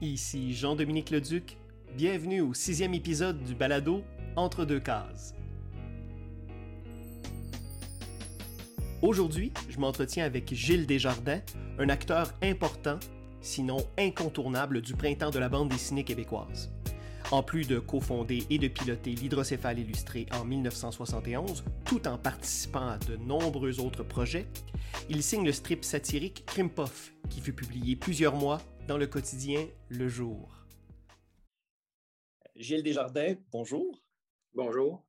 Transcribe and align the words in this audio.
Ici 0.00 0.54
Jean-Dominique 0.54 1.10
Leduc. 1.10 1.56
Bienvenue 1.96 2.40
au 2.40 2.54
sixième 2.54 2.94
épisode 2.94 3.42
du 3.42 3.56
balado 3.56 4.04
Entre 4.36 4.64
deux 4.64 4.78
cases. 4.78 5.34
Aujourd'hui, 9.02 9.52
je 9.68 9.80
m'entretiens 9.80 10.24
avec 10.24 10.54
Gilles 10.54 10.86
Desjardins, 10.86 11.40
un 11.80 11.88
acteur 11.88 12.32
important, 12.44 13.00
sinon 13.40 13.78
incontournable, 13.98 14.82
du 14.82 14.94
printemps 14.94 15.30
de 15.30 15.40
la 15.40 15.48
bande 15.48 15.68
dessinée 15.68 16.04
québécoise. 16.04 16.70
En 17.32 17.42
plus 17.42 17.66
de 17.66 17.80
cofonder 17.80 18.44
et 18.50 18.58
de 18.58 18.68
piloter 18.68 19.16
l'Hydrocéphale 19.16 19.80
illustré 19.80 20.26
en 20.30 20.44
1971, 20.44 21.64
tout 21.84 22.06
en 22.06 22.18
participant 22.18 22.86
à 22.86 22.98
de 22.98 23.16
nombreux 23.16 23.80
autres 23.80 24.04
projets, 24.04 24.46
il 25.10 25.24
signe 25.24 25.44
le 25.44 25.52
strip 25.52 25.84
satirique 25.84 26.44
Krimpoff, 26.46 27.12
qui 27.28 27.40
fut 27.40 27.52
publié 27.52 27.96
plusieurs 27.96 28.36
mois 28.36 28.60
dans 28.88 28.96
le 28.96 29.06
quotidien 29.06 29.68
Le 29.90 30.08
Jour. 30.08 30.64
Gilles 32.56 32.82
Desjardins, 32.82 33.36
bonjour. 33.52 34.02
Bonjour. 34.54 35.06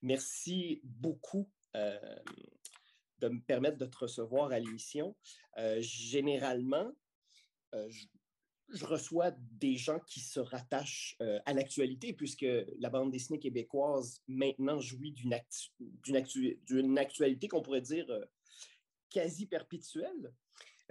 Merci 0.00 0.80
beaucoup 0.82 1.50
euh, 1.76 1.98
de 3.18 3.28
me 3.28 3.42
permettre 3.42 3.76
de 3.76 3.84
te 3.84 3.98
recevoir 3.98 4.50
à 4.50 4.58
l'émission. 4.58 5.14
Euh, 5.58 5.76
généralement, 5.82 6.90
euh, 7.74 7.86
je, 8.70 8.86
reçois 8.86 9.30
des 9.36 9.76
gens 9.76 10.00
qui 10.06 10.20
se 10.20 10.40
rattachent 10.40 11.18
à 11.44 11.52
l'actualité, 11.52 12.14
puisque 12.14 12.46
la 12.78 12.88
bande 12.88 13.12
dessinée 13.12 13.38
québécoise 13.38 14.22
maintenant 14.26 14.80
jouit 14.80 15.12
d'une 15.12 15.34
actualité 16.98 17.46
qu'on 17.48 17.60
pourrait 17.60 17.82
dire 17.82 18.06
quasi 19.10 19.44
perpétuelle. 19.44 20.32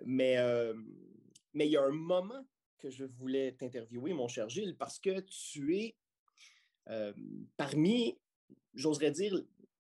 Mais 0.06 0.38
mais 1.54 1.68
il 1.68 1.72
y 1.72 1.78
a 1.78 1.84
un 1.84 1.92
moment 1.92 2.46
que 2.78 2.90
je 2.90 3.06
voulais 3.06 3.54
t'interviewer, 3.54 4.14
mon 4.14 4.28
cher 4.28 4.50
Gilles, 4.50 4.76
parce 4.78 5.00
que 5.00 5.20
tu 5.22 5.78
es 5.78 5.96
euh, 6.90 7.14
parmi, 7.58 8.18
j'oserais 8.74 9.12
dire, 9.12 9.40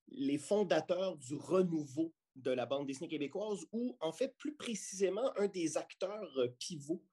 les 0.09 0.38
fondateurs 0.38 1.17
du 1.17 1.36
renouveau 1.36 2.13
de 2.36 2.52
la 2.52 2.66
bande 2.66 2.86
dessinée 2.86 3.09
québécoise, 3.09 3.66
ou 3.72 3.97
en 4.00 4.11
fait 4.11 4.36
plus 4.38 4.55
précisément 4.55 5.31
un 5.38 5.47
des 5.47 5.78
acteurs 5.78 6.38
euh, 6.38 6.47
pivots 6.59 7.03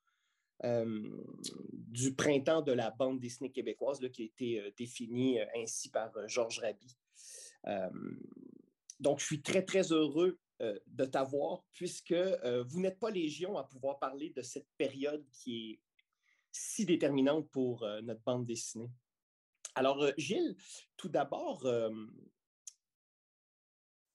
euh, 0.64 1.24
du 1.72 2.14
printemps 2.14 2.62
de 2.62 2.72
la 2.72 2.90
bande 2.90 3.20
dessinée 3.20 3.50
québécoise, 3.50 4.00
qui 4.12 4.22
a 4.22 4.24
été 4.26 4.72
défini 4.76 5.38
ainsi 5.56 5.90
par 5.90 6.12
Georges 6.28 6.60
Raby. 6.60 6.96
donc, 9.00 9.20
je 9.20 9.24
suis 9.24 9.40
très, 9.40 9.64
très 9.64 9.92
heureux 9.92 10.38
euh, 10.60 10.76
de 10.88 11.04
t'avoir, 11.04 11.62
puisque 11.72 12.10
euh, 12.10 12.64
vous 12.66 12.80
n'êtes 12.80 12.98
pas 12.98 13.10
légion 13.10 13.56
à 13.56 13.62
pouvoir 13.62 14.00
parler 14.00 14.30
de 14.30 14.42
cette 14.42 14.66
période 14.76 15.24
qui 15.30 15.70
est 15.70 15.80
si 16.50 16.84
déterminante 16.84 17.48
pour 17.50 17.84
euh, 17.84 18.00
notre 18.00 18.22
bande 18.22 18.44
dessinée. 18.44 18.90
Alors, 19.76 20.04
Gilles, 20.16 20.56
tout 20.96 21.08
d'abord, 21.08 21.64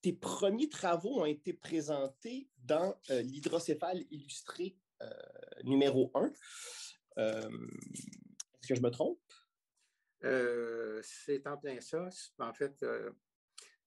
tes 0.02 0.12
premiers 0.12 0.68
travaux 0.68 1.22
ont 1.22 1.26
été 1.26 1.54
présentés 1.54 2.50
dans 2.58 3.00
l'hydrocéphale 3.08 4.04
illustré 4.12 4.76
numéro 5.64 6.12
1. 6.16 6.34
Est-ce 7.16 8.68
que 8.68 8.76
je 8.76 8.82
me 8.82 8.90
trompe? 8.90 9.22
c'est 11.02 11.48
en 11.48 11.58
plein 11.58 11.80
ça. 11.80 12.10
En 12.40 12.54
fait, 12.54 12.84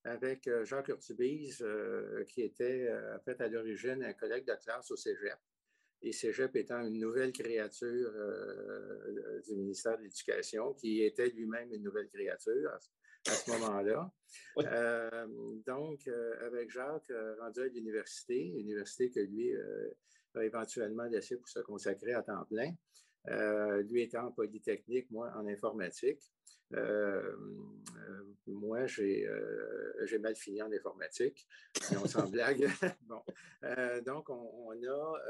avec 0.06 0.46
euh, 0.46 0.64
Jacques 0.64 0.88
Urtubise, 0.88 1.62
euh, 1.62 2.24
qui 2.24 2.42
était 2.42 2.86
euh, 2.88 3.16
en 3.16 3.20
fait 3.20 3.40
à 3.40 3.48
l'origine 3.48 4.02
un 4.02 4.12
collègue 4.12 4.46
de 4.46 4.54
classe 4.54 4.90
au 4.90 4.96
Cégep. 4.96 5.38
Et 6.02 6.12
Cégep 6.12 6.54
étant 6.56 6.80
une 6.86 7.00
nouvelle 7.00 7.32
créature 7.32 8.12
du 9.48 9.56
ministère 9.56 9.96
de 9.96 10.02
l'Éducation, 10.02 10.74
qui 10.74 11.02
était 11.02 11.30
lui-même 11.30 11.72
une 11.72 11.82
nouvelle 11.82 12.08
créature 12.08 12.70
à, 12.70 13.30
ce 13.32 13.50
moment-là. 13.50 14.12
donc, 15.66 16.06
avec 16.42 16.70
Jacques, 16.70 17.10
rendu 17.40 17.60
à 17.60 17.66
l'université, 17.68 18.38
université 18.38 19.10
que 19.10 19.20
lui 19.20 19.50
a 20.34 20.44
éventuellement 20.44 21.04
laissé 21.04 21.38
pour 21.38 21.48
se 21.48 21.60
consacrer 21.60 22.12
à 22.12 22.22
temps 22.22 22.44
plein, 22.44 22.74
lui 23.88 24.02
étant 24.02 24.26
en 24.26 24.32
Polytechnique, 24.32 25.10
moi 25.10 25.32
en 25.34 25.46
informatique. 25.48 26.20
Euh, 26.74 27.36
euh, 27.96 28.22
moi, 28.46 28.86
euh, 28.98 29.92
j'ai 30.04 30.18
mal 30.18 30.34
fini 30.34 30.62
en 30.62 30.72
informatique, 30.72 31.46
on 31.92 32.06
s'en 32.06 32.28
blague. 32.30 32.68
bon. 33.02 33.22
donc, 34.04 34.30
on, 34.30 34.72
a, 34.72 35.22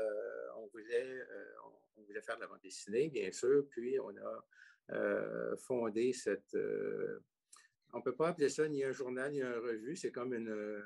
on, 0.56 0.66
voulait, 0.68 1.26
on, 1.96 2.02
voulait 2.02 2.22
faire 2.22 2.36
de 2.36 2.42
la 2.42 2.46
bande 2.46 2.60
dessinée, 2.62 3.08
bien 3.08 3.30
sûr, 3.32 3.66
puis 3.70 3.98
on 4.00 4.14
a 4.16 5.56
fondé 5.56 6.12
cette. 6.12 6.56
on 7.92 7.98
ne 7.98 8.02
peut 8.02 8.14
pas 8.14 8.28
appeler 8.28 8.48
ça 8.48 8.68
ni 8.68 8.84
un 8.84 8.92
journal 8.92 9.32
ni 9.32 9.40
une 9.40 9.52
revue, 9.52 9.96
c'est 9.96 10.12
comme 10.12 10.32
une, 10.32 10.82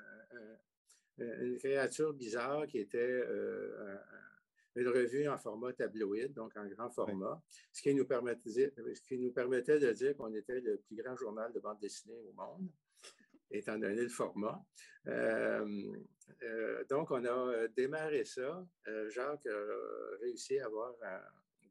une, 1.19 1.59
créature 1.59 2.13
bizarre 2.13 2.67
qui 2.67 2.79
était 2.79 3.23
un, 3.29 4.01
une 4.81 4.89
revue 4.89 5.29
en 5.29 5.39
format 5.39 5.73
tabloïd, 5.73 6.33
donc 6.33 6.57
en 6.57 6.67
grand 6.67 6.91
format, 6.91 7.41
ce, 7.73 7.83
qui 7.83 7.95
nous 7.95 8.07
permettait, 8.07 8.51
ce 8.51 9.03
qui 9.03 9.19
nous 9.19 9.33
permettait 9.33 9.79
de 9.79 9.93
dire 9.93 10.17
qu'on 10.17 10.33
était 10.35 10.61
le 10.61 10.79
plus 10.79 10.97
grand 10.97 11.17
journal 11.17 11.53
de 11.53 11.61
bande 11.61 11.79
dessinée 11.81 12.19
au 12.19 12.33
monde, 12.33 12.69
étant 13.51 13.79
donné 13.79 14.03
le 14.03 14.09
format. 14.09 14.65
Euh, 15.07 15.93
euh, 16.43 16.85
donc, 16.89 17.11
on 17.11 17.25
a 17.25 17.69
démarré 17.69 18.25
ça. 18.25 18.67
Euh, 18.89 19.11
Jacques 19.11 19.47
a 19.47 20.17
réussi 20.21 20.59
à 20.59 20.67
avoir 20.67 20.95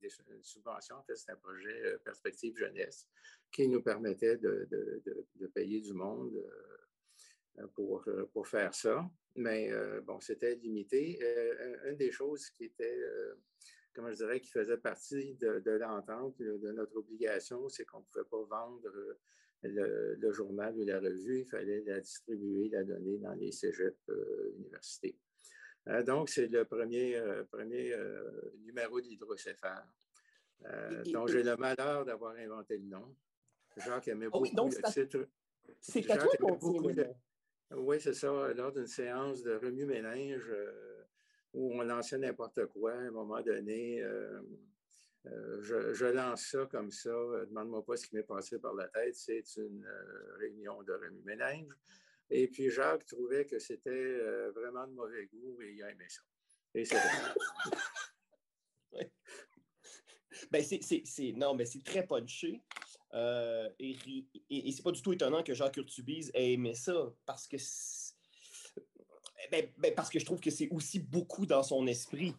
des 0.02 0.10
subventions. 0.42 0.98
En 0.98 1.04
fait, 1.04 1.16
c'est 1.16 1.32
un 1.32 1.38
projet 1.38 1.98
Perspective 2.04 2.56
Jeunesse 2.58 3.08
qui 3.52 3.68
nous 3.68 3.82
permettait 3.82 4.38
de, 4.38 4.68
de 4.70 5.48
payer 5.48 5.82
du 5.82 5.94
monde 5.94 6.32
pour, 7.74 8.06
pour 8.32 8.48
faire 8.48 8.74
ça 8.74 9.10
mais 9.40 9.72
euh, 9.72 10.02
bon, 10.02 10.20
c'était 10.20 10.56
limité. 10.56 11.18
Euh, 11.22 11.90
une 11.90 11.96
des 11.96 12.12
choses 12.12 12.50
qui 12.52 12.66
était, 12.66 13.00
euh, 13.00 13.36
comment 13.94 14.12
je 14.12 14.18
dirais, 14.18 14.42
qui 14.42 14.52
faisait 14.52 14.78
partie 14.78 15.36
de, 15.36 15.72
l'entente, 15.72 16.38
de 16.40 16.72
notre 16.72 16.98
obligation, 16.98 17.70
c'est 17.70 17.86
qu'on 17.86 18.00
ne 18.00 18.04
pouvait 18.04 18.26
pas 18.30 18.44
vendre 18.44 18.90
le, 19.64 20.32
journal 20.32 20.78
ou 20.78 20.84
la 20.84 21.00
revue, 21.00 21.40
il 21.40 21.46
fallait 21.46 21.84
la 21.86 22.00
distribuer, 22.02 22.70
la 22.70 22.84
donner 22.84 23.18
dans 23.18 23.34
les 23.34 23.52
cégeps 23.52 24.10
universités. 24.58 25.18
donc, 26.06 26.30
c'est 26.30 26.48
le 26.48 26.66
premier, 26.66 27.22
premier 27.52 27.94
numéro 28.60 29.02
d'hydrocéphale, 29.02 29.86
dont 31.12 31.28
j'ai 31.28 31.44
le 31.44 31.58
malheur 31.58 32.06
d'avoir 32.06 32.36
inventé 32.36 32.78
le 32.78 32.86
nom. 32.86 33.16
Jacques 33.78 34.10
aimait 34.10 34.30
beaucoup 34.30 34.46
le 34.46 34.90
titre. 34.90 35.28
C'est 35.82 36.10
à 36.10 36.18
toi 36.18 36.32
qu'on 36.40 36.58
oui, 37.72 38.00
c'est 38.02 38.14
ça. 38.14 38.54
Lors 38.54 38.72
d'une 38.72 38.88
séance 38.88 39.44
de 39.44 39.54
remue-ménage 39.54 40.50
euh, 40.50 41.04
où 41.54 41.74
on 41.74 41.84
lançait 41.84 42.18
n'importe 42.18 42.66
quoi, 42.68 42.94
à 42.94 42.98
un 42.98 43.12
moment 43.12 43.42
donné, 43.42 44.02
euh, 44.02 44.42
euh, 45.28 45.62
je, 45.94 46.06
lance 46.06 46.48
ça 46.48 46.66
comme 46.66 46.92
ça. 46.92 47.12
Demande-moi 47.48 47.86
pas 47.86 47.96
ce 47.96 48.08
qui 48.08 48.16
m'est 48.16 48.24
passé 48.24 48.58
par 48.60 48.74
la 48.74 48.88
tête. 48.88 49.16
C'est 49.16 49.44
une 49.58 49.86
réunion 50.40 50.82
de 50.84 50.94
remue-ménage. 50.94 51.68
Et 52.32 52.48
puis 52.48 52.70
Jacques 52.70 53.06
trouvait 53.06 53.46
que 53.46 53.60
c'était 53.60 54.50
vraiment 54.52 54.88
de 54.88 54.94
mauvais 54.94 55.26
goût 55.28 55.62
et 55.62 55.74
il 55.74 55.84
a 55.84 55.92
aimé 55.92 56.06
ça. 56.08 56.22
C'est 56.74 56.86
ben, 60.52 60.64
c'est, 60.64 61.32
non, 61.34 61.56
mais 61.56 61.66
c'est 61.66 61.84
très 61.84 62.06
punché. 62.06 62.62
Euh, 63.14 63.70
et, 63.80 63.98
et, 64.50 64.72
c'est 64.72 64.84
pas 64.84 64.92
du 64.92 65.02
tout 65.02 65.14
étonnant 65.14 65.44
que 65.44 65.54
Jacques 65.54 65.78
Urtubise 65.78 66.32
ait 66.34 66.54
aimé 66.54 66.76
ça, 66.76 67.12
parce 67.26 67.48
que, 67.48 67.58
ben, 69.52 69.68
ben, 69.78 69.94
parce 69.96 70.10
que 70.10 70.20
je 70.20 70.26
trouve 70.26 70.40
que 70.40 70.52
c'est 70.52 70.70
aussi 70.70 71.00
beaucoup 71.00 71.46
dans 71.46 71.64
son 71.64 71.88
esprit. 71.88 72.36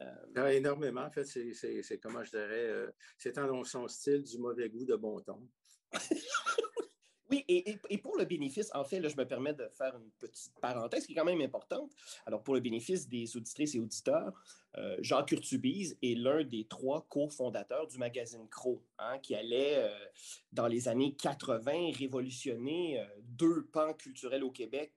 Euh, 0.00 0.26
ah, 0.36 0.52
énormément. 0.52 1.02
En 1.02 1.10
fait, 1.10 1.24
c'est, 1.24 1.98
comment 2.02 2.24
je 2.24 2.30
dirais, 2.30 2.66
euh, 2.66 2.90
c'est 3.18 3.36
dans 3.36 3.64
son 3.64 3.86
style 3.86 4.22
du 4.22 4.38
mauvais 4.38 4.68
goût 4.68 4.84
de 4.84 4.96
bon 4.96 5.20
ton. 5.20 5.46
Oui, 7.30 7.42
et, 7.48 7.98
pour 7.98 8.18
le 8.18 8.26
bénéfice, 8.26 8.70
en 8.74 8.84
fait, 8.84 9.00
là, 9.00 9.08
je 9.08 9.16
me 9.16 9.26
permets 9.26 9.54
de 9.54 9.66
faire 9.68 9.96
une 9.96 10.10
petite 10.18 10.52
parenthèse 10.60 11.06
qui 11.06 11.12
est 11.12 11.14
quand 11.14 11.24
même 11.24 11.40
importante. 11.40 11.90
Alors, 12.26 12.42
pour 12.42 12.54
le 12.54 12.60
bénéfice 12.60 13.08
des 13.08 13.34
auditrices 13.36 13.74
et 13.74 13.80
auditeurs, 13.80 14.32
euh, 14.76 14.96
Jean 15.00 15.24
Curtubise 15.24 15.96
est 16.02 16.18
l'un 16.18 16.44
des 16.44 16.66
trois 16.66 17.06
cofondateurs 17.08 17.86
du 17.86 17.96
magazine 17.96 18.46
Crow, 18.50 18.84
hein, 18.98 19.18
qui 19.20 19.34
allait, 19.34 19.76
euh, 19.76 20.06
dans 20.52 20.66
les 20.66 20.86
années 20.86 21.14
80, 21.14 21.92
révolutionner 21.98 23.00
euh, 23.00 23.06
deux 23.22 23.64
pans 23.72 23.94
culturels 23.94 24.44
au 24.44 24.50
Québec, 24.50 24.92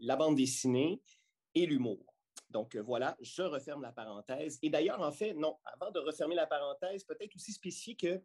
la 0.00 0.16
bande 0.16 0.36
dessinée 0.36 1.02
et 1.54 1.66
l'humour. 1.66 2.14
Donc 2.48 2.76
voilà, 2.76 3.16
je 3.20 3.42
referme 3.42 3.82
la 3.82 3.92
parenthèse. 3.92 4.58
Et 4.62 4.70
d'ailleurs, 4.70 5.02
en 5.02 5.12
fait, 5.12 5.34
non, 5.34 5.58
avant 5.64 5.90
de 5.90 5.98
refermer 5.98 6.34
la 6.34 6.46
parenthèse, 6.46 7.04
peut-être 7.04 7.36
aussi 7.36 7.52
spécifier 7.52 7.94
que 7.94 8.22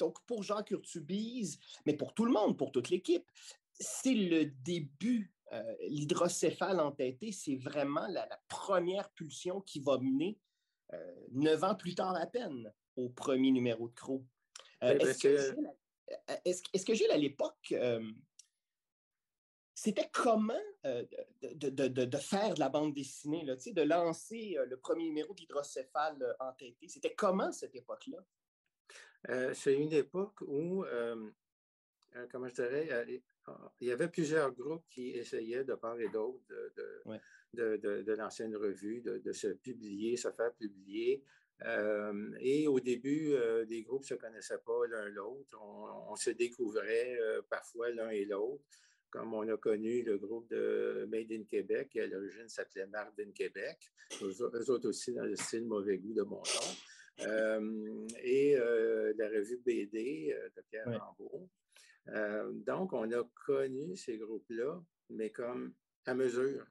donc, 0.00 0.18
pour 0.26 0.42
Jean 0.42 0.62
Curtubise, 0.62 1.58
mais 1.86 1.94
pour 1.94 2.14
tout 2.14 2.24
le 2.24 2.32
monde, 2.32 2.58
pour 2.58 2.72
toute 2.72 2.88
l'équipe, 2.88 3.30
c'est 3.72 4.14
le 4.14 4.46
début. 4.46 5.32
Euh, 5.52 5.74
l'hydrocéphale 5.88 6.80
entêté, 6.80 7.32
c'est 7.32 7.56
vraiment 7.56 8.06
la, 8.08 8.26
première 8.48 9.10
pulsion 9.10 9.60
qui 9.60 9.80
va 9.80 9.98
mener 9.98 10.38
neuf 11.30 11.62
ans 11.62 11.76
plus 11.76 11.94
tard 11.94 12.16
à 12.16 12.26
peine, 12.26 12.72
au 12.96 13.08
premier 13.10 13.52
numéro 13.52 13.88
de 13.88 13.94
Crow. 13.94 14.24
Est-ce 14.80 15.22
que, 16.84 16.94
Gilles, 16.94 17.10
à 17.10 17.16
l'époque, 17.16 17.74
c'était 19.74 20.08
comment 20.12 20.54
de, 20.82 22.16
faire 22.18 22.54
de 22.54 22.60
la 22.60 22.68
bande 22.68 22.92
dessinée, 22.94 23.44
là, 23.44 23.54
de 23.54 23.82
lancer 23.82 24.56
le 24.66 24.76
premier 24.78 25.04
numéro 25.04 25.32
d'Hydrocéphale 25.34 26.36
entêté? 26.40 26.88
C'était 26.88 27.14
comment 27.14 27.52
cette 27.52 27.74
époque-là? 27.74 28.18
C'est 29.52 29.74
une 29.74 29.92
époque 29.92 30.40
où, 30.42 30.84
comment 32.30 32.48
je 32.48 32.54
dirais, 32.54 33.20
il 33.80 33.88
y 33.88 33.92
avait 33.92 34.08
plusieurs 34.08 34.52
groupes 34.52 34.84
qui 34.88 35.10
essayaient 35.10 35.64
de 35.64 35.74
part 35.74 35.98
et 36.00 36.08
d'autre 36.08 36.40
de, 37.54 38.12
lancer 38.14 38.44
une 38.44 38.56
revue, 38.56 39.00
de, 39.00 39.32
se 39.32 39.48
publier, 39.48 40.16
se 40.16 40.30
faire 40.30 40.52
publier. 40.54 41.22
Euh, 41.66 42.32
et 42.40 42.66
au 42.66 42.80
début, 42.80 43.34
euh, 43.34 43.64
les 43.68 43.82
groupes 43.82 44.02
ne 44.02 44.06
se 44.06 44.14
connaissaient 44.14 44.62
pas 44.64 44.86
l'un 44.88 45.08
l'autre. 45.10 45.58
On, 45.60 46.16
se 46.16 46.30
découvrait 46.30 47.18
euh, 47.20 47.42
parfois 47.50 47.90
l'un 47.90 48.08
et 48.08 48.24
l'autre, 48.24 48.64
comme 49.10 49.34
on 49.34 49.46
a 49.46 49.56
connu 49.58 50.02
le 50.02 50.16
groupe 50.16 50.48
de 50.48 51.06
Made 51.10 51.32
in 51.32 51.44
Québec, 51.44 51.90
qui 51.90 52.00
à 52.00 52.06
l'origine 52.06 52.48
s'appelait 52.48 52.86
Martin 52.86 53.30
Québec, 53.34 53.78
eux, 54.22 54.70
autres 54.70 54.88
aussi 54.88 55.12
dans 55.12 55.24
le 55.24 55.36
style 55.36 55.66
mauvais 55.66 55.98
goût 55.98 56.14
de 56.14 56.22
mon 56.22 56.36
nom. 56.36 56.74
Et 57.22 58.56
la 58.56 59.28
revue 59.28 59.60
BD 59.64 60.34
de 60.56 60.62
Pierre 60.70 60.86
Rambaud. 60.86 61.48
Euh, 62.08 62.50
donc, 62.52 62.92
on 62.92 63.10
a 63.12 63.22
connu 63.46 63.96
ces 63.96 64.18
groupes-là, 64.18 64.82
mais 65.10 65.30
comme 65.30 65.74
à 66.06 66.14
mesure. 66.14 66.66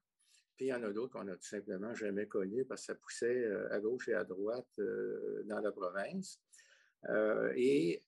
Puis 0.56 0.66
il 0.66 0.70
y 0.70 0.74
en 0.74 0.84
a 0.84 0.92
d'autres 0.92 1.14
qu'on 1.14 1.24
n'a 1.24 1.36
tout 1.36 1.48
simplement 1.48 1.94
jamais 1.96 2.28
connus 2.28 2.66
parce 2.66 2.82
que 2.82 2.86
ça 2.88 2.96
poussait 2.96 3.46
euh, 3.46 3.72
à 3.72 3.80
gauche 3.80 4.10
et 4.10 4.14
à 4.14 4.26
droite 4.26 4.68
euh, 4.80 5.44
dans 5.46 5.60
la 5.60 5.72
province. 5.72 6.42
et, 7.56 8.04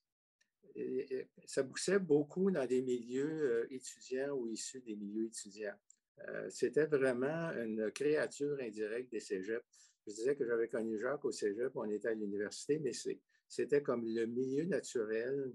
ça 1.44 1.64
poussait 1.64 1.98
beaucoup 1.98 2.50
dans 2.50 2.64
des 2.64 2.80
milieux 2.80 3.70
étudiants 3.70 4.30
ou 4.30 4.48
issus 4.48 4.80
des 4.80 4.96
milieux 4.96 5.26
étudiants. 5.26 5.78
C'était 6.48 6.86
vraiment 6.86 7.50
une 7.52 7.90
créature 7.90 8.56
indirecte 8.58 9.12
des 9.12 9.20
cégeps. 9.20 9.91
Je 10.06 10.12
disais 10.12 10.34
que 10.34 10.44
j'avais 10.44 10.68
connu 10.68 10.98
Jacques 10.98 11.24
au 11.24 11.30
cégep, 11.30 11.72
on 11.76 11.88
était 11.90 12.08
à 12.08 12.14
l'université, 12.14 12.78
mais 12.80 12.92
c'était 13.48 13.82
comme 13.82 14.04
le 14.04 14.26
milieu 14.26 14.64
naturel 14.64 15.52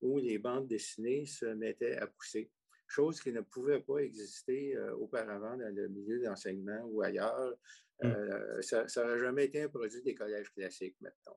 où 0.00 0.18
les 0.18 0.38
bandes 0.38 0.66
dessinées 0.66 1.26
se 1.26 1.46
mettaient 1.46 1.96
à 1.96 2.06
pousser, 2.06 2.50
chose 2.86 3.20
qui 3.20 3.32
ne 3.32 3.42
pouvait 3.42 3.80
pas 3.80 3.98
exister 3.98 4.74
euh, 4.76 4.94
auparavant 4.94 5.56
dans 5.56 5.74
le 5.74 5.88
milieu 5.88 6.22
d'enseignement 6.22 6.82
ou 6.86 7.02
ailleurs. 7.02 7.56
Hmm. 8.02 8.06
Euh, 8.06 8.62
ça 8.62 8.86
n'aurait 8.96 9.18
jamais 9.18 9.44
été 9.44 9.62
un 9.62 9.68
produit 9.68 10.02
des 10.02 10.14
collèges 10.14 10.50
classiques, 10.52 10.96
mettons. 11.00 11.36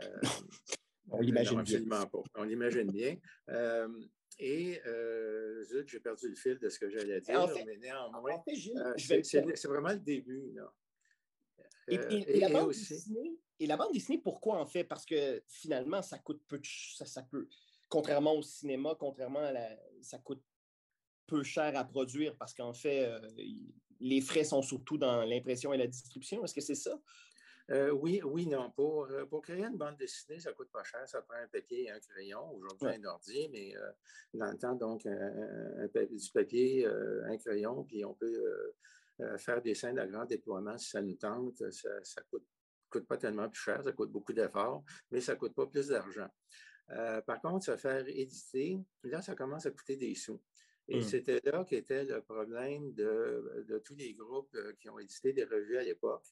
Euh, 0.00 0.20
on 1.10 1.20
l'imagine 1.20 1.62
bien. 1.62 1.84
Pas. 1.84 2.08
On 2.36 2.44
l'imagine 2.44 2.90
bien. 2.92 3.16
et 4.38 4.80
zut, 5.64 5.88
j'ai 5.88 6.00
perdu 6.00 6.28
le 6.28 6.36
fil 6.36 6.58
de 6.60 6.68
ce 6.68 6.78
que 6.78 6.88
j'allais 6.88 7.20
dire, 7.20 7.52
mais 7.66 7.76
néanmoins, 7.78 8.40
c'est 8.96 9.66
vraiment 9.66 9.92
le 9.92 9.98
début. 9.98 10.52
Là. 10.54 10.72
Et, 11.88 12.40
la 12.40 12.48
bande 12.48 12.68
dessinée, 12.68 13.38
et, 13.58 13.66
la 13.66 13.76
bande 13.76 13.92
dessinée, 13.92 14.18
pourquoi 14.18 14.58
en 14.58 14.66
fait? 14.66 14.84
Parce 14.84 15.04
que 15.04 15.42
finalement, 15.46 16.02
ça 16.02 16.18
coûte 16.18 16.42
peu 16.46 16.58
de, 16.58 16.66
ça, 16.96 17.04
ça 17.04 17.22
peut, 17.22 17.48
contrairement 17.88 18.34
au 18.34 18.42
cinéma, 18.42 18.94
contrairement 18.98 19.40
à 19.40 19.52
la. 19.52 19.76
Ça 20.02 20.18
coûte 20.18 20.42
peu 21.30 21.42
cher 21.44 21.76
à 21.76 21.84
produire 21.84 22.36
parce 22.36 22.52
qu'en 22.52 22.74
fait, 22.74 23.06
euh, 23.06 23.20
les 24.00 24.20
frais 24.20 24.44
sont 24.44 24.62
surtout 24.62 24.98
dans 24.98 25.24
l'impression 25.24 25.72
et 25.72 25.78
la 25.78 25.86
distribution. 25.86 26.44
Est-ce 26.44 26.54
que 26.54 26.60
c'est 26.60 26.74
ça? 26.74 27.00
Euh, 27.70 27.90
oui, 27.90 28.20
oui, 28.24 28.46
non. 28.48 28.72
Pour, 28.72 29.04
euh, 29.04 29.26
pour, 29.26 29.42
créer 29.42 29.62
une 29.64 29.76
bande 29.76 29.96
dessinée, 29.96 30.40
ça 30.40 30.52
coûte 30.52 30.70
pas 30.72 30.82
cher. 30.82 31.08
Ça 31.08 31.22
prend 31.22 31.36
un 31.36 31.46
papier 31.46 31.84
et 31.84 31.90
un 31.90 32.00
crayon. 32.00 32.52
Aujourd'hui, 32.52 32.88
un 32.88 33.04
ordi, 33.04 33.48
mais 33.52 33.74
dans 34.34 34.50
le 34.50 34.58
temps, 34.58 34.74
donc, 34.74 35.06
du 35.06 36.30
papier, 36.32 36.84
un 36.86 37.36
crayon, 37.38 37.84
puis 37.84 38.04
on 38.04 38.14
peut 38.14 38.74
faire 39.38 39.62
des 39.62 39.74
scènes 39.74 39.98
à 39.98 40.06
grand 40.06 40.24
déploiement 40.24 40.76
si 40.78 40.90
ça 40.90 41.02
nous 41.02 41.16
tente. 41.16 41.62
Ça 41.70 41.88
ne 41.90 42.26
coûte, 42.30 42.46
coûte, 42.88 43.06
pas 43.06 43.16
tellement 43.16 43.48
plus 43.48 43.60
cher. 43.60 43.82
Ça 43.82 43.92
coûte 43.92 44.10
beaucoup 44.10 44.32
d'efforts, 44.32 44.84
mais 45.10 45.20
ça 45.20 45.34
ne 45.34 45.38
coûte 45.38 45.54
pas 45.54 45.66
plus 45.66 45.88
d'argent. 45.88 46.28
Euh, 46.92 47.20
par 47.22 47.40
contre, 47.40 47.64
se 47.64 47.76
faire 47.76 48.04
éditer, 48.08 48.78
là, 49.04 49.22
ça 49.22 49.34
commence 49.34 49.66
à 49.66 49.70
coûter 49.70 49.96
des 49.96 50.14
sous. 50.14 50.40
Et 50.88 50.98
hmm. 50.98 51.02
c'était 51.02 51.40
là 51.44 51.64
qu'était 51.64 52.04
le 52.04 52.20
problème 52.20 52.92
de, 52.94 53.80
tous 53.84 53.94
les 53.94 54.14
groupes 54.14 54.54
euh, 54.56 54.72
qui 54.80 54.88
ont 54.88 54.98
édité 54.98 55.32
des 55.32 55.44
revues 55.44 55.78
à 55.78 55.84
l'époque. 55.84 56.26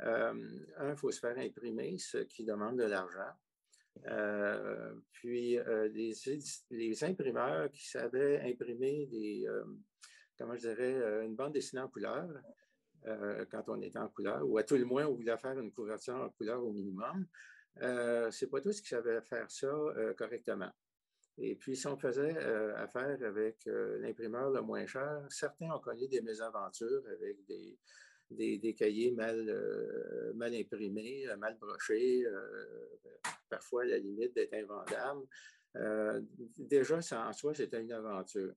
Euh, 0.00 0.34
un, 0.76 0.90
il 0.90 0.96
faut 0.96 1.10
se 1.10 1.18
faire 1.18 1.36
imprimer, 1.36 1.98
ce 1.98 2.18
qui 2.18 2.44
demande 2.44 2.78
de 2.78 2.84
l'argent. 2.84 3.32
puis 5.12 5.58
les, 6.70 7.04
imprimeurs 7.04 7.70
qui 7.72 7.88
savaient 7.88 8.40
imprimer 8.40 9.06
des, 9.06 9.46
comment 10.38 10.54
je 10.54 10.68
dirais, 10.68 11.24
une 11.24 11.34
bande 11.34 11.52
dessinée 11.52 11.82
en 11.82 11.88
couleur, 11.88 12.28
quand 13.04 13.64
on 13.68 13.80
était 13.82 13.98
en 13.98 14.08
couleur, 14.08 14.48
ou 14.48 14.58
à 14.58 14.62
tout 14.62 14.76
le 14.76 14.84
moins, 14.84 15.06
on 15.06 15.14
voulait 15.14 15.36
faire 15.36 15.58
une 15.58 15.72
couverture 15.72 16.14
en 16.14 16.30
couleur 16.30 16.64
au 16.64 16.72
minimum, 16.72 17.26
euh, 17.80 18.30
c'est 18.30 18.48
pas 18.48 18.60
tous 18.60 18.80
qui 18.80 18.88
savaient 18.88 19.22
faire 19.22 19.50
ça 19.50 19.66
euh, 19.66 20.14
correctement. 20.14 20.70
Et 21.38 21.56
puis, 21.56 21.76
si 21.76 21.86
on 21.86 21.96
faisait 21.96 22.36
euh, 22.36 22.76
affaire 22.76 23.18
avec 23.24 23.64
l'imprimeur 23.64 24.50
le 24.50 24.60
moins 24.60 24.86
cher, 24.86 25.24
certains 25.30 25.70
ont 25.70 25.78
connu 25.78 26.06
des 26.06 26.20
mésaventures 26.20 27.02
avec 27.10 27.38
des, 27.46 27.78
des, 28.58 28.74
cahiers 28.74 29.12
mal, 29.12 29.50
mal 30.34 30.54
imprimés, 30.54 31.24
mal 31.38 31.56
brochés, 31.58 32.26
parfois 33.48 33.82
à 33.82 33.86
la 33.86 33.98
limite 33.98 34.34
d'être 34.34 34.52
invendables. 34.54 35.26
déjà, 36.58 37.00
ça, 37.00 37.26
en 37.26 37.32
soi, 37.32 37.54
c'était 37.54 37.80
une 37.80 37.92
aventure. 37.92 38.52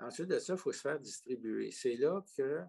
Ensuite 0.00 0.28
de 0.28 0.38
ça, 0.38 0.54
il 0.54 0.58
faut 0.58 0.72
se 0.72 0.80
faire 0.80 0.98
distribuer. 0.98 1.70
C'est 1.70 1.96
là 1.96 2.24
que 2.36 2.62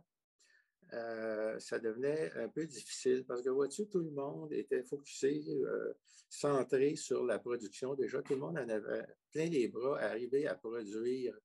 euh, 0.94 1.60
ça 1.60 1.80
devenait 1.80 2.32
un 2.36 2.48
peu 2.48 2.66
difficile 2.66 3.26
parce 3.26 3.42
que, 3.42 3.50
vois-tu, 3.50 3.88
tout 3.88 4.00
le 4.00 4.12
monde 4.12 4.54
était 4.54 4.84
focusé, 4.84 5.44
euh, 5.64 5.94
centré 6.30 6.96
sur 6.96 7.26
la 7.26 7.40
production. 7.40 7.96
Déjà, 7.96 8.22
tout 8.22 8.34
le 8.34 8.40
monde 8.40 8.58
en 8.58 8.70
avait 8.70 9.06
plein 9.32 9.48
les 9.48 9.68
bras 9.68 10.00
à 10.00 10.10
arriver 10.10 10.48
à 10.48 10.56
produire 10.56 11.36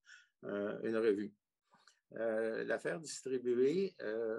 euh, 0.45 0.79
une 0.83 0.97
revue. 0.97 1.33
la 2.13 2.79
faire 2.79 3.01
distribuer, 3.01 3.95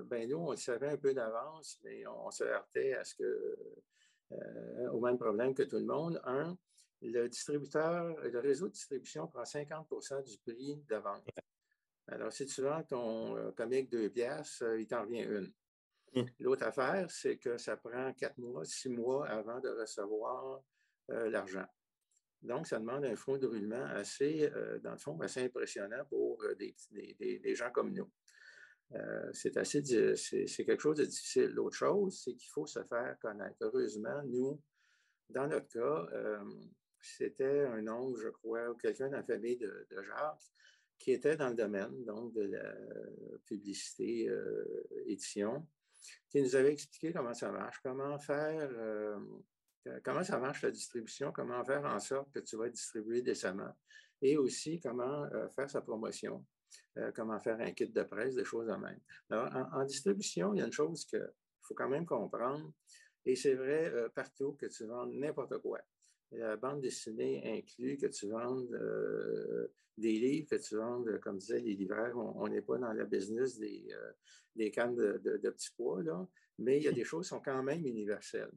ben 0.06 0.30
nous, 0.30 0.38
on 0.38 0.52
le 0.52 0.58
savait 0.58 0.90
un 0.90 0.98
peu 0.98 1.14
d'avance, 1.14 1.80
mais 1.84 2.06
on, 2.06 2.30
se 2.30 2.44
heurtait 2.44 2.94
à 2.94 3.04
ce 3.04 3.16
que, 3.16 3.57
au 4.92 5.00
même 5.00 5.18
problème 5.18 5.54
que 5.54 5.64
tout 5.64 5.80
le 5.80 5.86
monde. 5.86 6.21
Un, 6.26 6.57
le 7.02 7.28
distributeur, 7.28 8.16
le 8.22 8.40
réseau 8.40 8.68
de 8.68 8.74
distribution 8.74 9.28
prend 9.28 9.44
50% 9.44 10.24
du 10.24 10.38
prix 10.38 10.84
de 10.88 10.96
vente. 10.96 11.28
Alors, 12.08 12.31
si 12.31 12.46
tu 12.46 12.62
vends 12.62 12.84
ton 12.84 13.38
euh, 13.38 13.52
comique 13.52 13.90
deux 13.90 14.10
pièces, 14.10 14.62
euh, 14.62 14.80
il 14.80 14.88
t'en 14.88 15.04
revient 15.04 15.24
une. 15.24 15.52
Hum. 16.14 16.26
L'autre 16.40 16.64
affaire, 16.64 17.10
c'est 17.10 17.38
que 17.38 17.58
ça 17.58 17.78
prend 17.78 18.14
quatre 18.14 18.38
mois, 18.38 18.66
six 18.66 18.90
mois 18.90 19.28
avant 19.28 19.60
de 19.62 19.70
recevoir 19.70 20.62
euh, 21.10 21.30
l'argent. 21.30 21.66
Donc, 22.42 22.68
ça 22.68 22.80
demande 22.80 23.06
un 23.06 23.16
fonds 23.16 23.38
de 23.38 23.48
roulement 23.48 23.86
assez, 23.86 24.52
dans 24.81 24.94
le 24.94 24.98
fond, 24.98 25.20
assez 25.22 25.44
impressionnant 25.44 26.04
pour 26.10 26.44
des, 26.58 27.56
gens 27.56 27.70
comme 27.70 27.94
nous. 27.94 28.12
c'est 29.31 29.58
assez, 29.58 29.84
c'est 30.16 30.66
quelque 30.66 30.81
chose 30.81 30.98
de 30.98 31.06
difficile. 31.06 31.52
L'autre 31.52 31.76
chose, 31.76 32.20
c'est 32.24 32.34
qu'il 32.34 32.50
faut 32.50 32.66
se 32.66 32.84
faire 32.86 33.16
connaître. 33.22 33.58
Heureusement, 33.62 34.24
nous, 34.24 34.60
dans 35.30 35.48
notre 35.48 35.68
cas, 35.68 36.08
c'était 37.02 37.66
un 37.66 37.88
oncle, 37.88 38.20
je 38.22 38.30
crois, 38.30 38.70
ou 38.70 38.76
quelqu'un 38.76 39.10
dans 39.10 39.18
la 39.18 39.24
famille 39.24 39.58
de, 39.58 39.88
de 39.90 40.04
Jacques, 40.04 40.52
qui 41.02 41.12
était 41.12 41.36
dans 41.36 41.50
le 41.50 41.56
domaine 41.56 42.06
donc, 42.06 42.34
de 42.34 42.44
la 42.44 42.76
publicité 43.46 44.30
euh, 44.30 44.88
édition, 45.08 45.68
qui 46.30 46.42
nous 46.42 46.56
avait 46.56 46.72
expliqué 46.72 47.12
comment 47.12 47.34
ça 47.34 47.52
marche, 47.52 47.80
comment 47.84 48.18
faire, 48.20 48.70
euh, 48.72 49.20
comment 50.04 50.24
ça 50.24 50.38
marche 50.38 50.62
la 50.62 50.72
distribution, 50.72 51.31
comment 51.31 51.64
faire 51.64 51.84
en 51.86 52.00
sorte 52.00 52.31
que 52.31 52.40
tu 52.40 52.56
vas 52.56 52.70
distribuer 52.70 53.22
décemment, 53.24 53.76
et 54.22 54.38
aussi 54.38 54.80
comment 54.80 55.24
euh, 55.34 55.50
faire 55.50 55.70
sa 55.70 55.81
promotion, 55.81 56.46
comment 57.16 57.40
faire 57.40 57.60
un 57.60 57.72
kit 57.72 57.90
de 57.90 58.04
presse, 58.04 58.36
des 58.36 58.46
choses 58.46 58.70
en 58.70 58.78
même. 58.78 59.00
Alors, 59.30 59.52
en, 59.74 59.84
distribution, 59.84 60.54
il 60.54 60.60
y 60.60 60.62
a 60.62 60.66
une 60.66 60.72
chose 60.72 61.06
qu'il 61.06 61.26
faut 61.64 61.74
quand 61.74 61.90
même 61.90 62.06
comprendre, 62.06 62.72
et 63.26 63.36
c'est 63.36 63.56
vrai 63.56 63.92
partout 64.14 64.54
que 64.54 64.68
tu 64.68 64.86
vends 64.86 65.08
n'importe 65.08 65.58
quoi 65.60 65.80
la 66.31 66.56
bande 66.56 66.81
dessinée 66.81 67.42
inclut 67.57 67.97
que 67.97 68.07
tu 68.07 68.28
vendes 68.28 68.71
euh, 68.73 69.68
des 69.97 70.14
livres, 70.14 70.47
que 70.50 70.56
tu 70.56 70.76
vendes, 70.76 71.19
comme 71.19 71.38
disait 71.38 71.59
les 71.59 71.76
libraires, 71.76 72.18
on 72.18 72.47
n'est 72.47 72.61
pas 72.61 72.78
dans 72.78 72.94
la 72.94 73.06
business 73.06 73.57
des, 73.57 73.88
euh, 73.92 74.11
des 74.56 74.71
cannes 74.71 74.95
de, 74.95 75.50
petits 75.50 75.71
pois, 75.76 76.02
là, 76.04 76.28
mais 76.57 76.78
il 76.78 76.83
y 76.83 76.88
a 76.88 76.92
des 76.92 77.04
choses 77.04 77.26
qui 77.26 77.30
sont 77.30 77.42
quand 77.42 77.61
même 77.64 77.85
universelles. 77.85 78.52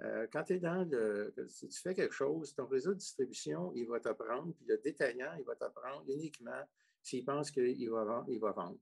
Euh, 0.00 0.26
quand 0.30 0.44
tu 0.44 0.54
es 0.54 0.58
dans 0.58 0.84
le. 0.84 1.32
Si 1.48 1.68
tu 1.68 1.80
fais 1.80 1.94
quelque 1.94 2.12
chose, 2.14 2.54
ton 2.54 2.66
réseau 2.66 2.92
de 2.92 2.98
distribution, 2.98 3.72
il 3.74 3.86
va 3.86 3.98
t'apprendre, 3.98 4.52
puis 4.54 4.66
le 4.68 4.76
détaillant, 4.76 5.34
il 5.38 5.44
va 5.44 5.54
t'apprendre 5.56 6.04
uniquement 6.08 6.62
s'il 7.02 7.24
pense 7.24 7.50
qu'il 7.50 7.90
va, 7.90 8.24
il 8.28 8.38
va 8.38 8.52
vendre. 8.52 8.78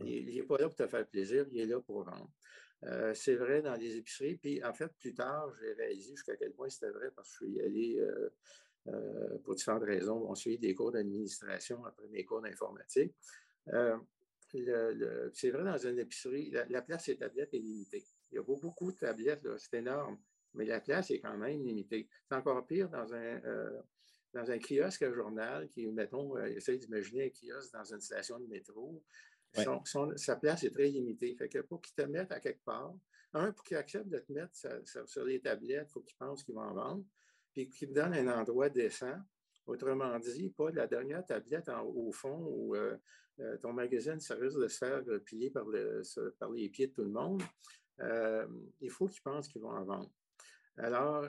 Mhm. 0.00 0.06
Il 0.08 0.34
n'est 0.34 0.42
pas 0.42 0.58
là 0.58 0.66
pour 0.66 0.74
te 0.74 0.86
faire 0.88 1.06
plaisir, 1.06 1.46
il 1.52 1.60
est 1.60 1.66
là 1.66 1.80
pour 1.80 2.02
vendre. 2.02 2.30
Euh, 2.84 3.12
c'est 3.14 3.34
vrai 3.34 3.62
dans 3.62 3.74
les 3.74 3.96
épiceries. 3.96 4.36
Puis, 4.36 4.62
en 4.64 4.72
fait, 4.72 4.90
plus 4.98 5.14
tard, 5.14 5.52
j'ai 5.60 5.72
réalisé 5.72 6.10
jusqu'à 6.10 6.36
quel 6.36 6.52
point 6.52 6.68
c'était 6.68 6.90
vrai 6.90 7.10
parce 7.14 7.36
que 7.38 7.46
je 7.46 7.52
suis 7.52 7.60
allé, 7.60 7.98
euh, 7.98 8.30
euh, 8.88 9.38
pour 9.44 9.54
différentes 9.54 9.84
raisons, 9.84 10.24
on 10.28 10.34
suit 10.34 10.58
des 10.58 10.74
cours 10.74 10.92
d'administration 10.92 11.84
après 11.84 12.08
mes 12.08 12.24
cours 12.24 12.40
d'informatique. 12.40 13.14
c'est 13.66 15.50
vrai 15.50 15.64
dans 15.64 15.78
une 15.78 15.98
épicerie, 15.98 16.50
la, 16.50 16.82
place 16.82 17.06
des 17.06 17.16
tablettes 17.16 17.52
est 17.52 17.58
limitée. 17.58 18.04
Il 18.32 18.36
y 18.36 18.38
a 18.38 18.42
beaucoup 18.42 18.90
de 18.90 18.96
tablettes, 18.96 19.46
c'est 19.58 19.74
énorme, 19.74 20.18
mais 20.54 20.64
la 20.64 20.80
place 20.80 21.10
est 21.10 21.20
quand 21.20 21.36
même 21.36 21.62
limitée. 21.62 22.08
C'est 22.28 22.34
encore 22.34 22.66
pire 22.66 22.88
dans 22.88 23.12
un, 23.12 23.40
dans 24.32 24.50
un 24.50 24.58
kiosque 24.58 25.12
journal 25.12 25.68
qui, 25.68 25.86
mettons, 25.88 26.38
essaye 26.38 26.78
d'imaginer 26.78 27.26
un 27.26 27.28
kiosque 27.28 27.72
dans 27.74 27.84
une 27.84 28.00
station 28.00 28.40
de 28.40 28.46
métro 28.46 29.04
sa 29.52 30.36
place 30.36 30.64
est 30.64 30.70
très 30.70 30.88
limitée. 30.88 31.36
Pour 31.68 31.80
qu'il 31.80 31.94
te 31.94 32.02
mette 32.02 32.32
à 32.32 32.40
quelque 32.40 32.64
part, 32.64 32.94
un, 33.32 33.52
pour 33.52 33.64
qu'il 33.64 33.76
accepte 33.76 34.08
de 34.08 34.18
te 34.18 34.32
mettre 34.32 34.54
sur 35.06 35.24
les 35.24 35.40
tablettes, 35.40 35.88
il 35.88 35.92
faut 35.92 36.00
qu'il 36.00 36.16
pense 36.16 36.42
qu'il 36.42 36.54
va 36.54 36.62
en 36.62 36.74
vendre, 36.74 37.04
puis 37.52 37.68
qu'il 37.68 37.88
te 37.88 37.94
donne 37.94 38.14
un 38.14 38.40
endroit 38.40 38.68
décent. 38.68 39.18
Autrement 39.66 40.18
dit, 40.18 40.50
pas 40.50 40.70
la 40.70 40.86
dernière 40.86 41.24
tablette 41.24 41.70
au 41.84 42.10
fond 42.12 42.44
où 42.48 42.74
euh, 42.74 42.96
euh, 43.38 43.56
ton 43.58 43.72
magazine, 43.72 44.18
ça 44.18 44.34
risque 44.34 44.58
de 44.58 44.66
se 44.66 44.78
faire 44.78 45.02
plier 45.24 45.50
par, 45.50 45.64
les 45.68 46.68
pieds 46.70 46.88
de 46.88 46.92
tout 46.92 47.04
le 47.04 47.10
monde. 47.10 47.42
Euh, 48.00 48.46
il 48.80 48.90
faut 48.90 49.06
qu'il 49.06 49.22
pense 49.22 49.46
qu'il 49.46 49.62
va 49.62 49.68
en 49.68 49.84
vendre. 49.84 50.10
Alors, 50.76 51.26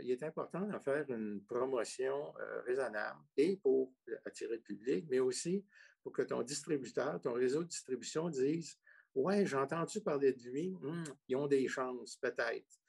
il 0.00 0.10
est 0.12 0.22
important 0.22 0.60
d'en 0.60 0.78
faire 0.78 1.04
une 1.10 1.42
promotion 1.44 2.32
raisonnable 2.64 3.18
et 3.36 3.56
pour 3.56 3.92
attirer 4.24 4.56
le 4.56 4.62
public, 4.62 5.06
mais 5.10 5.18
aussi 5.18 5.64
pour 6.02 6.12
que 6.12 6.22
ton 6.22 6.42
distributeur, 6.42 7.20
ton 7.20 7.32
réseau 7.32 7.62
de 7.62 7.68
distribution 7.68 8.28
dise 8.28 8.76
Ouais, 9.14 9.44
j'ai 9.44 9.56
entendu 9.56 10.00
parler 10.00 10.32
de 10.32 10.42
lui, 10.48 10.70
hmm, 10.70 11.04
ils 11.28 11.36
ont 11.36 11.46
des 11.46 11.68
chances, 11.68 12.16
peut-être. 12.16 12.80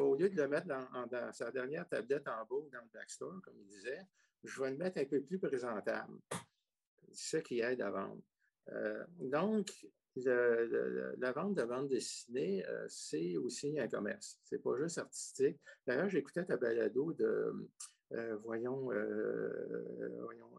au 0.00 0.16
lieu 0.16 0.28
de 0.28 0.36
le 0.36 0.48
mettre 0.48 0.66
dans, 0.66 1.32
sa 1.32 1.52
dernière 1.52 1.88
tablette 1.88 2.26
en 2.26 2.44
bas 2.44 2.68
dans 2.72 2.80
le 2.82 2.90
backstore, 2.92 3.40
comme 3.42 3.54
il 3.60 3.66
disait, 3.66 4.00
je 4.42 4.60
vais 4.60 4.70
le 4.72 4.76
mettre 4.76 4.98
un 4.98 5.04
peu 5.04 5.20
plus 5.22 5.38
présentable. 5.38 6.18
C'est 7.12 7.36
ça 7.36 7.42
qui 7.42 7.60
aide 7.60 7.80
à 7.80 7.90
vendre. 7.90 8.22
Euh, 8.70 9.04
donc, 9.20 9.70
la 10.16 11.32
vente 11.32 11.54
de 11.54 11.64
bande 11.64 11.88
dessinée, 11.88 12.66
euh, 12.66 12.86
c'est 12.88 13.36
aussi 13.36 13.78
un 13.78 13.88
commerce. 13.88 14.38
Ce 14.44 14.54
n'est 14.54 14.60
pas 14.60 14.76
juste 14.76 14.98
artistique. 14.98 15.60
D'ailleurs, 15.86 16.08
j'écoutais 16.08 16.44
ta 16.44 16.56
balado 16.56 17.12
de, 17.12 17.70
euh, 18.12 18.36
voyons, 18.38 18.90
voyons 20.20 20.50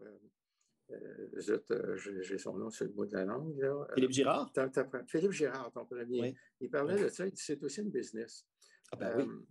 euh, 0.90 1.96
j'ai 1.96 2.38
son 2.38 2.56
nom 2.56 2.70
sur 2.70 2.84
le 2.84 2.92
bout 2.92 3.06
de 3.06 3.14
la 3.14 3.24
langue. 3.24 3.56
Là. 3.58 3.86
Philippe 3.94 4.12
Girard? 4.12 4.52
Philippe 5.06 5.32
Girard, 5.32 5.72
ton 5.72 5.86
premier. 5.86 6.36
Il 6.60 6.70
parlait 6.70 7.02
de 7.02 7.08
ça, 7.08 7.24
c'est 7.34 7.62
aussi 7.62 7.80
une 7.80 7.90
business. 7.90 8.46
Ah 8.92 8.96
ben 8.96 9.16
oui. 9.16 9.24
Euh, 9.24 9.46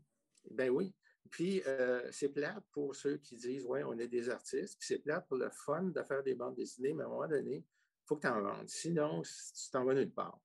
ben 0.52 0.70
oui. 0.70 0.94
Puis, 1.30 1.63
euh, 1.66 2.08
c'est 2.12 2.30
plate 2.30 2.63
pour 2.72 2.96
ceux 2.96 3.18
qui 3.18 3.36
disent, 3.36 3.66
ouais, 3.66 3.84
on 3.84 3.98
est 3.98 4.08
des 4.08 4.30
artistes. 4.30 4.78
Puis, 4.78 4.88
c'est 4.88 5.00
plate 5.00 5.28
pour 5.28 5.38
le 5.38 5.50
fun 5.50 5.84
de 5.84 6.04
faire 6.04 6.22
des 6.22 6.36
bandes 6.36 6.56
dessinées, 6.56 6.94
mais 6.94 7.04
à 7.04 7.08
un 7.08 7.10
moment 7.10 7.28
donné, 7.28 7.56
il 7.56 8.06
faut 8.06 8.18
que 8.18 8.22
tu 8.22 8.28
en 8.28 8.42
vendes. 8.42 8.70
Sinon, 8.70 9.22
tu 9.22 9.72
t'en 9.72 9.86
vas 9.86 9.96
nulle 9.96 10.12
part. 10.12 10.40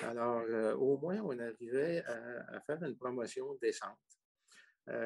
Alors, 0.00 0.42
au 0.78 0.98
moins, 0.98 1.20
on 1.22 1.38
arrivait 1.38 2.04
à, 2.04 2.60
faire 2.60 2.82
une 2.82 2.96
promotion 2.96 3.54
décente. 3.62 3.96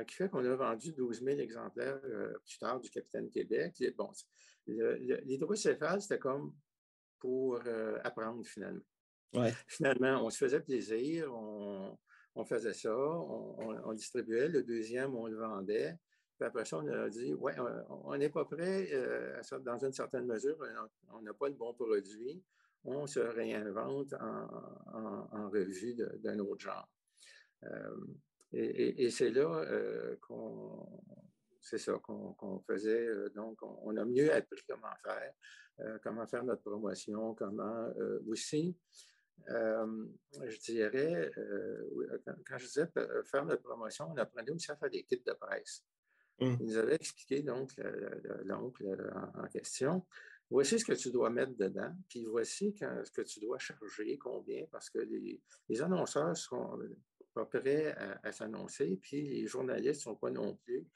Qui 0.06 0.14
fait 0.14 0.28
qu'on 0.28 0.44
a 0.44 0.54
vendu 0.54 0.92
12 0.92 1.22
000 1.25 1.38
exemplaires 1.38 2.00
plus 2.00 2.58
tard 2.58 2.80
du 2.80 2.90
Capitaine 2.90 3.30
Québec. 3.30 3.82
bon, 3.96 4.10
L'hydrocéphale, 4.66 6.00
c'était 6.00 6.18
comme 6.18 6.52
pour 7.18 7.60
euh, 7.66 7.99
apprendre 8.02 8.44
finalement. 8.46 8.82
Finalement, 9.68 10.25
on 10.25 10.30
se 10.30 10.38
faisait 10.38 10.60
plaisir, 10.60 11.32
on, 11.32 12.44
faisait 12.44 12.72
ça, 12.72 12.96
on, 12.96 13.92
distribuait. 13.92 14.49
Le 14.49 14.64
deuxième, 14.64 15.14
on 15.14 15.26
le 15.26 15.37
vendait. 15.37 15.96
Puis 16.37 16.46
après 16.46 16.64
ça, 16.64 16.78
on 16.78 16.88
a 16.88 17.08
dit, 17.08 17.34
ouais, 17.34 17.54
on 17.88 18.16
n'est 18.16 18.30
pas 18.30 18.44
prêt, 18.44 18.88
euh, 18.92 19.40
dans 19.60 19.78
une 19.84 19.92
certaine 19.92 20.26
mesure, 20.26 20.58
on 21.12 21.22
n'a 21.22 21.34
pas 21.34 21.49
le 21.49 21.54
bon 21.54 21.75
produit. 21.75 22.42
On 22.82 23.06
se 23.06 23.20
réinvente 23.20 24.14
en, 24.14 25.50
revue 25.50 25.94
d'un 25.94 26.38
autre 26.40 26.62
genre. 26.62 26.88
Euh, 28.54 28.92
et 28.97 29.11
c'est 29.11 29.30
là 29.30 29.64
qu'on 30.21 30.87
c'est 31.61 31.78
ça 31.78 31.92
qu'on 31.99 32.61
faisait. 32.66 33.07
Euh, 33.07 33.28
donc, 33.30 33.59
on, 33.62 33.97
a 33.97 34.04
mieux 34.04 34.33
appris 34.33 34.61
comment 34.69 34.95
faire, 35.02 35.33
euh, 35.80 35.99
comment 36.02 36.26
faire 36.26 36.45
notre 36.45 36.62
promotion, 36.62 37.35
comment 37.35 37.92
euh, 37.99 38.21
aussi, 38.26 38.76
je 39.47 40.61
dirais, 40.61 41.30
quand, 42.47 42.59
je 42.59 42.66
disais 42.66 42.87
faire 43.30 43.45
notre 43.45 43.62
promotion, 43.62 44.11
on 44.11 44.16
apprenait 44.16 44.50
aussi 44.50 44.71
à 44.71 44.76
faire 44.76 44.90
des 44.90 45.02
kits 45.04 45.23
de 45.25 45.33
presse. 45.33 45.85
Mmh. 46.40 46.57
Il 46.61 46.66
nous 46.66 46.76
avait 46.76 46.95
expliqué, 46.95 47.42
donc, 47.42 47.73
l'oncle 48.45 48.85
en, 49.35 49.47
question, 49.49 50.07
voici 50.50 50.78
ce 50.78 50.85
que 50.85 50.92
tu 50.92 51.11
dois 51.11 51.30
mettre 51.30 51.57
dedans, 51.57 51.95
puis 52.09 52.25
voici 52.26 52.75
ce 52.78 53.11
que 53.11 53.23
tu 53.23 53.40
dois 53.40 53.59
charger, 53.59 54.19
combien, 54.19 54.66
parce 54.71 54.90
que 54.90 54.99
les, 54.99 55.83
annonceurs 55.83 56.37
sont 56.37 56.78
pas 57.32 57.46
prêts 57.46 57.94
à, 58.22 58.32
s'annoncer, 58.32 58.99
puis 59.00 59.22
les 59.22 59.46
journalistes 59.46 60.00
ne 60.00 60.12
sont 60.12 60.16
pas 60.16 60.30
non 60.30 60.56
plus. 60.56 60.87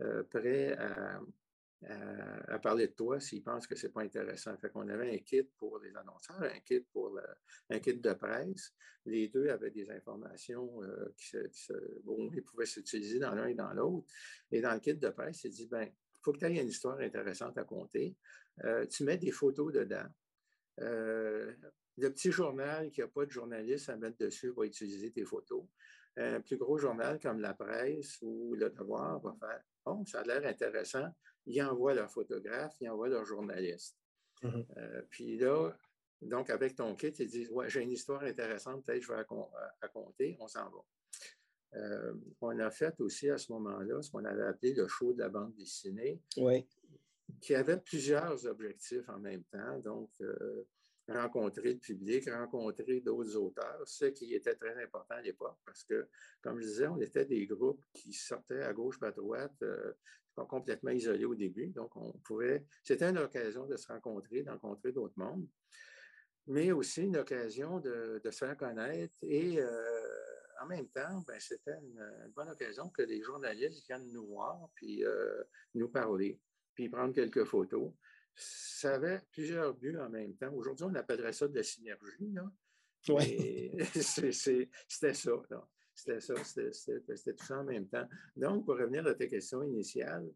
Euh, 0.00 0.24
prêt 0.24 0.76
à, 0.76 1.20
parler 2.62 2.88
de 2.88 2.92
toi 2.92 3.20
s'ils 3.20 3.42
pensent 3.42 3.66
que 3.66 3.76
ce 3.76 3.86
n'est 3.86 3.92
pas 3.92 4.02
intéressant. 4.02 4.56
Fait 4.56 4.72
avait 4.74 5.14
un 5.14 5.18
kit 5.18 5.42
pour 5.42 5.78
les 5.80 5.94
annonceurs, 5.94 6.42
un 6.42 6.60
kit 6.60 6.80
pour 6.80 7.20
un 7.68 7.78
kit 7.78 7.94
de 7.94 8.12
presse. 8.14 8.72
Les 9.04 9.28
deux 9.28 9.48
avaient 9.48 9.70
des 9.70 9.90
informations 9.90 10.82
euh, 10.82 11.14
qui, 11.16 12.40
pouvaient 12.40 12.64
s'utiliser 12.64 13.18
dans 13.18 13.34
l'un 13.34 13.48
et 13.48 13.54
dans 13.54 13.72
l'autre. 13.74 14.06
Et 14.50 14.62
dans 14.62 14.72
le 14.72 14.80
kit 14.80 14.94
de 14.94 15.08
presse, 15.10 15.44
il 15.44 15.50
dit, 15.50 15.66
ben, 15.66 15.82
il 15.82 16.20
faut 16.22 16.32
que 16.32 16.38
tu 16.38 16.46
aies 16.46 16.58
une 16.58 16.68
histoire 16.68 16.98
intéressante 17.00 17.58
à 17.58 17.64
compter. 17.64 18.16
Euh, 18.64 18.86
tu 18.86 19.04
mets 19.04 19.18
des 19.18 19.30
photos 19.30 19.72
dedans. 19.72 20.08
Le 21.96 22.10
petit 22.10 22.32
journal 22.32 22.90
qui 22.90 23.00
n'a 23.00 23.08
pas 23.08 23.24
de 23.24 23.30
journaliste 23.30 23.88
à 23.88 23.96
mettre 23.96 24.18
dessus 24.18 24.50
va 24.50 24.64
utiliser 24.64 25.10
tes 25.10 25.24
photos. 25.24 25.64
Un 26.16 26.40
plus 26.40 26.56
gros 26.56 26.78
journal 26.78 27.18
comme 27.18 27.40
La 27.40 27.54
Presse 27.54 28.18
ou 28.22 28.54
Le 28.54 28.70
Devoir 28.70 29.20
va 29.20 29.34
faire 29.38 29.62
Bon, 29.84 30.04
ça 30.06 30.20
a 30.20 30.24
l'air 30.24 30.46
intéressant. 30.46 31.08
Ils 31.46 31.62
envoient 31.62 31.94
leur 31.94 32.10
photographe, 32.10 32.74
ils 32.80 32.88
envoient 32.88 33.08
leur 33.08 33.24
journaliste. 33.24 33.96
Mm-hmm. 34.42 34.66
Euh, 34.78 35.02
puis 35.10 35.36
là, 35.36 35.76
donc 36.22 36.50
avec 36.50 36.76
ton 36.76 36.94
kit, 36.94 37.08
ils 37.08 37.28
disent 37.28 37.50
Ouais, 37.50 37.68
j'ai 37.68 37.82
une 37.82 37.92
histoire 37.92 38.22
intéressante, 38.22 38.84
peut-être 38.84 39.02
je 39.02 39.12
vais 39.12 39.24
raconter, 39.82 40.36
on 40.40 40.48
s'en 40.48 40.70
va. 40.70 40.84
Euh, 41.74 42.14
on 42.40 42.58
a 42.60 42.70
fait 42.70 43.00
aussi 43.00 43.28
à 43.28 43.38
ce 43.38 43.52
moment-là 43.52 44.00
ce 44.00 44.10
qu'on 44.10 44.24
avait 44.24 44.44
appelé 44.44 44.74
le 44.74 44.86
show 44.86 45.12
de 45.12 45.18
la 45.18 45.28
bande 45.28 45.54
dessinée, 45.54 46.20
qui 47.40 47.54
avait 47.54 47.78
plusieurs 47.78 48.46
objectifs 48.46 49.08
en 49.08 49.18
même 49.18 49.42
temps. 49.44 49.78
Donc, 49.80 50.10
euh, 50.20 50.66
rencontrer 51.08 51.74
le 51.74 51.78
public, 51.78 52.28
rencontrer 52.30 53.00
d'autres 53.00 53.36
auteurs, 53.36 53.82
ce 53.86 54.06
qui 54.06 54.34
était 54.34 54.54
très 54.54 54.82
important 54.82 55.14
à 55.14 55.22
l'époque 55.22 55.58
parce 55.64 55.84
que, 55.84 56.08
comme 56.40 56.60
je 56.60 56.66
disais, 56.66 56.86
on 56.86 57.00
était 57.00 57.26
des 57.26 57.46
groupes 57.46 57.84
qui 57.92 58.12
sortaient 58.12 58.62
à 58.62 58.72
gauche, 58.72 58.96
à 59.02 59.10
droite, 59.10 59.54
euh, 59.62 59.92
complètement 60.48 60.90
isolés 60.90 61.24
au 61.24 61.34
début. 61.34 61.68
Donc, 61.68 61.94
on 61.96 62.12
pouvait, 62.24 62.66
c'était 62.82 63.10
une 63.10 63.18
occasion 63.18 63.66
de 63.66 63.76
se 63.76 63.86
rencontrer, 63.86 64.42
de 64.42 64.50
rencontrer 64.50 64.92
d'autres 64.92 65.14
mondes, 65.16 65.46
mais 66.46 66.72
aussi 66.72 67.02
une 67.02 67.16
occasion 67.16 67.80
de, 67.80 68.20
se 68.24 68.30
faire 68.30 68.56
connaître 68.56 69.14
et 69.22 69.60
euh, 69.60 70.24
en 70.62 70.66
même 70.66 70.88
temps, 70.88 71.22
ben, 71.26 71.38
c'était 71.38 71.78
une, 71.82 72.32
bonne 72.34 72.48
occasion 72.48 72.88
que 72.88 73.02
les 73.02 73.22
journalistes 73.22 73.84
viennent 73.86 74.10
nous 74.12 74.26
voir 74.26 74.68
puis 74.74 75.04
euh, 75.04 75.42
nous 75.74 75.88
parler, 75.88 76.40
puis 76.74 76.88
prendre 76.88 77.14
quelques 77.14 77.44
photos 77.44 77.92
ça 78.34 78.94
avait 78.94 79.20
plusieurs 79.30 79.74
buts 79.74 79.96
en 79.98 80.08
même 80.08 80.34
temps. 80.36 80.52
Aujourd'hui, 80.52 80.86
on 80.88 80.94
appellerait 80.94 81.32
ça 81.32 81.48
de 81.48 81.54
la 81.54 81.62
synergie. 81.62 82.32
Là. 82.32 82.50
c'était 83.88 84.32
ça. 84.32 85.32
C'était 85.96 86.20
ça, 86.20 86.34
c'était 86.42 87.34
tout 87.34 87.44
ça 87.44 87.58
en 87.58 87.64
même 87.64 87.86
temps. 87.88 88.08
Donc, 88.36 88.64
pour 88.64 88.76
revenir 88.76 89.06
à 89.06 89.14
ta 89.14 89.26
question 89.26 89.62
initiale, 89.62 90.28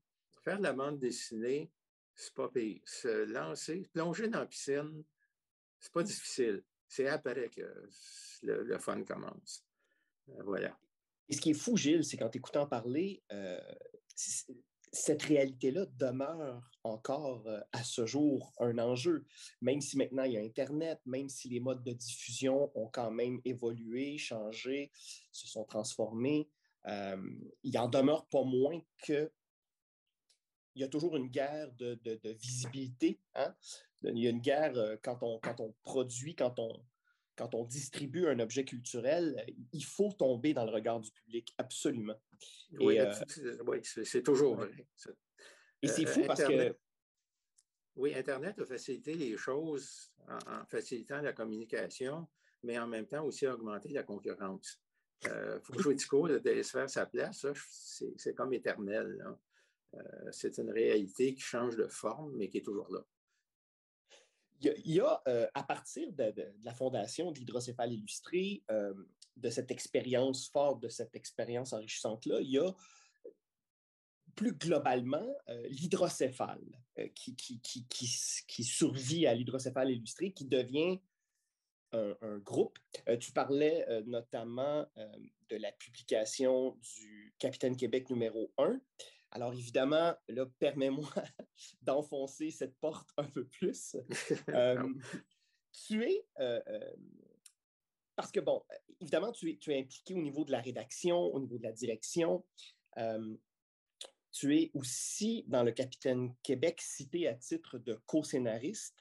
faire 0.44 0.58
de 0.58 0.62
la 0.62 0.72
bande 0.72 1.00
dessinée, 1.00 1.70
c'est 2.14 2.34
pas 2.34 2.48
pire. 2.48 2.80
Se 2.84 3.24
lancer, 3.24 3.82
plonger 3.92 4.28
dans 4.28 4.40
la 4.40 4.46
piscine, 4.46 5.04
c'est 5.78 5.92
pas 5.92 6.02
difficile. 6.02 6.62
C'est 6.86 7.08
après 7.08 7.48
que 7.48 7.88
le, 8.42 8.78
fun 8.78 9.02
commence. 9.04 9.64
Euh, 10.28 10.42
voilà. 10.44 10.78
Et 11.28 11.34
ce 11.34 11.40
qui 11.40 11.50
est 11.50 11.54
fou, 11.54 11.76
Gilles, 11.76 12.04
c'est 12.04 12.16
qu'en 12.16 12.30
t'écoutant 12.30 12.66
parler, 12.66 13.22
euh, 13.32 13.60
cette 14.92 15.22
réalité-là 15.22 15.86
demeure 15.96 16.70
encore 16.84 17.46
euh, 17.46 17.60
à 17.72 17.84
ce 17.84 18.06
jour 18.06 18.52
un 18.58 18.78
enjeu, 18.78 19.26
même 19.60 19.80
si 19.80 19.96
maintenant 19.96 20.24
il 20.24 20.32
y 20.32 20.36
a 20.36 20.40
Internet, 20.40 21.00
même 21.06 21.28
si 21.28 21.48
les 21.48 21.60
modes 21.60 21.84
de 21.84 21.92
diffusion 21.92 22.70
ont 22.74 22.88
quand 22.88 23.10
même 23.10 23.40
évolué, 23.44 24.18
changé, 24.18 24.90
se 25.32 25.46
sont 25.46 25.64
transformés, 25.64 26.48
euh, 26.86 27.16
il 27.62 27.78
en 27.78 27.88
demeure 27.88 28.26
pas 28.26 28.44
moins 28.44 28.80
que 29.04 29.30
il 30.74 30.82
y 30.82 30.84
a 30.84 30.88
toujours 30.88 31.16
une 31.16 31.28
guerre 31.28 31.72
de, 31.72 31.98
visibilité. 32.40 33.18
Hein? 33.34 33.52
Il 34.04 34.18
y 34.18 34.28
a 34.28 34.30
une 34.30 34.40
guerre 34.40 34.74
quand, 35.02 35.18
on, 35.22 35.40
quand 35.40 35.60
on 35.60 35.74
produit, 35.82 36.36
quand 36.36 36.54
on 36.60 37.64
distribue 37.64 38.28
un 38.28 38.38
objet 38.38 38.64
culturel, 38.64 39.44
il 39.72 39.84
faut 39.84 40.12
tomber 40.12 40.54
dans 40.54 40.64
le 40.64 40.70
regard 40.70 41.00
du 41.00 41.10
public, 41.10 41.52
absolument. 41.58 42.14
Oui, 42.80 42.98
c'est 44.04 44.22
toujours 44.22 44.56
vrai. 44.56 44.70
Et 45.82 45.88
c'est 45.88 46.06
fou 46.06 46.24
parce 46.26 46.44
que 46.44 46.76
oui, 47.96 48.14
Internet 48.14 48.58
a 48.60 48.64
facilité 48.64 49.14
les 49.14 49.36
choses 49.36 50.12
en, 50.28 50.64
facilitant 50.66 51.20
la 51.20 51.32
communication, 51.32 52.28
mais 52.62 52.78
en 52.78 52.86
même 52.86 53.06
temps 53.06 53.24
aussi 53.24 53.46
augmenté 53.46 53.88
la 53.88 54.04
concurrence. 54.04 54.80
Il 55.24 55.30
euh, 55.30 55.60
faut 55.60 55.76
jouer 55.80 55.96
Tico 55.96 56.28
de 56.28 56.62
faire 56.62 56.88
sa 56.88 57.06
place, 57.06 57.44
c'est 58.16 58.34
comme 58.34 58.52
éternel. 58.52 59.24
Euh, 59.94 59.98
c'est 60.30 60.58
une 60.58 60.70
réalité 60.70 61.34
qui 61.34 61.40
change 61.40 61.76
de 61.76 61.88
forme, 61.88 62.36
mais 62.36 62.48
qui 62.48 62.58
est 62.58 62.64
toujours 62.64 62.92
là. 62.92 63.04
Il 64.60 64.92
y 64.92 65.00
a, 65.00 65.22
euh, 65.28 65.46
à 65.54 65.62
partir 65.62 66.12
de, 66.12 66.34
la 66.62 66.74
fondation 66.74 67.30
d'Hydrocéphale 67.30 67.92
illustré, 67.92 68.62
de 68.68 69.50
cette 69.50 69.70
expérience 69.70 70.48
forte, 70.48 70.82
de 70.82 70.88
cette 70.88 71.14
expérience 71.14 71.72
enrichissante-là, 71.72 72.40
il 72.40 72.50
y 72.50 72.58
a 72.58 72.74
plus 74.38 74.52
globalement, 74.52 75.26
euh, 75.48 75.66
l'hydrocéphale 75.68 76.64
euh, 77.00 77.08
qui, 77.12 78.62
survit 78.62 79.26
à 79.26 79.34
l'hydrocéphale 79.34 79.90
illustré, 79.90 80.30
qui 80.30 80.44
devient 80.44 81.00
un, 81.90 82.38
groupe. 82.38 82.78
Euh, 83.08 83.16
tu 83.16 83.32
parlais 83.32 83.84
notamment 84.06 84.86
de 85.48 85.56
la 85.56 85.72
publication 85.72 86.76
du 86.82 87.34
Capitaine 87.38 87.76
Québec 87.76 88.10
numéro 88.10 88.52
1. 88.58 88.80
Alors 89.30 89.52
évidemment, 89.52 90.14
là, 90.28 90.46
permets-moi 90.58 91.08
d'enfoncer 91.82 92.50
cette 92.50 92.76
porte 92.78 93.10
un 93.16 93.24
peu 93.24 93.46
plus. 93.46 93.96
tu 95.86 96.04
es 96.04 96.24
parce 98.16 98.32
que, 98.32 98.40
bon, 98.40 98.64
évidemment, 99.00 99.30
tu 99.30 99.48
es, 99.50 99.58
tu 99.58 99.72
es, 99.72 99.78
impliqué 99.78 100.12
au 100.14 100.20
niveau 100.20 100.44
de 100.44 100.50
la 100.50 100.60
rédaction, 100.60 101.16
au 101.18 101.38
niveau 101.38 101.56
de 101.56 101.62
la 101.62 101.72
direction. 101.72 102.44
Tu 104.32 104.56
es 104.56 104.70
aussi 104.74 105.44
dans 105.46 105.62
le 105.62 105.72
Capitaine 105.72 106.34
Québec 106.42 106.80
cité 106.80 107.28
à 107.28 107.34
titre 107.34 107.78
de 107.78 107.94
co-scénariste. 108.06 108.96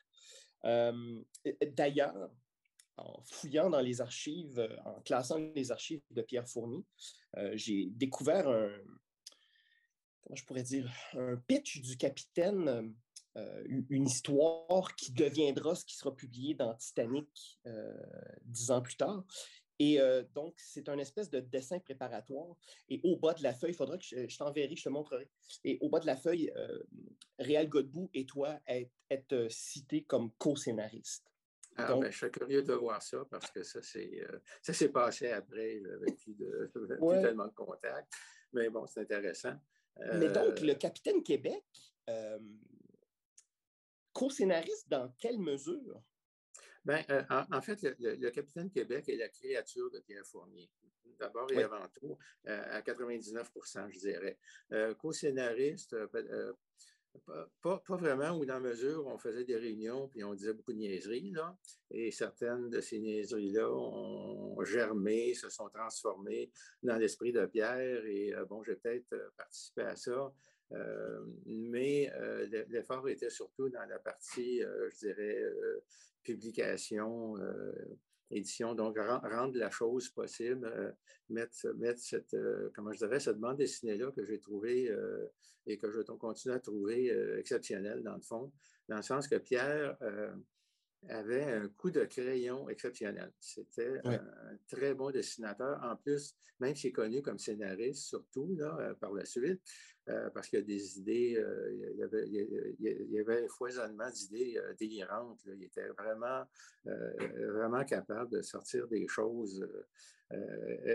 Euh, 0.65 1.21
d'ailleurs, 1.73 2.31
en 2.97 3.21
fouillant 3.23 3.69
dans 3.69 3.81
les 3.81 4.01
archives, 4.01 4.59
euh, 4.59 4.75
en 4.85 5.01
classant 5.01 5.37
les 5.37 5.71
archives 5.71 6.01
de 6.09 6.21
Pierre 6.21 6.47
Fournier, 6.47 6.83
euh, 7.37 7.51
j'ai 7.55 7.87
découvert 7.91 8.47
un, 8.47 8.71
comment 10.27 10.35
je 10.35 10.45
pourrais 10.45 10.63
dire, 10.63 10.91
un 11.13 11.37
pitch 11.37 11.81
du 11.81 11.97
capitaine, 11.97 12.93
une 13.65 14.07
histoire 14.07 14.95
qui 14.95 15.11
deviendra 15.11 15.75
ce 15.75 15.85
qui 15.85 15.95
sera 15.95 16.13
publié 16.15 16.55
dans 16.55 16.73
Titanic 16.73 17.59
dix 18.45 18.71
ans 18.71 18.81
plus 18.81 18.97
tard. 18.97 19.23
Et 19.79 20.01
euh, 20.01 20.23
donc, 20.33 20.55
c'est 20.57 20.89
un 20.89 20.97
espèce 20.97 21.29
de 21.29 21.39
dessin 21.39 21.79
préparatoire. 21.79 22.55
Et 22.89 22.99
au 23.03 23.15
bas 23.15 23.33
de 23.33 23.43
la 23.43 23.53
feuille, 23.53 23.71
il 23.71 23.75
faudra 23.75 23.97
que 23.97 24.05
je, 24.05 24.37
t'enverrai, 24.37 24.75
je 24.75 24.83
te 24.83 24.89
montrerai. 24.89 25.29
Et 25.63 25.77
au 25.81 25.89
bas 25.89 25.99
de 25.99 26.07
la 26.07 26.15
feuille, 26.15 26.51
euh, 26.55 26.79
Réal 27.37 27.69
Godbout 27.69 28.09
et 28.13 28.25
toi 28.25 28.59
êtes, 28.65 29.33
euh, 29.33 29.47
cités 29.49 30.03
comme 30.03 30.31
co-scénaristes. 30.39 31.31
Ah, 31.79 31.93
ben, 31.93 32.09
je 32.09 32.17
suis 32.17 32.31
curieux 32.31 32.63
de 32.63 32.73
voir 32.73 33.03
ça 33.03 33.23
parce 33.29 33.51
que 33.51 33.61
ça, 33.61 33.83
c'est, 33.83 34.25
ça 34.63 34.73
s'est 34.73 34.89
passé 34.89 35.29
après 35.29 35.79
avec 35.93 36.17
plus, 36.17 36.33
de, 36.33 36.71
tellement 37.21 37.45
de 37.45 37.53
contacts. 37.53 38.11
Mais 38.51 38.71
bon, 38.71 38.87
c'est 38.87 39.01
intéressant. 39.01 39.53
Mais 40.13 40.29
donc, 40.29 40.59
le 40.61 40.73
Capitaine 40.73 41.23
Québec, 41.23 41.63
co-scénariste 44.13 44.89
dans 44.89 45.13
quelle 45.19 45.39
mesure? 45.39 46.01
Bien, 46.83 47.03
euh, 47.11 47.21
en, 47.51 47.61
fait, 47.61 47.81
le, 47.99 48.29
Capitaine 48.29 48.71
Québec 48.71 49.09
est 49.09 49.17
la 49.17 49.29
créature 49.29 49.91
de 49.91 49.99
Pierre 49.99 50.25
Fournier. 50.25 50.69
D'abord 51.19 51.51
et 51.51 51.63
avant 51.63 51.87
tout, 51.89 52.17
euh, 52.47 52.77
à 52.77 52.81
99% 52.81 53.91
je 53.91 53.99
dirais. 53.99 54.37
Euh, 54.71 54.93
co-scénariste, 54.95 55.95
pas, 57.61 57.81
vraiment, 57.89 58.37
ou 58.37 58.45
dans 58.45 58.59
mesure 58.59 59.05
où 59.05 59.09
on 59.09 59.17
faisait 59.17 59.43
des 59.43 59.55
réunions 59.55 60.07
puis 60.07 60.23
on 60.23 60.33
disait 60.33 60.53
beaucoup 60.53 60.73
de 60.73 60.77
niaiseries, 60.77 61.31
là, 61.31 61.57
et 61.91 62.11
certaines 62.11 62.69
de 62.69 62.81
ces 62.81 62.99
niaiseries-là 62.99 63.69
ont 63.71 64.63
germé, 64.63 65.33
se 65.33 65.49
sont 65.49 65.69
transformées 65.69 66.51
dans 66.83 66.97
l'esprit 66.97 67.31
de 67.31 67.45
Pierre, 67.45 68.05
et 68.05 68.33
bon, 68.49 68.63
j'ai 68.63 68.75
peut-être 68.75 69.33
participé 69.37 69.81
à 69.81 69.95
ça. 69.95 70.33
mais 71.45 72.11
l'effort 72.69 73.07
était 73.07 73.29
surtout 73.29 73.69
dans 73.69 73.85
la 73.85 73.99
partie, 73.99 74.61
je 74.61 74.97
dirais, 74.97 75.43
publication, 76.27 77.37
euh, 77.37 77.71
édition. 78.31 78.73
Donc, 78.75 78.97
rendre 78.97 79.57
la 79.57 79.69
chose 79.69 80.09
possible, 80.09 80.65
euh, 80.65 80.91
mettre, 81.29 81.99
cette, 81.99 82.33
euh, 82.33 82.69
comment 82.75 82.91
je 82.91 82.99
dirais, 82.99 83.19
cette 83.19 83.39
bande 83.39 83.57
dessinée-là 83.57 84.11
que 84.11 84.23
j'ai 84.25 84.39
trouvée 84.39 84.91
et 85.65 85.77
que 85.77 85.91
je 85.91 86.01
continue 86.01 86.53
à 86.53 86.59
trouver 86.59 87.07
exceptionnelle, 87.37 88.03
dans 88.03 88.15
le 88.15 88.21
fond, 88.21 88.51
dans 88.87 88.97
le 88.97 89.01
sens 89.01 89.27
que 89.27 89.35
Pierre 89.35 89.97
avait 91.09 91.43
un 91.43 91.67
coup 91.69 91.91
de 91.91 92.03
crayon 92.05 92.69
exceptionnel. 92.69 93.31
C'était 93.39 93.99
un 94.03 94.19
très 94.67 94.93
bon 94.93 95.11
dessinateur. 95.11 95.79
En 95.83 95.95
plus, 95.95 96.35
même 96.59 96.75
s'il 96.75 96.89
est 96.89 96.93
connu 96.93 97.21
comme 97.21 97.37
scénariste, 97.37 98.03
surtout 98.03 98.55
là, 98.55 98.93
par 98.99 99.13
la 99.13 99.25
suite, 99.25 99.61
euh, 100.09 100.29
parce 100.29 100.47
qu'il 100.47 100.59
y 100.59 100.61
a 100.61 100.65
des 100.65 100.99
idées, 100.99 101.35
euh, 101.37 101.91
il, 101.93 101.97
y 101.97 102.03
avait, 102.03 102.27
il, 102.27 103.11
y 103.11 103.19
avait, 103.19 103.43
un 103.43 103.47
foisonnement 103.49 104.09
d'idées 104.09 104.57
euh, 104.57 104.73
délirantes. 104.79 105.41
Il 105.45 105.63
était 105.63 105.89
vraiment, 105.89 106.45
vraiment 106.85 107.83
capable 107.83 108.31
de 108.31 108.41
sortir 108.41 108.87
des 108.87 109.07
choses 109.07 109.67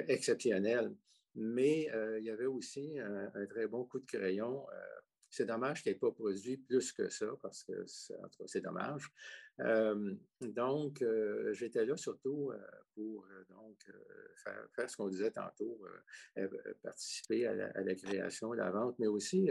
exceptionnelles. 0.09 0.95
Mais 1.35 1.89
il 2.19 2.25
y 2.25 2.31
avait 2.31 2.47
aussi 2.47 2.99
un, 2.99 3.31
un, 3.35 3.47
très 3.47 3.67
bon 3.67 3.85
coup 3.85 3.99
de 4.01 4.07
crayon 4.07 4.67
c'est 5.33 5.47
dommage 5.47 5.83
qu'il 5.83 5.91
n'ait 5.91 5.99
pas 5.99 6.13
produit 6.13 6.59
plus 6.59 6.93
que 6.93 7.09
ça, 7.09 7.27
parce 7.41 7.65
que 7.65 7.85
c'est 7.87 8.61
dommage. 8.61 9.11
Euh, 9.61 10.15
donc, 10.41 11.03
euh, 11.03 11.53
j'étais 11.53 11.85
là 11.85 11.97
surtout 11.97 12.51
euh, 12.51 12.59
pour 12.95 13.27
donc, 13.51 13.79
faire, 14.75 14.91
ce 14.91 14.97
qu'on 14.97 15.09
disait 15.09 15.31
tantôt, 15.31 15.81
participer 16.83 17.47
à 17.47 17.55
la, 17.55 17.95
création, 17.95 18.53
à 18.53 18.57
la 18.57 18.71
vente, 18.71 18.99
mais 18.99 19.07
aussi 19.07 19.51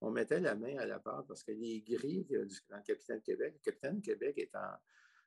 on 0.00 0.10
mettait 0.10 0.40
la 0.40 0.54
main 0.54 0.76
à 0.78 0.86
la 0.86 0.98
part 0.98 1.24
parce 1.26 1.42
que 1.44 1.52
les 1.52 1.82
grilles 1.82 2.24
du, 2.24 2.60
dans 2.68 2.76
le 2.76 2.82
Capitaine 2.82 3.20
Québec, 3.22 3.54
le 3.54 3.70
Capitaine 3.70 4.00
Québec 4.00 4.38
est 4.38 4.54
en 4.54 4.74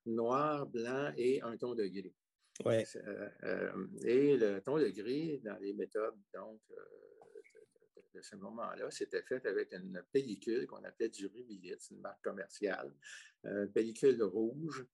noir, 0.05 0.65
blanc 0.67 1.13
et 1.15 1.41
un 1.41 1.55
ton 1.57 1.75
de 1.75 1.85
gris. 1.85 2.15
Ouais. 2.65 2.83
et 4.03 4.37
le 4.37 4.59
ton 4.59 4.77
de 4.77 4.89
gris 4.89 5.39
dans 5.39 5.57
les 5.57 5.73
méthodes, 5.73 6.19
donc, 6.33 6.61
de 8.13 8.21
ce 8.21 8.35
moment-là, 8.35 8.89
c'était 8.91 9.23
fait 9.23 9.45
avec 9.45 9.71
une 9.73 10.03
pellicule 10.11 10.67
qu'on 10.67 10.83
appelait 10.83 11.09
du 11.09 11.27
rubilite, 11.27 11.87
une 11.91 12.01
marque 12.01 12.23
commerciale, 12.23 12.93
euh, 13.45 13.67
pellicule 13.67 14.21
rouge. 14.23 14.85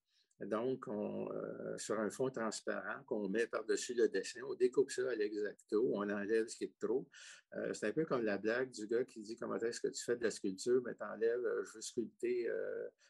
Donc, 0.42 0.88
euh, 0.88 1.78
sur 1.78 2.00
un 2.00 2.10
fond 2.10 2.30
transparent 2.30 3.04
qu'on 3.06 3.28
met 3.28 3.48
par-dessus 3.48 3.94
le 3.94 4.08
dessin, 4.08 4.42
on 4.48 4.56
découpe 4.56 4.90
ça 4.90 5.10
à 5.10 5.16
l'exacto, 5.16 5.92
on 5.94 6.10
enlève 6.10 6.48
ce 6.48 6.58
qui 6.58 6.64
est 6.66 6.80
trop. 6.80 7.08
Euh, 7.56 7.74
c'est 7.74 7.88
un 7.88 7.92
peu 7.92 8.06
comme 8.06 8.24
la 8.24 8.38
blague 8.38 8.72
du 8.72 8.88
gars 8.88 9.04
qui 9.04 9.22
dit 9.22 9.36
comment 9.36 9.58
est-ce 9.58 9.82
que 9.82 9.90
tu 9.90 10.04
fais 10.04 10.16
de 10.16 10.24
la 10.24 10.32
sculpture, 10.32 10.82
mais 10.86 10.96
tu 10.96 11.04
enlèves, 11.04 11.44
je 11.66 11.74
veux 11.74 11.82
sculpter 11.82 12.50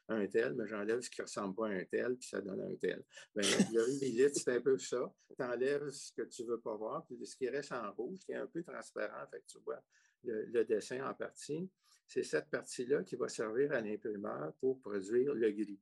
un 0.09 0.25
tel, 0.27 0.55
mais 0.55 0.65
j'enlève 0.65 1.01
ce 1.01 1.09
qui 1.09 1.21
ressemble 1.21 1.55
pas 1.55 1.67
à 1.67 1.71
un 1.71 1.85
tel, 1.85 2.17
puis 2.17 2.27
ça 2.27 2.41
donne 2.41 2.61
un 2.61 2.75
tel. 2.75 3.03
Bien, 3.35 3.47
le 3.71 4.29
c'est 4.33 4.55
un 4.55 4.61
peu 4.61 4.77
ça. 4.79 5.13
Tu 5.37 5.43
enlèves 5.43 5.89
ce 5.91 6.11
que 6.13 6.23
tu 6.23 6.43
veux 6.45 6.59
pas 6.59 6.75
voir, 6.75 7.05
puis 7.05 7.23
ce 7.25 7.35
qui 7.35 7.47
reste 7.47 7.71
en 7.71 7.91
rouge, 7.93 8.19
qui 8.25 8.31
est 8.31 8.37
un 8.37 8.47
peu 8.47 8.63
transparent, 8.63 9.27
fait 9.31 9.41
que 9.41 9.45
tu 9.47 9.59
vois 9.59 9.83
le, 10.23 10.63
dessin 10.63 11.07
en 11.07 11.13
partie, 11.13 11.69
c'est 12.07 12.23
cette 12.23 12.49
partie-là 12.49 13.03
qui 13.03 13.15
va 13.15 13.29
servir 13.29 13.71
à 13.71 13.81
l'imprimeur 13.81 14.53
pour 14.59 14.79
produire 14.81 15.33
le 15.33 15.51
gris. 15.51 15.79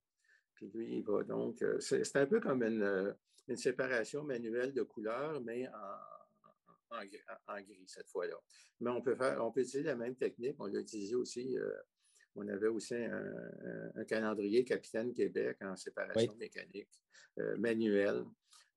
Puis 0.57 0.69
lui, 0.73 0.97
il 0.97 1.03
va 1.03 1.23
donc. 1.23 1.61
Euh, 1.61 1.79
c'est 1.79 2.15
un 2.15 2.25
peu 2.25 2.39
comme 2.39 2.63
euh, 2.63 3.13
une, 3.47 3.57
séparation 3.57 4.23
manuelle 4.23 4.73
de 4.73 4.83
couleurs, 4.83 5.39
mais 5.41 5.67
en, 5.67 6.97
en, 6.97 7.61
gris 7.61 7.87
cette 7.87 8.09
fois-là. 8.09 8.39
Mais 8.81 8.91
on 8.91 9.01
peut, 9.01 9.15
faire, 9.15 9.43
on 9.43 9.51
peut 9.51 9.61
utiliser 9.61 9.83
la 9.83 9.95
même 9.95 10.15
technique. 10.15 10.55
On 10.59 10.65
l'a 10.65 10.79
utilisé 10.79 11.15
aussi. 11.15 11.57
Euh, 11.57 11.71
on 12.35 12.47
avait 12.49 12.67
aussi 12.67 12.93
un, 12.93 14.05
calendrier 14.07 14.63
Capitaine 14.63 15.11
Québec 15.11 15.57
en 15.61 15.75
séparation 15.75 16.35
mécanique 16.35 16.91
manuelle. 17.57 18.25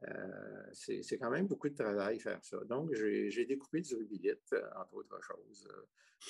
Euh, 0.08 0.70
c'est 0.72 1.18
quand 1.18 1.30
même 1.30 1.46
beaucoup 1.46 1.68
de 1.68 1.74
travail 1.74 2.18
faire 2.20 2.42
ça. 2.42 2.58
Donc, 2.64 2.92
j'ai 2.94 3.44
découpé 3.44 3.82
du 3.82 3.94
rubilite, 3.94 4.52
euh, 4.54 4.62
entre 4.76 4.94
autres 4.94 5.20
choses, 5.22 5.68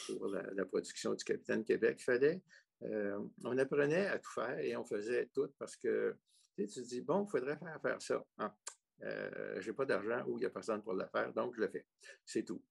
pour 0.06 0.26
la, 0.28 0.64
production 0.64 1.14
du 1.14 1.24
Capitaine 1.24 1.64
Québec. 1.64 1.98
Il 2.00 2.04
fallait, 2.04 2.40
on 2.83 3.59
apprenait 3.59 4.07
à 4.07 4.19
tout 4.19 4.31
faire 4.31 4.59
et 4.59 4.77
on 4.77 4.85
faisait 4.85 5.27
tout 5.33 5.53
parce 5.59 5.77
que 5.77 6.16
tu, 6.57 6.66
te 6.66 6.81
dis, 6.81 7.01
bon, 7.01 7.25
il 7.25 7.31
faudrait 7.31 7.57
faire, 7.57 7.81
faire 7.81 8.03
ça. 8.03 8.25
Ah, 8.38 8.55
je 9.01 9.66
n'ai 9.66 9.75
pas 9.75 9.85
d'argent 9.85 10.25
ou 10.27 10.38
il 10.38 10.40
n'y 10.40 10.47
a 10.47 10.51
personne 10.51 10.83
pour 10.83 10.95
le 10.95 11.07
faire, 11.07 11.33
donc 11.33 11.55
je 11.55 11.61
le 11.61 11.69
fais. 11.69 11.87
C'est 12.25 12.45
tout. 12.45 12.62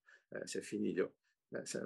c'est 0.46 0.62
fini 0.62 0.94
là. 0.94 1.06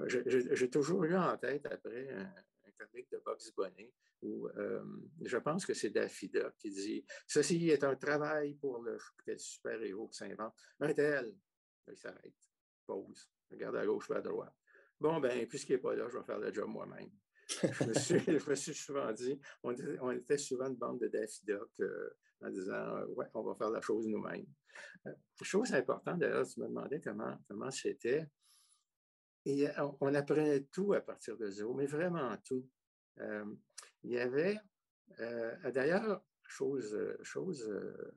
J'ai 0.09 0.71
toujours 0.71 1.05
eu 1.05 1.17
en 1.17 1.37
tête 1.39 1.67
après 1.67 2.11
un, 2.11 2.35
comique 2.79 3.11
de 3.11 3.19
Bugs 3.25 3.53
Bunny 3.57 3.93
où 4.23 4.49
je 5.23 5.37
pense 5.39 5.65
que 5.65 5.75
c'est 5.75 5.91
Daffy 5.91 6.29
Duck 6.29 6.55
qui 6.59 6.71
dit 6.71 7.05
Ceci 7.27 7.71
est 7.71 7.85
un 7.85 7.97
travail 7.97 8.55
pour 8.55 8.83
le 8.83 8.99
super-héros 9.37 10.09
qui 10.09 10.19
s'invente. 10.19 10.55
Un 10.81 10.93
tel, 10.93 11.35
il 11.89 11.97
s'arrête, 11.97 12.35
pause, 12.87 13.31
regarde 13.51 13.77
à 13.77 13.87
gauche, 13.87 14.11
à 14.11 14.21
droite. 14.21 14.55
Bon, 15.01 15.21
ben, 15.21 15.47
puisqu'il 15.47 15.73
n'est 15.73 15.83
pas 15.83 15.95
là, 15.95 16.09
je 16.09 16.19
vais 16.19 16.25
faire 16.25 16.39
le 16.39 16.53
job 16.53 16.69
moi-même. 16.69 17.11
je, 17.63 18.49
me 18.51 18.55
suis, 18.55 18.75
souvent 18.75 19.13
dit, 19.13 19.39
on 19.63 20.11
était, 20.13 20.39
souvent 20.39 20.69
une 20.69 20.77
bande 20.77 21.01
de 21.01 21.09
Daffy 21.09 21.45
Duck 21.45 21.71
euh, 21.81 22.11
en 22.43 22.51
disant, 22.51 22.97
euh, 22.97 23.07
ouais, 23.09 23.27
on 23.35 23.43
va 23.43 23.55
faire 23.55 23.71
la 23.71 23.81
chose 23.81 24.07
nous-mêmes. 24.07 24.47
Euh, 25.07 25.13
chose 25.43 25.73
importante, 25.73 26.19
d'ailleurs, 26.21 26.47
tu 26.47 26.61
me 26.61 26.69
demandais 26.69 27.01
comment, 27.01 27.37
comment 27.49 27.71
c'était. 27.71 28.27
Et 29.47 29.67
on, 30.01 30.15
apprenait 30.15 30.63
tout 30.73 30.95
à 30.95 31.01
partir 31.01 31.37
de 31.37 31.51
zéro, 31.51 31.75
mais 31.75 31.87
vraiment 31.87 32.35
tout. 32.45 32.67
il 33.19 34.11
y 34.11 34.19
avait, 34.19 34.59
d'ailleurs, 35.19 36.25
chose, 36.47 36.97
chose 37.23 37.71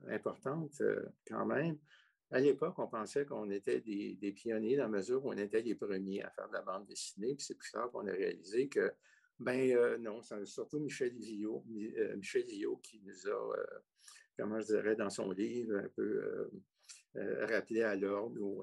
importante 0.08 0.82
quand 1.26 1.44
même, 1.44 1.78
à 2.30 2.40
l'époque, 2.40 2.78
on 2.78 2.88
pensait 2.88 3.24
qu'on 3.24 3.50
était 3.50 3.80
des, 3.80 4.32
pionniers 4.32 4.76
dans 4.76 4.84
la 4.84 4.88
mesure 4.88 5.24
où 5.24 5.30
on 5.30 5.36
était 5.36 5.62
les 5.62 5.74
premiers 5.74 6.22
à 6.22 6.30
faire 6.30 6.48
de 6.48 6.52
la 6.52 6.62
bande 6.62 6.86
dessinée. 6.86 7.34
Puis 7.34 7.46
c'est 7.46 7.54
plus 7.54 7.70
tard 7.70 7.90
qu'on 7.90 8.06
a 8.06 8.12
réalisé 8.12 8.68
que, 8.68 8.92
ben 9.38 9.70
euh, 9.70 9.98
non, 9.98 10.20
c'est 10.22 10.44
surtout 10.46 10.80
Michel 10.80 11.16
Villot, 11.16 11.64
euh, 11.70 12.16
Michel 12.16 12.44
qui 12.82 13.00
nous 13.04 13.28
a, 13.28 13.56
euh, 13.56 13.64
comment 14.36 14.60
je 14.60 14.66
dirais, 14.66 14.96
dans 14.96 15.10
son 15.10 15.30
livre, 15.30 15.76
un 15.76 15.88
peu 15.88 16.50
rappelé 17.14 17.82
à 17.82 17.96
l'ordre 17.96 18.40
ou 18.40 18.62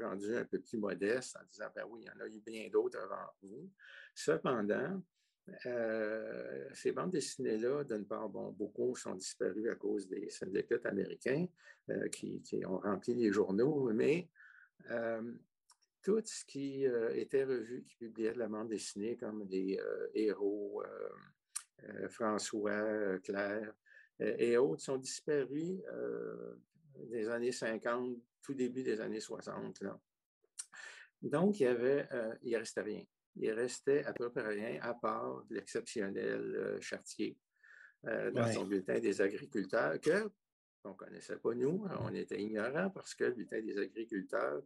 rendu 0.00 0.34
un 0.34 0.44
peu 0.44 0.58
plus 0.60 0.78
modeste 0.78 1.36
en 1.36 1.44
disant, 1.46 1.66
ben 1.74 1.84
oui, 1.88 2.00
il 2.02 2.06
y 2.06 2.10
en 2.10 2.24
a 2.24 2.28
eu 2.28 2.40
bien 2.40 2.68
d'autres 2.68 2.98
avant 2.98 3.30
vous. 3.42 3.70
Cependant, 4.12 5.00
ces 6.74 6.90
bandes 6.92 7.12
dessinées-là, 7.12 7.84
d'une 7.84 8.06
part, 8.06 8.28
bon, 8.28 8.50
beaucoup 8.50 8.96
sont 8.96 9.14
disparues 9.14 9.70
à 9.70 9.76
cause 9.76 10.08
des 10.08 10.28
syndicats 10.30 10.80
américains 10.84 11.46
qui, 12.10 12.42
ont 12.66 12.78
rempli 12.78 13.14
les 13.14 13.30
journaux, 13.30 13.92
mais 13.92 14.28
tout 16.02 16.20
ce 16.24 16.44
qui 16.44 16.84
était 17.14 17.44
revu, 17.44 17.84
qui 17.84 17.96
publiait 17.96 18.32
de 18.32 18.38
la 18.38 18.48
bande 18.48 18.68
dessinée, 18.68 19.16
comme 19.16 19.46
des 19.46 19.78
héros, 20.14 20.82
François, 22.08 23.18
Claire 23.20 23.72
et 24.18 24.56
autres, 24.56 24.82
sont 24.82 24.96
disparus 24.96 25.80
des 27.10 27.28
années 27.28 27.52
50, 27.52 28.16
tout 28.42 28.54
début 28.54 28.82
des 28.82 29.00
années 29.00 29.20
60. 29.20 29.84
Donc, 31.22 31.60
il 31.60 31.62
y 31.62 31.66
avait, 31.66 32.08
il 32.42 32.56
restait 32.56 32.82
rien 32.82 33.04
il 33.36 33.50
restait 33.52 34.04
à 34.04 34.12
peu 34.12 34.30
près 34.30 34.46
rien 34.48 34.78
à 34.82 34.94
part 34.94 35.44
l'exceptionnel 35.50 36.40
euh, 36.40 36.80
Chartier 36.80 37.36
euh, 38.06 38.30
dans 38.30 38.50
son 38.50 38.64
bulletin 38.64 38.98
des 38.98 39.20
agriculteurs 39.20 40.00
que 40.00 40.30
on 40.84 40.90
ne 40.90 40.94
connaissait 40.94 41.36
pas 41.36 41.54
nous, 41.54 41.86
on 42.00 42.12
était 42.12 42.40
ignorants 42.42 42.90
parce 42.90 43.14
que 43.14 43.24
le 43.24 43.34
bulletin 43.34 43.62
des 43.62 43.78
agriculteurs, 43.78 44.62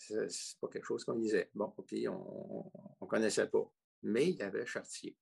ce 0.00 0.14
n'est 0.14 0.58
pas 0.60 0.68
quelque 0.68 0.84
chose 0.84 1.04
qu'on 1.04 1.14
lisait. 1.14 1.50
Bon, 1.54 1.72
puis 1.86 2.08
on 2.08 2.70
ne 3.00 3.06
connaissait 3.06 3.48
pas. 3.48 3.70
Mais 4.02 4.30
il 4.30 4.36
y 4.36 4.42
avait 4.42 4.66
Chartier. 4.66 5.16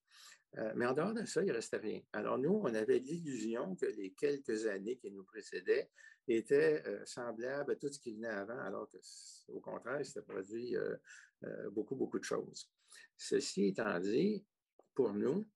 Euh, 0.56 0.72
mais 0.76 0.86
en 0.86 0.94
dehors 0.94 1.12
de 1.12 1.24
ça, 1.26 1.42
il 1.42 1.48
ne 1.48 1.52
restait 1.52 1.76
rien. 1.76 2.00
Alors 2.12 2.38
nous, 2.38 2.60
on 2.62 2.74
avait 2.74 2.98
l'illusion 2.98 3.76
que 3.76 3.86
les 3.86 4.12
quelques 4.12 4.66
années 4.66 4.96
qui 4.96 5.10
nous 5.10 5.24
précédaient 5.24 5.90
étaient 6.26 6.82
semblables 7.04 7.72
à 7.72 7.76
tout 7.76 7.90
ce 7.90 7.98
qui 7.98 8.14
venait 8.14 8.28
avant, 8.28 8.58
alors 8.58 8.88
qu'au 8.88 9.60
contraire, 9.60 10.04
c'était 10.04 10.22
produit 10.22 10.76
euh, 11.44 11.70
beaucoup, 11.70 11.94
beaucoup 11.94 12.18
de 12.18 12.24
choses. 12.24 12.70
Ceci 13.16 13.68
étant 13.68 13.98
dit, 14.00 14.44
pour 14.94 15.12
nous, 15.12 15.48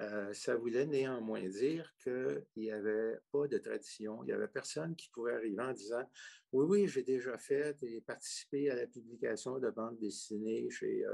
euh, 0.00 0.32
ça 0.32 0.54
voulait 0.54 0.86
néanmoins 0.86 1.48
dire 1.48 1.92
qu'il 2.02 2.46
n'y 2.56 2.70
avait 2.70 3.18
pas 3.32 3.48
de 3.48 3.58
tradition. 3.58 4.22
Il 4.22 4.26
n'y 4.26 4.32
avait 4.32 4.48
personne 4.48 4.94
qui 4.94 5.10
pouvait 5.10 5.34
arriver 5.34 5.60
en 5.60 5.72
disant 5.72 6.08
Oui, 6.52 6.66
oui, 6.68 6.88
j'ai 6.88 7.02
déjà 7.02 7.36
fait 7.36 7.76
et 7.82 8.00
participé 8.02 8.70
à 8.70 8.76
la 8.76 8.86
publication 8.86 9.58
de 9.58 9.70
bandes 9.70 9.98
dessinées 9.98 10.70
chez 10.70 11.04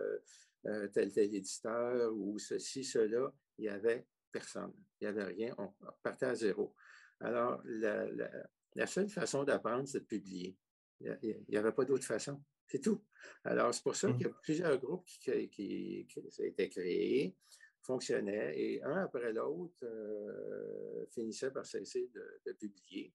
euh, 0.66 0.88
tel 0.88 1.12
tel 1.12 1.34
éditeur 1.34 2.12
ou 2.14 2.38
ceci, 2.38 2.84
cela. 2.84 3.32
Il 3.56 3.62
n'y 3.62 3.68
avait 3.68 4.06
personne. 4.30 4.72
Il 5.00 5.04
n'y 5.04 5.08
avait 5.08 5.32
rien. 5.32 5.54
On 5.56 5.72
partait 6.02 6.26
à 6.26 6.34
zéro. 6.34 6.74
Alors, 7.20 7.62
la 7.64 8.86
seule 8.86 9.08
façon 9.08 9.44
d'apprendre, 9.44 9.88
c'est 9.88 10.00
de 10.00 10.04
publier. 10.04 10.56
Il 11.00 11.44
n'y 11.48 11.56
avait 11.56 11.72
pas 11.72 11.84
d'autre 11.84 12.04
façon. 12.04 12.42
C'est 12.66 12.80
tout. 12.80 13.02
Alors, 13.44 13.72
c'est 13.72 13.82
pour 13.82 13.94
ça 13.94 14.10
qu'il 14.12 14.22
y 14.22 14.24
a 14.24 14.30
mmh. 14.30 14.40
plusieurs 14.42 14.78
groupes 14.78 15.06
qui, 15.06 15.48
qui, 15.48 16.06
été 16.40 16.68
créés, 16.68 17.36
fonctionnaient, 17.84 18.58
et 18.58 18.82
un 18.82 19.04
après 19.04 19.32
l'autre 19.32 19.84
euh, 19.84 21.06
finissait 21.10 21.50
par 21.50 21.66
cesser 21.66 22.10
de, 22.14 22.52
publier. 22.52 23.12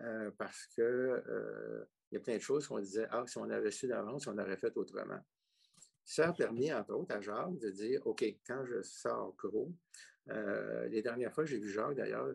Euh, 0.00 0.30
parce 0.36 0.66
que 0.76 0.82
euh, 0.82 1.84
il 2.10 2.16
y 2.16 2.18
a 2.18 2.20
plein 2.20 2.36
de 2.36 2.42
choses 2.42 2.66
qu'on 2.66 2.80
disait, 2.80 3.06
ah, 3.10 3.24
si 3.26 3.38
on 3.38 3.48
avait 3.50 3.70
su 3.70 3.86
d'avance, 3.86 4.26
on 4.26 4.36
aurait 4.38 4.56
fait 4.56 4.76
autrement. 4.76 5.20
Ça 6.04 6.28
a 6.28 6.32
permis, 6.32 6.72
entre 6.72 6.94
autres, 6.94 7.14
à 7.14 7.20
Jacques 7.20 7.58
de 7.58 7.70
dire, 7.70 8.06
OK, 8.06 8.22
quand 8.46 8.64
je 8.66 8.82
sors 8.82 9.34
gros, 9.36 9.72
les 10.26 11.02
dernières 11.02 11.32
fois, 11.32 11.44
j'ai 11.44 11.58
vu 11.58 11.70
Jacques, 11.70 11.96
d'ailleurs, 11.96 12.34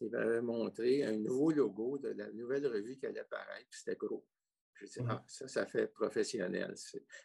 il 0.00 0.10
m'avait 0.10 0.42
montré 0.42 1.04
un 1.04 1.16
nouveau 1.16 1.50
logo 1.50 1.98
de 1.98 2.10
la 2.10 2.30
nouvelle 2.32 2.66
revue 2.66 2.96
qui 2.96 3.06
allait 3.06 3.20
apparaître, 3.20 3.68
c'était 3.70 3.96
gros. 3.96 4.26
Je 4.74 4.86
dis, 4.86 5.00
ah, 5.08 5.24
ça, 5.26 5.48
ça 5.48 5.66
fait 5.66 5.86
professionnel. 5.86 6.74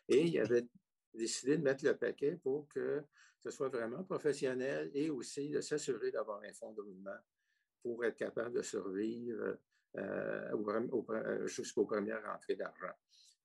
Et 0.07 0.23
il 0.23 0.39
avait 0.39 0.65
décidé 1.13 1.57
de 1.57 1.63
mettre 1.63 1.85
le 1.85 1.95
paquet 1.95 2.37
pour 2.41 2.67
que 2.69 3.03
ce 3.45 3.57
soit 3.57 3.69
vraiment 3.69 4.03
professionnel 4.03 4.89
et 4.93 5.09
aussi 5.09 5.49
de 5.49 5.61
s'assurer 5.61 6.11
d'avoir 6.11 6.41
un 6.41 6.53
fonds 6.53 6.73
de 6.73 6.81
roulement 6.81 7.17
pour 7.83 8.03
être 8.03 8.15
capable 8.15 8.55
de 8.55 8.63
survivre 8.63 9.57
euh, 9.97 10.51
euh, 10.51 11.47
jusqu'aux 11.47 11.85
premières 11.85 12.23
rentrées 12.23 12.55
d'argent. 12.55 12.93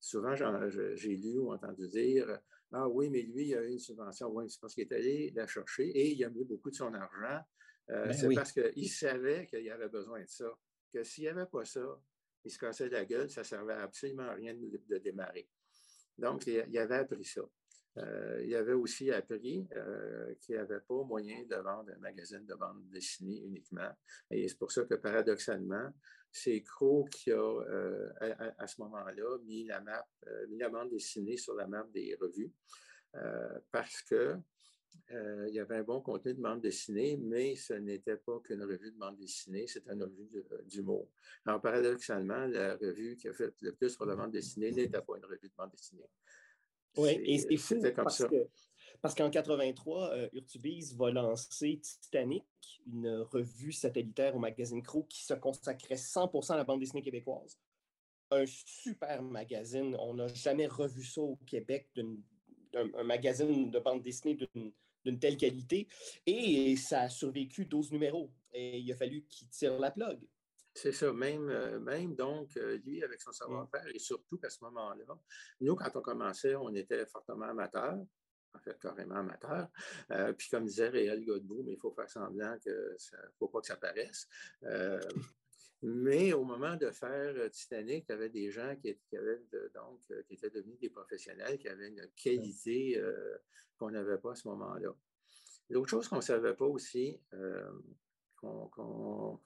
Souvent, 0.00 0.34
j'ai 0.34 1.16
lu 1.16 1.38
ou 1.38 1.52
entendu 1.52 1.86
dire 1.88 2.40
Ah 2.72 2.88
oui, 2.88 3.10
mais 3.10 3.22
lui, 3.22 3.48
il 3.48 3.54
a 3.54 3.62
eu 3.62 3.72
une 3.72 3.78
subvention. 3.78 4.28
Oui, 4.28 4.48
c'est 4.48 4.58
parce 4.58 4.74
qu'il 4.74 4.84
est 4.84 4.92
allé 4.92 5.30
la 5.34 5.46
chercher 5.46 5.88
et 5.88 6.12
il 6.12 6.24
a 6.24 6.30
mis 6.30 6.44
beaucoup 6.44 6.70
de 6.70 6.76
son 6.76 6.94
argent. 6.94 7.44
Euh, 7.90 8.06
ben 8.06 8.12
c'est 8.14 8.34
parce 8.34 8.52
qu'il 8.52 8.88
savait 8.88 9.46
qu'il 9.46 9.70
avait 9.70 9.90
besoin 9.90 10.22
de 10.22 10.28
ça. 10.28 10.50
Que 10.90 11.04
s'il 11.04 11.24
n'y 11.24 11.28
avait 11.28 11.46
pas 11.46 11.66
ça, 11.66 12.00
il 12.44 12.50
se 12.50 12.58
cassait 12.58 12.88
la 12.88 13.04
gueule, 13.04 13.28
ça 13.28 13.42
ne 13.42 13.46
servait 13.46 13.74
absolument 13.74 14.22
à 14.22 14.32
rien 14.32 14.54
de, 14.54 14.98
démarrer. 14.98 15.46
Donc, 16.16 16.46
il, 16.46 16.78
avait 16.78 16.96
appris 16.96 17.24
ça. 17.24 17.42
Euh, 17.98 18.42
il 18.44 18.54
avait 18.54 18.72
aussi 18.72 19.10
appris 19.10 19.66
euh, 19.76 20.34
qu'il 20.40 20.54
n'y 20.54 20.60
avait 20.60 20.80
pas 20.80 21.02
moyen 21.02 21.42
de 21.42 21.56
vendre 21.56 21.90
un 21.94 21.98
magazine 21.98 22.46
de 22.46 22.54
bande 22.54 22.88
dessinée 22.90 23.42
uniquement. 23.44 23.90
Et 24.30 24.48
c'est 24.48 24.58
pour 24.58 24.70
ça 24.70 24.84
que, 24.84 24.94
paradoxalement, 24.94 25.92
c'est 26.30 26.62
Crow 26.62 27.06
qui 27.10 27.32
a, 27.32 27.36
euh, 27.36 28.08
à, 28.58 28.66
ce 28.66 28.80
moment-là, 28.82 29.38
mis 29.44 29.64
la, 29.64 30.68
bande 30.68 30.90
dessinée 30.90 31.36
sur 31.36 31.54
la 31.54 31.66
map 31.66 31.84
des 31.92 32.16
revues 32.20 32.52
parce 33.72 34.02
que 34.02 34.36
il 35.12 35.54
y 35.54 35.58
avait 35.58 35.78
un 35.78 35.82
bon 35.82 36.00
contenu 36.00 36.34
de 36.34 36.40
bande 36.40 36.60
dessinée, 36.60 37.16
mais 37.16 37.56
ce 37.56 37.74
n'était 37.74 38.16
pas 38.16 38.38
qu'une 38.44 38.62
revue 38.62 38.92
de 38.92 38.96
bande 38.96 39.16
dessinée, 39.16 39.66
c'était 39.66 39.92
une 39.92 40.04
revue 40.04 40.44
d'humour. 40.66 41.08
Alors, 41.44 41.60
paradoxalement, 41.60 42.46
la 42.46 42.76
revue 42.76 43.16
qui 43.16 43.28
a 43.28 43.32
fait 43.32 43.52
le 43.62 43.72
plus 43.72 43.90
sur 43.90 44.06
la 44.06 44.14
bande 44.14 44.30
dessinée 44.30 44.70
n'était 44.70 45.02
pas 45.02 45.16
une 45.16 45.24
revue 45.24 45.48
de 45.48 45.54
bande 45.56 45.72
dessinée. 45.72 46.08
Oui, 46.96 47.20
et 47.24 47.38
c'est 47.38 47.56
fou 47.56 47.80
comme 47.80 48.04
parce 48.04 48.18
ça. 48.18 48.28
parce 49.00 49.14
qu'en 49.14 49.30
83, 49.30 50.10
euh, 50.10 50.28
Urtubise 50.32 50.96
va 50.96 51.10
lancer 51.10 51.80
Titanic, 51.80 52.44
une 52.86 53.18
revue 53.30 53.72
satellitaire 53.72 54.34
au 54.36 54.38
magazine 54.38 54.82
Crow 54.82 55.04
qui 55.04 55.24
se 55.24 55.34
consacrait 55.34 55.94
100% 55.94 56.52
à 56.52 56.56
la 56.56 56.64
bande 56.64 56.80
dessinée 56.80 57.02
québécoise. 57.02 57.58
Un 58.30 58.44
super 58.46 59.22
magazine. 59.22 59.96
On 59.98 60.14
n'a 60.14 60.28
jamais 60.28 60.66
revu 60.66 61.04
ça 61.04 61.20
au 61.20 61.36
Québec 61.46 61.88
un, 62.74 63.02
magazine 63.04 63.70
de 63.70 63.78
bande 63.78 64.02
dessinée 64.02 64.36
d'une 65.04 65.18
telle 65.18 65.36
qualité. 65.36 65.88
Et 66.26 66.76
ça 66.76 67.02
a 67.02 67.08
survécu 67.08 67.64
12 67.64 67.92
numéros. 67.92 68.30
Et 68.52 68.78
il 68.78 68.92
a 68.92 68.96
fallu 68.96 69.24
qu'il 69.28 69.48
tire 69.48 69.78
la 69.78 69.90
plug. 69.90 70.20
C'est 70.74 70.92
ça, 70.92 71.12
même, 71.12 71.48
euh, 71.48 71.80
même 71.80 72.14
donc, 72.14 72.56
euh, 72.56 72.78
lui, 72.84 73.02
avec 73.02 73.20
son 73.20 73.32
savoir-faire, 73.32 73.86
et 73.92 73.98
surtout 73.98 74.38
à 74.44 74.50
ce 74.50 74.62
moment-là, 74.64 75.04
nous, 75.60 75.74
quand 75.74 75.90
on 75.96 76.00
commençait, 76.00 76.54
on 76.54 76.72
était 76.74 77.04
fortement 77.06 77.46
amateurs, 77.46 77.98
en 78.54 78.58
fait, 78.60 78.78
carrément 78.78 79.16
amateurs. 79.16 79.68
Euh, 80.12 80.32
puis, 80.32 80.48
comme 80.48 80.66
disait 80.66 80.88
Réal 80.88 81.24
Godbout, 81.24 81.62
mais 81.64 81.72
il 81.72 81.78
faut 81.78 81.92
faire 81.92 82.08
semblant 82.08 82.56
que 82.64 82.70
ne 82.70 83.18
faut 83.38 83.48
pas 83.48 83.60
que 83.60 83.66
ça 83.66 83.76
paraisse. 83.76 84.28
Mais 85.82 86.34
au 86.34 86.44
moment 86.44 86.76
de 86.76 86.90
faire 86.90 87.34
euh, 87.36 87.48
Titanic, 87.48 88.04
il 88.08 88.12
y 88.12 88.14
avait 88.14 88.28
des 88.28 88.50
gens 88.50 88.76
qui, 88.76 88.96
avaient 89.16 89.40
donc, 89.74 90.00
euh, 90.10 90.22
qui 90.24 90.34
étaient 90.34 90.50
devenus 90.50 90.78
des 90.78 90.90
professionnels, 90.90 91.58
qui 91.58 91.68
avaient 91.68 91.88
une 91.88 92.06
qualité 92.14 92.98
euh, 92.98 93.38
qu'on 93.78 93.90
n'avait 93.90 94.18
pas 94.18 94.32
à 94.32 94.34
ce 94.34 94.46
moment-là. 94.48 94.90
L'autre 95.70 95.88
chose 95.88 96.06
qu'on 96.08 96.16
ne 96.16 96.20
savait 96.20 96.54
pas 96.54 96.66
aussi, 96.66 97.18
qu'on 98.36 99.40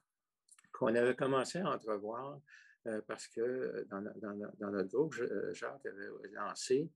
avait 0.83 1.17
commencé 1.17 1.59
à 1.59 1.71
entrevoir, 1.71 2.41
parce 3.07 3.29
que 3.29 3.87
dans, 3.91 4.03
dans, 4.03 4.71
notre 4.71 4.91
groupe, 4.91 5.15
Jacques 5.53 5.87
avait 5.87 6.09
lancé 6.33 6.91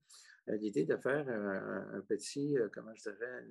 l'idée 0.46 0.84
de 0.84 0.96
faire 0.96 1.26
un, 1.28 2.00
petit, 2.08 2.56
comment 2.72 2.94
je 2.94 3.10
dirais, 3.10 3.44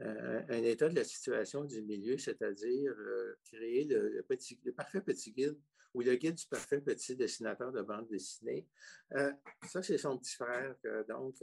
un 0.00 0.62
état 0.62 0.88
de 0.88 0.94
la 0.94 1.04
situation 1.04 1.64
du 1.64 1.82
milieu, 1.82 2.16
c'est-à-dire 2.18 2.94
créer 3.44 3.84
le, 3.84 4.24
petit, 4.28 4.58
le 4.64 4.72
parfait 4.72 5.00
petit 5.00 5.32
guide 5.32 5.58
ou 5.94 6.02
le 6.02 6.14
guide 6.14 6.34
du 6.34 6.46
parfait 6.46 6.80
petit 6.80 7.16
dessinateur 7.16 7.72
de 7.72 7.82
bande 7.82 8.08
dessinée. 8.08 8.68
ça, 9.66 9.82
c'est 9.82 9.98
son 9.98 10.18
petit 10.18 10.36
frère. 10.36 10.76
donc, 11.08 11.36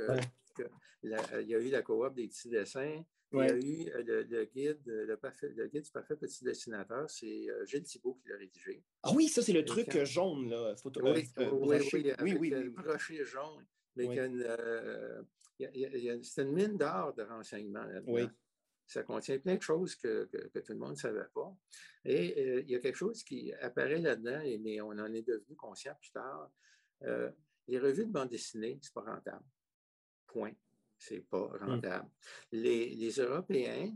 il 1.04 1.50
y 1.50 1.56
a 1.56 1.60
eu 1.60 1.70
la 1.70 1.82
coop 1.82 2.16
des 2.16 2.28
petits 2.28 2.50
dessins. 2.50 3.04
Il 3.36 3.48
y 3.48 3.52
a 3.52 3.56
eu 3.56 4.04
le, 4.04 4.46
guide, 4.46 4.82
le, 4.86 5.66
guide 5.68 5.82
du 5.82 5.92
parfait 5.92 6.16
petit 6.16 6.44
dessinateur, 6.44 7.10
c'est 7.10 7.48
Gilles 7.66 7.84
Thibault 7.84 8.18
qui 8.22 8.30
l'a 8.30 8.38
rédigé. 8.38 8.84
Ah 9.04 9.12
oui, 9.14 9.28
ça, 9.28 9.42
c'est 9.42 9.54
le 9.54 9.66
truc 9.66 10.04
jaune, 10.04 10.50
là. 10.50 10.76
Photo, 10.76 11.02
oui, 11.04 11.28
oui, 11.38 12.14
oui, 12.22 12.38
oui, 12.40 12.50
le 12.50 12.70
brochet 12.70 13.24
jaune. 13.24 13.66
Mais 13.96 14.08
c'est 16.24 16.42
une 16.42 16.52
mine 16.52 16.78
d'art 16.78 17.14
de 17.14 17.24
renseignements 17.24 17.86
là-dedans. 17.86 18.30
Ça 18.88 19.02
contient 19.02 19.40
plein 19.40 19.56
de 19.56 19.62
choses 19.62 19.96
que, 19.96 20.30
tout 20.54 20.74
le 20.74 20.78
monde 20.78 20.92
ne 20.92 20.96
savait 20.96 21.28
pas. 21.34 21.58
Et 22.04 22.36
euh, 22.38 22.62
il 22.62 22.70
y 22.70 22.76
a 22.76 22.80
quelque 22.80 22.98
chose 22.98 23.24
qui 23.24 23.52
apparaît 23.54 23.98
là-dedans, 23.98 24.42
mais 24.62 24.80
on 24.80 24.90
en 24.90 25.12
est 25.12 25.24
devenu 25.24 25.56
conscient 25.56 25.96
plus 26.00 26.12
tard. 26.12 26.52
Euh, 27.02 27.32
les 27.68 27.80
revues 27.80 28.06
de 28.06 28.12
bande 28.12 28.30
dessinée, 28.30 28.78
ce 28.82 28.90
n'est 28.90 28.94
pas 28.94 29.12
rentable. 29.12 29.44
Point. 30.28 30.54
Ce 30.98 31.14
n'est 31.14 31.22
pas 31.22 31.48
hmm. 31.48 31.70
rentable. 31.70 32.10
Les, 32.52 33.12
Européens, 33.18 33.96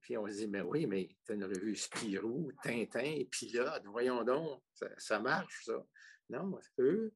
puis 0.00 0.16
on 0.16 0.26
se 0.26 0.32
dit, 0.32 0.48
mais 0.48 0.62
oui, 0.62 0.86
mais 0.86 1.08
tu 1.24 1.32
as 1.32 1.34
une 1.34 1.44
revue 1.44 1.76
Spirou, 1.76 2.50
Tintin, 2.62 3.22
Pilote, 3.30 3.82
voyons 3.86 4.24
donc, 4.24 4.62
ça, 4.98 5.20
marche, 5.20 5.64
ça. 5.64 5.84
Non, 6.30 6.58
eux, 6.78 7.12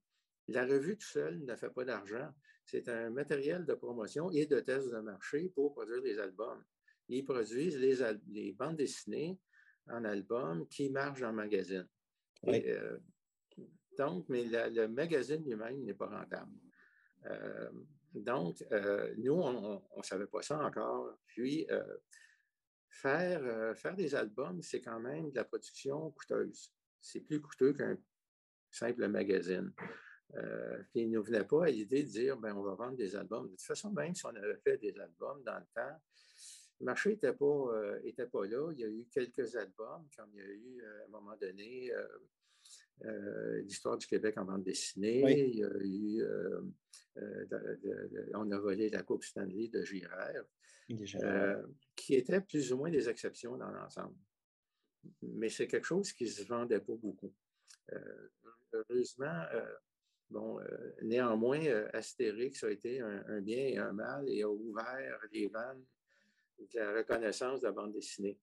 la 0.49 0.65
revue 0.65 0.97
tout 0.97 1.07
seul 1.07 1.45
ne 1.45 1.57
fait 1.57 1.71
pas 1.71 1.85
d'argent. 1.85 2.31
C'est 2.65 2.89
un 2.89 3.11
matériel 3.11 3.65
de 3.65 3.75
promotion 3.75 4.31
et 4.31 4.47
de 4.47 4.61
test 4.61 4.91
de 4.91 4.99
marché 4.99 5.51
pour 5.55 5.73
produire 5.73 6.03
des 6.03 6.19
albums 6.19 6.65
ils 7.09 7.25
produisent 7.25 7.79
les, 7.79 8.53
bandes 8.53 8.77
dessinées 8.77 9.39
en 9.89 10.05
album 10.05 10.67
qui 10.69 10.91
marchent 10.91 11.23
en 11.23 11.33
magazine. 11.33 11.89
Euh, 12.47 12.99
donc, 13.97 14.29
mais 14.29 14.45
le 14.45 14.89
magazine 14.89 15.43
lui-même 15.45 15.83
n'est 15.85 15.95
pas 15.95 16.09
rentable. 16.09 16.53
Euh, 17.27 17.71
donc, 18.25 18.65
euh, 18.73 19.15
nous, 19.19 19.35
on 19.35 19.83
ne 19.97 20.03
savait 20.03 20.27
pas 20.27 20.43
ça 20.43 20.59
encore. 20.59 21.19
Puis, 21.27 21.67
faire, 22.89 23.77
faire 23.77 23.97
des 23.97 24.15
albums, 24.15 24.63
c'est 24.63 24.81
quand 24.81 25.01
même 25.01 25.31
de 25.31 25.37
la 25.37 25.45
production 25.45 26.11
coûteuse. 26.13 26.73
C'est 27.01 27.21
plus 27.21 27.41
coûteux 27.41 27.73
qu'un 27.73 27.97
simple 28.71 29.07
magazine. 29.09 29.73
puis, 30.91 31.03
il 31.03 31.11
ne 31.11 31.17
nous 31.17 31.23
venait 31.23 31.45
pas 31.45 31.67
à 31.67 31.71
l'idée 31.71 32.03
de 32.03 32.09
dire, 32.09 32.37
ben, 32.37 32.55
on 32.57 32.63
va 32.63 32.75
vendre 32.75 32.97
des 32.97 33.15
albums. 33.15 33.47
De 33.47 33.51
toute 33.51 33.63
façon, 33.63 33.91
même 33.93 34.15
si 34.15 34.25
on 34.27 34.35
avait 34.35 34.59
fait 34.59 34.79
des 34.79 34.99
albums 34.99 35.43
dans 35.45 35.59
le 35.59 35.67
temps, 35.75 36.01
le 36.81 36.85
marché 36.85 37.11
n'était 37.11 37.33
pas, 37.33 37.45
euh, 37.45 38.27
pas 38.33 38.47
là. 38.47 38.71
Il 38.73 38.81
y 38.81 38.85
a 38.85 38.89
eu 38.89 39.07
quelques 39.11 39.57
albums, 39.57 40.07
comme 40.17 40.31
il 40.35 40.41
y 40.41 40.43
a 40.43 40.47
eu 40.47 40.83
euh, 40.83 41.03
à 41.03 41.05
un 41.07 41.09
moment 41.09 41.37
donné 41.41 41.91
euh, 43.05 43.61
l'histoire 43.63 43.97
du 43.99 44.07
Québec 44.07 44.39
en 44.39 44.45
bande 44.45 44.65
dessinée. 44.65 45.23
Il 45.49 45.57
y 45.57 45.65
a 45.65 45.71
eu, 45.83 46.25
on 48.35 48.51
a 48.51 48.59
volé 48.59 48.89
la 48.89 49.03
Coupe 49.03 49.25
Stanley 49.25 49.69
de 49.69 49.83
Girard, 49.83 50.45
qui 51.95 52.15
était 52.15 52.41
plus 52.41 52.73
ou 52.73 52.79
moins 52.79 52.91
des 52.91 53.09
exceptions 53.09 53.57
dans 53.57 53.71
l'ensemble. 53.71 54.17
Mais 55.23 55.49
c'est 55.49 55.67
quelque 55.67 55.87
chose 55.87 56.13
qui 56.13 56.25
ne 56.25 56.31
se 56.31 56.45
vendait 56.45 56.81
pas 56.81 56.97
beaucoup. 56.97 57.33
heureusement, 58.73 59.45
Bon, 60.29 60.59
néanmoins, 61.03 61.61
Astérix 61.93 62.65
a 62.65 62.71
été 62.71 63.01
un, 63.01 63.25
un, 63.29 63.41
bien 63.41 63.59
et 63.59 63.79
un 63.79 63.93
mal 63.93 64.29
et 64.29 64.43
a 64.43 64.51
ouvert 64.51 65.21
les 65.31 65.47
vannes 65.47 65.85
de 66.59 66.79
la 66.79 66.93
reconnaissance 66.93 67.61
de 67.61 67.67
la 67.67 67.73
bande 67.73 67.93
dessinée. 67.93 68.37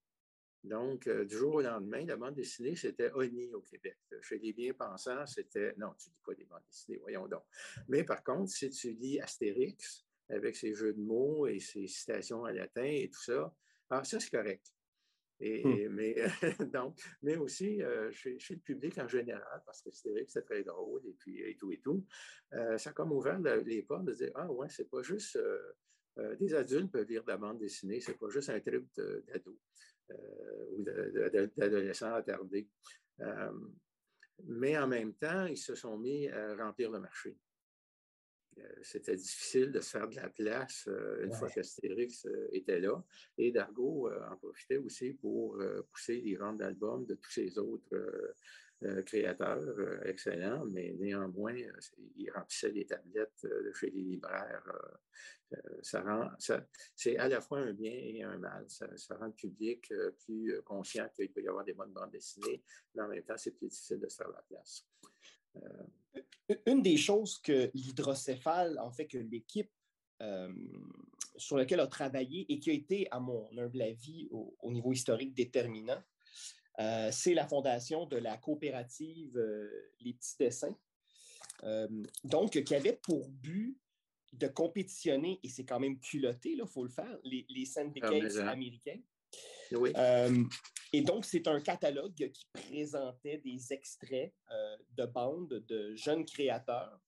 Donc, 0.64 1.08
euh, 1.08 1.26
du 1.26 1.36
jour 1.36 1.56
au 1.56 1.62
lendemain, 1.62 2.06
la 2.06 2.16
bande 2.16 2.36
dessinée, 2.36 2.76
c'était 2.76 3.12
Oni 3.12 3.54
au 3.54 3.62
Québec. 3.62 3.98
Chez 4.22 4.40
les 4.40 4.54
bien-pensants, 4.54 5.26
c'était. 5.26 5.74
Non, 5.78 5.94
tu 6.00 6.10
ne 6.10 6.14
dis 6.14 6.22
pas 6.26 6.34
des 6.34 6.46
bandes 6.46 6.64
dessinées, 6.70 7.00
voyons 7.00 7.28
donc. 7.28 7.44
Mais 7.90 8.04
par 8.04 8.24
contre, 8.24 8.50
si 8.50 8.70
tu 8.70 8.92
lis 8.92 9.20
Astérix, 9.20 10.06
avec 10.30 10.56
ses 10.56 10.74
jeux 10.74 10.94
de 10.94 11.02
mots 11.02 11.48
et 11.48 11.60
ses 11.60 11.88
citations 11.88 12.42
en 12.42 12.48
latin 12.48 12.84
et 12.84 13.10
tout 13.10 13.22
ça, 13.22 13.54
ah, 13.90 14.04
ça, 14.06 14.20
c'est 14.20 14.30
correct. 14.30 14.66
Et, 15.42 15.64
hmm. 15.66 15.90
mais, 15.90 16.16
donc, 16.74 16.98
mais 17.22 17.36
aussi 17.36 17.84
euh, 17.84 18.10
chez, 18.12 18.38
le 18.50 18.60
public 18.60 18.98
en 19.00 19.08
général, 19.08 19.62
parce 19.66 19.82
que 19.82 19.90
Astérix, 19.90 20.32
c'est 20.32 20.46
très 20.46 20.64
drôle 20.64 21.02
et 21.06 21.14
puis 21.20 21.42
et 21.42 21.58
tout 21.58 21.72
et 21.72 21.80
tout, 21.80 22.06
euh, 22.54 22.78
ça 22.78 22.92
a 22.92 22.94
comme 22.94 23.12
ouvert 23.12 23.40
les 23.40 23.82
portes 23.84 24.06
de 24.06 24.14
dire 24.14 24.32
Ah, 24.36 24.50
ouais, 24.50 24.70
c'est 24.70 24.90
pas 24.90 25.02
juste 25.02 25.38
euh, 26.20 26.36
des 26.36 26.54
adultes 26.54 26.92
peuvent 26.92 27.08
lire 27.08 27.24
de 27.24 27.30
la 27.30 27.38
bande 27.38 27.58
dessinée, 27.58 28.00
ce 28.00 28.12
n'est 28.12 28.18
pas 28.18 28.30
juste 28.30 28.50
un 28.50 28.60
trip 28.60 28.86
d'ados 28.96 29.48
euh, 29.48 29.60
ou 30.72 30.84
d'adolescents 30.84 32.14
attardés. 32.14 32.68
Euh, 33.20 33.52
mais 34.46 34.78
en 34.78 34.88
même 34.88 35.14
temps, 35.14 35.46
ils 35.46 35.58
se 35.58 35.76
sont 35.76 35.98
mis 35.98 36.28
à 36.30 36.56
remplir 36.56 36.92
le 36.92 37.00
marché. 37.00 37.38
C'était 38.84 39.16
difficile 39.16 39.72
de 39.72 39.80
se 39.80 39.90
faire 39.90 40.08
de 40.08 40.16
la 40.16 40.30
place 40.30 40.88
une 41.24 41.34
fois 41.34 41.50
qu'Astérix 41.50 42.28
était 42.52 42.80
là. 42.80 43.04
Et 43.38 43.52
Dargo 43.52 44.12
en 44.12 44.38
profitait 44.38 44.78
aussi 44.78 45.14
pour 45.14 45.60
pousser 45.92 46.22
les 46.22 46.36
ventes 46.36 46.58
d'albums 46.58 47.06
de 47.06 47.16
tous 47.16 47.32
ces 47.32 47.58
autres 47.58 47.96
euh, 47.96 48.34
créateur 49.06 49.58
euh, 49.58 50.02
excellent, 50.06 50.66
mais 50.66 50.94
néanmoins, 51.00 51.56
euh, 51.56 51.80
il 52.16 52.30
remplissait 52.32 52.72
les 52.72 52.86
tablettes 52.86 53.48
chez 53.80 53.90
les 53.90 54.02
libraires. 54.02 54.64
ça 55.82 56.02
rend, 56.02 56.30
c'est 56.96 57.18
à 57.18 57.28
la 57.28 57.42
fois 57.42 57.60
un 57.60 57.74
bien 57.74 57.92
et 57.92 58.24
un 58.24 58.38
mal. 58.38 58.66
Ça, 58.68 58.88
rend 59.18 59.28
le 59.28 59.34
public 59.34 59.92
plus 60.26 60.62
conscient 60.64 61.08
qu'il 61.16 61.32
peut 61.32 61.42
y 61.42 61.48
avoir 61.48 61.64
des 61.64 61.74
bonnes 61.74 61.94
bandes 61.94 62.12
dessinées, 62.12 62.64
mais 62.96 63.04
en 63.04 63.08
même 63.08 63.24
temps, 63.24 63.38
c'est 63.38 63.52
plus 63.52 63.68
difficile 63.68 64.00
de 64.00 64.10
se 64.10 64.18
faire 64.18 64.30
la 64.30 64.42
place. 64.42 64.88
Une 66.66 66.82
des 66.82 66.98
choses 66.98 67.40
que 67.40 67.70
l'hydrocéphale, 67.74 68.80
en 68.80 68.92
fait, 68.92 69.08
que 69.08 69.20
l'équipe 69.20 69.72
sur 71.38 71.58
laquelle 71.58 71.80
a 71.80 71.88
travaillé 71.88 72.46
et 72.52 72.60
qui 72.60 72.70
a 72.72 72.74
été, 72.74 73.08
à 73.12 73.20
mon 73.20 73.48
humble 73.58 73.82
avis, 73.82 74.30
au 74.32 74.72
niveau 74.72 74.92
historique 74.92 75.34
déterminant, 75.34 76.02
euh, 76.80 77.10
c'est 77.12 77.34
la 77.34 77.48
fondation 77.48 78.06
de 78.06 78.18
la 78.18 78.38
coopérative 78.38 79.38
euh, 79.38 79.70
Les 80.00 80.14
Petits 80.14 80.36
Dessins, 80.40 80.76
euh, 81.64 81.88
donc 82.24 82.64
qui 82.64 82.76
avait 82.76 83.00
pour 83.04 83.30
but 83.30 83.78
de 84.34 84.48
compétitionner, 84.48 85.40
et 85.44 85.50
c'est 85.50 85.66
quand 85.66 85.80
même 85.80 86.00
culotté, 86.00 86.52
il 86.54 86.66
faut 86.66 86.84
le 86.84 86.90
faire, 86.90 87.20
les, 87.24 87.46
les 87.50 87.66
syndicats 87.66 88.10
ah, 88.12 88.50
américains. 88.50 89.00
et 90.92 91.02
donc, 91.02 91.26
c'est 91.26 91.48
un 91.48 91.62
catalogue 91.62 92.32
qui 92.32 92.48
présentait 92.52 93.38
des 93.38 93.72
extraits 93.72 94.34
de 94.98 95.06
bandes 95.06 95.64
de 95.68 95.96
jeunes 95.96 96.26
créateurs 96.26 97.00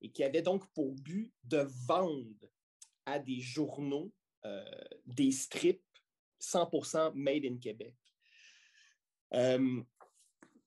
et 0.00 0.10
qui 0.10 0.24
avait 0.24 0.42
donc 0.42 0.66
pour 0.72 0.92
but 0.94 1.32
de 1.44 1.64
vendre 1.86 2.48
à 3.06 3.20
des 3.20 3.38
journaux 3.38 4.12
des 5.06 5.30
strips 5.30 5.84
100% 6.40 7.12
made 7.14 7.44
in 7.44 7.58
Québec. 7.58 7.94
Euh, 9.32 9.82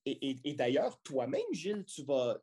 et, 0.05 0.53
d'ailleurs, 0.53 1.01
toi-même, 1.01 1.41
Gilles, 1.51 1.83
tu 1.85 2.03
vas, 2.03 2.41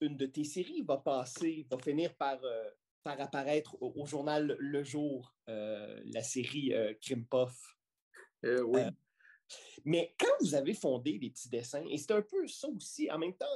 une 0.00 0.16
de 0.16 0.26
tes 0.26 0.44
séries 0.44 0.82
va 0.82 0.98
passer, 0.98 1.66
va 1.70 1.78
finir 1.78 2.14
par, 2.16 2.42
euh, 2.42 2.70
par 3.04 3.20
apparaître 3.20 3.76
au, 3.80 4.04
journal 4.04 4.56
Le 4.58 4.82
Jour, 4.82 5.34
euh, 5.48 6.02
la 6.06 6.22
série 6.22 6.72
Crime 7.00 7.26
oui. 8.42 8.80
mais 9.84 10.14
quand 10.18 10.34
vous 10.40 10.54
avez 10.54 10.74
fondé 10.74 11.18
les 11.18 11.30
petits 11.30 11.48
dessins, 11.48 11.84
et 11.88 11.96
c'est 11.96 12.12
un 12.12 12.22
peu 12.22 12.46
ça 12.46 12.68
aussi, 12.68 13.10
en 13.10 13.18
même 13.18 13.34
temps, 13.34 13.46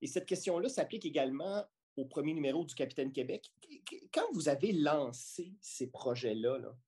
et 0.00 0.06
cette 0.06 0.26
question-là 0.26 0.68
s'applique 0.68 1.06
également 1.06 1.64
au 1.96 2.04
premier 2.04 2.34
numéro 2.34 2.64
du 2.64 2.74
Capitaine 2.74 3.12
Québec, 3.12 3.50
quand 4.12 4.30
vous 4.34 4.48
avez 4.48 4.72
lancé 4.72 5.54
ces 5.60 5.88
projets-là, 5.88 6.58
là, 6.58 6.78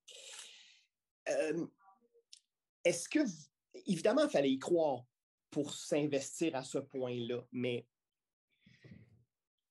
est-ce 2.84 3.08
que 3.08 3.20
évidemment, 3.90 4.24
il 4.24 4.31
fallait 4.31 4.50
y 4.50 4.59
croire 4.59 5.05
pour 5.50 5.72
s'investir 5.74 6.55
à 6.55 6.62
ce 6.62 6.79
point-là, 6.79 7.44
mais 7.53 7.87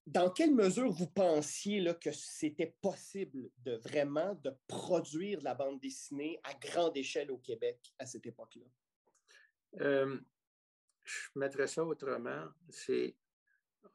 dans 0.06 0.32
quelle 0.32 0.54
mesure 0.54 0.92
vous 0.92 1.08
pensiez 1.08 1.80
là, 1.82 1.94
que 1.94 2.12
c'était 2.12 2.76
possible 2.82 3.50
de 3.60 3.76
vraiment 3.76 4.34
de 4.44 4.52
produire 4.68 5.40
de 5.40 5.44
la 5.44 5.54
bande 5.54 5.80
dessinée 5.80 6.40
à 6.44 6.54
grande 6.56 6.98
échelle 6.98 7.32
au 7.32 7.38
Québec 7.38 7.80
à 8.00 8.06
cette 8.06 8.26
époque-là? 8.26 8.66
Euh, 9.82 10.20
je 11.04 11.30
mettrais 11.36 11.68
ça 11.68 11.84
autrement. 11.86 12.46
C'est 12.70 13.16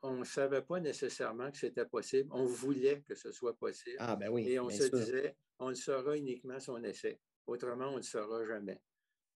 on 0.02 0.18
ne 0.18 0.24
savait 0.24 0.62
pas 0.62 0.80
nécessairement 0.80 1.50
que 1.50 1.58
c'était 1.58 1.86
possible. 1.86 2.28
On 2.32 2.44
voulait 2.44 3.02
que 3.02 3.14
ce 3.14 3.32
soit 3.32 3.56
possible. 3.56 3.96
Ah, 3.98 4.16
ben 4.16 4.28
oui, 4.28 4.48
et 4.48 4.60
on 4.60 4.70
se 4.70 4.84
disait, 4.84 5.36
on 5.58 5.70
le 5.70 5.74
saura 5.74 6.16
uniquement 6.16 6.60
si 6.60 6.70
on 6.70 6.82
essaie. 6.84 7.20
Autrement, 7.46 7.88
on 7.88 7.92
ne 7.92 7.96
le 7.96 8.02
saura 8.02 8.44
jamais. 8.46 8.80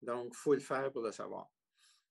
Donc, 0.02 0.28
il 0.32 0.36
faut 0.36 0.54
le 0.54 0.60
faire 0.60 0.92
pour 0.92 1.02
le 1.02 1.12
savoir. 1.12 1.50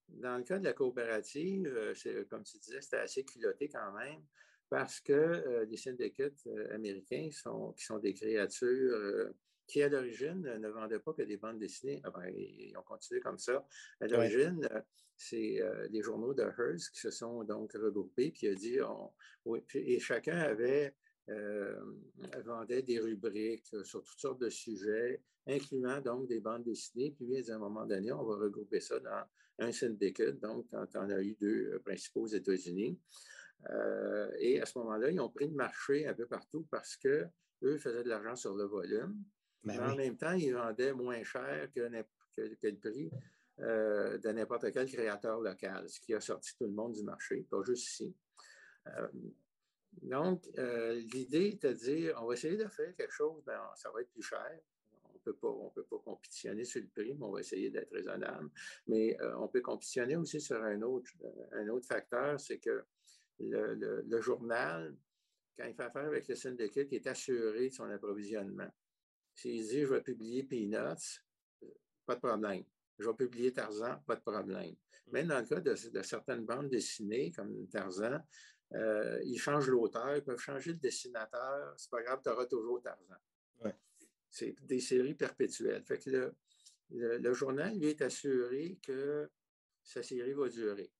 dans 0.08 0.36
le 0.36 0.44
cas 0.44 0.58
de 0.58 0.64
la 0.64 0.72
coopérative, 0.72 1.94
comme 2.28 2.42
tu 2.42 2.58
disais, 2.58 2.80
c'était 2.80 2.98
assez 2.98 3.24
culotté 3.24 3.68
quand 3.68 3.92
même 3.92 4.22
parce 4.68 5.00
que 5.00 5.64
les 5.68 5.76
syndicats 5.76 6.30
américains 6.72 7.28
sont, 7.30 7.72
qui 7.72 7.84
sont 7.84 7.98
des 7.98 8.14
créatures 8.14 9.32
qui, 9.66 9.82
à 9.82 9.88
l'origine, 9.88 10.42
ne 10.42 10.68
vendaient 10.68 10.98
pas 11.00 11.12
que 11.12 11.22
des 11.22 11.36
bandes 11.36 11.58
dessinées. 11.58 12.00
Ah 12.04 12.10
ben, 12.10 12.28
ils 12.36 12.76
ont 12.76 12.82
continué 12.82 13.20
comme 13.20 13.38
ça. 13.38 13.66
À 14.00 14.06
l'origine, 14.06 14.68
c'est 15.16 15.60
les 15.90 16.02
journaux 16.02 16.34
de 16.34 16.42
Hearst 16.42 16.90
qui 16.90 17.00
se 17.00 17.10
sont 17.10 17.44
donc 17.44 17.72
regroupés, 17.74 18.30
puis 18.32 18.48
a 18.48 18.54
dit, 18.54 18.78
et 19.74 20.00
chacun 20.00 20.38
avait 20.38 20.94
euh, 21.28 21.74
vendait 22.44 22.82
des 22.82 23.00
rubriques 23.00 23.66
sur 23.82 24.02
toutes 24.02 24.18
sortes 24.18 24.40
de 24.40 24.48
sujets, 24.48 25.20
incluant 25.46 26.00
donc 26.00 26.28
des 26.28 26.38
bandes 26.38 26.62
dessinées. 26.62 27.10
Puis, 27.10 27.50
à 27.50 27.56
un 27.56 27.58
moment 27.58 27.84
donné, 27.84 28.12
on 28.12 28.24
va 28.24 28.36
regrouper 28.36 28.80
ça 28.80 29.00
dans 29.00 29.24
un 29.58 29.72
syndicat. 29.72 30.30
Donc, 30.32 30.66
on 30.72 31.10
a 31.10 31.20
eu 31.20 31.36
deux 31.40 31.72
euh, 31.72 31.78
principaux 31.80 32.22
aux 32.22 32.28
États-Unis. 32.28 32.98
Euh, 33.70 34.30
et 34.38 34.60
à 34.60 34.66
ce 34.66 34.78
moment-là, 34.78 35.10
ils 35.10 35.20
ont 35.20 35.30
pris 35.30 35.48
le 35.48 35.54
marché 35.54 36.06
un 36.06 36.14
peu 36.14 36.26
partout 36.26 36.66
parce 36.70 36.96
qu'eux 36.96 37.28
faisaient 37.78 38.04
de 38.04 38.08
l'argent 38.08 38.36
sur 38.36 38.54
le 38.54 38.64
volume. 38.64 39.24
Ben 39.64 39.74
mais 39.74 39.78
en 39.80 39.96
même 39.96 40.16
temps, 40.16 40.32
ils 40.32 40.54
vendaient 40.54 40.92
moins 40.92 41.24
cher 41.24 41.68
que, 41.74 41.80
le 41.80 42.76
prix 42.76 43.10
de 43.58 44.30
n'importe 44.30 44.70
quel 44.70 44.86
créateur 44.86 45.40
local, 45.40 45.88
ce 45.88 45.98
qui 45.98 46.14
a 46.14 46.20
sorti 46.20 46.54
tout 46.56 46.66
le 46.66 46.72
monde 46.72 46.92
du 46.92 47.02
marché, 47.02 47.44
pas 47.50 47.62
juste 47.64 47.88
ici. 47.88 48.14
Donc, 50.02 50.48
euh, 50.58 50.94
l'idée 51.12 51.48
est 51.48 51.62
de 51.66 51.72
dire, 51.72 52.18
on 52.20 52.26
va 52.26 52.34
essayer 52.34 52.56
de 52.56 52.68
faire 52.68 52.94
quelque 52.96 53.12
chose, 53.12 53.42
ben, 53.44 53.60
ça 53.74 53.90
va 53.90 54.00
être 54.00 54.10
plus 54.10 54.22
cher. 54.22 54.60
On 55.14 55.18
peut 55.18 55.34
pas, 55.34 55.48
on 55.48 55.70
peut 55.70 55.84
pas 55.84 55.98
compétitionner 55.98 56.64
sur 56.64 56.80
le 56.80 56.88
prix, 56.88 57.14
mais 57.14 57.24
on 57.24 57.32
va 57.32 57.40
essayer 57.40 57.70
d'être 57.70 57.92
raisonnable. 57.92 58.50
Mais 58.86 59.20
euh, 59.20 59.36
on 59.38 59.48
peut 59.48 59.60
compétitionner 59.60 60.16
aussi 60.16 60.40
sur 60.40 60.62
un 60.62 60.80
autre, 60.82 61.10
euh, 61.24 61.62
un 61.64 61.68
autre 61.68 61.86
facteur, 61.86 62.38
c'est 62.38 62.58
que 62.58 62.84
le, 63.40 64.20
journal, 64.20 64.96
quand 65.58 65.66
il 65.66 65.74
fait 65.74 65.82
affaire 65.82 66.06
avec 66.06 66.28
le 66.28 66.34
syndicat 66.34 66.84
qui 66.84 66.96
est 66.96 67.06
assuré 67.06 67.68
de 67.68 67.74
son 67.74 67.90
approvisionnement, 67.90 68.70
s'il 69.34 69.66
dit, 69.66 69.82
je 69.82 69.86
vais 69.86 70.00
publier 70.00 70.44
Peanuts, 70.44 71.20
pas 72.06 72.14
de 72.14 72.20
problème. 72.20 72.64
Je 72.98 73.06
vais 73.06 73.14
publier 73.14 73.52
Tarzan, 73.52 73.98
pas 74.06 74.16
de 74.16 74.22
problème. 74.22 74.74
Même 75.12 75.26
dans 75.26 75.38
le 75.38 75.46
cas 75.46 75.60
de, 75.60 75.74
de 75.90 76.02
certaines 76.02 76.44
bandes 76.46 76.70
dessinées, 76.70 77.30
comme 77.32 77.68
Tarzan, 77.68 78.20
euh, 78.74 79.20
ils 79.24 79.38
changent 79.38 79.68
l'auteur, 79.68 80.16
ils 80.16 80.22
peuvent 80.22 80.40
changer 80.40 80.72
le 80.72 80.78
dessinateur. 80.78 81.74
C'est 81.76 81.90
pas 81.90 82.02
grave, 82.02 82.20
tu 82.22 82.30
auras 82.30 82.46
toujours 82.46 82.82
Tarzan. 82.82 83.14
C'est 84.28 84.54
des 84.62 84.80
séries 84.80 85.14
perpétuelles. 85.14 85.82
Fait 85.84 85.98
que 85.98 86.34
le, 86.90 87.32
journal, 87.32 87.74
lui, 87.78 87.86
est 87.86 88.02
assuré 88.02 88.78
que 88.82 89.30
sa 89.82 90.02
série 90.02 90.34
va 90.34 90.48
durer. 90.48 90.90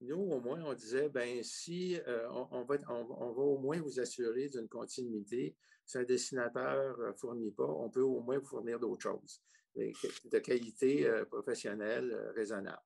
Nous, 0.00 0.16
au 0.16 0.40
moins, 0.40 0.60
on 0.64 0.74
disait, 0.74 1.08
ben 1.08 1.42
si 1.44 2.00
euh, 2.08 2.26
on, 2.30 2.64
va, 2.64 2.76
on, 2.88 3.04
va, 3.04 3.42
au 3.42 3.58
moins 3.58 3.80
vous 3.80 4.00
assurer 4.00 4.48
d'une 4.48 4.66
continuité. 4.66 5.54
Si 5.84 5.98
un 5.98 6.04
dessinateur 6.04 6.98
ne 6.98 7.12
fournit 7.12 7.52
pas, 7.52 7.66
on 7.66 7.90
peut 7.90 8.00
au 8.00 8.20
moins 8.20 8.38
vous 8.38 8.46
fournir 8.46 8.80
d'autres 8.80 9.02
choses, 9.02 9.42
de 9.76 10.38
qualité 10.38 11.06
euh, 11.06 11.24
professionnelle 11.26 12.32
raisonnable. 12.34 12.82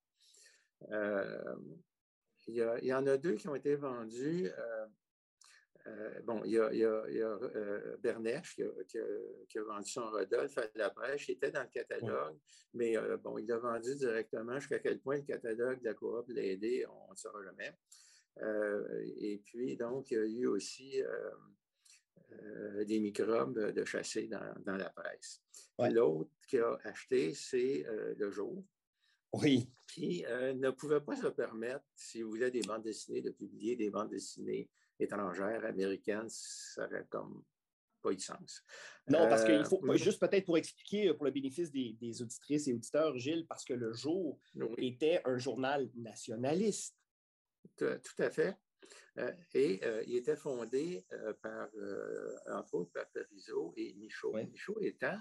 Il 2.47 2.57
y, 2.83 2.93
en 2.93 3.07
a 3.07 3.17
deux 3.17 3.35
qui 3.35 3.49
ont 3.49 3.55
été 3.55 3.75
vendus. 3.75 4.51
Euh, 4.59 4.87
euh, 5.87 6.21
bon, 6.23 6.43
il 6.45 6.53
y 6.53 6.59
a, 6.59 6.69
euh, 6.69 7.97
Bernèche 7.99 8.57
qui 8.57 9.59
a, 9.59 9.63
vendu 9.63 9.91
son 9.91 10.11
Rodolphe 10.11 10.59
à 10.59 10.67
la 10.75 10.91
presse. 10.91 11.29
Il 11.29 11.33
était 11.33 11.51
dans 11.51 11.63
le 11.63 11.69
catalogue, 11.69 12.39
mais 12.75 12.97
bon, 13.23 13.39
il 13.39 13.47
l'a 13.47 13.59
vendu 13.59 13.95
directement. 13.95 14.59
Jusqu'à 14.59 14.79
quel 14.79 15.01
point 15.01 15.17
le 15.17 15.23
catalogue 15.23 15.81
de 15.81 15.85
la 15.87 15.95
coop 15.95 16.29
l'a 16.29 16.43
aidé, 16.43 16.85
on 16.87 17.13
ne 17.13 17.17
saura 17.17 17.43
jamais. 17.45 17.75
et 19.17 19.41
puis, 19.45 19.77
donc, 19.77 20.11
il 20.11 20.15
y 20.15 20.21
a 20.21 20.25
eu 20.25 20.47
aussi 20.47 21.03
des 22.85 23.01
microbes 23.01 23.73
de 23.73 23.85
chasser 23.85 24.29
dans, 24.29 24.77
la 24.77 24.91
presse. 24.91 25.41
L'autre 25.79 26.31
qui 26.47 26.59
a 26.59 26.79
acheté, 26.85 27.33
c'est 27.33 27.87
Le 27.89 28.31
Jour. 28.31 28.63
Oui. 29.43 29.69
Puis 29.87 30.25
euh, 30.27 30.55
ne 30.55 30.71
pouvait 30.71 31.01
pas 31.01 31.17
se 31.17 31.27
permettre, 31.27 31.85
si 31.95 32.23
vous 32.23 32.31
voulez, 32.31 32.51
des 32.51 32.63
bandes 32.63 32.83
dessinées, 32.83 33.21
de 33.21 33.31
publier 33.31 33.77
des 33.77 33.91
bandes 33.91 34.11
dessinées 34.11 34.71
étrangères, 34.99 35.65
américaines, 35.65 36.29
ça 36.29 36.87
aurait 36.87 37.07
comme 37.11 37.43
pas 38.01 38.13
eu 38.13 38.17
de 38.17 38.21
sens. 38.21 38.63
Non, 39.09 39.29
parce 39.29 39.45
qu'il 39.45 39.65
faut, 39.65 39.81
euh, 39.85 39.97
juste 39.97 40.21
peut-être 40.21 40.45
pour 40.45 40.59
expliquer, 40.59 41.13
pour 41.15 41.25
le 41.25 41.31
bénéfice 41.33 41.71
des, 41.73 42.23
auditrices 42.23 42.69
et 42.69 42.75
auditeurs, 42.75 43.17
Gilles, 43.19 43.47
parce 43.49 43.65
que 43.65 43.75
le 43.75 43.93
jour 43.93 44.39
était 44.79 45.21
un 45.25 45.39
journal 45.39 45.91
nationaliste. 45.97 46.97
Tout, 47.77 47.99
à 48.19 48.31
fait. 48.31 48.57
Euh, 49.19 49.33
et 49.55 49.81
il 50.07 50.17
était 50.17 50.37
fondé 50.37 51.07
par, 51.43 51.69
entre 52.53 52.75
autres, 52.75 52.93
par 52.93 53.09
Parizeau 53.11 53.73
et 53.77 53.95
Michaud. 53.95 54.33
Michaud 54.33 54.79
étant 54.81 55.19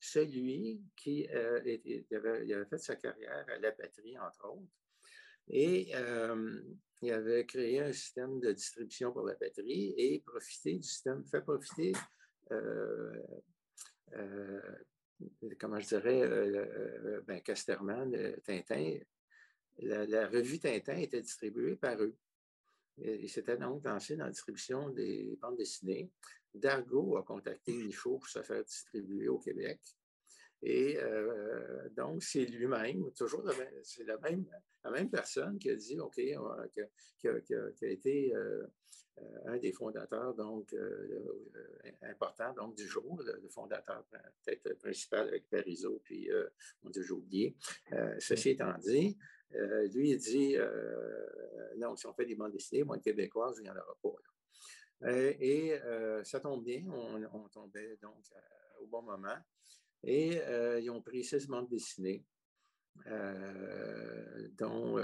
celui 0.00 0.80
qui 0.96 1.28
euh, 1.30 1.58
avait, 1.58 2.64
fait 2.66 2.78
sa 2.78 2.96
carrière 2.96 3.44
à 3.48 3.58
la 3.58 3.72
patrie, 3.72 4.18
entre 4.18 4.48
autres, 4.48 4.72
et 5.50 5.90
euh, 5.94 6.62
il 7.02 7.12
avait 7.12 7.46
créé 7.46 7.80
un 7.80 7.92
système 7.92 8.38
de 8.40 8.52
distribution 8.52 9.12
pour 9.12 9.26
la 9.26 9.34
patrie 9.34 9.94
et 9.96 10.20
profité 10.20 10.74
du 10.74 10.82
système, 10.82 11.24
fait 11.24 11.40
profiter, 11.40 11.92
euh, 12.52 13.22
comment 15.58 15.80
je 15.80 15.88
dirais, 15.88 17.20
ben, 17.26 17.40
Casterman, 17.40 18.36
Tintin, 18.44 18.98
la, 19.78 20.28
revue 20.28 20.58
Tintin 20.58 20.96
était 20.96 21.22
distribuée 21.22 21.76
par 21.76 22.00
eux. 22.02 22.16
Il 22.98 23.28
s'était 23.30 23.56
donc 23.56 23.84
lancé 23.84 24.16
dans 24.16 24.24
la 24.24 24.30
distribution 24.30 24.90
des 24.90 25.38
bandes 25.40 25.56
dessinées. 25.56 26.10
Dargo 26.54 27.16
a 27.16 27.22
contacté 27.22 27.72
Michaud 27.72 28.18
pour 28.18 28.28
se 28.28 28.42
faire 28.42 28.64
distribuer 28.64 29.28
au 29.28 29.38
Québec. 29.38 29.80
Et 30.62 30.98
euh, 30.98 31.88
donc, 31.90 32.22
c'est 32.22 32.44
lui-même, 32.44 33.12
toujours 33.12 33.48
c'est 33.82 34.04
la 34.04 34.18
même, 34.18 34.44
la 34.82 34.90
même 34.90 35.08
personne 35.08 35.58
qui 35.58 35.70
a 35.70 35.76
dit, 35.76 35.98
OK, 36.00 36.14
qui, 36.14 37.28
a, 37.28 37.88
été 37.88 38.34
euh, 38.34 38.66
euh, 39.18 39.22
un 39.46 39.58
des 39.58 39.72
fondateurs, 39.72 40.34
donc, 40.34 40.74
important, 42.02 42.52
donc, 42.54 42.74
du 42.74 42.86
jour, 42.86 43.22
le, 43.22 43.48
fondateur 43.50 44.04
peut-être 44.44 44.74
principal 44.78 45.28
avec 45.28 45.48
Parizeau, 45.48 46.00
puis, 46.02 46.28
on 46.82 46.90
dit, 46.90 47.02
j'ai 47.04 47.12
oublié. 47.12 47.56
ceci 48.18 48.50
étant 48.50 48.76
dit, 48.78 49.16
lui, 49.92 50.10
il 50.10 50.18
dit, 50.18 50.56
non, 51.76 51.94
si 51.94 52.06
on 52.06 52.14
fait 52.14 52.26
des 52.26 52.34
bandes 52.34 52.52
dessinées, 52.52 52.82
moi, 52.82 52.98
québécoise, 52.98 53.58
il 53.58 53.62
n'y 53.62 53.70
en 53.70 53.76
aura 53.76 53.96
pas. 54.02 54.10
Euh, 55.04 55.32
et 55.38 55.74
euh, 55.84 56.24
ça 56.24 56.40
tombe 56.40 56.64
bien, 56.64 56.84
on, 57.32 57.48
tombait 57.48 57.96
donc 58.02 58.24
euh, 58.34 58.82
au 58.82 58.86
bon 58.86 59.02
moment. 59.02 59.36
Et 60.02 60.40
ils 60.80 60.90
ont 60.90 61.02
pris 61.02 61.24
six 61.24 61.48
bandes 61.48 61.68
dessinées, 61.68 62.24
dont, 64.56 64.96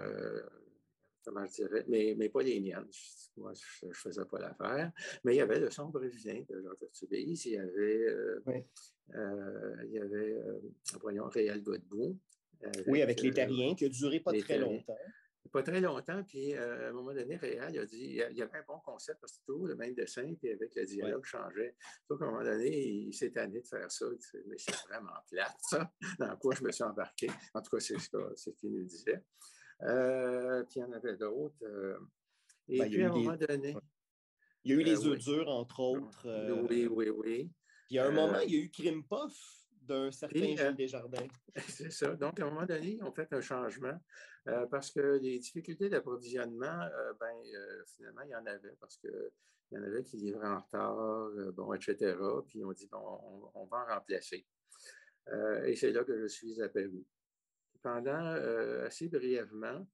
comment 1.25 1.45
je 1.47 1.53
dirais, 1.53 1.85
mais, 1.89 2.15
mais 2.17 2.29
pas 2.29 2.43
les 2.43 2.61
miennes. 2.61 2.87
Moi, 3.37 3.53
je 3.55 3.87
ne 3.87 3.93
faisais 3.93 4.25
pas 4.25 4.39
l'affaire. 4.39 4.93
Mais 5.25 5.35
il 5.35 5.39
y 5.39 5.41
avait 5.41 5.59
le 5.59 5.69
sombre 5.71 5.99
vivant 5.99 6.45
de 6.49 6.63
Jacques 6.63 6.83
Artubéis, 6.85 7.43
il 7.47 7.53
y 7.53 7.59
avait, 7.59 8.07
il 9.17 9.91
y 9.91 9.99
avait 9.99 10.37
voyons, 11.01 11.29
Réal 11.29 11.61
Godbout. 11.61 12.17
oui, 12.87 13.03
avec 13.03 13.21
les 13.21 13.33
terriens, 13.33 13.75
qui 13.75 13.87
a 13.87 13.89
duré 13.89 14.21
pas 14.21 14.33
très 14.33 14.59
longtemps 14.59 14.97
pas 15.51 15.63
très 15.63 15.81
longtemps, 15.81 16.23
puis 16.25 16.55
euh, 16.55 16.87
à 16.87 16.89
un 16.91 16.93
moment 16.93 17.13
donné, 17.13 17.37
Réal 17.37 17.79
a 17.79 17.87
dit 17.87 18.21
il 18.31 18.37
y 18.37 18.43
avait 18.43 18.59
un 18.59 18.65
bon 18.67 18.79
concept 18.81 19.21
parce 19.21 19.33
que 19.39 19.45
tout 19.47 19.67
le 19.67 19.77
même 19.77 19.95
dessin, 19.95 20.35
puis 20.35 20.51
avec 20.51 20.75
le 20.75 20.85
dialogue 20.85 21.25
changeait. 21.25 21.77
Sauf 22.09 22.19
qu'à 22.19 22.25
un 22.25 22.31
moment 22.31 22.45
donné, 22.45 22.71
il 22.71 23.13
s'est 23.13 23.31
tanné 23.31 23.61
de 23.61 23.67
faire 23.67 23.91
ça. 23.91 24.07
Mais 24.47 24.57
c'est 24.59 24.77
vraiment 24.89 25.13
plate, 25.31 25.57
ça, 25.61 25.93
dans 26.19 26.37
quoi 26.37 26.55
je 26.55 26.65
me 26.65 26.73
suis 26.73 26.85
embarqué. 26.85 27.31
En 27.53 27.61
tout 27.61 27.71
cas, 27.71 27.81
c'est 27.81 27.99
ce 27.99 28.51
qu'il 28.51 28.73
nous 28.73 28.85
disait. 28.85 29.23
Euh, 29.83 30.63
puis 30.65 30.81
il 30.81 30.83
y 30.83 30.85
en 30.85 30.93
avait 30.93 31.17
d'autres. 31.17 31.63
Euh, 31.63 31.99
et 32.69 32.79
ben, 32.79 32.91
puis 32.91 33.03
à 33.03 33.11
un 33.11 33.13
moment 33.13 33.37
donné. 33.37 33.77
Il 34.65 34.73
y 34.73 34.79
a 34.79 34.81
eu 34.81 34.85
les 34.85 35.07
œufs 35.07 35.19
durs, 35.19 35.49
entre 35.49 35.81
autres. 35.81 36.27
Oui, 36.69 36.87
oui, 36.87 37.11
oui. 37.11 37.51
Puis 37.87 37.99
à 37.99 38.07
un 38.07 38.11
moment, 38.13 38.41
il 38.41 38.55
y 38.55 38.57
a 38.57 38.61
eu 38.61 38.71
Crime 38.71 39.05
Puff 39.05 39.64
d'un 39.87 40.11
certain 40.11 40.39
Gilles 40.39 40.75
Desjardins. 40.77 41.29
C'est 41.69 41.93
ça. 41.93 42.15
Donc, 42.15 42.41
à 42.41 42.47
un 42.47 42.51
moment 42.51 42.67
donné, 42.67 42.99
ont 43.03 43.13
fait 43.13 43.33
un 43.33 43.41
changement. 43.41 43.99
Euh, 44.47 44.67
parce 44.67 44.91
que 44.91 45.19
les 45.23 45.39
difficultés 45.39 45.89
d'approvisionnement, 45.89 46.83
euh, 46.83 47.15
ben, 47.19 47.35
euh, 47.55 47.83
finalement, 47.87 48.21
il 48.23 48.31
y 48.31 48.37
en 48.37 48.45
avait 48.45 48.77
parce 48.79 48.99
qu'il 48.99 49.31
y 49.73 49.79
en 49.79 49.83
avait 49.83 50.03
qui 50.03 50.19
livraient 50.19 50.49
en 50.49 50.61
retard, 50.61 51.31
bon, 51.55 51.73
etc. 51.73 52.15
Puis 52.47 52.63
on 52.63 52.73
dit, 52.73 52.87
bon, 52.89 53.51
on, 53.55 53.65
va 53.65 53.79
en 53.79 53.95
remplacer. 53.95 54.47
et 55.65 55.75
c'est 55.77 55.93
là 55.93 56.05
que 56.05 56.19
je 56.21 56.27
suis 56.27 56.61
apparu. 56.61 57.07
Pendant 57.83 58.35
assez 58.85 59.09
brièvement, 59.09 59.87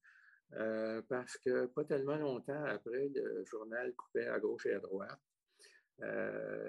parce 1.07 1.37
que 1.37 1.67
pas 1.67 1.85
tellement 1.85 2.17
longtemps 2.17 2.63
après, 2.65 3.09
le 3.13 3.45
journal 3.45 3.93
coupait 3.95 4.27
à 4.27 4.39
gauche 4.39 4.65
et 4.65 4.73
à 4.73 4.79
droite. 4.79 5.19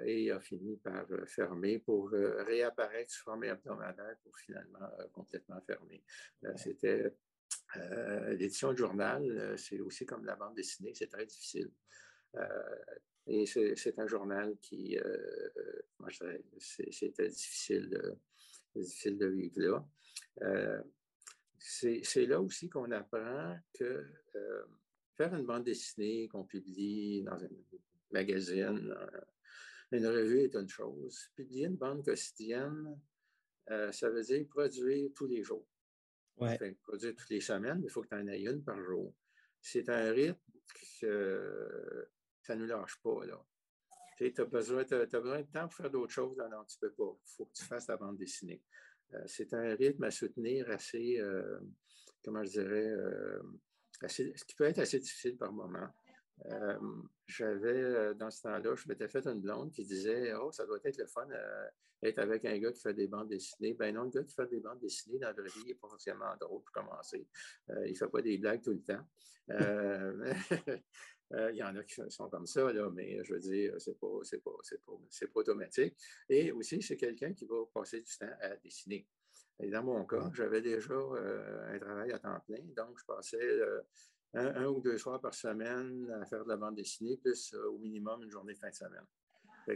Et 0.04 0.30
a 0.30 0.40
fini 0.40 0.76
par 0.76 1.06
fermer 1.26 1.78
pour 1.78 2.10
réapparaître 2.10 3.10
sous 3.10 3.24
forme 3.24 3.44
hebdomadaire 3.44 4.16
pour 4.22 4.36
finalement 4.36 4.88
complètement 5.12 5.60
fermer. 5.62 6.02
C'était 6.56 7.14
l'édition 8.30 8.72
de 8.72 8.78
journal, 8.78 9.54
c'est 9.56 9.80
aussi 9.80 10.04
comme 10.04 10.24
la 10.24 10.36
bande 10.36 10.54
dessinée, 10.54 10.92
c'est 10.94 11.08
très 11.08 11.26
difficile. 11.26 11.70
et 13.26 13.46
c'est 13.46 13.98
un 13.98 14.06
journal 14.06 14.56
qui, 14.60 14.98
moi 15.98 16.10
je 16.10 16.18
dirais, 16.18 16.44
c'était 16.58 17.28
difficile, 17.28 18.16
difficile 18.74 19.18
de 19.18 19.26
vivre 19.26 19.60
là. 19.60 20.84
c'est 21.58 22.26
là 22.26 22.40
aussi 22.40 22.68
qu'on 22.68 22.90
apprend 22.90 23.56
que 23.72 24.04
faire 25.16 25.34
une 25.34 25.46
bande 25.46 25.64
dessinée 25.64 26.28
qu'on 26.28 26.44
publie 26.44 27.22
dans 27.22 27.42
un 27.42 27.48
magazine, 28.12 28.94
une 29.92 30.06
revue 30.06 30.40
est 30.40 30.54
une 30.54 30.68
chose. 30.68 31.30
Publier 31.36 31.66
une 31.66 31.76
bande 31.76 32.04
quotidienne, 32.04 32.98
euh, 33.70 33.92
ça 33.92 34.10
veut 34.10 34.22
dire 34.22 34.46
produire 34.48 35.10
tous 35.14 35.26
les 35.26 35.42
jours. 35.42 35.66
Ouais. 36.38 36.56
produire 36.82 37.14
toutes 37.14 37.28
les 37.28 37.40
semaines, 37.40 37.78
mais 37.80 37.86
il 37.86 37.90
faut 37.90 38.02
que 38.02 38.08
tu 38.08 38.14
en 38.14 38.26
aies 38.26 38.40
une 38.40 38.64
par 38.64 38.82
jour. 38.82 39.14
C'est 39.60 39.88
un 39.90 40.10
rythme 40.10 40.40
que 41.00 42.08
ça 42.40 42.56
ne 42.56 42.62
nous 42.62 42.66
lâche 42.66 42.98
pas. 43.02 43.20
Tu 44.16 44.32
as 44.40 44.44
besoin, 44.46 44.82
besoin 44.82 45.42
de 45.42 45.46
temps 45.52 45.68
pour 45.68 45.74
faire 45.74 45.90
d'autres 45.90 46.12
choses. 46.12 46.36
Non, 46.38 46.64
tu 46.64 46.78
ne 46.82 46.88
peux 46.88 46.94
pas. 46.94 47.18
Il 47.22 47.30
faut 47.36 47.44
que 47.44 47.52
tu 47.52 47.64
fasses 47.64 47.86
ta 47.86 47.98
bande 47.98 48.16
dessinée. 48.16 48.62
Euh, 49.12 49.22
c'est 49.26 49.52
un 49.52 49.74
rythme 49.76 50.04
à 50.04 50.10
soutenir 50.10 50.70
assez, 50.70 51.20
euh, 51.20 51.60
comment 52.24 52.42
je 52.44 52.60
dirais, 52.60 52.94
assez, 54.00 54.32
ce 54.34 54.44
qui 54.44 54.54
peut 54.54 54.64
être 54.64 54.78
assez 54.78 54.98
difficile 54.98 55.36
par 55.36 55.52
moment. 55.52 55.88
Euh, 56.46 56.78
j'avais, 57.26 57.82
euh, 57.82 58.14
dans 58.14 58.30
ce 58.30 58.42
temps-là, 58.42 58.74
je 58.74 58.88
m'étais 58.88 59.08
fait 59.08 59.26
une 59.26 59.40
blonde 59.40 59.72
qui 59.72 59.84
disait 59.84 60.32
Oh, 60.34 60.50
ça 60.52 60.66
doit 60.66 60.78
être 60.84 60.98
le 60.98 61.06
fun 61.06 61.26
d'être 62.02 62.18
euh, 62.18 62.22
avec 62.22 62.44
un 62.44 62.58
gars 62.58 62.72
qui 62.72 62.80
fait 62.80 62.94
des 62.94 63.06
bandes 63.06 63.28
dessinées. 63.28 63.74
Ben 63.74 63.94
non, 63.94 64.02
le 64.04 64.10
gars 64.10 64.24
qui 64.24 64.34
fait 64.34 64.48
des 64.48 64.60
bandes 64.60 64.80
dessinées 64.80 65.18
dans 65.18 65.28
la 65.28 65.34
vraie 65.34 65.48
vie 65.48 65.70
est 65.70 65.74
pas 65.74 65.88
forcément 65.88 66.34
drôle 66.40 66.62
pour 66.62 66.72
commencer. 66.72 67.28
il 67.68 67.90
ne 67.90 67.94
fait 67.94 68.08
pas 68.08 68.22
des 68.22 68.38
blagues 68.38 68.62
tout 68.62 68.72
le 68.72 68.82
temps. 68.82 69.06
il 71.48 71.56
y 71.56 71.62
en 71.62 71.76
a 71.76 71.84
qui 71.84 71.94
sont 72.08 72.28
comme 72.28 72.46
ça, 72.46 72.72
là, 72.72 72.90
mais 72.90 73.22
je 73.24 73.34
veux 73.34 73.40
dire, 73.40 73.74
c'est 73.78 73.98
pas, 73.98 74.18
c'est 74.22 74.42
pas, 74.42 74.50
pas, 74.84 74.92
pas 74.92 75.40
automatique. 75.40 75.96
Et 76.28 76.52
aussi, 76.52 76.82
c'est 76.82 76.96
quelqu'un 76.96 77.32
qui 77.32 77.46
va 77.46 77.64
passer 77.72 78.02
du 78.02 78.18
temps 78.18 78.34
à 78.40 78.56
dessiner. 78.56 79.06
Et 79.60 79.70
dans 79.70 79.82
mon 79.82 80.04
cas, 80.04 80.30
j'avais 80.34 80.60
déjà 80.60 80.94
un 80.94 81.78
travail 81.78 82.12
à 82.12 82.18
temps 82.18 82.40
plein, 82.46 82.62
donc 82.76 82.98
je 82.98 83.04
passais 83.04 83.60
un, 84.34 84.66
ou 84.66 84.80
deux 84.80 84.98
soirs 84.98 85.20
par 85.20 85.34
semaine 85.34 86.10
à 86.10 86.24
faire 86.26 86.44
de 86.44 86.48
la 86.48 86.56
bande 86.56 86.76
dessinée, 86.76 87.16
plus 87.16 87.52
euh, 87.54 87.68
au 87.68 87.78
minimum 87.78 88.22
une 88.22 88.30
journée 88.30 88.54
fin 88.54 88.70
de 88.70 88.74
semaine. 88.74 89.06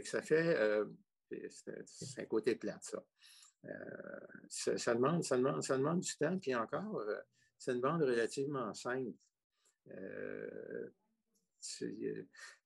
Ça 0.03 0.21
fait, 0.21 0.57
euh, 0.57 0.85
un 2.17 2.25
côté 2.25 2.55
plate, 2.55 2.95
euh, 3.65 3.69
ça. 4.49 4.77
ça, 4.77 4.95
demande, 4.95 5.23
ça, 5.23 5.37
demande, 5.37 5.63
ça 5.63 5.77
demande 5.77 5.99
du 5.99 6.15
temps, 6.17 6.37
puis 6.39 6.55
encore, 6.55 7.03
c'est 7.57 7.73
une 7.73 7.81
bande 7.81 8.01
relativement 8.01 8.73
simple. 8.73 9.13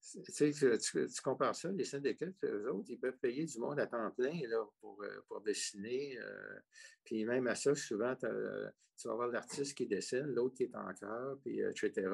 Tu, 0.02 0.52
tu, 0.52 1.22
compares 1.24 1.56
ça, 1.56 1.72
les 1.72 1.86
syndicats, 1.86 2.26
eux 2.44 2.72
autres, 2.72 2.90
ils 2.90 3.00
peuvent 3.00 3.20
payer 3.20 3.46
du 3.46 3.60
monde 3.60 3.80
à 3.80 3.86
temps 3.86 4.10
plein 4.12 4.40
là, 4.48 4.66
pour, 4.80 5.02
euh, 5.04 5.22
pour 5.28 5.42
dessiner. 5.42 6.18
Euh, 6.18 6.60
puis 7.04 7.24
même 7.24 7.46
à 7.46 7.54
ça, 7.54 7.76
souvent, 7.76 8.16
tu 8.16 8.28
vas 9.08 9.14
avoir 9.14 9.28
l'artiste 9.28 9.78
qui 9.78 9.86
dessine, 9.86 10.26
l'autre 10.26 10.56
qui 10.56 10.64
est 10.64 10.76
en 10.76 10.92
cœur, 10.96 11.38
puis 11.44 11.62
etc. 11.62 12.08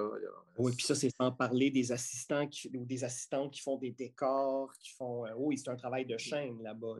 Oui, 0.57 0.73
puis 0.75 0.85
ça, 0.85 0.95
c'est 0.95 1.09
sans 1.15 1.31
parler 1.31 1.71
des 1.71 1.93
assistants 1.93 2.47
qui, 2.47 2.69
ou 2.75 2.85
des 2.85 3.05
assistantes 3.05 3.53
qui 3.53 3.61
font 3.61 3.77
des 3.77 3.91
décors, 3.91 4.73
qui 4.79 4.93
font. 4.93 5.25
Euh, 5.25 5.31
oui, 5.37 5.57
c'est 5.57 5.69
un 5.69 5.77
travail 5.77 6.05
de 6.05 6.17
chaîne 6.17 6.61
là-bas. 6.61 6.97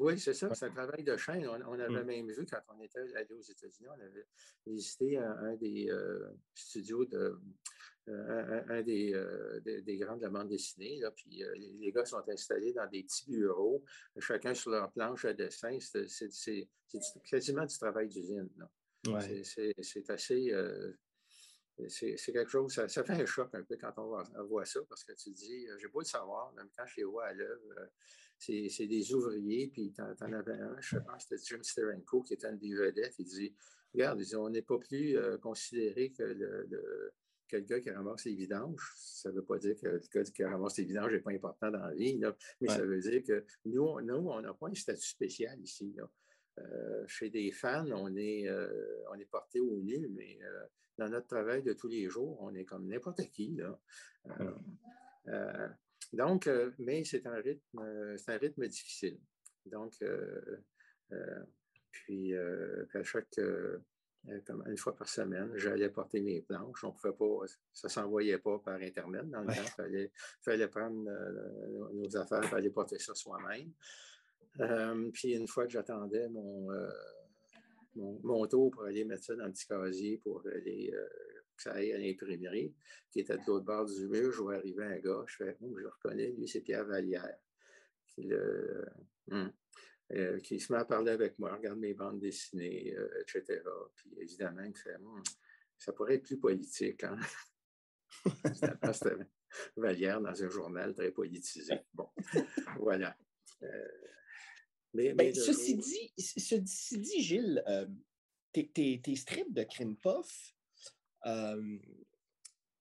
oui, 0.00 0.18
c'est 0.18 0.34
ça, 0.34 0.54
c'est 0.54 0.66
un 0.66 0.70
travail 0.70 1.04
de 1.04 1.16
chaîne. 1.18 1.46
On, 1.46 1.78
avait 1.78 2.02
mm. 2.02 2.06
même 2.06 2.32
vu, 2.32 2.46
quand 2.46 2.60
on 2.74 2.80
était 2.80 3.00
allé 3.14 3.34
aux 3.34 3.42
États-Unis, 3.42 3.88
on 3.88 4.00
avait 4.00 4.26
visité 4.66 5.18
un, 5.18 5.54
des 5.56 5.90
studios 6.54 7.04
de 7.04 7.38
un, 8.06 8.12
euh, 8.12 9.60
des, 9.62 9.82
des, 9.82 9.96
grands 9.96 10.13
de 10.16 10.22
la 10.22 10.28
bande 10.28 10.48
dessinée. 10.48 10.98
Là, 11.00 11.10
puis 11.10 11.42
euh, 11.42 11.54
les, 11.56 11.92
gars 11.92 12.04
sont 12.04 12.22
installés 12.28 12.72
dans 12.72 12.88
des 12.88 13.02
petits 13.02 13.30
bureaux, 13.30 13.84
chacun 14.18 14.54
sur 14.54 14.70
leur 14.70 14.90
planche 14.92 15.24
à 15.24 15.32
dessin. 15.32 15.78
C'est 15.80 16.68
quasiment 17.28 17.66
du 17.66 17.78
travail 17.78 18.08
d'usine. 18.08 18.50
C'est 19.42 20.10
assez. 20.10 20.52
Euh, 20.52 20.92
c'est 21.88 22.16
quelque 22.32 22.50
chose, 22.50 22.72
ça, 22.72 22.86
fait 22.86 23.10
un 23.10 23.26
choc 23.26 23.52
un 23.52 23.64
peu 23.64 23.76
quand 23.76 23.92
on 23.96 24.44
voit, 24.44 24.64
ça, 24.64 24.78
parce 24.88 25.02
que 25.02 25.12
tu 25.12 25.32
te 25.32 25.36
dis, 25.36 25.66
j'ai 25.80 25.88
beau 25.88 25.98
le 25.98 26.04
savoir, 26.04 26.52
même 26.52 26.68
quand 26.76 26.86
je 26.86 26.98
les 26.98 27.04
vois 27.04 27.26
à 27.26 27.32
l'œuvre, 27.32 27.90
c'est 28.38 28.86
des 28.86 29.12
ouvriers, 29.12 29.66
puis 29.72 29.92
tu 29.92 30.00
en, 30.00 30.32
avais 30.32 30.52
un, 30.52 30.76
je 30.80 30.98
pense, 30.98 31.26
c'était 31.28 31.42
Jim 31.42 31.60
Sterenko, 31.64 32.22
qui 32.22 32.34
était 32.34 32.46
un 32.46 32.52
des 32.52 32.72
vedettes, 32.76 33.16
il 33.18 33.24
dit, 33.24 33.56
regarde, 33.92 34.22
on 34.36 34.50
n'est 34.50 34.62
pas 34.62 34.78
plus 34.78 35.18
considéré 35.40 36.12
que 36.12 36.22
le 36.22 37.12
que 37.48 37.56
le 37.56 37.62
gars 37.62 37.80
qui 37.80 37.90
ramasse 37.90 38.24
les 38.24 38.34
vidanges. 38.34 38.92
Ça 38.96 39.30
ne 39.30 39.36
veut 39.36 39.44
pas 39.44 39.58
dire 39.58 39.76
que 39.80 39.86
le 39.86 40.00
gars 40.12 40.22
qui 40.22 40.44
ramasse 40.44 40.78
les 40.78 40.84
vidanges 40.84 41.12
n'est 41.12 41.20
pas 41.20 41.32
important 41.32 41.70
dans 41.70 41.86
la 41.86 41.94
vie, 41.94 42.20
mais 42.60 42.68
ça 42.68 42.84
veut 42.84 43.00
dire 43.00 43.22
que 43.22 43.44
nous, 43.64 43.82
on 43.82 44.40
n'a 44.40 44.54
pas 44.54 44.68
un 44.68 44.74
statut 44.74 45.06
spécial 45.06 45.58
ici. 45.60 45.96
Euh, 46.58 47.04
chez 47.08 47.30
des 47.30 47.50
fans, 47.50 47.90
on 47.90 48.14
est, 48.16 48.48
euh, 48.48 49.02
on 49.10 49.14
est 49.18 49.24
porté 49.24 49.60
au 49.60 49.80
nu, 49.82 50.08
mais 50.10 50.38
euh, 50.42 50.66
dans 50.98 51.08
notre 51.08 51.26
travail 51.26 51.62
de 51.62 51.72
tous 51.72 51.88
les 51.88 52.08
jours, 52.08 52.40
on 52.40 52.54
est 52.54 52.64
comme 52.64 52.86
n'importe 52.86 53.22
qui. 53.30 53.58
donc, 56.12 56.48
mais 56.78 57.04
c'est 57.04 57.26
un 57.26 57.40
rythme, 57.40 58.16
c'est 58.16 58.32
un 58.32 58.38
rythme 58.38 58.68
difficile. 58.68 59.18
Donc, 59.66 59.94
puis 61.90 62.34
à 62.36 63.02
chaque 63.02 63.40
comme 64.46 64.64
une 64.66 64.76
fois 64.76 64.94
par 64.96 65.08
semaine, 65.08 65.52
j'allais 65.56 65.90
porter 65.90 66.20
mes 66.20 66.40
planches. 66.42 66.84
On 66.84 66.92
pouvait 66.92 67.14
pas, 67.14 67.46
ça 67.72 67.88
ne 67.88 67.90
s'envoyait 67.90 68.38
pas 68.38 68.58
par 68.58 68.74
Internet 68.80 69.28
dans 69.28 69.42
le 69.42 69.48
temps. 69.48 69.84
Il 69.90 70.10
fallait, 70.40 70.68
prendre 70.68 71.08
euh, 71.08 71.92
nos 71.92 72.16
affaires, 72.16 72.40
il 72.42 72.48
fallait 72.48 72.70
porter 72.70 72.98
ça 72.98 73.14
soi-même. 73.14 73.72
Euh, 74.60 75.10
puis 75.12 75.32
une 75.32 75.48
fois 75.48 75.64
que 75.66 75.72
j'attendais 75.72 76.28
mon, 76.28 76.68
mon, 77.96 78.46
tour 78.46 78.70
pour 78.70 78.84
aller 78.84 79.04
mettre 79.04 79.24
ça 79.24 79.34
dans 79.34 79.46
le 79.46 79.52
petit 79.52 79.66
casier 79.66 80.18
pour 80.18 80.42
aller 80.46 80.92
que 81.56 81.62
ça 81.62 81.72
aille 81.72 81.92
à 81.92 81.98
l'imprimerie, 81.98 82.74
qui 83.10 83.20
était 83.20 83.36
de 83.36 83.42
l'autre 83.46 83.64
bord 83.64 83.84
du 83.84 84.08
mur, 84.08 84.32
je 84.32 84.42
vois 84.42 84.56
arriver 84.56 84.84
un 84.84 84.98
gars, 84.98 85.24
je 85.26 85.36
fais, 85.36 85.56
oh, 85.60 85.76
je 85.78 85.86
reconnais, 85.86 86.32
lui, 86.32 86.48
c'est 86.48 86.60
Pierre 86.60 86.84
Vallière. 86.84 87.38
Le, 88.18 88.84
hum. 89.30 89.52
Euh, 90.12 90.38
qui 90.40 90.60
se 90.60 90.70
met 90.70 90.78
à 90.78 90.84
parler 90.84 91.12
avec 91.12 91.38
moi, 91.38 91.56
regarde 91.56 91.78
mes 91.78 91.94
bandes 91.94 92.20
dessinées, 92.20 92.94
euh, 92.94 93.22
etc. 93.22 93.62
Puis 93.94 94.10
évidemment, 94.20 94.62
il 94.62 94.76
fait 94.76 94.98
hmm, 94.98 95.22
ça 95.78 95.94
pourrait 95.94 96.16
être 96.16 96.24
plus 96.24 96.38
politique. 96.38 97.04
Hein? 97.04 97.16
c'était 98.92 99.16
Vallière 99.76 100.20
dans 100.20 100.42
un 100.42 100.48
journal 100.50 100.94
très 100.94 101.10
politisé. 101.10 101.80
Bon, 101.94 102.10
voilà. 102.78 103.16
Euh, 103.62 103.88
mais, 104.92 105.14
ben, 105.14 105.34
ceci, 105.34 105.76
dit, 105.76 106.12
ceci 106.18 106.98
dit, 106.98 107.22
Gilles, 107.22 107.64
tes, 108.52 109.16
strips 109.16 109.54
de 109.54 109.64
Crime 109.64 109.96
Puff, 109.96 110.54
il 111.24 111.80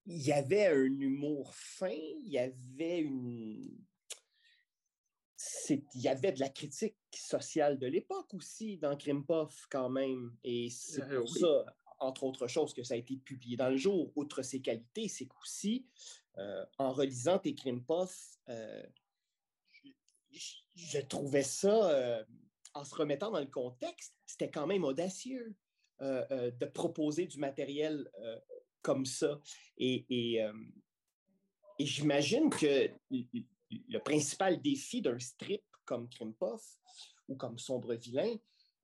y 0.05 0.33
avait 0.33 0.67
un 0.67 0.99
humour 0.99 1.55
fin, 1.55 1.87
il 1.89 2.27
y 2.27 2.37
avait 2.37 2.99
une 2.99 3.85
il 5.69 6.01
y 6.01 6.07
avait 6.07 6.31
de 6.31 6.39
la 6.39 6.49
critique 6.49 6.95
sociale 7.13 7.77
de 7.77 7.87
l'époque 7.87 8.33
aussi 8.33 8.77
dans 8.77 8.97
Puff 8.97 9.67
quand 9.69 9.89
même. 9.89 10.35
Et 10.43 10.69
c'est 10.69 11.03
euh, 11.03 11.19
pour 11.19 11.29
ça, 11.29 11.65
entre 11.99 12.23
autres 12.23 12.47
choses, 12.47 12.73
que 12.73 12.83
ça 12.83 12.95
a 12.95 12.97
été 12.97 13.17
publié 13.17 13.57
dans 13.57 13.69
le 13.69 13.77
jour. 13.77 14.11
Outre 14.15 14.41
ses 14.41 14.61
qualités, 14.61 15.07
c'est 15.07 15.25
qu'aussi, 15.25 15.85
euh, 16.37 16.65
en 16.77 16.91
relisant 16.91 17.39
tes 17.39 17.53
Puff, 17.53 18.37
euh, 18.49 18.83
je, 20.75 20.99
trouvais 21.01 21.43
ça, 21.43 22.25
en 22.73 22.83
se 22.83 22.95
remettant 22.95 23.31
dans 23.31 23.39
le 23.39 23.45
contexte, 23.45 24.15
c'était 24.25 24.49
quand 24.49 24.65
même 24.65 24.83
audacieux 24.83 25.55
de 25.99 26.65
proposer 26.65 27.27
du 27.27 27.37
matériel 27.37 28.09
comme 28.81 29.05
ça. 29.05 29.39
Et, 29.77 30.05
et, 30.09 30.39
et 31.77 31.85
j'imagine 31.85 32.49
que 32.49 32.89
le 33.89 33.99
principal 33.99 34.61
défi 34.61 35.01
d'un 35.01 35.19
strip 35.19 35.63
comme 35.85 36.09
Krimpov 36.09 36.61
ou 37.27 37.35
comme 37.35 37.57
Sombre 37.57 37.93
Vilain, 37.95 38.35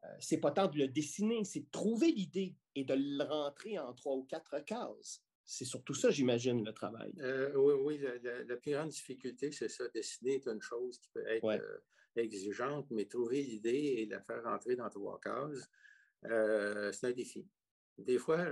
euh, 0.05 0.07
c'est 0.19 0.37
pas 0.39 0.51
tant 0.51 0.67
de 0.67 0.77
le 0.77 0.87
dessiner, 0.87 1.43
c'est 1.43 1.61
de 1.61 1.69
trouver 1.71 2.11
l'idée 2.11 2.55
et 2.75 2.83
de 2.83 2.93
le 2.93 3.23
rentrer 3.23 3.77
en 3.79 3.93
trois 3.93 4.15
ou 4.15 4.23
quatre 4.23 4.59
cases. 4.59 5.23
C'est 5.43 5.65
surtout 5.65 5.95
ça, 5.95 6.11
j'imagine, 6.11 6.63
le 6.63 6.73
travail. 6.73 7.11
Euh, 7.19 7.53
oui, 7.55 7.73
oui 7.83 8.07
la, 8.47 8.55
plus 8.55 8.71
grande 8.71 8.89
difficulté, 8.89 9.51
c'est 9.51 9.67
ça. 9.67 9.87
Dessiner 9.89 10.35
est 10.35 10.47
une 10.47 10.61
chose 10.61 10.99
qui 10.99 11.09
peut 11.09 11.27
être 11.27 11.45
euh, 11.45 11.79
exigeante, 12.15 12.87
mais 12.91 13.05
trouver 13.05 13.41
l'idée 13.41 13.95
et 13.97 14.05
la 14.05 14.21
faire 14.21 14.43
rentrer 14.43 14.75
dans 14.75 14.89
trois 14.89 15.19
cases, 15.19 15.69
c'est 16.21 17.07
un 17.07 17.11
défi. 17.11 17.47
Des 17.97 18.17
fois, 18.17 18.45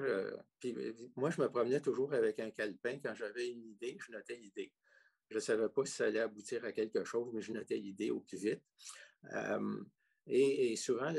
moi, 1.16 1.30
je 1.30 1.42
me 1.42 1.48
promenais 1.50 1.80
toujours 1.80 2.14
avec 2.14 2.40
un 2.40 2.50
calepin. 2.52 3.00
Quand 3.00 3.14
j'avais 3.16 3.50
une 3.50 3.64
idée, 3.64 3.98
je 4.06 4.12
notais 4.12 4.36
l'idée. 4.36 4.74
Je 5.30 5.36
ne 5.36 5.40
savais 5.40 5.70
pas 5.70 5.86
si 5.86 5.94
ça 5.94 6.06
allait 6.06 6.20
aboutir 6.20 6.64
à 6.66 6.72
quelque 6.72 7.04
chose, 7.04 7.30
mais 7.34 7.42
je 7.42 7.52
notais 7.52 7.78
l'idée 7.78 8.12
au 8.12 8.20
plus 8.22 8.38
vite. 8.38 8.62
Euh, 9.34 9.84
Et, 10.28 10.76
souvent, 10.76 11.14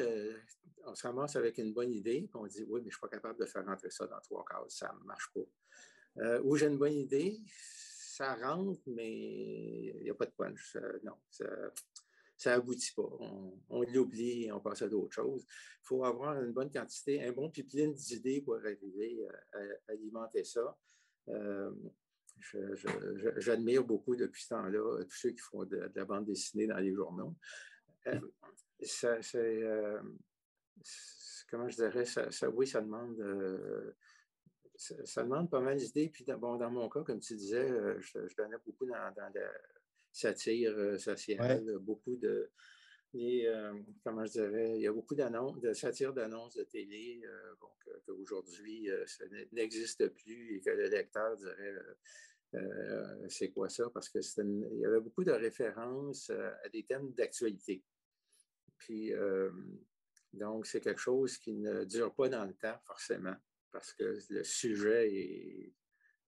on 0.85 0.95
se 0.95 1.07
ramasse 1.07 1.37
avec 1.37 1.59
une 1.59 1.73
bonne 1.73 1.93
idée, 1.93 2.23
puis 2.23 2.41
on 2.41 2.47
dit 2.47 2.65
Oui, 2.65 2.81
mais 2.81 2.85
je 2.85 2.87
ne 2.87 2.91
suis 2.93 3.01
pas 3.01 3.09
capable 3.09 3.39
de 3.39 3.47
faire 3.47 3.65
rentrer 3.65 3.91
ça 3.91 4.07
dans 4.07 4.21
trois 4.21 4.45
cases, 4.45 4.79
ça 4.79 4.95
ne 5.01 5.07
marche 5.07 5.31
pas. 5.35 6.23
Euh, 6.23 6.41
ou 6.43 6.57
j'ai 6.57 6.67
une 6.67 6.79
bonne 6.79 6.95
idée, 6.95 7.41
ça 7.47 8.35
rentre, 8.35 8.81
mais 8.87 9.95
il 9.97 10.03
n'y 10.03 10.11
a 10.11 10.15
pas 10.15 10.27
de 10.27 10.33
punch. 10.33 10.77
non, 11.05 11.15
ça 12.39 12.51
n'aboutit 12.53 12.93
pas. 12.95 13.09
On, 13.69 13.83
l'oublie 13.83 14.45
et 14.45 14.53
on 14.53 14.61
passe 14.61 14.83
à 14.83 14.89
d'autres 14.89 15.13
choses. 15.13 15.45
Il 15.45 15.87
faut 15.87 16.05
avoir 16.05 16.41
une 16.43 16.53
bonne 16.53 16.71
quantité, 16.71 17.23
un 17.23 17.33
bon 17.33 17.51
pipeline 17.51 17.93
d'idées 17.93 18.41
pour 18.41 18.57
arriver 18.57 19.27
à, 19.53 19.93
alimenter 19.93 20.45
ça. 20.45 20.79
Euh, 21.29 21.71
j'admire 23.37 23.85
beaucoup 23.85 24.17
depuis 24.17 24.43
ce 24.43 24.49
temps-là 24.51 25.05
tous 25.05 25.17
ceux 25.17 25.31
qui 25.31 25.41
font 25.41 25.65
de, 25.65 25.91
la 25.95 26.05
bande 26.05 26.27
dessinée 26.27 26.67
dans 26.67 26.79
les 26.79 26.93
journaux. 26.93 27.35
Euh, 28.07 28.21
c'est, 28.81 29.35
euh, 29.35 30.01
comment 31.51 31.69
je 31.69 31.77
dirais, 31.77 32.05
ça, 32.05 32.49
oui, 32.51 32.67
ça 32.67 32.81
demande, 32.81 33.17
ça, 34.77 35.23
demande 35.23 35.51
pas 35.51 35.61
mal 35.61 35.77
d'idées. 35.77 36.09
Puis, 36.09 36.25
bon, 36.39 36.57
dans 36.57 36.71
mon 36.71 36.89
cas, 36.89 37.03
comme 37.03 37.21
tu 37.21 37.35
disais, 37.35 37.69
je, 38.01 38.37
donnais 38.37 38.57
beaucoup 38.65 38.87
dans, 38.87 39.13
la 39.17 39.53
satire 40.13 40.99
sociale, 41.01 41.79
beaucoup 41.81 42.17
de, 42.17 42.51
comment 44.05 44.25
je 44.27 44.33
dirais, 44.33 44.77
il 44.77 44.83
y 44.83 44.87
a 44.87 44.93
beaucoup 44.93 45.15
d'annonces, 45.15 45.61
de 45.61 45.73
satire 45.73 46.13
d'annonces 46.13 46.55
de 46.55 46.65
télé, 46.65 47.23
qu'aujourd'hui, 48.07 48.89
ça 49.07 49.25
n'existe 49.53 50.09
plus 50.09 50.57
et 50.57 50.61
que 50.61 50.71
le 50.71 50.89
lecteur 50.89 51.37
dirait 51.37 51.75
euh, 52.55 53.27
c'est 53.29 53.51
quoi 53.51 53.69
ça? 53.69 53.91
Parce 53.93 54.09
qu'il 54.09 54.23
y 54.79 54.87
avait 54.87 55.01
beaucoup 55.01 55.25
de 55.25 55.33
références 55.33 56.31
euh, 56.31 56.51
à 56.65 56.69
des 56.69 56.85
thèmes 56.85 57.13
d'actualité. 57.13 57.85
Puis, 58.79 59.13
euh, 59.13 59.51
donc, 60.33 60.67
c'est 60.67 60.81
quelque 60.81 61.01
chose 61.01 61.37
qui 61.39 61.55
ne 61.55 61.85
dure 61.85 62.15
pas 62.15 62.29
dans 62.29 62.45
le 62.45 62.55
temps, 62.55 62.79
forcément, 62.85 63.37
parce 63.71 63.93
que 63.93 64.19
le 64.31 64.45
sujet 64.45 65.73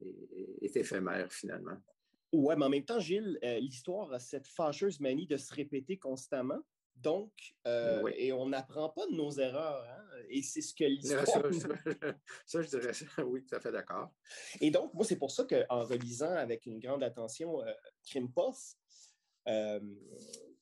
est, 0.03 0.77
éphémère, 0.77 1.33
finalement. 1.33 1.79
Oui, 2.33 2.55
mais 2.57 2.65
en 2.65 2.69
même 2.69 2.85
temps, 2.85 3.01
Gilles, 3.01 3.39
l'histoire 3.61 4.13
a 4.13 4.19
cette 4.19 4.47
fâcheuse 4.47 5.01
manie 5.01 5.27
de 5.27 5.37
se 5.37 5.53
répéter 5.53 5.99
constamment. 5.99 6.61
Donc, 7.03 7.33
euh, 7.67 8.11
et 8.17 8.33
on 8.33 8.49
n'apprend 8.49 8.91
pas 8.91 9.07
de 9.07 9.15
nos 9.15 9.31
erreurs. 9.31 9.85
Hein, 9.89 10.23
et 10.29 10.43
c'est 10.43 10.61
ce 10.61 10.75
que 10.75 10.85
l'histoire. 10.85 11.25
Ça, 12.45 12.63
je 12.63 12.69
dirais 12.69 12.93
ça. 12.93 13.25
Oui, 13.25 13.45
tout 13.45 13.55
à 13.55 13.61
fait 13.61 13.73
d'accord. 13.73 14.13
Et 14.61 14.71
donc, 14.71 14.93
moi, 14.93 15.05
c'est 15.05 15.17
pour 15.17 15.31
ça 15.31 15.45
qu'en 15.45 15.85
relisant 15.85 16.35
avec 16.35 16.67
une 16.67 16.79
grande 16.79 17.03
attention 17.03 17.63
euh, 17.63 17.73
Crime 18.07 18.31
euh, 19.49 19.81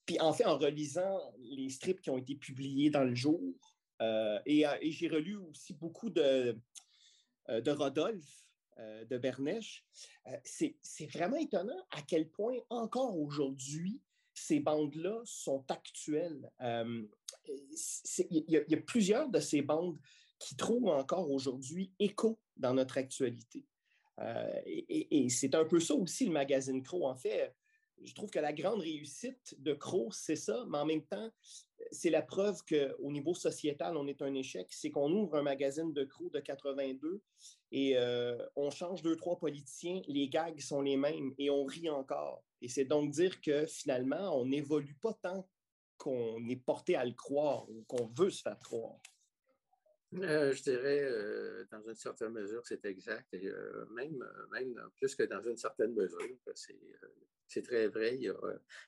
puis 0.07 0.21
en 0.21 0.33
fait, 0.33 0.45
en 0.45 0.57
relisant 0.57 1.19
les 1.41 1.69
strips 1.71 2.01
qui 2.01 2.11
ont 2.11 2.19
été 2.19 2.37
publiés 2.37 2.91
dans 2.91 3.05
le 3.05 3.15
jour, 3.15 3.41
et, 4.47 4.65
j'ai 4.93 5.09
relu 5.09 5.37
aussi 5.37 5.75
beaucoup 5.75 6.09
de, 6.09 6.57
de 7.49 7.71
Rodolphe, 7.73 8.47
de 8.79 9.19
Bernèche, 9.19 9.85
c'est 10.45 10.77
vraiment 11.13 11.37
étonnant 11.37 11.87
à 11.91 12.03
quel 12.03 12.29
point 12.31 12.55
encore 12.71 13.19
aujourd'hui, 13.19 14.01
ces 14.39 14.61
bandes-là 14.61 15.21
sont 15.25 15.65
actuelles. 15.69 16.51
Euh, 16.61 17.03
il 18.31 18.45
y, 18.49 18.75
a 18.75 18.81
plusieurs 18.81 19.29
de 19.29 19.41
ces 19.41 19.63
bandes 19.63 19.99
qui 20.39 20.57
trouvent 20.57 20.89
encore 20.89 21.31
aujourd'hui 21.31 21.93
écho 21.99 22.39
dans 22.57 22.75
notre 22.75 22.99
actualité. 22.99 23.65
Euh, 24.21 24.61
et, 24.67 25.29
c'est 25.31 25.55
un 25.55 25.65
peu 25.65 25.81
ça 25.81 25.95
aussi 25.95 26.27
le 26.27 26.33
magazine 26.33 26.83
Crow. 26.83 27.07
En 27.07 27.17
fait, 27.17 27.55
je 28.05 28.15
trouve 28.15 28.31
que 28.31 28.39
la 28.39 28.53
grande 28.53 28.81
réussite 28.81 29.55
de 29.59 29.73
Crow, 29.75 30.11
c'est 30.13 30.37
ça, 30.37 30.65
mais 30.69 30.79
en 30.79 30.87
même 30.87 31.05
temps, 31.05 31.31
c'est 31.91 32.11
la 32.11 32.23
preuve 32.23 32.63
qu'au 32.65 33.11
niveau 33.11 33.35
sociétal, 33.35 33.97
on 33.97 34.07
est 34.07 34.23
un 34.23 34.35
échec. 34.35 34.67
C'est 34.71 34.91
qu'on 34.91 35.11
ouvre 35.13 35.37
un 35.37 35.43
magazine 35.43 35.93
de 35.93 36.05
Crow 36.05 36.31
de 36.31 36.41
82 36.41 37.23
et 37.73 37.97
euh, 37.97 38.37
on 38.57 38.71
change 38.71 39.03
deux, 39.03 39.17
trois 39.17 39.39
politiciens, 39.39 40.01
les 40.07 40.29
gags 40.29 40.61
sont 40.61 40.81
les 40.81 40.97
mêmes 40.97 41.35
et 41.39 41.51
on 41.51 41.65
rit 41.65 41.91
encore. 41.91 42.43
Et 42.63 42.69
c'est 42.69 42.85
donc 42.85 43.11
dire 43.11 43.41
que 43.41 43.67
finalement, 43.67 44.39
on 44.39 44.47
n'évolue 44.47 44.97
pas 45.01 45.15
tant 45.15 45.49
qu'on 45.97 46.47
est 46.49 46.57
porté 46.57 46.97
à 46.97 47.05
le 47.05 47.13
croire 47.13 47.69
ou 47.71 47.85
qu'on 47.87 48.07
veut 48.07 48.31
se 48.31 48.43
faire 48.43 48.59
croire. 48.59 49.01
Euh, 50.15 50.53
je 50.53 50.63
dirais, 50.63 51.03
euh, 51.03 51.65
dans 51.71 51.83
une 51.83 51.95
certaine 51.95 52.31
mesure, 52.31 52.63
c'est 52.65 52.85
exact. 52.87 53.27
Et 53.35 53.51
même, 53.91 54.25
plus 54.97 55.15
que 55.15 55.25
dans 55.25 55.43
une 55.43 55.57
certaine 55.57 55.93
mesure, 55.95 56.19
c'est 57.47 57.63
très 57.63 57.89
vrai. 57.89 58.19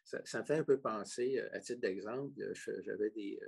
ça, 0.04 0.40
me 0.40 0.44
fait 0.44 0.54
un 0.54 0.64
peu 0.64 0.80
penser, 0.80 1.38
à 1.52 1.60
titre 1.60 1.80
d'exemple, 1.80 2.32
j'avais 2.82 3.10
des, 3.10 3.38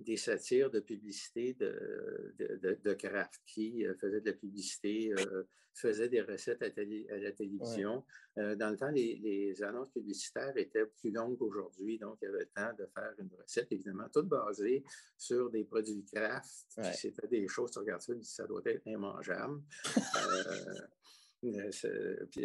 des 0.00 0.16
satires 0.16 0.70
de 0.70 0.80
publicité 0.80 1.54
de, 1.54 2.34
de, 2.38 2.78
de, 2.82 2.94
Kraft 2.94 3.40
qui 3.46 3.86
euh, 3.86 3.94
faisait 3.94 4.20
de 4.20 4.26
la 4.26 4.36
publicité, 4.36 5.12
euh, 5.12 5.44
faisait 5.72 6.08
des 6.08 6.20
recettes 6.20 6.62
à, 6.62 6.68
la 6.68 7.32
télévision. 7.32 8.04
Euh, 8.38 8.56
dans 8.56 8.70
le 8.70 8.76
temps, 8.76 8.90
les, 8.90 9.62
annonces 9.62 9.90
publicitaires 9.90 10.56
étaient 10.56 10.86
plus 10.86 11.10
longues 11.10 11.38
qu'aujourd'hui, 11.38 11.98
donc 11.98 12.18
il 12.22 12.26
y 12.26 12.28
avait 12.28 12.40
le 12.40 12.46
temps 12.46 12.72
de 12.78 12.86
faire 12.86 13.14
une 13.18 13.30
recette, 13.38 13.70
évidemment, 13.70 14.08
toute 14.12 14.28
basée 14.28 14.84
sur 15.16 15.50
des 15.50 15.64
produits 15.64 16.04
Kraft. 16.12 16.66
C'était 16.94 17.28
des 17.28 17.46
choses, 17.48 17.70
tu 17.70 17.78
regardes 17.78 18.02
ça, 18.02 18.12
ça 18.22 18.46
doit 18.46 18.62
être 18.66 18.86
immangeable. 18.86 19.60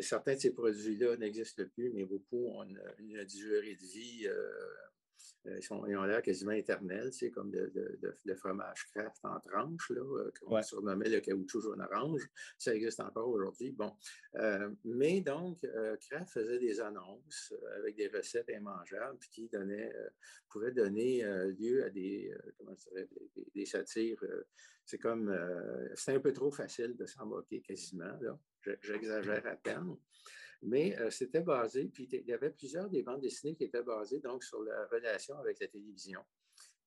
certains 0.01 0.35
de 0.35 0.39
ces 0.39 0.53
produits-là 0.53 1.17
n'existent 1.17 1.63
plus, 1.73 1.91
mais 1.91 2.05
beaucoup 2.05 2.47
ont 2.47 2.63
une, 2.63 2.81
une 2.99 3.23
durée 3.25 3.75
de 3.75 3.85
vie 3.85 4.27
euh, 4.27 4.51
ils, 5.45 5.63
sont, 5.63 5.77
ont 5.77 6.03
l'air 6.03 6.21
quasiment 6.21 6.51
éternels, 6.51 7.11
c'est 7.13 7.31
comme 7.31 7.51
de, 7.51 7.71
de, 8.25 8.35
fromage 8.35 8.85
Kraft 8.93 9.17
en 9.23 9.39
tranches, 9.39 9.89
là, 9.91 10.01
euh, 10.01 10.31
qu'on 10.41 10.61
surnommait 10.61 11.09
le 11.09 11.19
caoutchouc 11.19 11.61
jaune 11.61 11.81
orange. 11.81 12.27
Ça 12.57 12.75
existe 12.75 12.99
encore 12.99 13.29
aujourd'hui. 13.29 13.71
Bon. 13.71 13.95
Euh, 14.35 14.69
mais 14.83 15.21
donc, 15.21 15.59
Kraft 16.09 16.31
faisait 16.31 16.59
des 16.59 16.79
annonces 16.79 17.53
avec 17.77 17.95
des 17.95 18.07
recettes 18.07 18.49
immangeables 18.49 19.17
puis 19.19 19.29
qui 19.29 19.49
donnaient, 19.49 19.91
pouvaient 20.49 20.71
donner 20.71 21.23
lieu 21.57 21.83
à 21.83 21.89
des, 21.89 22.31
comment 22.57 22.75
des, 23.55 23.65
satires. 23.65 24.23
c'est 24.85 24.99
comme, 24.99 25.35
c'est 25.95 26.13
un 26.13 26.19
peu 26.19 26.33
trop 26.33 26.51
facile 26.51 26.95
de 26.95 27.05
s'en 27.05 27.25
moquer 27.25 27.61
quasiment. 27.61 28.17
J'exagère 28.81 29.45
à 29.47 29.55
peine. 29.55 29.95
Mais 30.61 30.97
euh, 30.99 31.09
c'était 31.09 31.41
basé, 31.41 31.85
puis 31.85 32.07
il 32.11 32.25
y 32.25 32.33
avait 32.33 32.49
plusieurs 32.49 32.89
des 32.89 33.01
bandes 33.01 33.21
dessinées 33.21 33.55
qui 33.55 33.63
étaient 33.63 33.83
basées 33.83 34.19
donc 34.19 34.43
sur 34.43 34.61
la 34.63 34.85
relation 34.87 35.37
avec 35.37 35.59
la 35.59 35.67
télévision. 35.67 36.21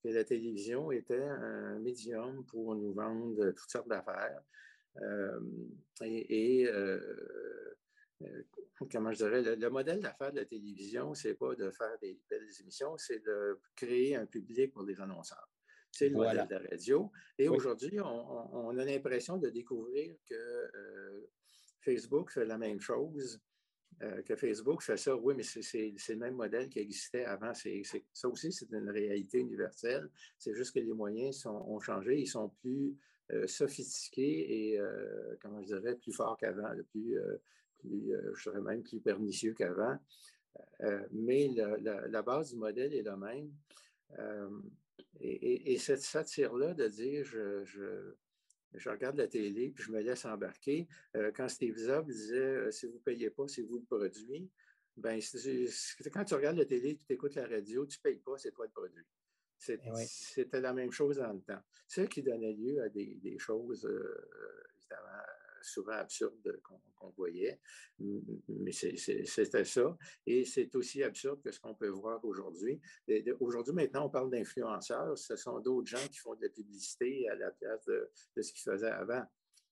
Et 0.05 0.13
la 0.13 0.25
télévision 0.25 0.91
était 0.93 1.23
un 1.23 1.79
médium 1.79 2.45
pour 2.47 2.75
nous 2.75 2.93
vendre 2.93 3.53
toutes 3.53 3.71
sortes 3.71 3.89
d'affaires. 3.89 4.43
Euh, 5.01 5.41
et, 6.03 6.67
euh, 6.67 7.01
comment 8.91 9.13
je 9.13 9.19
dirais, 9.19 9.57
le, 9.57 9.71
modèle 9.71 10.01
d'affaires 10.01 10.33
de 10.33 10.41
la 10.41 10.45
télévision, 10.45 11.15
c'est 11.15 11.35
pas 11.35 11.55
de 11.55 11.71
faire 11.71 11.97
des 12.03 12.21
belles 12.29 12.49
émissions, 12.61 12.99
c'est 12.99 13.21
de 13.21 13.59
créer 13.77 14.17
un 14.17 14.27
public 14.27 14.73
pour 14.73 14.83
les 14.83 15.01
annonceurs. 15.01 15.49
C'est 15.91 16.09
le 16.09 16.17
modèle 16.17 16.47
de 16.47 16.55
la 16.57 16.71
radio. 16.71 17.11
Et 17.39 17.49
aujourd'hui, 17.49 18.01
on, 18.01 18.67
on, 18.67 18.77
a 18.77 18.85
l'impression 18.85 19.39
de 19.39 19.49
découvrir 19.49 20.15
que 20.29 20.71
Facebook 21.81 22.31
fait 22.33 22.45
la 22.45 22.59
même 22.59 22.81
chose 22.81 23.41
euh, 24.03 24.23
que 24.23 24.35
Facebook 24.35 24.83
fait 24.83 24.97
ça, 24.97 25.15
oui, 25.15 25.35
mais 25.37 25.45
c'est 25.45 25.95
le 26.09 26.17
même 26.17 26.35
modèle 26.35 26.69
qui 26.69 26.81
existait 26.81 27.25
avant. 27.25 27.53
ça 27.55 28.29
aussi, 28.29 28.53
c'est 28.53 28.71
une 28.73 28.91
réalité 28.91 29.39
universelle. 29.39 30.09
C'est 30.39 30.55
juste 30.55 30.75
que 30.75 30.81
les 30.81 30.93
moyens 30.93 31.47
ont 31.47 31.79
changé. 31.79 32.19
Ils 32.19 32.27
sont 32.27 32.49
plus 32.49 32.97
euh, 33.31 33.47
sophistiqués 33.47 34.73
et, 34.73 34.81
euh, 34.81 35.37
comment 35.41 35.61
je 35.63 35.67
dirais, 35.67 35.95
plus 35.97 36.13
forts 36.13 36.37
qu'avant, 36.37 36.71
plus, 36.91 37.17
je 37.85 38.51
dirais 38.51 38.61
même 38.61 38.83
plus 38.83 39.01
pernicieux 39.01 39.55
qu'avant. 39.55 39.97
mais 41.13 41.49
la, 41.55 42.23
base 42.23 42.51
du 42.51 42.57
modèle 42.57 42.95
est 42.95 43.03
la 43.03 43.17
même. 43.17 43.53
Et, 45.21 45.79
cette 45.79 46.03
satire-là 46.03 46.75
de 46.75 46.89
dire 46.89 47.25
je 47.25 48.15
regarde 48.89 49.17
la 49.17 49.29
télé, 49.29 49.71
puis 49.71 49.85
je 49.85 49.93
me 49.93 50.01
laisse 50.01 50.25
embarquer. 50.25 50.89
Euh, 51.17 51.33
quand 51.35 51.49
Steve 51.49 51.79
Jobs 51.79 52.07
disait 52.07 52.39
euh, 52.39 52.71
si 52.71 52.87
vous 52.87 52.95
ne 52.95 52.99
payez 52.99 53.31
pas, 53.31 53.49
c'est 53.49 53.63
vous 53.63 53.79
le 53.79 53.85
produit, 53.85 54.51
ben, 54.97 55.21
quand 56.13 56.25
tu 56.25 56.35
regardes 56.35 56.59
la 56.59 56.67
télé, 56.67 56.99
tu 57.07 57.15
écoutes 57.15 57.35
la 57.35 57.47
radio, 57.47 57.87
tu 57.87 57.99
ne 57.99 58.03
payes 58.03 58.21
pas, 58.21 58.37
c'est 58.37 58.53
toi 58.53 58.67
le 58.67 58.73
produit. 58.73 59.07
Eh 59.69 59.79
c'était 60.07 60.61
la 60.61 60.73
même 60.73 60.91
chose 60.91 61.21
en 61.21 61.35
le 61.35 61.41
temps. 61.41 61.61
C'est 61.87 62.03
ça 62.03 62.07
qui 62.09 62.23
donnait 62.23 62.53
lieu 62.53 62.83
à 62.83 62.89
des, 62.89 63.37
choses, 63.39 63.85
euh, 63.85 64.31
évidemment, 64.81 65.23
souvent 65.65 65.93
absurde 65.93 66.61
qu'on 66.99 67.11
voyait, 67.11 67.61
mais 67.99 68.73
c'était 68.73 69.65
ça. 69.65 69.97
Et 70.27 70.45
c'est 70.45 70.75
aussi 70.75 71.03
absurde 71.03 71.43
que 71.43 71.51
ce 71.51 71.61
qu'on 71.61 71.75
peut 71.75 71.89
voir 71.89 72.25
aujourd'hui. 72.25 72.81
Aujourd'hui, 73.41 73.75
maintenant, 73.75 74.07
on 74.07 74.11
parle 74.11 74.31
d'influenceurs. 74.31 75.17
Ce 75.19 75.37
sont 75.37 75.61
d'autres 75.61 75.89
gens 75.89 76.07
qui 76.11 76.19
font 76.19 76.35
de 76.35 76.43
la 76.43 76.49
publicité 76.49 77.29
à 77.29 77.37
la 77.37 77.51
place 77.51 77.85
de, 77.87 78.43
ce 78.43 78.53
qu'ils 78.53 78.63
faisaient 78.63 78.91
avant. 78.91 79.25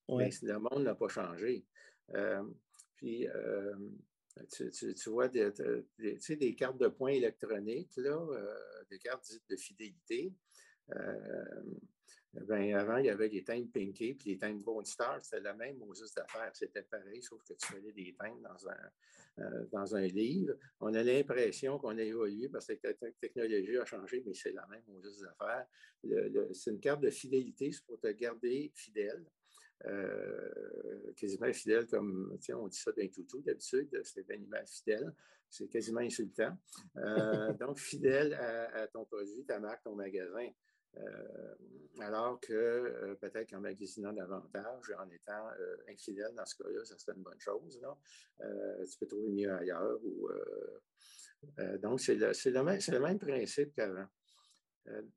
Mais 0.09 0.31
le 0.43 0.59
monde 0.59 0.85
n'a 0.85 0.95
pas 0.95 1.09
changé. 1.09 1.65
Euh, 2.15 2.43
puis, 2.97 3.29
euh, 3.29 3.75
tu, 4.51 5.11
vois 5.11 5.29
des, 5.29 5.51
des, 5.99 6.55
cartes 6.55 6.79
de 6.79 6.89
points 6.89 7.13
électroniques, 7.13 7.97
là, 7.97 8.19
des 8.91 8.99
cartes 8.99 9.25
dites 9.31 9.49
de 9.49 9.57
fidélité. 9.57 10.35
Ben, 12.33 12.75
avant, 12.75 12.99
il 12.99 13.07
y 13.07 13.11
avait 13.11 13.29
les 13.29 13.43
teintes 13.43 13.73
Pinky 13.73 14.15
puis 14.15 14.31
les 14.31 14.39
teintes 14.39 14.63
Gold 14.63 14.87
Star. 14.87 15.21
C'était 15.21 15.41
la 15.41 15.55
même 15.55 15.83
aux 15.83 15.93
d'affaires. 15.93 16.51
C'était 16.55 16.83
pareil, 16.83 17.23
sauf 17.23 17.43
que 17.43 17.55
tu 17.55 17.67
faisais 17.67 17.93
des 17.93 18.15
teintes 18.15 18.41
dans 18.41 18.69
un, 18.69 18.91
euh, 19.41 19.67
dans 19.73 19.97
un 19.97 20.07
livre. 20.07 20.55
On 20.79 20.95
a 20.95 21.03
l'impression 21.03 21.79
qu'on 21.79 21.99
a 21.99 22.03
évolué 22.03 22.49
parce 22.49 22.67
que 22.67 22.79
la 22.85 22.95
technologie 23.21 23.79
a 23.79 23.85
changé, 23.85 24.23
mais 24.25 24.35
c'est 24.35 24.53
la 24.53 24.67
même 24.69 24.83
aux 24.89 25.01
d'affaires. 25.01 25.67
c'est 26.53 26.71
une 26.71 26.81
carte 26.81 27.01
de 27.01 27.11
fidélité, 27.11 27.73
c'est 27.73 27.85
pour 27.85 27.99
te 27.99 28.09
garder 28.09 28.71
fidèle. 28.75 29.25
Euh, 29.87 31.13
quasiment 31.17 31.51
fidèle 31.53 31.87
comme, 31.87 32.39
on 32.53 32.69
dit 32.69 32.79
ça 32.79 32.93
d'un 32.93 33.09
toutou 33.09 33.41
d'habitude, 33.41 33.89
c'est 34.05 34.29
l'animal 34.29 34.67
fidèle. 34.67 35.13
C'est 35.49 35.69
quasiment 35.69 36.01
insultant. 36.01 36.57
Euh, 36.97 37.53
donc, 37.61 37.79
fidèle 37.79 38.35
à, 38.35 38.83
à, 38.83 38.87
ton 38.87 39.05
produit, 39.05 39.45
ta 39.45 39.59
marque, 39.59 39.83
ton 39.83 39.97
magasin. 39.97 40.49
Euh, 40.97 41.55
alors 42.01 42.41
que 42.41 42.53
euh, 42.53 43.15
peut-être 43.21 43.51
qu'en 43.51 43.61
magasinant 43.61 44.13
davantage, 44.13 44.93
en 44.99 45.09
étant 45.11 45.49
euh, 45.59 45.77
infidèle 45.89 46.33
dans 46.35 46.47
ce 46.47 46.57
cas-là, 46.57 46.85
ça 46.85 46.99
serait 46.99 47.17
une 47.17 47.23
bonne 47.23 47.41
chose. 47.41 47.81
tu 48.39 48.99
peux 48.99 49.07
trouver 49.07 49.29
mieux 49.31 49.53
ailleurs. 49.53 49.99
donc, 51.83 52.01
c'est 52.01 52.15
le, 52.15 52.33
le, 52.51 53.01
même 53.01 53.19
principe 53.19 53.75
qu'avant. 53.75 54.07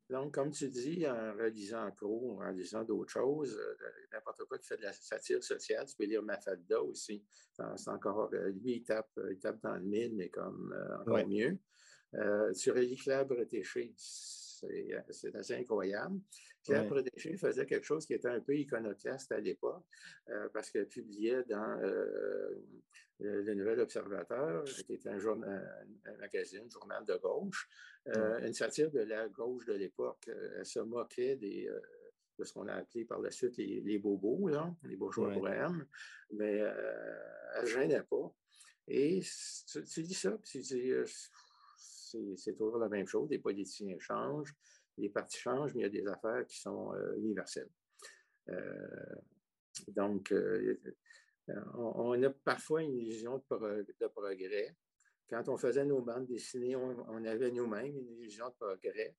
donc, 0.10 0.34
comme 0.34 0.52
tu 0.52 0.70
dis, 0.70 1.08
en 1.08 1.34
relisant 1.34 1.90
en 1.90 2.44
en 2.44 2.52
lisant 2.52 2.84
d'autres 2.84 3.12
choses, 3.12 3.60
n'importe 4.12 4.44
quoi 4.46 4.60
qui 4.60 4.68
fait 4.68 4.78
de 4.78 4.84
la 4.84 4.94
satire 4.94 5.44
sociale, 5.44 5.86
tu 5.88 5.96
peux 5.96 6.06
lire 6.06 6.22
Mafalda 6.22 6.82
aussi. 6.82 7.24
C'est 7.54 7.90
encore, 7.90 8.30
lui, 8.32 8.78
il 8.78 8.84
tape, 8.84 9.20
il 9.32 9.40
tape 9.40 9.62
dans 9.62 9.76
le 9.76 9.84
mille, 9.84 10.16
mais 10.16 10.30
comme 10.30 10.76
encore 11.00 11.28
mieux. 11.28 11.58
tu 12.54 12.72
relis 12.72 12.98
Claire 12.98 13.26
Bretéché 13.26 13.96
c'est 15.10 15.36
assez 15.36 15.56
incroyable. 15.56 16.20
Claire 16.64 16.90
ouais. 16.92 17.38
faisait 17.38 17.66
quelque 17.66 17.84
chose 17.84 18.06
qui 18.06 18.14
était 18.14 18.30
un 18.30 18.40
peu 18.40 18.56
iconoclaste 18.56 19.32
à 19.32 19.40
l'époque, 19.40 19.84
euh, 20.30 20.48
parce 20.54 20.72
qu'elle 20.72 20.88
publiait 20.88 21.44
dans 21.44 21.80
euh, 21.82 22.56
le 23.20 23.54
Nouvel 23.54 23.82
Observateur, 23.82 24.64
qui 24.64 24.94
était 24.94 25.10
un, 25.10 25.20
journal, 25.20 25.88
un 26.06 26.18
magazine, 26.18 26.64
un 26.66 26.70
journal 26.70 27.06
de 27.06 27.16
gauche, 27.16 27.68
une 28.06 28.54
satire 28.54 28.92
de 28.92 29.02
la 29.02 29.28
gauche 29.30 29.66
de 29.66 29.74
l'époque. 29.74 30.30
Elle 30.58 30.66
se 30.66 30.80
moquait 30.80 31.36
des, 31.36 31.70
de 32.38 32.44
ce 32.44 32.54
qu'on 32.54 32.68
a 32.68 32.74
appelé 32.74 33.06
par 33.06 33.20
la 33.20 33.32
suite 33.32 33.58
les, 33.58 33.98
bobos, 33.98 34.50
les 34.84 34.96
bourgeois 34.96 35.30
bohèmes, 35.34 35.86
mais 36.32 36.58
elle 37.56 37.62
ne 37.62 37.66
gênait 37.66 38.04
pas. 38.04 38.34
Et 38.88 39.22
tu, 39.72 39.84
tu 39.86 40.04
dis 40.04 40.14
ça, 40.14 40.32
puis 40.32 40.52
tu 40.52 40.60
dis 40.60 40.92
c'est 42.38 42.54
toujours 42.54 42.78
la 42.78 42.90
même 42.90 43.08
chose. 43.08 43.30
Les 43.30 43.40
politiciens 43.40 43.98
changent, 44.00 44.56
les 44.98 45.10
partis 45.10 45.40
changent, 45.40 45.74
mais 45.74 45.82
il 45.82 45.84
y 45.84 45.86
a 45.86 46.02
des 46.02 46.08
affaires 46.08 46.46
qui 46.46 46.60
sont 46.60 46.94
euh, 46.94 47.16
universelles. 47.18 47.70
Euh, 48.50 49.16
donc, 49.88 50.32
euh, 50.32 50.80
on, 51.76 52.22
a 52.24 52.30
parfois 52.30 52.84
une 52.84 52.96
illusion 52.96 53.38
de, 53.38 54.08
progrès. 54.08 54.76
Quand 55.30 55.50
on 55.50 55.58
faisait 55.58 55.86
nos 55.86 56.02
bandes 56.02 56.28
dessinées, 56.28 56.76
on, 56.76 57.26
avait 57.26 57.52
nous-mêmes 57.52 57.98
une 57.98 58.12
illusion 58.20 58.50
de 58.50 58.54
progrès. 58.54 59.16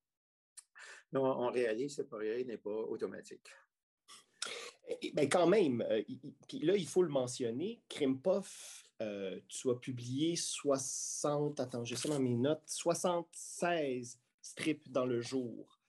Mais 1.13 1.21
on, 1.21 1.51
réalise 1.51 1.97
que 1.97 2.03
ce 2.03 2.09
progrès 2.09 2.45
n'est 2.45 2.59
pas 2.59 2.71
automatique. 2.71 3.51
Mais 5.15 5.29
quand 5.29 5.47
même, 5.47 5.85
là, 6.63 6.77
il 6.77 6.87
faut 6.87 7.03
le 7.03 7.09
mentionner, 7.09 7.81
Krimpov 7.89 8.51
euh, 9.03 9.41
tu 9.49 9.71
as 9.71 9.75
publié 9.75 10.37
60, 10.37 11.59
attends, 11.59 11.85
j'ai 11.85 11.97
ça 11.97 12.09
dans 12.09 12.21
mes 12.21 12.37
notes, 12.37 12.63
76 12.67 14.21
strips 14.41 14.89
dans 14.91 15.05
le 15.05 15.21
jour 15.21 15.81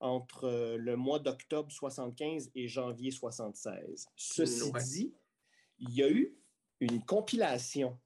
entre 0.00 0.44
euh, 0.44 0.76
le 0.78 0.96
mois 0.96 1.18
d'octobre 1.18 1.70
75 1.70 2.50
et 2.54 2.66
janvier 2.66 3.10
76. 3.10 4.06
Ceci 4.16 4.72
dit, 4.72 5.14
il 5.78 5.94
y 5.94 6.02
a 6.02 6.10
eu 6.10 6.34
une 6.80 7.04
compilation 7.04 7.98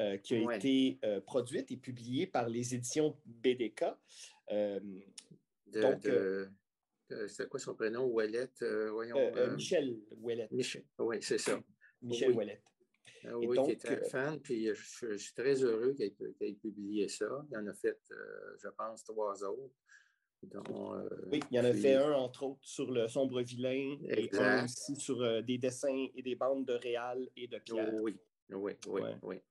euh, 0.00 0.16
qui 0.18 0.36
a 0.36 0.54
été 0.54 1.00
produite 1.26 1.72
et 1.72 1.76
publiée 1.76 2.26
par 2.28 2.48
les 2.48 2.74
éditions 2.76 3.16
BDK. 3.26 3.84
donc, 5.66 6.08
c'est 7.28 7.48
quoi 7.48 7.60
son 7.60 7.74
prénom? 7.74 8.04
Ouellet? 8.06 8.50
Michel 9.54 9.98
Ouellet. 10.16 10.48
Michel, 10.50 10.84
oui, 10.98 11.18
c'est 11.20 11.38
ça. 11.38 11.60
Michel 12.02 12.32
oui. 12.32 12.46
Ah 13.24 13.36
oui, 13.36 13.58
qui 13.64 13.70
était 13.72 13.88
un 13.88 13.92
euh, 13.92 14.08
fan, 14.08 14.40
puis 14.40 14.68
je, 14.74 15.16
suis 15.16 15.34
très 15.34 15.62
heureux 15.62 15.92
qu'il 15.92 16.12
ait, 16.40 16.52
publié 16.54 17.08
ça. 17.08 17.44
Il 17.50 17.56
en 17.58 17.66
a 17.66 17.74
fait, 17.74 17.98
euh, 18.10 18.56
je 18.62 18.68
pense, 18.68 19.04
trois 19.04 19.42
autres. 19.44 19.74
Euh, 20.54 21.08
oui, 21.32 21.40
il 21.50 21.56
y 21.56 21.60
en 21.60 21.64
a 21.64 21.72
fait 21.72 21.94
un, 21.94 22.12
entre 22.12 22.44
autres, 22.44 22.60
sur 22.62 22.90
le 22.90 23.08
sombre 23.08 23.42
vilain, 23.42 23.98
et 24.08 24.30
un 24.36 24.64
aussi 24.64 24.94
sur 24.96 25.42
des 25.42 25.58
dessins 25.58 26.06
et 26.14 26.22
des 26.22 26.36
bandes 26.36 26.64
de 26.64 26.74
Réal 26.74 27.28
et 27.36 27.48
de 27.48 27.58
Pierre. 27.58 27.92
oui, 27.94 28.16
oui, 28.50 28.72
oui, 28.86 29.02
oui. 29.22 29.42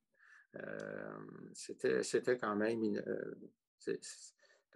C'était 1.53 2.37
quand 2.37 2.55
même 2.55 2.81
une, 2.81 3.03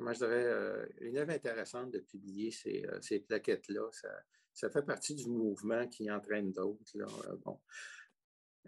comment 0.01 0.13
je 0.13 0.19
dirais, 0.25 0.87
une 1.01 1.17
œuvre 1.17 1.31
intéressante 1.31 1.91
de 1.91 1.99
publier 1.99 2.49
ces, 2.49 2.83
ces 3.01 3.19
plaquettes-là. 3.19 3.87
Ça, 3.91 4.09
ça, 4.51 4.69
fait 4.71 4.81
partie 4.81 5.13
du 5.13 5.27
mouvement 5.29 5.87
qui 5.87 6.09
entraîne 6.09 6.51
d'autres. 6.51 6.97
Bon. 7.45 7.59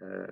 Euh, 0.02 0.26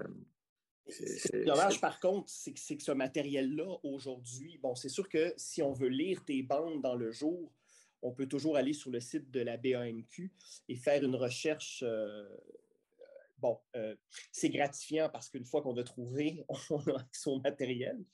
dommage, 1.44 1.80
par 1.80 1.98
contre, 1.98 2.30
c'est 2.30 2.52
que, 2.52 2.74
que, 2.74 2.82
ce 2.84 2.92
matériel-là, 2.92 3.78
aujourd'hui, 3.82 4.58
bon, 4.58 4.76
c'est 4.76 4.88
sûr 4.88 5.08
que 5.08 5.34
si 5.36 5.60
on 5.60 5.72
veut 5.72 5.88
lire 5.88 6.24
tes 6.24 6.44
bandes 6.44 6.80
dans 6.80 6.94
le 6.94 7.10
jour, 7.10 7.52
on 8.02 8.12
peut 8.12 8.28
toujours 8.28 8.56
aller 8.56 8.72
sur 8.72 8.90
le 8.90 9.00
site 9.00 9.28
de 9.32 9.40
la 9.40 9.56
BAMQ 9.56 10.32
et 10.68 10.76
faire 10.76 11.02
une 11.02 11.16
recherche. 11.16 11.82
Euh, 11.84 12.28
bon, 13.38 13.58
euh, 13.74 13.96
c'est 14.30 14.50
gratifiant 14.50 15.08
parce 15.08 15.28
qu'une 15.28 15.46
fois 15.46 15.62
qu'on 15.62 15.76
a 15.78 15.82
trouvé, 15.82 16.44
on 16.70 16.78
a 16.78 17.06
au 17.26 17.40
matériel. 17.40 18.04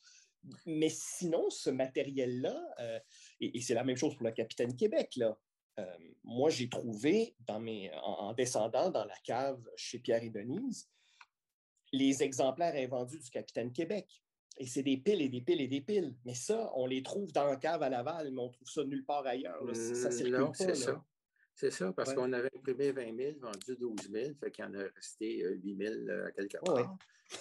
Mais 0.67 0.89
sinon, 0.89 1.51
ce 1.51 1.71
matériel-là, 1.71 3.03
et, 3.41 3.61
c'est 3.61 3.75
la 3.75 3.85
même 3.85 3.97
chose 3.97 4.15
pour 4.15 4.25
le 4.25 4.33
Capitaine 4.33 4.75
Québec, 4.77 5.15
là. 5.17 5.39
moi, 6.25 6.51
j'ai 6.51 6.69
trouvé 6.69 7.35
dans 7.41 7.61
mes, 7.61 7.91
en, 8.03 8.33
descendant 8.33 8.91
dans 8.91 9.05
la 9.05 9.17
cave 9.25 9.63
chez 9.77 9.99
Pierre 9.99 10.23
et 10.23 10.31
Denise, 10.31 10.89
les 11.93 12.23
exemplaires 12.23 12.75
invendus 12.75 13.19
du 13.19 13.31
Capitaine 13.31 13.73
Québec. 13.73 14.07
Et 14.59 14.67
c'est 14.67 14.83
des 14.83 14.97
piles 14.97 15.23
et 15.23 15.29
des 15.29 15.41
piles 15.41 15.61
et 15.61 15.69
des 15.69 15.81
piles. 15.81 16.17
Mais 16.25 16.35
ça, 16.35 16.71
on 16.75 16.87
les 16.87 17.03
trouve 17.03 17.33
dans 17.33 17.47
la 17.47 17.57
cave 17.57 17.83
à 17.83 17.89
Laval, 17.89 18.33
mais 18.33 18.41
on 18.41 18.49
trouve 18.49 18.69
ça 18.69 18.85
nulle 18.85 19.05
part 19.05 19.27
ailleurs. 19.27 19.63
Ça, 19.75 20.09
mmh, 20.11 20.29
non, 20.31 20.53
c'est 20.53 20.75
ça. 20.75 21.05
C'est 21.59 21.73
ça, 21.73 21.93
parce 21.93 22.15
qu'on 22.15 22.33
avait 22.33 22.51
imprimé 22.57 22.93
20 22.93 23.17
000, 23.17 23.39
vendu 23.41 23.77
12 23.77 24.13
000, 24.13 24.35
fait 24.39 24.53
qu'il 24.53 24.65
en 24.65 24.75
a 24.75 24.85
resté 24.95 25.43
8 25.43 25.77
000 25.77 26.09
à 26.27 26.31
quelque 26.31 26.59
part. 26.65 26.97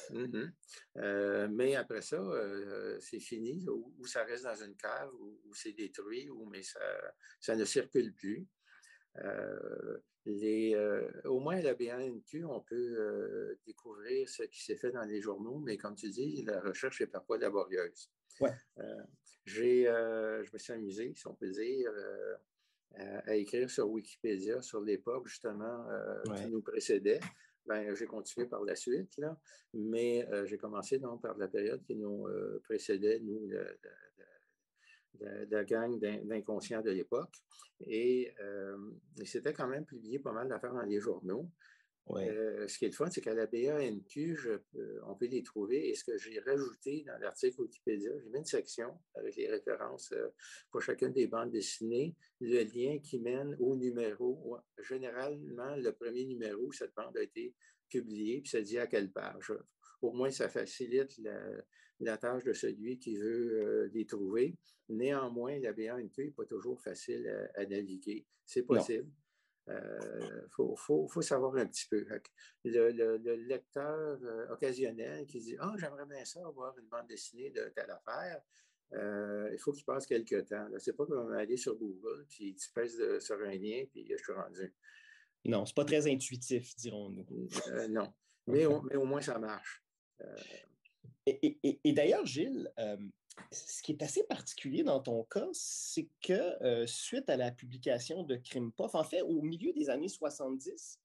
Mmh 0.09 0.51
euh, 0.97 1.47
mais 1.49 1.75
après 1.75 2.01
ça, 2.01 2.17
euh, 2.17 2.97
c'est 2.99 3.19
fini, 3.19 3.63
ou, 3.69 4.05
ça 4.07 4.23
reste 4.23 4.43
dans 4.45 4.55
une 4.55 4.75
cave, 4.75 5.13
ou, 5.13 5.53
c'est 5.53 5.71
détruit, 5.71 6.29
ou 6.31 6.47
mais 6.47 6.63
ça, 6.63 6.79
ça 7.39 7.55
ne 7.55 7.63
circule 7.63 8.11
plus. 8.15 8.47
Euh, 9.19 9.99
les, 10.25 10.73
euh, 10.73 11.07
au 11.25 11.39
moins 11.39 11.57
à 11.57 11.61
la 11.61 11.75
BNQ, 11.75 12.43
on 12.45 12.61
peut 12.61 12.75
euh, 12.75 13.55
découvrir 13.67 14.27
ce 14.27 14.43
qui 14.43 14.63
s'est 14.63 14.77
fait 14.77 14.91
dans 14.91 15.05
les 15.05 15.21
journaux, 15.21 15.59
mais 15.59 15.77
comme 15.77 15.95
tu 15.95 16.09
dis, 16.09 16.43
la 16.43 16.59
recherche 16.59 17.01
est 17.01 17.07
parfois 17.07 17.37
laborieuse. 17.37 18.11
Ouais. 18.39 18.51
j'ai, 19.45 19.83
je 19.85 20.51
me 20.51 20.57
suis 20.57 20.73
amusé, 20.73 21.13
si 21.15 21.27
on 21.27 21.35
peut 21.35 21.51
dire, 21.51 21.91
à, 22.95 23.35
écrire 23.35 23.69
sur 23.69 23.89
Wikipédia 23.89 24.61
sur 24.61 24.81
l'époque 24.81 25.27
justement 25.27 25.85
qui 26.35 26.47
nous 26.47 26.61
précédait. 26.61 27.19
Ben, 27.65 27.93
j'ai 27.95 28.05
continué 28.05 28.47
par 28.47 28.63
la 28.63 28.75
suite, 28.75 29.17
là, 29.17 29.37
mais 29.73 30.25
j'ai 30.45 30.57
commencé 30.57 30.99
donc 30.99 31.21
par 31.21 31.37
la 31.37 31.47
période 31.47 31.83
qui 31.83 31.95
nous 31.95 32.25
précédait, 32.63 33.19
nous, 33.19 33.49
de, 35.19 35.47
la 35.49 35.63
gang 35.63 35.99
d'inconscients 35.99 36.81
de 36.81 36.91
l'époque. 36.91 37.35
Et, 37.81 38.33
euh, 38.39 38.77
c'était 39.25 39.53
quand 39.53 39.67
même 39.67 39.85
publié 39.85 40.19
pas 40.19 40.31
mal 40.31 40.47
d'affaires 40.47 40.73
dans 40.73 40.81
les 40.81 40.99
journaux. 40.99 41.49
Euh, 42.15 42.67
ce 42.67 42.77
qui 42.77 42.85
est 42.85 42.89
le 42.89 42.93
fun, 42.93 43.09
c'est 43.09 43.21
qu'à 43.21 43.33
la 43.33 43.47
BANQ, 43.47 44.37
euh, 44.47 44.99
on 45.05 45.15
peut 45.15 45.27
les 45.27 45.43
trouver. 45.43 45.89
Et 45.89 45.95
ce 45.95 46.03
que 46.03 46.17
j'ai 46.17 46.39
rajouté 46.39 47.03
dans 47.05 47.17
l'article 47.19 47.61
Wikipédia, 47.61 48.11
j'ai 48.19 48.29
mis 48.29 48.39
une 48.39 48.45
section 48.45 48.97
avec 49.15 49.35
les 49.35 49.49
références 49.49 50.13
pour 50.71 50.81
chacune 50.81 51.11
des 51.11 51.27
bandes 51.27 51.51
dessinées, 51.51 52.15
le 52.39 52.63
lien 52.63 52.99
qui 52.99 53.19
mène 53.19 53.55
au 53.59 53.75
numéro. 53.75 54.57
Généralement, 54.79 55.75
le 55.75 55.91
premier 55.91 56.25
numéro, 56.25 56.71
cette 56.71 56.93
bande 56.95 57.17
a 57.17 57.23
été 57.23 57.53
publiée, 57.89 58.41
puis 58.41 58.49
ça 58.49 58.61
dit 58.61 58.77
à 58.77 58.87
quelle 58.87 59.11
page. 59.11 59.53
Au 60.01 60.11
moins, 60.11 60.29
ça 60.29 60.47
facilite 60.47 61.17
la, 61.17 61.39
la 61.99 62.17
tâche 62.17 62.43
de 62.43 62.53
celui 62.53 62.99
qui 62.99 63.15
veut 63.15 63.61
euh, 63.61 63.89
les 63.93 64.05
trouver. 64.05 64.55
Néanmoins, 64.89 65.59
la 65.59 65.73
BANQ 65.73 66.25
n'est 66.25 66.31
pas 66.31 66.45
toujours 66.45 66.81
facile 66.81 67.27
à, 67.55 67.65
naviguer. 67.65 68.25
C'est 68.45 68.63
possible. 68.63 69.09
Il 69.67 70.47
faut, 70.49 71.21
savoir 71.21 71.55
un 71.55 71.65
petit 71.65 71.87
peu. 71.89 72.05
Le, 72.63 73.35
lecteur 73.47 74.19
occasionnel 74.49 75.25
qui 75.25 75.39
dit 75.39 75.55
Ah, 75.59 75.73
j'aimerais 75.77 76.05
bien 76.05 76.23
ça 76.25 76.39
avoir 76.45 76.77
une 76.77 76.87
bande 76.87 77.07
dessinée 77.07 77.49
de 77.51 77.71
telle 77.75 77.91
affaire. 77.91 78.41
il 78.93 79.57
faut 79.59 79.71
qu'il 79.71 79.85
passe 79.85 80.05
quelques 80.05 80.47
temps. 80.47 80.67
Ce 80.77 80.89
n'est 80.89 80.95
pas 80.95 81.05
comme 81.05 81.33
aller 81.33 81.57
sur 81.57 81.75
Google, 81.75 82.25
puis 82.29 82.55
tu 82.55 82.71
pèses 82.71 83.19
sur 83.19 83.35
un 83.41 83.55
lien, 83.55 83.83
puis 83.91 84.07
je 84.09 84.15
suis 84.15 84.33
rendu. 84.33 84.73
Non, 85.45 85.65
ce 85.65 85.71
n'est 85.71 85.75
pas 85.75 85.85
très 85.85 86.07
intuitif, 86.07 86.75
dirons-nous. 86.77 87.49
non, 87.89 88.13
mais 88.47 88.65
au, 88.65 89.05
moins 89.05 89.21
ça 89.21 89.37
marche. 89.37 89.83
Et, 91.25 91.93
d'ailleurs, 91.93 92.25
Gilles, 92.25 92.71
euh, 92.79 92.97
ce 93.51 93.81
qui 93.81 93.91
est 93.93 94.03
assez 94.03 94.23
particulier 94.23 94.83
dans 94.83 94.99
ton 94.99 95.23
cas, 95.23 95.47
c'est 95.53 96.09
que 96.21 96.33
euh, 96.63 96.85
suite 96.87 97.29
à 97.29 97.37
la 97.37 97.51
publication 97.51 98.23
de 98.23 98.35
Crime 98.35 98.71
Puff, 98.71 98.95
en 98.95 99.03
fait, 99.03 99.21
au 99.21 99.41
milieu 99.41 99.73
des 99.73 99.89
années 99.89 100.09
70, 100.09 100.99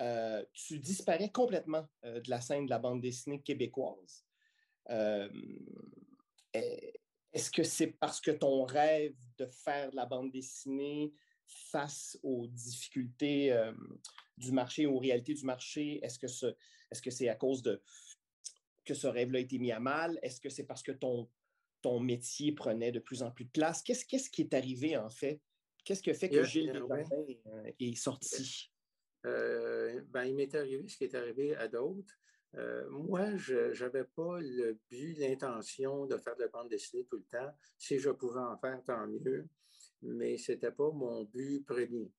euh, 0.00 0.44
tu 0.52 0.78
disparais 0.78 1.30
complètement 1.30 1.88
de 2.04 2.30
la 2.30 2.40
scène 2.40 2.66
de 2.66 2.70
la 2.70 2.78
bande 2.78 3.00
dessinée 3.00 3.40
québécoise. 3.40 4.24
Est-ce 7.32 7.50
que 7.50 7.62
c'est 7.62 7.88
parce 7.88 8.20
que 8.20 8.30
ton 8.30 8.64
rêve 8.64 9.14
de 9.38 9.46
faire 9.46 9.90
de 9.90 9.96
la 9.96 10.06
bande 10.06 10.30
dessinée 10.30 11.12
face 11.46 12.18
aux 12.22 12.46
difficultés 12.46 13.56
du 14.36 14.52
marché, 14.52 14.86
aux 14.86 14.98
réalités 14.98 15.34
du 15.34 15.44
marché, 15.44 16.00
est-ce 16.02 16.18
que 16.18 17.10
c'est 17.10 17.28
à 17.28 17.34
cause 17.34 17.62
de 17.62 17.82
que 18.84 18.94
ce 18.94 19.06
rêve-là 19.06 19.38
a 19.38 19.42
été 19.42 19.58
mis 19.58 19.70
à 19.70 19.80
mal? 19.80 20.18
Est-ce 20.22 20.40
que 20.40 20.48
c'est 20.48 20.64
parce 20.64 20.82
que 20.82 20.92
ton, 20.92 21.28
ton 21.82 22.00
métier 22.00 22.52
prenait 22.52 22.92
de 22.92 22.98
plus 22.98 23.22
en 23.22 23.30
plus 23.30 23.44
de 23.44 23.50
place? 23.50 23.82
Qu'est-ce, 23.82 24.04
qu'est-ce 24.04 24.30
qui 24.30 24.42
est 24.42 24.54
arrivé 24.54 24.96
en 24.96 25.10
fait? 25.10 25.40
Qu'est-ce 25.84 26.02
qui 26.02 26.10
a 26.10 26.14
fait 26.14 26.28
que 26.28 26.42
Gilles 26.44 26.72
Desjardins 26.72 27.04
euh, 27.46 27.70
est 27.78 27.94
sorti? 27.94 28.70
Euh, 29.26 30.00
ben, 30.08 30.24
il 30.24 30.34
m'est 30.34 30.54
arrivé 30.54 30.86
ce 30.88 30.96
qui 30.96 31.04
est 31.04 31.14
arrivé 31.14 31.54
à 31.56 31.68
d'autres. 31.68 32.14
Euh, 32.56 32.88
moi, 32.90 33.36
je 33.36 33.78
n'avais 33.82 34.04
pas 34.04 34.40
le 34.40 34.78
but, 34.90 35.18
l'intention 35.18 36.06
de 36.06 36.16
faire 36.16 36.36
de 36.36 36.42
la 36.42 36.48
bande 36.48 36.68
dessinée 36.68 37.04
tout 37.04 37.18
le 37.18 37.24
temps. 37.24 37.52
Si 37.76 37.98
je 37.98 38.10
pouvais 38.10 38.40
en 38.40 38.56
faire, 38.58 38.82
tant 38.86 39.06
mieux. 39.06 39.46
Mais 40.02 40.38
ce 40.38 40.52
n'était 40.52 40.70
pas 40.70 40.90
mon 40.90 41.24
but 41.24 41.64
premier. 41.66 42.10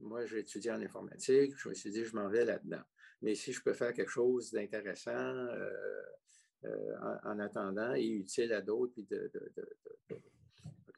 Moi, 0.00 0.26
j'ai 0.26 0.40
étudié 0.40 0.70
en 0.70 0.80
informatique. 0.80 1.54
Je 1.56 1.68
me 1.68 1.74
suis 1.74 1.90
dit, 1.90 2.04
je 2.04 2.14
m'en 2.14 2.28
vais 2.28 2.44
là-dedans. 2.44 2.82
Mais 3.22 3.34
si 3.34 3.52
je 3.52 3.62
peux 3.62 3.72
faire 3.72 3.92
quelque 3.92 4.10
chose 4.10 4.50
d'intéressant 4.50 5.10
euh, 5.10 6.02
euh, 6.64 7.16
en, 7.24 7.38
attendant 7.38 7.94
et 7.94 8.06
utile 8.06 8.52
à 8.52 8.60
d'autres, 8.60 8.92
puis 8.92 9.04
de, 9.04 9.30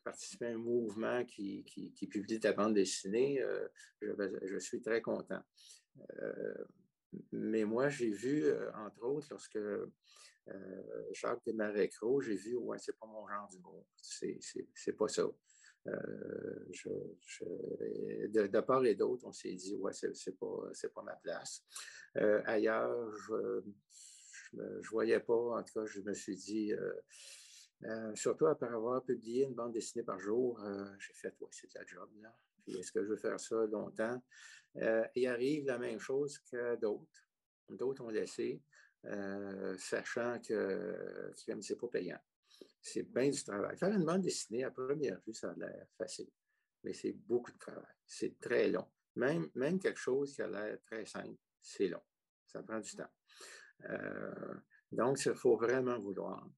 participer 0.05 0.47
à 0.47 0.51
un 0.51 0.59
mouvement 0.59 1.25
qui, 1.25 1.65
publie 2.11 2.39
ta 2.39 2.53
bande 2.53 2.75
dessinée, 2.75 3.41
euh, 3.41 3.67
je, 4.03 4.59
suis 4.59 4.83
très 4.83 5.01
content. 5.01 5.43
mais 7.33 7.65
moi, 7.65 7.89
j'ai 7.89 8.11
vu, 8.11 8.45
entre 8.75 9.03
autres, 9.05 9.29
lorsque 9.31 9.59
Jacques 11.13 11.43
Desmarais-Cros, 11.47 12.21
j'ai 12.21 12.37
vu, 12.37 12.57
ouais, 12.57 12.79
c'est 12.79 12.99
pas 12.99 13.07
mon 13.07 13.27
genre 13.27 13.49
d'humour. 13.49 13.87
C'est 14.03 14.93
pas 14.97 15.09
ça. 15.09 15.25
Euh, 15.87 16.65
de, 18.29 18.61
part 18.61 18.85
et 18.87 18.95
d'autre, 18.95 19.25
on 19.27 19.33
s'est 19.33 19.53
dit, 19.53 19.77
ouais, 19.77 19.93
c'est 19.93 20.39
pas, 20.39 20.71
pas 20.95 21.03
ma 21.03 21.17
place. 21.17 21.63
Euh, 22.17 22.43
ailleurs, 22.47 23.13
ne 24.55 24.89
voyais 24.89 25.21
pas, 25.21 25.59
en 25.59 25.63
tout 25.63 25.73
cas, 25.75 25.87
je 25.87 26.01
me 26.01 26.15
suis 26.15 26.37
dit, 26.37 26.73
euh, 26.73 28.15
surtout 28.15 28.47
après 28.47 28.69
avoir 28.69 29.05
publié 29.05 29.45
une 29.45 29.55
bande 29.55 29.73
dessinée 29.73 30.05
par 30.05 30.19
jour, 30.19 30.61
j'ai 30.99 31.13
fait, 31.15 31.35
ouais, 31.41 31.49
c'est 31.51 31.73
de 31.73 31.79
la 31.79 31.87
job, 31.87 32.09
là. 32.21 32.35
Est-ce 32.67 32.93
que 32.93 33.03
je 33.03 33.11
veux 33.11 33.17
faire 33.17 33.39
ça 33.39 33.67
longtemps? 33.67 34.23
il 35.15 35.27
arrive 35.29 35.67
la 35.67 35.79
même 35.79 35.99
chose 35.99 36.39
que 36.51 36.77
d'autres. 36.77 37.29
D'autres 37.69 38.03
ont 38.03 38.09
laissé, 38.09 38.63
sachant 39.79 40.41
que, 40.41 41.33
que 41.47 41.61
c'est 41.61 41.77
pas 41.77 41.89
payant. 41.89 42.19
C'est 42.81 43.03
bien 43.03 43.31
du 43.31 43.43
travail. 43.43 43.77
Faire 43.77 43.93
une 43.93 44.05
bande 44.05 44.23
dessinée, 44.23 44.65
à 44.65 44.71
première 44.71 45.21
vue, 45.27 45.35
ça 45.35 45.51
a 45.51 45.55
l'air 45.55 45.87
facile, 45.97 46.31
mais 46.83 46.93
c'est 46.93 47.13
beaucoup 47.13 47.53
de 47.53 47.59
travail. 47.59 47.95
C'est 48.07 48.39
très 48.41 48.69
long. 48.69 48.87
Même, 49.17 49.49
même 49.55 49.79
quelque 49.79 50.01
chose 50.01 50.35
qui 50.35 50.43
a 50.43 50.49
l'air 50.49 50.79
très 50.83 51.07
simple, 51.07 51.37
c'est 51.61 51.89
long. 51.89 52.03
Ça 52.47 52.63
prend 52.63 52.81
du 52.81 52.95
temps. 52.95 53.11
Euh, 53.89 54.55
donc, 54.93 55.25
il 55.25 55.35
faut 55.35 55.57
vraiment 55.57 55.99
vouloir. 55.99 56.49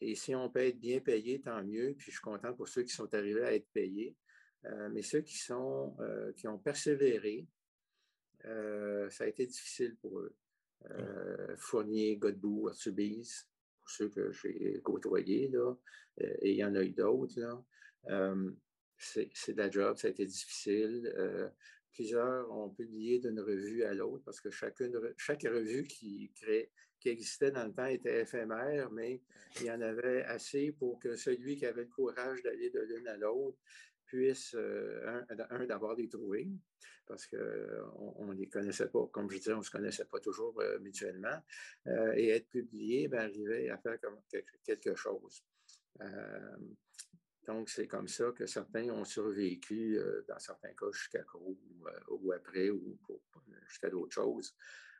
Et 0.00 0.14
si 0.14 0.34
on 0.34 0.50
peut 0.50 0.60
être 0.60 0.78
bien 0.78 1.00
payé, 1.00 1.40
tant 1.40 1.62
mieux. 1.62 1.94
Puis 1.96 2.06
je 2.06 2.12
suis 2.12 2.20
content 2.20 2.52
pour 2.54 2.68
ceux 2.68 2.82
qui 2.82 2.92
sont 2.92 3.12
arrivés 3.14 3.44
à 3.44 3.54
être 3.54 3.68
payés. 3.72 4.16
Euh, 4.66 4.88
mais 4.92 5.02
ceux 5.02 5.20
qui, 5.20 5.36
sont, 5.36 5.96
euh, 6.00 6.32
qui 6.32 6.48
ont 6.48 6.58
persévéré, 6.58 7.46
ça 9.08 9.24
a 9.24 9.26
été 9.26 9.46
difficile 9.46 9.96
pour 9.96 10.20
eux. 10.20 10.36
Fournier, 11.56 12.18
Godbout, 12.18 12.68
Artubise, 12.68 13.48
pour 13.78 13.88
ceux 13.88 14.10
que 14.10 14.32
j'ai 14.32 14.82
côtoyés, 14.82 15.48
là, 15.48 15.74
et 16.18 16.50
il 16.50 16.56
y 16.56 16.64
en 16.64 16.74
a 16.74 16.82
eu 16.82 16.90
d'autres. 16.90 17.64
C'est 18.98 19.52
de 19.52 19.58
la 19.58 19.70
job, 19.70 19.96
ça 19.96 20.08
a 20.08 20.10
été 20.10 20.24
difficile. 20.24 21.12
Euh, 21.16 21.48
plusieurs 21.94 22.50
ont 22.50 22.70
publié 22.70 23.18
d'une 23.18 23.40
revue 23.40 23.84
à 23.84 23.94
l'autre 23.94 24.24
parce 24.24 24.40
que 24.40 24.50
chaque 24.50 24.78
revue 24.78 25.84
qui, 25.84 26.30
existait 27.06 27.50
dans 27.50 27.66
le 27.66 27.72
temps 27.72 27.86
était 27.86 28.22
éphémère, 28.22 28.90
mais 28.90 29.22
il 29.60 29.66
y 29.66 29.70
en 29.70 29.80
avait 29.80 30.24
assez 30.24 30.72
pour 30.72 30.98
que 30.98 31.16
celui 31.16 31.56
qui 31.56 31.66
avait 31.66 31.84
le 31.84 31.90
courage 31.90 32.42
d'aller 32.42 32.70
de 32.70 32.80
l'une 32.80 33.06
à 33.08 33.16
l'autre 33.16 33.58
puisse, 34.06 34.54
un, 34.54 35.24
un 35.50 35.66
d'abord 35.66 35.94
les 35.96 36.08
trouver, 36.08 36.48
parce 37.06 37.26
qu'on 37.26 38.26
ne 38.26 38.34
les 38.34 38.48
connaissait 38.48 38.88
pas, 38.88 39.06
comme 39.12 39.30
je 39.30 39.36
disais, 39.36 39.52
on 39.52 39.58
ne 39.58 39.62
se 39.62 39.70
connaissait 39.70 40.04
pas 40.06 40.20
toujours 40.20 40.58
euh, 40.60 40.78
mutuellement, 40.80 41.38
euh, 41.86 42.12
et 42.16 42.30
être 42.30 42.48
publié, 42.48 43.08
ben, 43.08 43.20
arriver 43.20 43.70
à 43.70 43.78
faire 43.78 44.00
comme 44.00 44.18
quelque 44.64 44.94
chose. 44.94 45.44
Euh, 46.00 46.56
donc, 47.46 47.68
c'est 47.68 47.86
comme 47.86 48.08
ça 48.08 48.32
que 48.32 48.46
certains 48.46 48.88
ont 48.90 49.04
survécu, 49.04 49.98
dans 50.28 50.38
certains 50.38 50.72
cas, 50.74 50.90
jusqu'à 50.92 51.24
ou, 51.34 51.58
ou, 52.08 52.32
après, 52.32 52.70
ou 52.70 52.98
jusqu'à 53.66 53.90
d'autres 53.90 54.12
choses. 54.12 54.54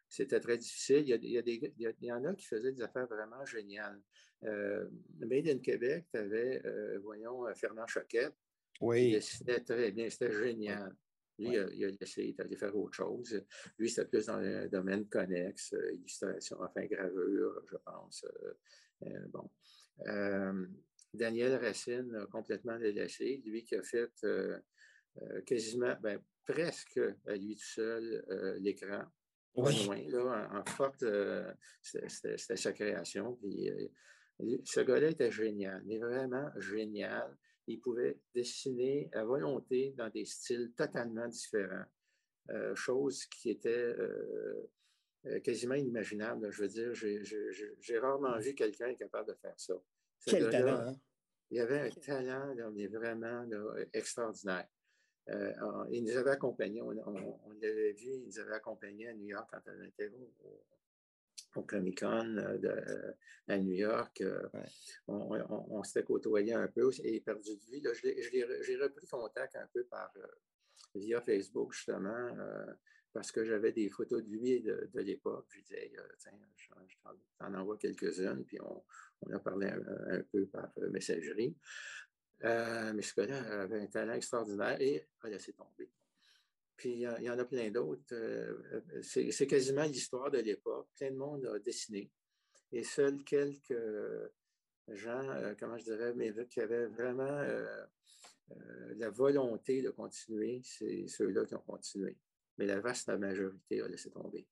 C'était 0.09 0.41
très 0.41 0.59
difficile. 0.59 1.03
Il 1.03 1.09
y, 1.09 1.39
a, 1.39 1.43
des, 1.43 1.73
il, 1.79 2.07
y 2.07 2.13
en 2.13 2.25
a 2.25 2.35
qui 2.35 2.47
faisaient 2.47 2.73
des 2.73 2.83
affaires 2.83 3.07
vraiment 3.07 3.45
géniales. 3.45 4.01
Made 4.43 5.49
in 5.49 5.59
Québec, 5.59 6.07
tu 6.13 6.19
avais, 6.19 6.63
voyons, 7.03 7.47
Fernand 7.55 7.87
Choquette. 7.87 8.35
Oui. 8.81 9.13
Dessinait 9.13 9.61
très 9.61 9.93
bien, 9.93 10.09
c'était 10.11 10.33
génial. 10.33 10.95
Lui, 11.39 11.49
il, 11.49 11.85
a, 11.85 11.89
essayé 12.01 12.33
d'aller 12.33 12.57
faire 12.57 12.77
autre 12.77 12.95
chose. 12.95 13.45
Lui, 13.79 13.91
c'était 13.91 14.09
plus 14.09 14.27
dans 14.27 14.39
le 14.39 14.69
domaine 14.69 15.09
connexe, 15.09 15.73
euh, 15.73 15.93
illustration, 15.95 16.59
enfin 16.61 16.85
gravure, 16.87 17.63
je 17.69 17.77
pense. 17.85 18.25
Euh, 18.25 18.55
euh, 19.07 19.27
bon. 19.29 19.51
Daniel 21.15 21.57
Racine 21.57 22.15
a 22.15 22.27
complètement 22.27 22.79
délaissé. 22.79 23.43
Lui 23.45 23.65
qui 23.65 23.77
a 23.77 23.83
fait 23.83 24.11
quasiment, 25.47 25.95
ben, 26.03 26.21
presque 26.47 27.01
à 27.27 27.37
lui 27.37 27.57
tout 27.57 27.65
seul, 27.65 28.25
l'écran. 28.61 29.05
Pas 29.55 29.71
loin, 29.71 30.03
là, 30.09 30.51
en, 30.53 30.65
forte, 30.65 31.05
c'était 31.81 32.57
sa 32.57 32.73
création. 32.73 33.37
Puis, 33.37 33.71
ce 34.65 34.81
gars-là 34.81 35.11
était 35.11 35.31
génial, 35.31 35.83
mais 35.87 35.99
vraiment 35.99 36.51
génial 36.59 37.37
il 37.67 37.81
pouvait 37.81 38.19
dessiner 38.35 39.09
à 39.13 39.25
volonté 39.25 39.95
dans 39.97 40.11
des 40.11 40.25
styles 40.25 40.73
totalement 40.77 41.29
différents, 41.29 41.85
euh, 42.51 42.75
chose 42.75 43.25
qui 43.27 43.51
était 43.51 43.71
euh, 43.71 44.71
euh, 45.27 45.41
quasiment 45.41 45.75
inimaginable. 45.75 46.51
Je 46.51 46.63
veux 46.63 46.69
dire, 46.69 46.95
j'ai 46.95 47.99
rarement 47.99 48.39
vu 48.39 48.55
quelqu'un 48.55 48.95
capable 48.95 49.29
de 49.29 49.35
faire 49.35 49.59
ça. 49.59 49.75
Quel 50.27 50.51
talent! 50.51 50.89
Hein? 50.89 50.97
Il 51.51 51.61
avait 51.61 51.81
un 51.81 51.91
talent 51.91 52.55
mais 52.73 52.87
vraiment 52.87 53.47
extraordinaire. 53.93 54.67
il 55.91 56.05
nous 56.05 56.17
avait 56.17 56.31
accompagnés, 56.31 56.83
on, 56.83 56.91
l'avait 56.91 57.93
vu, 57.93 58.09
il 58.09 58.25
nous 58.27 58.39
avait 58.39 58.55
accompagnés 58.55 59.09
à 59.09 59.15
New 59.15 59.27
York 59.27 59.49
quand 59.53 59.61
on 59.67 59.85
était 59.85 60.09
au, 60.09 60.65
au 61.57 61.63
Comic 61.63 62.01
Con 62.01 62.37
euh, 62.39 63.13
à 63.49 63.59
New 63.59 63.75
York. 63.75 64.21
Euh, 64.21 64.49
on, 65.09 65.83
s'était 65.83 66.05
côtoyé 66.05 66.55
un 66.55 66.69
peu 66.69 66.91
et 67.03 67.21
perdu 67.21 67.57
de 67.57 67.65
vue. 67.71 67.83
J'ai 68.63 68.77
repris 68.77 69.07
contact 69.07 69.57
un 69.57 69.67
peu 69.73 69.85
par, 69.85 70.11
euh, 70.17 70.27
via 70.95 71.21
Facebook, 71.21 71.73
justement, 71.73 72.31
parce 73.15 73.31
que 73.31 73.45
j'avais 73.45 73.71
des 73.71 73.89
photos 73.89 74.23
de 74.25 74.29
lui 74.29 74.61
de, 74.61 75.01
l'époque. 75.01 75.47
Je 75.51 75.61
disais, 75.61 75.93
tiens, 76.19 76.33
je, 76.57 76.69
t'en 77.39 77.55
envoie 77.55 77.79
quelques-unes, 77.79 78.45
puis 78.45 78.59
on, 78.61 78.83
a 79.33 79.39
parlé 79.39 79.69
un, 79.69 80.21
peu 80.33 80.47
par 80.47 80.69
messagerie. 80.91 81.57
mais 82.43 83.03
ce 83.03 83.15
gars-là 83.15 83.63
avait 83.63 83.81
un 83.81 83.87
talent 83.87 84.15
extraordinaire 84.15 84.79
et 84.81 85.09
a 85.23 85.29
laissé 85.29 85.53
tomber. 85.53 85.89
Puis 86.77 86.91
il 86.91 87.23
y, 87.23 87.31
en 87.31 87.39
a 87.39 87.45
plein 87.45 87.71
d'autres. 87.71 88.13
Euh, 88.13 89.01
c'est 89.01 89.47
quasiment 89.47 89.85
l'histoire 89.85 90.33
de 90.33 90.39
l'époque. 90.39 90.89
Plein 90.97 91.13
de 91.13 91.17
monde 91.17 91.47
a 91.47 91.61
dessiné. 91.61 92.11
Et 92.73 92.83
seuls 92.83 93.23
quelques 93.23 93.79
gens, 94.89 95.31
euh, 95.31 95.55
comment 95.59 95.79
je 95.79 95.85
dirais, 95.85 96.13
mais 96.15 96.35
qui 96.49 96.61
avaient 96.61 96.87
vraiment 96.87 97.43
la 98.97 99.11
volonté 99.11 99.83
de 99.83 99.91
continuer, 99.91 100.63
c'est 100.65 101.07
ceux-là 101.07 101.45
qui 101.47 101.55
ont 101.55 101.61
continué. 101.61 102.19
Mais 102.59 102.67
la 102.67 102.81
vaste 102.81 103.09
majorité 103.09 103.81
a 103.81 103.89
laissé 103.89 104.11
tomber. 104.11 104.47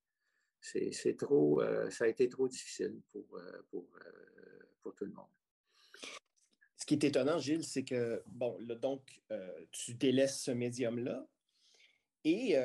C'est 0.61 1.17
trop, 1.17 1.61
ça 1.89 2.05
a 2.05 2.07
été 2.07 2.29
trop 2.29 2.47
difficile 2.47 3.01
pour, 3.11 3.39
pour, 3.69 3.85
pour 4.81 4.95
tout 4.95 5.05
le 5.05 5.11
monde. 5.11 5.27
Ce 6.77 6.85
qui 6.85 6.93
est 6.93 7.03
étonnant, 7.03 7.37
Gilles, 7.39 7.63
c'est 7.63 7.83
que, 7.83 8.23
bon, 8.27 8.57
donc, 8.81 9.21
tu 9.71 9.93
délaisses 9.93 10.41
ce 10.41 10.51
médium-là 10.51 11.27
et 12.23 12.55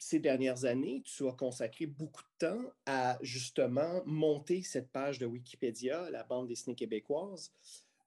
ces 0.00 0.18
dernières 0.18 0.64
années, 0.64 1.02
tu 1.04 1.28
as 1.28 1.32
consacré 1.32 1.84
beaucoup 1.84 2.22
de 2.22 2.46
temps 2.46 2.72
à 2.86 3.18
justement 3.20 4.02
monter 4.06 4.62
cette 4.62 4.90
page 4.90 5.18
de 5.18 5.26
Wikipédia, 5.26 6.10
la 6.10 6.24
bande 6.24 6.48
dessinée 6.48 6.74
québécoise. 6.74 7.52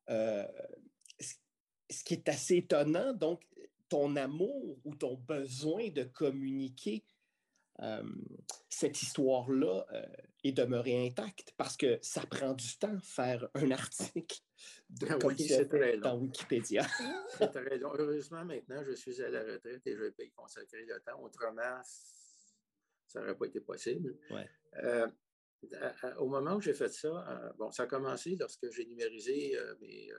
Euh, 0.09 0.47
ce 1.89 2.03
qui 2.03 2.15
est 2.15 2.27
assez 2.27 2.57
étonnant, 2.57 3.13
donc 3.13 3.43
ton 3.93 4.15
amour 4.15 4.79
ou 4.85 4.95
ton 4.95 5.13
besoin 5.17 5.89
de 5.89 6.03
communiquer 6.03 7.05
euh, 7.79 8.01
cette 8.69 9.03
histoire-là 9.03 9.85
euh, 9.93 10.03
est 10.43 10.51
demeuré 10.51 11.05
intact 11.05 11.53
parce 11.57 11.77
que 11.77 11.99
ça 12.01 12.25
prend 12.25 12.53
du 12.53 12.75
temps 12.79 12.99
faire 13.03 13.47
un 13.53 13.69
article 13.69 14.39
de, 14.89 15.07
ah 15.11 15.97
dans 15.97 16.17
Wikipédia. 16.17 16.87
c'est 17.37 17.51
très 17.51 17.77
long. 17.77 17.91
Heureusement, 17.93 18.43
maintenant, 18.43 18.83
je 18.83 18.93
suis 18.93 19.21
à 19.21 19.29
la 19.29 19.43
retraite 19.43 19.85
et 19.85 19.95
je 19.95 20.05
vais 20.05 20.25
y 20.25 20.31
consacrer 20.31 20.85
le 20.87 20.99
temps. 21.01 21.21
Autrement, 21.21 21.79
ça 23.07 23.19
n'aurait 23.19 23.37
pas 23.37 23.45
été 23.45 23.61
possible. 23.61 24.17
Euh, 24.81 25.07
au 26.17 26.27
moment 26.27 26.55
où 26.55 26.61
j'ai 26.61 26.73
fait 26.73 26.91
ça, 26.91 27.53
bon, 27.59 27.71
ça 27.71 27.83
a 27.83 27.85
commencé 27.85 28.35
lorsque 28.39 28.71
j'ai 28.71 28.85
numérisé 28.85 29.55
mes 29.81 30.09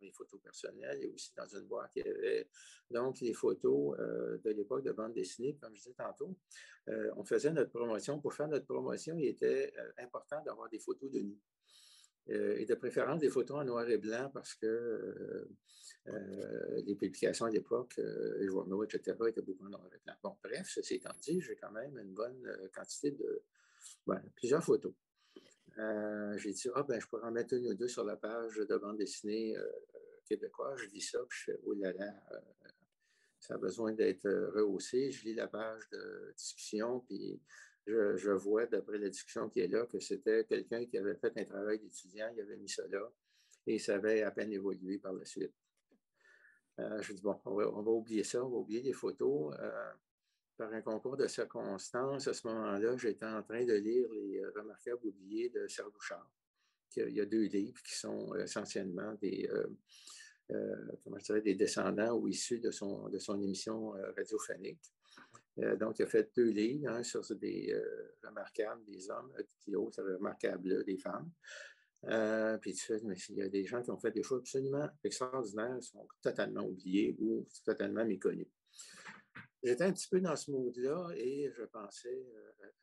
mes 0.00 0.10
photos 0.12 0.40
personnelles 0.40 0.98
et 1.02 1.08
aussi 1.08 1.32
dans 1.36 1.46
une 1.46 1.66
boîte, 1.66 1.92
il 1.96 2.06
y 2.06 2.08
avait 2.08 2.48
donc 2.90 3.20
les 3.20 3.34
photos 3.34 3.96
euh, 3.98 4.38
de 4.38 4.50
l'époque 4.50 4.84
de 4.84 4.92
bande 4.92 5.12
dessinée, 5.12 5.56
comme 5.60 5.74
je 5.74 5.82
disais 5.82 5.94
tantôt. 5.94 6.36
Euh, 6.88 7.10
on 7.16 7.24
faisait 7.24 7.52
notre 7.52 7.70
promotion. 7.70 8.20
Pour 8.20 8.34
faire 8.34 8.48
notre 8.48 8.66
promotion, 8.66 9.16
il 9.18 9.26
était 9.26 9.72
euh, 9.78 9.92
important 9.98 10.42
d'avoir 10.44 10.68
des 10.68 10.78
photos 10.78 11.10
de 11.10 11.20
nous. 11.20 11.38
et 12.28 12.66
de 12.66 12.74
préférence 12.74 13.20
des 13.20 13.30
photos 13.30 13.56
en 13.56 13.64
noir 13.64 13.88
et 13.88 13.96
blanc 13.96 14.30
parce 14.30 14.54
que 14.54 15.48
les 16.86 16.94
publications 16.94 17.46
à 17.46 17.50
l'époque, 17.50 17.94
les 17.96 18.48
journaux, 18.48 18.84
etc., 18.84 19.16
étaient 19.28 19.40
beaucoup 19.40 19.64
en 19.64 19.70
noir 19.70 19.88
et 19.94 20.00
blanc. 20.04 20.14
Bon, 20.22 20.36
bref, 20.42 20.66
ceci 20.68 20.96
étant 20.96 21.16
dit, 21.22 21.40
j'ai 21.40 21.56
quand 21.56 21.72
même 21.72 21.96
une 21.96 22.12
bonne 22.12 22.42
quantité 22.74 23.12
de 23.12 23.42
plusieurs 24.36 24.62
photos. 24.62 24.92
Euh, 25.78 26.36
j'ai 26.38 26.52
dit, 26.52 26.68
ah, 26.74 26.82
ben, 26.82 27.00
je 27.00 27.06
pourrais 27.06 27.24
en 27.24 27.30
mettre 27.30 27.54
une 27.54 27.68
ou 27.68 27.74
deux 27.74 27.88
sur 27.88 28.04
la 28.04 28.16
page 28.16 28.56
de 28.56 28.76
bande 28.76 28.98
dessinée 28.98 29.56
euh, 29.56 29.64
québécoise. 30.24 30.78
Je 30.80 30.86
lis 30.86 31.00
ça, 31.00 31.20
puis 31.28 31.38
je 31.38 31.52
fais, 31.52 31.58
oh 31.64 31.74
là 31.74 31.92
là, 31.92 32.14
euh, 32.32 32.40
ça 33.38 33.54
a 33.54 33.58
besoin 33.58 33.92
d'être 33.92 34.28
rehaussé. 34.28 35.12
Je 35.12 35.24
lis 35.24 35.34
la 35.34 35.46
page 35.46 35.88
de 35.90 36.34
discussion, 36.36 37.00
puis 37.00 37.40
je, 37.86 38.30
vois, 38.30 38.66
d'après 38.66 38.98
la 38.98 39.08
discussion 39.08 39.48
qui 39.48 39.60
est 39.60 39.68
là, 39.68 39.86
que 39.86 40.00
c'était 40.00 40.44
quelqu'un 40.44 40.84
qui 40.84 40.98
avait 40.98 41.14
fait 41.14 41.32
un 41.36 41.44
travail 41.44 41.78
d'étudiant, 41.78 42.28
il 42.34 42.40
avait 42.40 42.56
mis 42.56 42.68
ça 42.68 42.86
là, 42.88 43.10
et 43.66 43.78
ça 43.78 43.94
avait 43.94 44.22
à 44.22 44.30
peine 44.30 44.52
évolué 44.52 44.98
par 44.98 45.12
la 45.12 45.24
suite. 45.24 45.54
je 46.76 47.12
dis, 47.12 47.22
bon, 47.22 47.40
on 47.44 47.54
va, 47.54 47.70
on 47.70 47.82
va, 47.82 47.90
oublier 47.92 48.24
ça, 48.24 48.44
on 48.44 48.50
va 48.50 48.56
oublier 48.58 48.82
les 48.82 48.92
photos 48.92 49.54
par 50.58 50.72
un 50.72 50.82
concours 50.82 51.16
de 51.16 51.28
circonstances, 51.28 52.26
à 52.26 52.34
ce 52.34 52.46
moment-là, 52.48 52.96
j'étais 52.96 53.24
en 53.24 53.42
train 53.44 53.64
de 53.64 53.74
lire 53.74 54.08
Les 54.12 54.40
euh, 54.40 54.50
Remarquables 54.56 55.06
oubliés 55.06 55.48
de 55.50 55.68
Serge 55.68 55.92
Bouchard. 55.92 56.28
Il 56.96 57.10
y 57.10 57.20
a 57.20 57.26
deux 57.26 57.44
livres 57.44 57.80
qui 57.82 57.94
sont 57.94 58.34
euh, 58.34 58.42
essentiellement 58.42 59.14
des, 59.22 59.48
euh, 60.50 60.96
comment 61.04 61.18
je 61.18 61.24
dirais, 61.24 61.42
des 61.42 61.54
descendants 61.54 62.16
ou 62.16 62.26
issus 62.26 62.58
de 62.58 62.72
son, 62.72 63.08
de 63.08 63.20
son 63.20 63.40
émission 63.40 63.92
radiophonique. 64.16 64.82
donc, 65.78 65.98
il 66.00 66.02
a 66.02 66.06
fait 66.06 66.30
deux 66.34 66.50
livres, 66.50 66.88
un 66.88 67.02
sur 67.04 67.22
des 67.36 67.78
remarquables 68.24 68.84
des 68.86 69.10
hommes, 69.10 69.30
puis 69.36 69.72
l'autre 69.72 69.96
sur 69.96 70.04
remarquables 70.04 70.84
des 70.84 70.96
femmes. 70.96 71.30
puis 72.62 72.72
tu 72.72 72.86
fais, 72.86 73.00
mais 73.04 73.16
il 73.28 73.36
y 73.36 73.42
a 73.42 73.48
des 73.48 73.64
gens 73.66 73.82
qui 73.82 73.90
ont 73.90 73.98
fait 73.98 74.10
des 74.10 74.22
choses 74.22 74.40
absolument 74.40 74.88
extraordinaires, 75.04 75.76
sont 75.82 76.08
totalement 76.22 76.62
oubliés 76.62 77.14
ou 77.20 77.46
totalement 77.64 78.06
méconnus. 78.06 78.48
J'étais 79.62 79.84
un 79.84 79.92
petit 79.92 80.08
peu 80.08 80.20
dans 80.20 80.36
ce 80.36 80.50
mood-là 80.50 81.10
et 81.16 81.50
je 81.56 81.64
pensais 81.64 82.24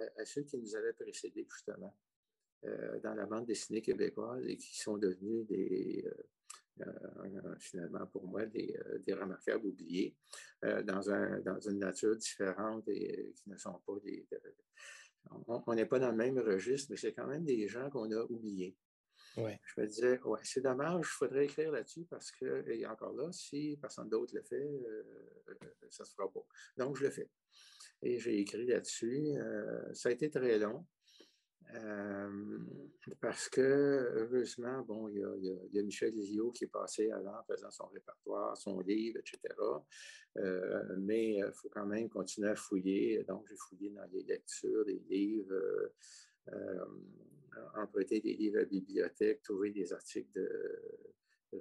euh, 0.01 0.07
à, 0.17 0.25
ceux 0.25 0.43
qui 0.43 0.57
nous 0.57 0.75
avaient 0.75 0.93
précédés, 0.93 1.47
justement, 1.49 1.95
euh, 2.65 2.99
dans 2.99 3.13
la 3.13 3.25
bande 3.25 3.45
dessinée 3.45 3.81
québécoise 3.81 4.45
et 4.45 4.57
qui 4.57 4.77
sont 4.77 4.97
devenus 4.97 5.47
des, 5.47 6.05
euh, 6.81 7.55
finalement, 7.59 8.05
pour 8.07 8.27
moi, 8.27 8.45
des, 8.45 8.77
remarquables 9.07 9.65
oubliés 9.65 10.15
dans, 10.61 11.09
un, 11.09 11.39
dans 11.39 11.59
une 11.59 11.79
nature 11.79 12.15
différente 12.17 12.87
et 12.89 13.33
qui 13.35 13.49
ne 13.49 13.57
sont 13.57 13.79
pas 13.85 13.99
des. 14.03 14.27
on 15.47 15.73
n'est 15.73 15.85
pas 15.85 15.99
dans 15.99 16.11
le 16.11 16.17
même 16.17 16.39
registre, 16.39 16.91
mais 16.91 16.97
c'est 16.97 17.13
quand 17.13 17.27
même 17.27 17.45
des 17.45 17.67
gens 17.67 17.89
qu'on 17.89 18.11
a 18.11 18.23
oubliés. 18.25 18.75
Je 19.37 19.81
me 19.81 19.87
disais, 19.87 20.19
ouais, 20.21 20.39
c'est 20.43 20.61
dommage, 20.61 21.01
il 21.01 21.17
faudrait 21.17 21.45
écrire 21.45 21.71
là-dessus 21.71 22.05
parce 22.09 22.31
que, 22.31 22.67
et 22.69 22.85
encore 22.85 23.13
là, 23.13 23.31
si 23.31 23.77
personne 23.81 24.09
d'autre 24.09 24.33
le 24.35 24.41
fait, 24.41 24.55
euh, 24.55 25.03
ça 25.89 26.03
ne 26.03 26.07
se 26.07 26.13
fera 26.13 26.31
pas. 26.31 26.45
Donc, 26.77 26.95
je 26.97 27.03
le 27.03 27.09
fais. 27.09 27.29
Et 28.01 28.17
j'ai 28.19 28.39
écrit 28.39 28.65
là-dessus. 28.65 29.33
Euh, 29.37 29.93
ça 29.93 30.09
a 30.09 30.11
été 30.11 30.29
très 30.29 30.57
long. 30.57 30.85
Euh, 31.73 32.59
parce 33.19 33.49
que, 33.49 33.61
heureusement, 33.61 34.83
bon, 34.83 35.09
il 35.09 35.17
y 35.73 35.79
a, 35.79 35.83
Michel 35.83 36.13
Lizio 36.13 36.51
qui 36.51 36.65
est 36.65 36.71
passé 36.71 37.11
avant 37.11 37.43
faisant 37.47 37.71
son 37.71 37.87
répertoire, 37.87 38.55
son 38.55 38.79
livre, 38.81 39.19
etc. 39.19 39.39
mais 40.97 41.37
il 41.37 41.51
faut 41.53 41.69
quand 41.69 41.87
même 41.87 42.07
continuer 42.07 42.49
à 42.49 42.55
fouiller. 42.55 43.23
Donc, 43.27 43.47
j'ai 43.49 43.57
fouillé 43.57 43.89
dans 43.89 44.05
les 44.11 44.23
lectures 44.23 44.85
des 44.85 45.01
livres 45.09 45.91
emprunter 47.75 48.19
des 48.19 48.33
livres 48.33 48.57
à 48.57 48.59
la 48.61 48.65
bibliothèque, 48.65 49.41
trouver 49.41 49.71
des 49.71 49.91
articles 49.93 50.31
de, 50.35 50.81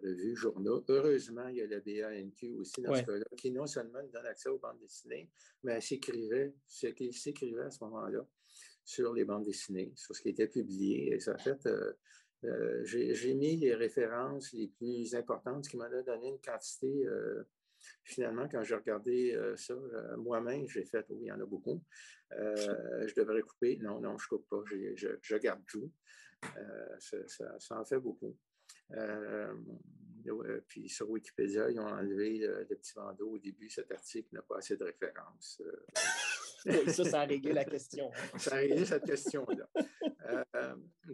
revues, 0.03 0.37
journaux. 0.37 0.85
Heureusement, 0.89 1.49
il 1.49 1.57
y 1.57 1.63
a 1.63 1.67
la 1.67 1.81
BANQ 1.81 2.55
aussi 2.57 2.83
dans 2.83 2.95
ce 2.95 3.03
cas-là, 3.03 3.25
qui 3.37 3.51
non 3.51 3.67
seulement 3.67 4.03
donne 4.13 4.27
accès 4.27 4.49
aux 4.49 4.59
bandes 4.59 4.79
dessinées, 4.81 5.31
mais 5.63 5.73
elle 5.73 5.83
s'écrivait, 5.83 6.55
ce 6.67 6.89
qu'il 6.89 7.13
s'écrivait 7.13 7.63
à 7.63 7.71
ce 7.71 7.83
moment-là 7.85 8.27
sur 8.85 9.13
les 9.15 9.25
bandes 9.25 9.45
dessinées, 9.45 9.93
sur 9.97 10.15
ce 10.15 10.23
qui 10.23 10.31
était 10.31 10.49
publié. 10.49 11.15
Et 11.15 11.21
ça 11.21 11.37
fait, 11.39 11.67
euh, 11.67 11.93
euh, 12.45 12.85
j'ai 12.85 13.35
mis 13.35 13.57
les 13.57 13.75
références 13.75 14.53
les 14.53 14.69
plus 14.69 15.15
importantes, 15.15 15.65
ce 15.65 15.71
qui 15.71 15.77
m'a 15.77 15.89
donné 15.89 16.29
une 16.29 16.41
quantité 16.41 17.07
euh, 17.07 17.45
finalement, 18.05 18.49
quand 18.49 18.63
j'ai 18.63 18.75
regardé 18.75 19.35
euh, 19.35 19.57
ça, 19.57 19.75
euh, 19.75 20.17
moi-même, 20.17 20.69
j'ai 20.69 20.85
fait, 20.85 21.05
oui, 21.09 21.25
il 21.25 21.29
y 21.29 21.33
en 21.33 21.41
a 21.41 21.47
beaucoup. 21.47 21.83
Euh, 22.33 23.07
je 23.07 23.15
devrais 23.15 23.43
couper. 23.43 23.79
Non, 23.79 24.01
non, 24.01 24.19
je 24.19 24.27
ne 24.27 24.29
coupe 24.29 24.49
pas. 24.49 24.63
Je, 24.67 25.37
garde 25.37 25.65
tout. 25.67 25.91
Ça, 26.99 27.81
en 27.81 27.85
fait 27.85 27.99
beaucoup. 27.99 28.37
puis 30.69 30.89
sur 30.89 31.11
Wikipédia, 31.11 31.71
ils 31.71 31.81
ont 31.81 31.87
enlevé 31.87 32.39
le, 32.39 32.67
petit 32.77 32.95
bandeau 32.95 33.31
au 33.31 33.39
début. 33.39 33.71
Cet 33.71 33.91
article 33.93 34.29
n'a 34.33 34.43
pas 34.43 34.59
assez 34.59 34.77
de 34.77 34.85
références. 34.85 35.63
ça, 36.89 37.05
ça 37.05 37.21
a 37.21 37.25
réglé 37.25 37.53
la 37.53 37.65
question. 37.65 38.11
ça 38.37 38.55
a 38.55 38.57
réglé 38.57 38.85
cette 38.85 39.05
question-là. 39.05 39.69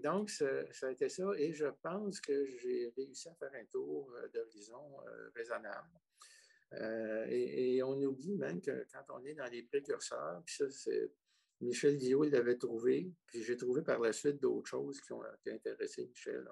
donc, 0.03 0.31
ça, 0.31 0.47
a 0.83 0.91
été 0.91 1.09
ça. 1.09 1.25
Et 1.37 1.53
je 1.53 1.67
pense 1.83 2.21
que 2.21 2.47
j'ai 2.57 2.93
réussi 2.97 3.29
à 3.29 3.35
faire 3.35 3.53
un 3.55 3.65
tour 3.67 4.13
d'horizon 4.33 4.97
raisonnable. 5.35 5.91
Euh, 6.75 7.27
et, 7.29 7.83
on 7.83 8.01
oublie 8.03 8.37
même 8.37 8.61
que 8.61 8.87
quand 8.93 9.03
on 9.15 9.25
est 9.25 9.35
dans 9.35 9.47
les 9.47 9.63
précurseurs, 9.63 10.43
puis 10.45 10.55
ça, 10.55 10.71
c'est 10.71 11.11
Michel 11.61 12.01
il 12.01 12.31
l'avait 12.31 12.57
trouvé, 12.57 13.13
puis 13.27 13.43
j'ai 13.43 13.57
trouvé 13.57 13.83
par 13.83 13.99
la 14.01 14.13
suite 14.13 14.41
d'autres 14.41 14.69
choses 14.69 15.01
qui 15.01 15.13
ont, 15.13 15.23
intéressé 15.47 16.07
Michel. 16.07 16.49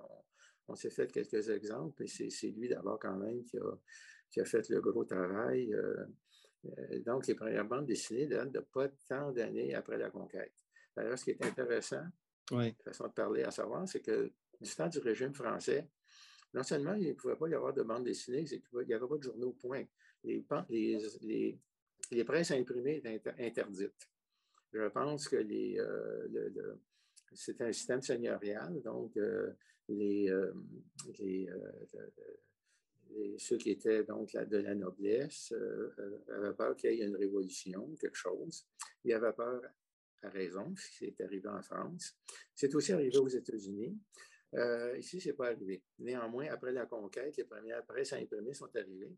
On, 0.67 0.75
s'est 0.75 0.91
fait 0.91 1.11
quelques 1.11 1.49
exemples, 1.49 2.03
et 2.03 2.09
c'est 2.09 2.51
lui 2.51 2.69
d'abord 2.69 2.99
quand 2.99 3.17
même 3.17 3.43
qui 3.45 3.59
a, 3.59 3.79
qui 4.31 4.41
a, 4.41 4.45
fait 4.45 4.69
le 4.69 4.81
gros 4.81 5.05
travail. 5.05 5.73
Euh, 5.73 6.05
euh, 6.67 7.01
donc, 7.05 7.27
les 7.27 7.35
premières 7.35 7.65
bandes 7.65 7.87
dessinées 7.87 8.27
datent 8.27 8.53
de 8.53 8.61
pas 8.61 8.89
tant 9.09 9.33
d'années 9.33 9.75
après 9.75 9.97
la 9.97 10.11
conquête. 10.11 10.53
D'ailleurs, 10.95 11.19
ce 11.19 11.25
qui 11.25 11.31
est 11.31 11.45
intéressant, 11.45 12.05
oui. 12.51 12.75
façon 12.85 13.07
de 13.07 13.13
parler 13.13 13.45
à 13.45 13.51
savoir, 13.51 13.89
c'est 13.89 14.01
que 14.01 14.33
du 14.61 14.75
temps 14.75 14.89
du 14.89 14.99
régime 14.99 15.33
français, 15.33 15.89
non 16.53 16.63
seulement 16.63 16.95
il 16.95 17.09
ne 17.09 17.13
pouvait 17.13 17.37
pas 17.37 17.49
y 17.49 17.55
avoir 17.55 17.73
de 17.73 17.83
bandes 17.83 18.05
dessinées, 18.05 18.45
c'est 18.47 18.61
qu'il 18.61 18.87
n'y 18.87 18.95
avait 18.95 19.07
pas 19.07 19.17
de 19.17 19.23
journaux, 19.23 19.53
point 19.53 19.85
les, 20.25 20.45
les, 21.23 21.59
les, 22.11 22.25
presses 22.25 22.51
imprimées 22.51 23.03
interdites. 23.39 24.09
Je 24.73 24.89
pense 24.89 25.29
que 25.29 25.37
les, 25.37 25.79
euh, 25.79 26.75
c'est 27.33 27.61
un 27.61 27.73
système 27.73 28.03
seigneurial, 28.03 28.81
donc 28.83 29.17
euh, 29.17 29.53
les, 29.89 30.29
euh, 30.29 30.53
ceux 33.39 33.57
qui 33.57 33.71
étaient 33.71 34.05
donc 34.05 34.33
de 34.33 34.59
la 34.59 34.75
noblesse 34.75 35.55
avaient 36.29 36.53
peur 36.53 36.77
qu'il 36.77 36.93
y 36.93 37.01
ait 37.01 37.07
une 37.07 37.17
révolution, 37.17 37.95
quelque 37.99 38.17
chose. 38.17 38.67
Ils 39.05 39.15
avaient 39.15 39.33
peur 39.33 39.63
à 40.23 40.29
raison, 40.29 40.75
c'est 40.77 41.19
arrivé 41.23 41.49
en 41.49 41.63
France. 41.63 42.17
C'est 42.55 42.75
aussi 42.75 42.93
arrivé 42.93 43.17
aux 43.17 43.29
États-Unis. 43.29 43.99
ici, 44.99 45.21
ce 45.21 45.29
n'est 45.29 45.35
pas 45.35 45.47
arrivé. 45.49 45.83
Néanmoins, 45.99 46.49
après 46.51 46.73
la 46.73 46.85
conquête, 46.85 47.37
les 47.39 47.45
premières 47.45 47.85
presses 47.87 48.13
imprimées 48.13 48.53
sont 48.53 48.75
arrivées. 48.77 49.17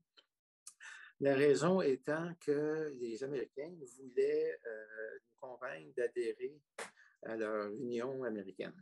La 1.21 1.35
raison 1.35 1.81
étant 1.83 2.33
que 2.41 2.95
les 2.99 3.23
Américains 3.23 3.75
voulaient 3.99 4.59
nous 4.64 5.49
convaincre 5.49 5.93
d'adhérer 5.97 6.59
à 7.23 7.37
leur 7.37 7.71
Union 7.73 8.25
américaine 8.25 8.75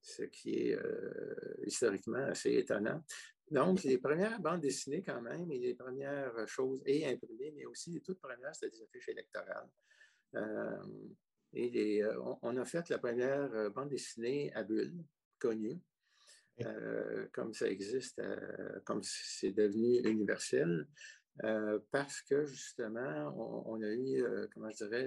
ce 0.00 0.22
qui 0.22 0.54
est 0.54 0.78
historiquement 1.64 2.24
assez 2.26 2.52
étonnant. 2.52 3.02
Donc, 3.50 3.82
les 3.82 3.98
premières 3.98 4.40
bandes 4.40 4.60
dessinées 4.60 5.02
quand 5.02 5.20
même, 5.20 5.50
et 5.50 5.58
les 5.58 5.74
premières 5.74 6.46
choses, 6.46 6.82
et 6.86 7.06
imprimées, 7.06 7.52
mais 7.56 7.66
aussi 7.66 7.90
les 7.90 8.00
toutes 8.00 8.20
premières, 8.20 8.54
c'était 8.54 8.76
des 8.76 8.82
affiches 8.82 9.08
électorales. 9.08 9.68
Euh, 10.34 10.82
euh, 11.54 12.36
on, 12.42 12.56
a 12.56 12.64
fait 12.64 12.88
la 12.90 12.98
première 12.98 13.52
euh, 13.54 13.70
bande 13.70 13.88
dessinée 13.88 14.52
à 14.52 14.62
bulles, 14.62 15.04
connue, 15.38 15.80
comme 17.32 17.52
ça 17.52 17.68
existe, 17.68 18.20
comme 18.84 19.02
c'est 19.02 19.52
devenu 19.52 19.98
universel. 20.08 20.86
parce 21.90 22.22
que 22.22 22.46
justement, 22.46 23.64
on, 23.66 23.82
a 23.82 23.92
eu, 23.92 24.24
comment 24.52 24.70
je 24.70 24.84
dirais, 24.84 25.06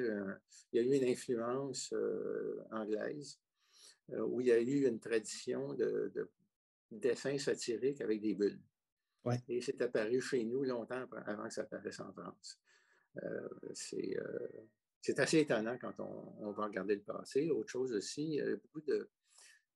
il 0.72 0.80
y 0.80 0.80
a 0.80 0.88
eu 0.88 0.96
une 0.96 1.10
influence 1.10 1.94
anglaise 2.72 3.40
où 4.10 4.42
il 4.42 4.48
y 4.48 4.52
a 4.52 4.60
eu 4.60 4.88
une 4.88 5.00
tradition 5.00 5.74
de, 5.74 6.12
de 6.14 6.30
dessin 6.92 7.38
satirique 7.38 8.02
avec 8.02 8.22
des 8.22 8.36
bulles. 8.36 8.60
Et 9.48 9.62
c'est 9.62 9.82
apparu 9.82 10.22
chez 10.22 10.44
nous 10.44 10.64
longtemps 10.64 11.06
avant 11.26 11.48
que 11.48 11.54
ça 11.54 11.62
apparaisse 11.62 12.00
en 12.00 12.12
France. 12.14 12.60
Euh, 13.24 13.50
euh, 13.94 14.48
c'est 15.02 15.20
assez 15.20 15.40
étonnant 15.40 15.78
quand 15.80 16.00
on, 16.00 16.52
va 16.52 16.66
regarder 16.66 16.96
le 16.96 17.02
passé. 17.02 17.50
Autre 17.50 17.70
chose 17.70 17.94
aussi, 17.94 18.40
beaucoup 18.64 18.82
de, 18.82 19.10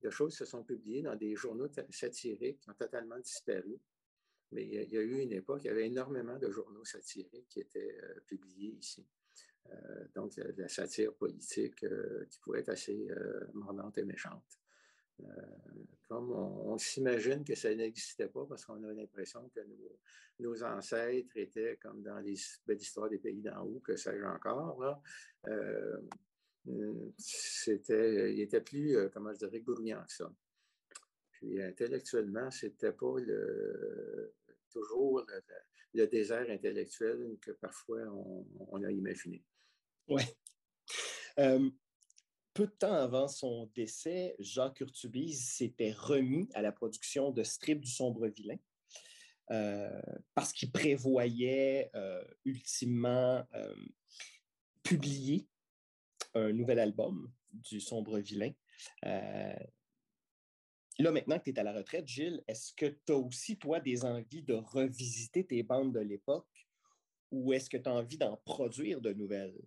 choses 0.10 0.36
se 0.36 0.45
sont 0.45 0.64
publiées 0.64 1.01
dans 1.01 1.16
des 1.16 1.36
journaux 1.36 1.70
satiriques 1.89 2.60
qui 2.60 2.70
ont 2.70 2.76
totalement 2.76 3.20
disparu. 3.20 3.80
Mais 4.51 4.66
il 4.66 4.91
y, 4.91 4.97
a, 4.97 5.01
eu 5.01 5.20
une 5.20 5.32
époque, 5.32 5.62
il 5.64 5.68
y 5.68 5.70
avait 5.72 5.88
énormément 5.88 6.38
de 6.38 6.51
journaux 6.51 6.86
satiriques 6.86 7.47
qui 7.49 7.60
étaient 7.60 7.97
euh, 8.04 8.20
publiés 8.28 8.78
ici. 8.80 9.04
donc, 10.14 10.36
la, 10.36 10.51
la, 10.56 10.68
satire 10.68 11.14
politique 11.16 11.86
qui 12.30 12.39
pouvait 12.39 12.60
être 12.60 12.70
assez 12.70 13.08
mordante 13.54 13.97
et 13.97 14.04
méchante. 14.04 14.60
Euh, 15.22 15.26
comme 16.08 16.32
on, 16.32 16.78
s'imagine 16.78 17.43
que 17.43 17.56
ça 17.56 17.74
n'existait 17.74 18.28
pas 18.28 18.45
parce 18.45 18.66
qu'on 18.66 18.84
a 18.84 18.93
l'impression 18.93 19.49
que 19.49 19.62
nos, 20.39 20.64
ancêtres 20.64 21.38
étaient 21.38 21.78
comme 21.82 22.04
dans 22.04 22.20
les 22.20 22.36
belles 22.68 22.82
histoires 22.82 23.10
des 23.10 23.20
pays 23.20 23.41
d'en 23.41 23.62
haut, 23.64 23.80
que 23.80 23.95
sais-je 23.95 24.24
encore. 24.24 25.01
Euh, 25.47 25.97
c'était, 27.18 28.34
il 28.34 28.41
était 28.41 28.61
plus, 28.61 28.95
euh, 28.95 29.09
comment 29.09 29.34
je 29.34 29.39
dirais, 29.39 29.59
gourmand 29.59 30.03
que 30.05 30.14
ça. 30.14 30.32
Puis 31.32 31.61
intellectuellement, 31.61 32.49
c'était 32.51 32.93
pas 32.93 33.20
le, 33.20 34.34
toujours 34.70 35.26
le, 35.93 36.07
désert 36.07 36.49
intellectuel 36.49 37.38
que 37.41 37.51
parfois 37.51 38.01
on, 38.72 38.84
a 38.84 38.91
imaginé. 38.91 39.43
Oui 40.07 40.24
peu 42.53 42.68
de 42.68 42.72
temps 42.72 42.93
avant 42.93 43.28
son 43.28 43.70
décès, 43.76 44.36
Jacques 44.39 44.82
Urtubise 44.82 45.49
s'était 45.49 45.91
remis 45.91 46.49
à 46.53 46.61
la 46.61 46.72
production 46.72 47.32
de 47.32 47.43
Strip 47.43 47.80
du 47.80 47.89
sombre 47.89 48.28
vilain 48.28 48.57
euh, 49.51 50.01
parce 50.36 50.53
qu'il 50.53 50.72
prévoyait 50.72 51.89
euh, 51.95 52.24
ultimement 52.45 53.45
euh, 53.55 53.76
publier 54.84 55.47
un 56.36 56.51
nouvel 56.53 56.79
album 56.79 57.31
du 57.51 57.79
sombre 57.79 58.19
vilain. 58.19 58.51
Là, 60.99 61.11
maintenant 61.11 61.39
que 61.39 61.45
tu 61.45 61.49
es 61.51 61.59
à 61.59 61.63
la 61.63 61.73
retraite, 61.73 62.07
Gilles, 62.07 62.43
est-ce 62.47 62.71
que 62.73 62.86
tu 62.86 63.13
as 63.13 63.17
aussi, 63.17 63.57
toi, 63.57 63.79
des 63.79 64.05
envies 64.05 64.43
de 64.43 64.53
revisiter 64.53 65.45
tes 65.45 65.63
bandes 65.63 65.93
de 65.93 65.99
l'époque 65.99 66.67
ou 67.31 67.51
est-ce 67.51 67.69
que 67.69 67.77
tu 67.77 67.89
as 67.89 67.93
envie 67.93 68.17
d'en 68.17 68.38
produire 68.45 69.01
de 69.01 69.11
nouvelles? 69.11 69.59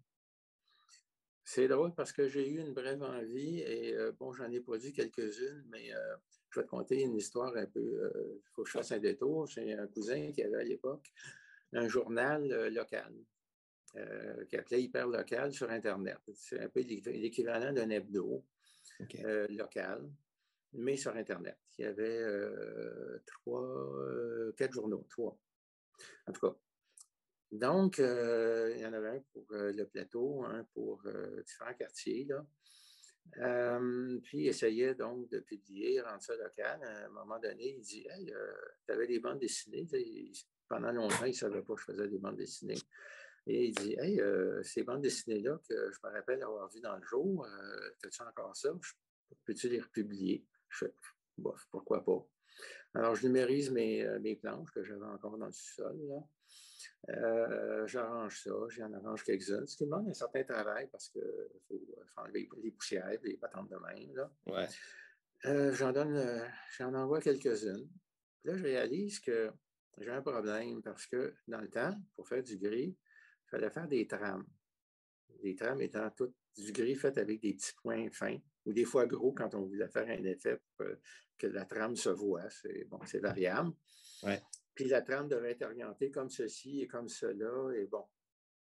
C'est 1.42 1.66
drôle 1.68 1.94
parce 1.94 2.12
que 2.12 2.28
j'ai 2.28 2.48
eu 2.48 2.60
une 2.60 2.74
brève 2.74 3.02
envie 3.02 3.60
et 3.60 3.94
euh, 3.94 4.12
bon, 4.18 4.32
j'en 4.32 4.50
ai 4.50 4.60
produit 4.60 4.92
quelques-unes, 4.92 5.64
mais 5.68 5.92
euh, 5.92 6.16
je 6.50 6.60
vais 6.60 6.64
te 6.64 6.70
conter 6.70 7.02
une 7.02 7.16
histoire 7.16 7.56
un 7.56 7.66
peu. 7.66 7.80
Il 7.80 7.98
euh, 7.98 8.42
faut 8.54 8.62
que 8.62 8.68
je 8.68 8.78
fasse 8.78 8.92
un 8.92 8.98
détour. 8.98 9.46
J'ai 9.46 9.72
un 9.72 9.86
cousin 9.88 10.30
qui 10.32 10.42
avait 10.42 10.60
à 10.60 10.64
l'époque 10.64 11.12
un 11.72 11.88
journal 11.88 12.68
local 12.68 13.12
qui 14.48 14.56
appelait 14.56 14.82
Hyper 14.82 15.06
Local 15.06 15.52
sur 15.52 15.70
Internet. 15.70 16.18
C'est 16.34 16.60
un 16.60 16.68
peu 16.68 16.80
l'équivalent 16.80 17.72
d'un 17.72 17.90
hebdo 17.90 18.44
local, 19.48 20.10
mais 20.72 20.96
sur 20.96 21.16
Internet. 21.16 21.56
Il 21.78 21.84
y 21.84 21.88
avait 21.88 22.22
trois, 23.26 23.92
quatre 24.56 24.72
journaux, 24.72 25.06
trois. 25.08 25.38
En 26.26 26.32
tout 26.32 26.40
cas, 26.40 26.56
donc, 27.52 28.00
euh, 28.00 28.72
il 28.74 28.80
y 28.80 28.86
en 28.86 28.92
avait 28.92 29.08
un 29.08 29.20
pour 29.32 29.46
euh, 29.52 29.72
le 29.72 29.86
plateau, 29.86 30.44
un 30.44 30.64
pour 30.74 31.00
euh, 31.06 31.42
différents 31.42 31.74
quartiers. 31.74 32.26
Là. 32.28 32.44
puis, 34.22 34.38
il 34.38 34.48
essayait 34.48 34.94
donc 34.94 35.28
de 35.30 35.40
publier, 35.40 36.00
rendre 36.00 36.22
ça 36.22 36.34
local. 36.36 36.82
À 36.82 37.06
un 37.06 37.08
moment 37.08 37.38
donné, 37.38 37.76
il 37.76 37.80
dit 37.80 38.06
Hey, 38.10 38.32
tu 38.86 38.92
avais 38.92 39.06
des 39.06 39.20
bandes 39.20 39.38
dessinées. 39.38 39.86
Pendant 40.68 40.90
longtemps, 40.90 41.24
il 41.24 41.30
ne 41.30 41.34
savait 41.34 41.62
pas 41.62 41.74
que 41.74 41.80
je 41.80 41.84
faisais 41.86 42.08
des 42.08 42.18
bandes 42.18 42.36
dessinées. 42.36 42.78
Et 43.46 43.66
il 43.66 43.74
dit 43.74 43.94
Hey, 43.98 44.20
ces 44.62 44.82
bandes 44.82 45.02
dessinées-là 45.02 45.60
que 45.68 45.92
je 45.92 45.98
me 46.04 46.12
rappelle 46.12 46.42
avoir 46.42 46.68
vues 46.70 46.80
dans 46.80 46.96
le 46.96 47.04
jour, 47.04 47.46
as-tu 48.04 48.22
encore 48.22 48.56
ça? 48.56 48.70
Peux-tu 49.44 49.68
les 49.68 49.80
republier? 49.80 50.44
Je 50.68 50.86
fais 50.86 50.92
Bof, 51.38 51.66
pourquoi 51.70 52.04
pas? 52.04 52.26
Alors, 52.94 53.14
je 53.14 53.26
numérise 53.26 53.70
mes, 53.70 54.06
mes 54.20 54.36
planches 54.36 54.70
que 54.72 54.82
j'avais 54.82 55.04
encore 55.04 55.36
dans 55.36 55.46
le 55.46 55.52
sous-sol. 55.52 56.24
Euh, 57.08 57.86
j'arrange 57.86 58.42
ça, 58.42 58.50
j'en 58.68 58.92
arrange 58.92 59.22
quelques-unes, 59.22 59.66
ce 59.66 59.76
qui 59.76 59.84
demande 59.84 60.08
un 60.08 60.14
certain 60.14 60.42
travail 60.42 60.88
parce 60.90 61.08
qu'il 61.08 61.22
faut, 61.68 61.80
enlever 62.16 62.48
les 62.62 62.70
poussières, 62.72 63.08
les 63.22 63.36
patentes 63.36 63.70
de 63.70 63.76
main. 63.76 64.14
Là. 64.14 64.30
Ouais. 64.46 64.66
Euh, 65.44 65.72
j'en 65.72 65.92
donne, 65.92 66.16
euh, 66.16 66.44
j'en 66.76 66.92
envoie 66.94 67.20
quelques-unes. 67.20 67.88
Là, 68.44 68.56
je 68.56 68.64
réalise 68.64 69.20
que 69.20 69.50
j'ai 69.98 70.10
un 70.10 70.22
problème 70.22 70.82
parce 70.82 71.06
que 71.06 71.34
dans 71.46 71.60
le 71.60 71.68
temps, 71.68 71.94
pour 72.16 72.26
faire 72.26 72.42
du 72.42 72.58
gris, 72.58 72.96
il 73.46 73.50
fallait 73.50 73.70
faire 73.70 73.88
des 73.88 74.06
trames. 74.06 74.46
Les 75.42 75.54
trames 75.54 75.80
étant 75.80 76.10
toutes 76.10 76.34
du 76.56 76.72
gris 76.72 76.94
fait 76.94 77.16
avec 77.18 77.40
des 77.40 77.54
petits 77.54 77.74
points 77.82 78.10
fins, 78.10 78.38
ou 78.64 78.72
des 78.72 78.84
fois 78.84 79.06
gros 79.06 79.32
quand 79.32 79.54
on 79.54 79.66
voulait 79.66 79.88
faire 79.88 80.08
un 80.08 80.24
effet 80.24 80.58
pour 80.76 80.86
que 81.38 81.46
la 81.46 81.64
trame 81.64 81.96
se 81.96 82.08
voit. 82.08 82.48
C'est 82.50 82.84
bon, 82.84 82.98
c'est 83.04 83.18
variable. 83.18 83.72
Ouais. 84.22 84.40
Puis 84.74 84.86
la 84.86 85.02
trame 85.02 85.28
devrait 85.28 85.52
être 85.52 85.64
orientée 85.64 86.10
comme 86.10 86.30
ceci 86.30 86.80
et 86.80 86.86
comme 86.86 87.08
cela, 87.08 87.74
et 87.76 87.86
bon. 87.86 88.04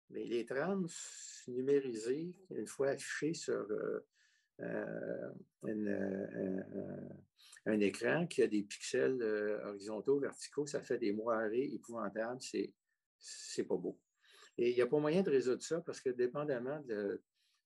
Mais 0.10 0.26
les 0.26 0.46
trames 0.46 0.88
numérisées, 1.48 2.36
une 2.52 2.68
fois 2.68 2.90
affichées 2.90 3.34
sur 3.34 3.54
euh, 3.54 4.06
euh, 4.62 5.32
euh, 5.66 7.10
un 7.66 7.80
écran 7.80 8.28
qui 8.28 8.44
a 8.44 8.48
des 8.48 8.64
pixels 8.64 9.22
horizontaux, 9.66 10.20
verticaux, 10.20 10.68
ça 10.68 10.82
fait 10.82 10.98
des 10.98 11.14
moirées 11.14 11.70
épouvantables, 11.74 12.42
c'est, 12.42 12.74
c'est 13.18 13.64
pas 13.64 13.78
beau. 13.78 13.98
Et 14.58 14.72
il 14.72 14.76
n'y 14.76 14.82
a 14.82 14.88
pas 14.88 15.00
moyen 15.00 15.22
de 15.22 15.30
résoudre 15.30 15.64
ça 15.64 15.82
parce 15.82 16.00
que 16.00 16.10
dépendamment 16.10 16.80
de, 16.82 17.22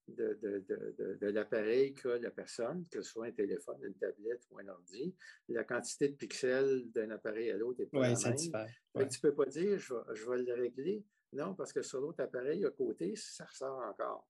de, 0.07 1.27
l'appareil 1.27 1.93
qu'a 1.93 2.17
la 2.17 2.31
personne, 2.31 2.85
que 2.89 3.01
ce 3.01 3.11
soit 3.11 3.27
un 3.27 3.31
téléphone, 3.31 3.77
une 3.83 3.95
tablette 3.95 4.43
ou 4.51 4.59
un 4.59 4.67
ordi, 4.67 5.13
la 5.49 5.63
quantité 5.63 6.09
de 6.09 6.15
pixels 6.15 6.89
d'un 6.91 7.11
appareil 7.11 7.51
à 7.51 7.57
l'autre 7.57 7.81
est 7.81 7.87
pas 7.87 7.99
la 7.99 8.07
même. 8.09 8.35
Tu 8.35 8.49
ne 8.49 9.21
peux 9.21 9.35
pas 9.35 9.45
dire 9.45 9.77
je, 9.79 10.29
vais 10.29 10.43
le 10.43 10.53
régler. 10.53 11.03
Non, 11.33 11.55
parce 11.55 11.73
que 11.73 11.81
sur 11.81 11.99
l'autre 11.99 12.23
appareil 12.23 12.65
à 12.65 12.69
côté, 12.69 13.13
ça 13.15 13.45
ressort 13.45 13.79
encore. 13.79 14.27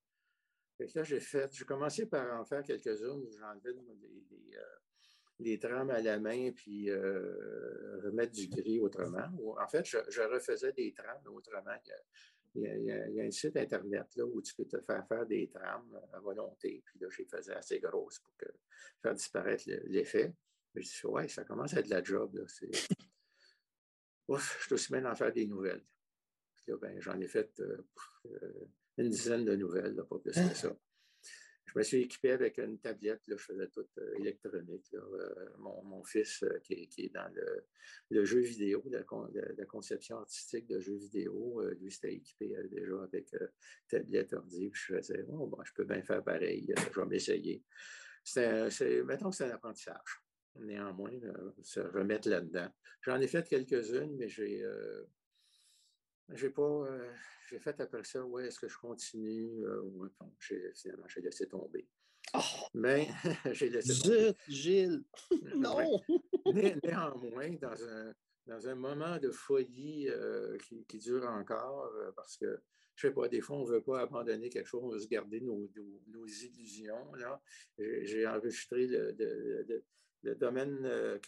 là, 0.80 1.04
j'ai 1.04 1.20
fait, 1.20 1.54
j'ai 1.54 1.66
commencé 1.66 2.08
par 2.08 2.40
en 2.40 2.46
faire 2.46 2.64
quelques-unes 2.64 3.24
où 3.24 3.32
j'enlevais 3.38 3.74
les, 3.74 4.58
euh, 4.58 4.62
les, 5.40 5.60
trames 5.60 5.92
à 5.92 6.02
la 6.02 6.20
main 6.20 6.52
puis 6.52 6.90
euh, 6.90 8.00
remettre 8.04 8.34
du 8.34 8.48
gris 8.48 8.80
autrement. 8.80 9.30
En 9.60 9.68
fait, 9.68 9.86
je, 9.86 10.00
je 10.10 10.22
refaisais 10.22 10.74
des 10.74 10.92
trames 10.92 11.22
autrement 11.28 11.78
il 12.58 12.84
y, 12.84 13.20
a, 13.22 13.24
un 13.24 13.32
site 13.32 13.56
Internet 13.58 14.08
là, 14.16 14.26
où 14.26 14.42
tu 14.42 14.54
peux 14.56 14.66
te 14.66 14.80
faire 14.82 15.08
faire 15.08 15.26
des 15.26 15.50
trames 15.50 16.00
à 16.14 16.20
volonté. 16.20 16.84
Puis 16.86 17.00
là, 17.00 17.08
je 17.10 17.20
les 17.20 17.26
faisais 17.26 17.54
assez 17.54 17.80
grosses 17.80 18.20
pour 18.20 18.34
faire 19.02 19.14
disparaître 19.14 19.64
l'effet. 19.86 20.34
Mais 20.74 20.82
je 20.82 20.90
dis, 20.90 21.08
ouais, 21.08 21.28
ça 21.28 21.44
commence 21.44 21.74
à 21.74 21.80
être 21.80 21.86
de 21.86 21.92
la 21.92 22.04
job. 22.04 22.36
Là. 22.36 22.46
Ouf, 24.28 24.58
je 24.60 24.66
suis 24.66 24.74
aussi 24.74 24.92
bien 24.92 25.02
d'en 25.02 25.16
faire 25.16 25.32
des 25.32 25.46
nouvelles. 25.46 25.86
ben, 26.68 27.00
j'en 27.00 27.20
ai 27.20 27.28
fait 27.28 27.60
euh, 27.60 27.88
euh, 28.26 28.66
une 28.98 29.10
dizaine 29.10 29.46
de 29.46 29.56
nouvelles, 29.56 29.96
pas 29.96 30.20
plus 30.20 30.34
que 30.34 30.56
ça 30.56 30.76
je 31.68 31.78
me 31.78 31.84
suis 31.84 32.02
équipé 32.02 32.32
avec 32.32 32.58
une 32.60 32.80
tablette, 32.80 33.22
je 33.28 33.36
faisais 33.36 33.68
tout 33.68 33.86
euh, 33.98 34.14
électronique. 34.20 34.90
Euh, 34.94 35.50
mon, 35.58 36.02
fils, 36.04 36.44
euh, 36.44 36.60
qui, 36.60 36.74
est 36.74 37.14
dans 37.14 37.30
le, 38.10 38.24
jeu 38.24 38.40
vidéo, 38.40 38.82
la, 38.90 39.66
conception 39.66 40.18
artistique 40.18 40.68
de 40.68 40.80
jeux 40.80 40.96
vidéo, 40.96 41.62
lui, 41.80 41.92
s'était 41.92 42.14
équipé 42.14 42.56
déjà 42.72 43.04
avec 43.04 43.36
tablette 43.90 44.34
ordi. 44.34 44.72
Je 44.74 44.96
faisais, 44.96 45.26
oh, 45.30 45.48
bon, 45.48 45.58
je 45.66 45.74
peux 45.74 45.84
bien 45.84 46.02
faire 46.02 46.24
pareil, 46.24 46.74
je 46.94 47.00
vais 47.00 47.06
m'essayer. 47.06 47.64
mettons 49.04 49.30
que 49.30 49.36
c'est 49.36 49.46
un 49.46 49.52
apprentissage. 49.52 50.22
Néanmoins, 50.56 51.12
se 51.62 51.82
remettre 51.82 52.30
là-dedans. 52.30 52.70
J'en 53.02 53.20
ai 53.20 53.28
fait 53.28 53.48
quelques-unes, 53.48 54.16
mais 54.18 54.30
j'ai, 54.30 54.66
j'ai 56.34 56.50
pas, 56.50 56.88
j'ai 57.50 57.60
fait 57.60 57.80
après 57.80 58.04
ça, 58.04 58.26
ouais, 58.26 58.48
est-ce 58.48 58.60
que 58.60 58.68
je 58.68 58.78
continue? 58.78 59.66
ou 59.84 60.08
j'ai, 60.40 60.72
finalement, 60.76 61.08
j'ai 61.08 61.22
laissé 61.22 61.48
tomber. 61.48 61.88
Oh! 62.34 62.40
Mais 62.74 63.08
j'ai 63.54 63.70
laissé 63.70 64.02
tomber. 64.02 64.36
Gilles! 64.48 65.04
non! 65.56 66.02
néanmoins, 66.84 67.52
dans 67.62 67.84
un, 67.84 68.14
dans 68.46 68.68
un 68.68 68.76
moment 68.76 69.18
de 69.18 69.32
folie 69.32 70.10
qui, 70.68 70.86
qui, 70.86 71.00
dure 71.00 71.26
encore, 71.28 71.92
parce 72.16 72.38
que 72.38 72.62
je 72.98 73.06
ne 73.06 73.12
sais 73.12 73.16
pas, 73.16 73.28
des 73.28 73.42
fois, 73.42 73.58
on 73.58 73.64
ne 73.64 73.70
veut 73.70 73.82
pas 73.82 74.02
abandonner 74.02 74.50
quelque 74.50 74.66
chose, 74.66 74.82
on 74.84 74.90
veut 74.90 75.00
se 75.00 75.08
garder 75.08 75.40
nos, 75.40 75.72
nos, 76.08 76.26
illusions. 76.26 77.12
J'ai 77.78 78.28
enregistré 78.28 78.88
le, 78.88 79.16
le, 80.24 80.36
domaine 80.36 80.84
euh, 80.84 81.20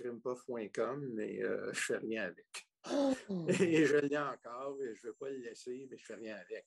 mais 1.13 1.43
euh, 1.43 1.71
je 1.73 1.93
ne 1.93 1.97
fais 1.97 1.97
rien 1.97 2.23
avec. 2.23 2.68
Et 3.49 3.85
je 3.85 3.97
l'ai 3.97 4.17
encore, 4.17 4.81
et 4.81 4.95
je 4.95 5.07
ne 5.07 5.11
veux 5.11 5.17
pas 5.17 5.29
le 5.29 5.37
laisser, 5.37 5.87
mais 5.89 5.97
je 5.97 6.03
ne 6.03 6.07
fais 6.07 6.15
rien 6.15 6.37
avec. 6.37 6.65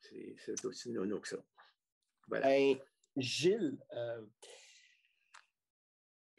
C'est 0.00 0.64
aussi 0.64 0.90
nono 0.90 1.20
que 1.20 1.28
ça. 1.28 1.44
Voilà. 2.28 2.48
Gilles, 3.16 3.78
euh, 3.92 4.26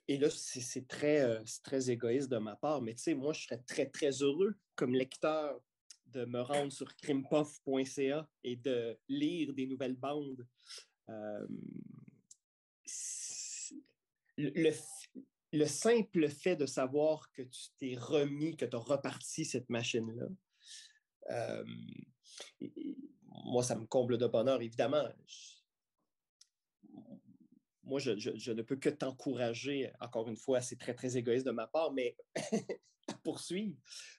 et 0.08 0.18
là, 0.18 0.30
c'est 0.30 0.88
très, 0.88 1.22
euh, 1.22 1.44
très 1.64 1.90
égoïste 1.90 2.30
de 2.30 2.38
ma 2.38 2.56
part, 2.56 2.82
mais 2.82 2.94
tu 2.94 3.04
sais, 3.04 3.14
moi, 3.14 3.34
je 3.34 3.44
serais 3.44 3.62
très, 3.64 3.88
très 3.88 4.12
heureux 4.22 4.56
comme 4.76 4.94
lecteur 4.94 5.60
de 6.06 6.24
me 6.24 6.40
rendre 6.40 6.72
sur 6.72 6.96
crimpuff.ca 6.96 8.30
et 8.44 8.56
de 8.56 8.98
lire 9.10 9.54
des 9.54 9.68
nouvelles 9.68 9.96
bandes. 9.98 10.48
Euh, 11.10 11.48
le, 14.38 14.50
le, 14.56 14.72
simple 15.66 16.30
fait 16.30 16.56
de 16.56 16.66
savoir 16.66 17.32
que 17.32 17.42
tu 17.42 17.70
t'es 17.78 17.96
remis, 17.96 18.56
que 18.56 18.66
tu 18.66 18.76
as 18.76 18.80
reparti 18.80 19.46
cette 19.46 19.70
machine-là, 19.70 20.28
euh, 21.30 21.66
moi, 23.46 23.64
ça 23.64 23.76
me 23.76 23.86
comble 23.86 24.18
de 24.18 24.28
bonheur, 24.28 24.62
évidemment. 24.62 25.08
moi, 27.84 28.00
je, 28.00 28.12
ne 28.52 28.62
peux 28.62 28.76
que 28.76 28.90
t'encourager, 28.90 29.92
encore 30.00 30.28
une 30.28 30.38
fois, 30.38 30.62
c'est 30.62 30.78
très, 30.78 30.94
très 30.94 31.18
égoïste 31.18 31.46
de 31.46 31.52
ma 31.52 31.68
part, 31.68 31.92
mais 31.92 32.16
poursuivre 33.24 33.78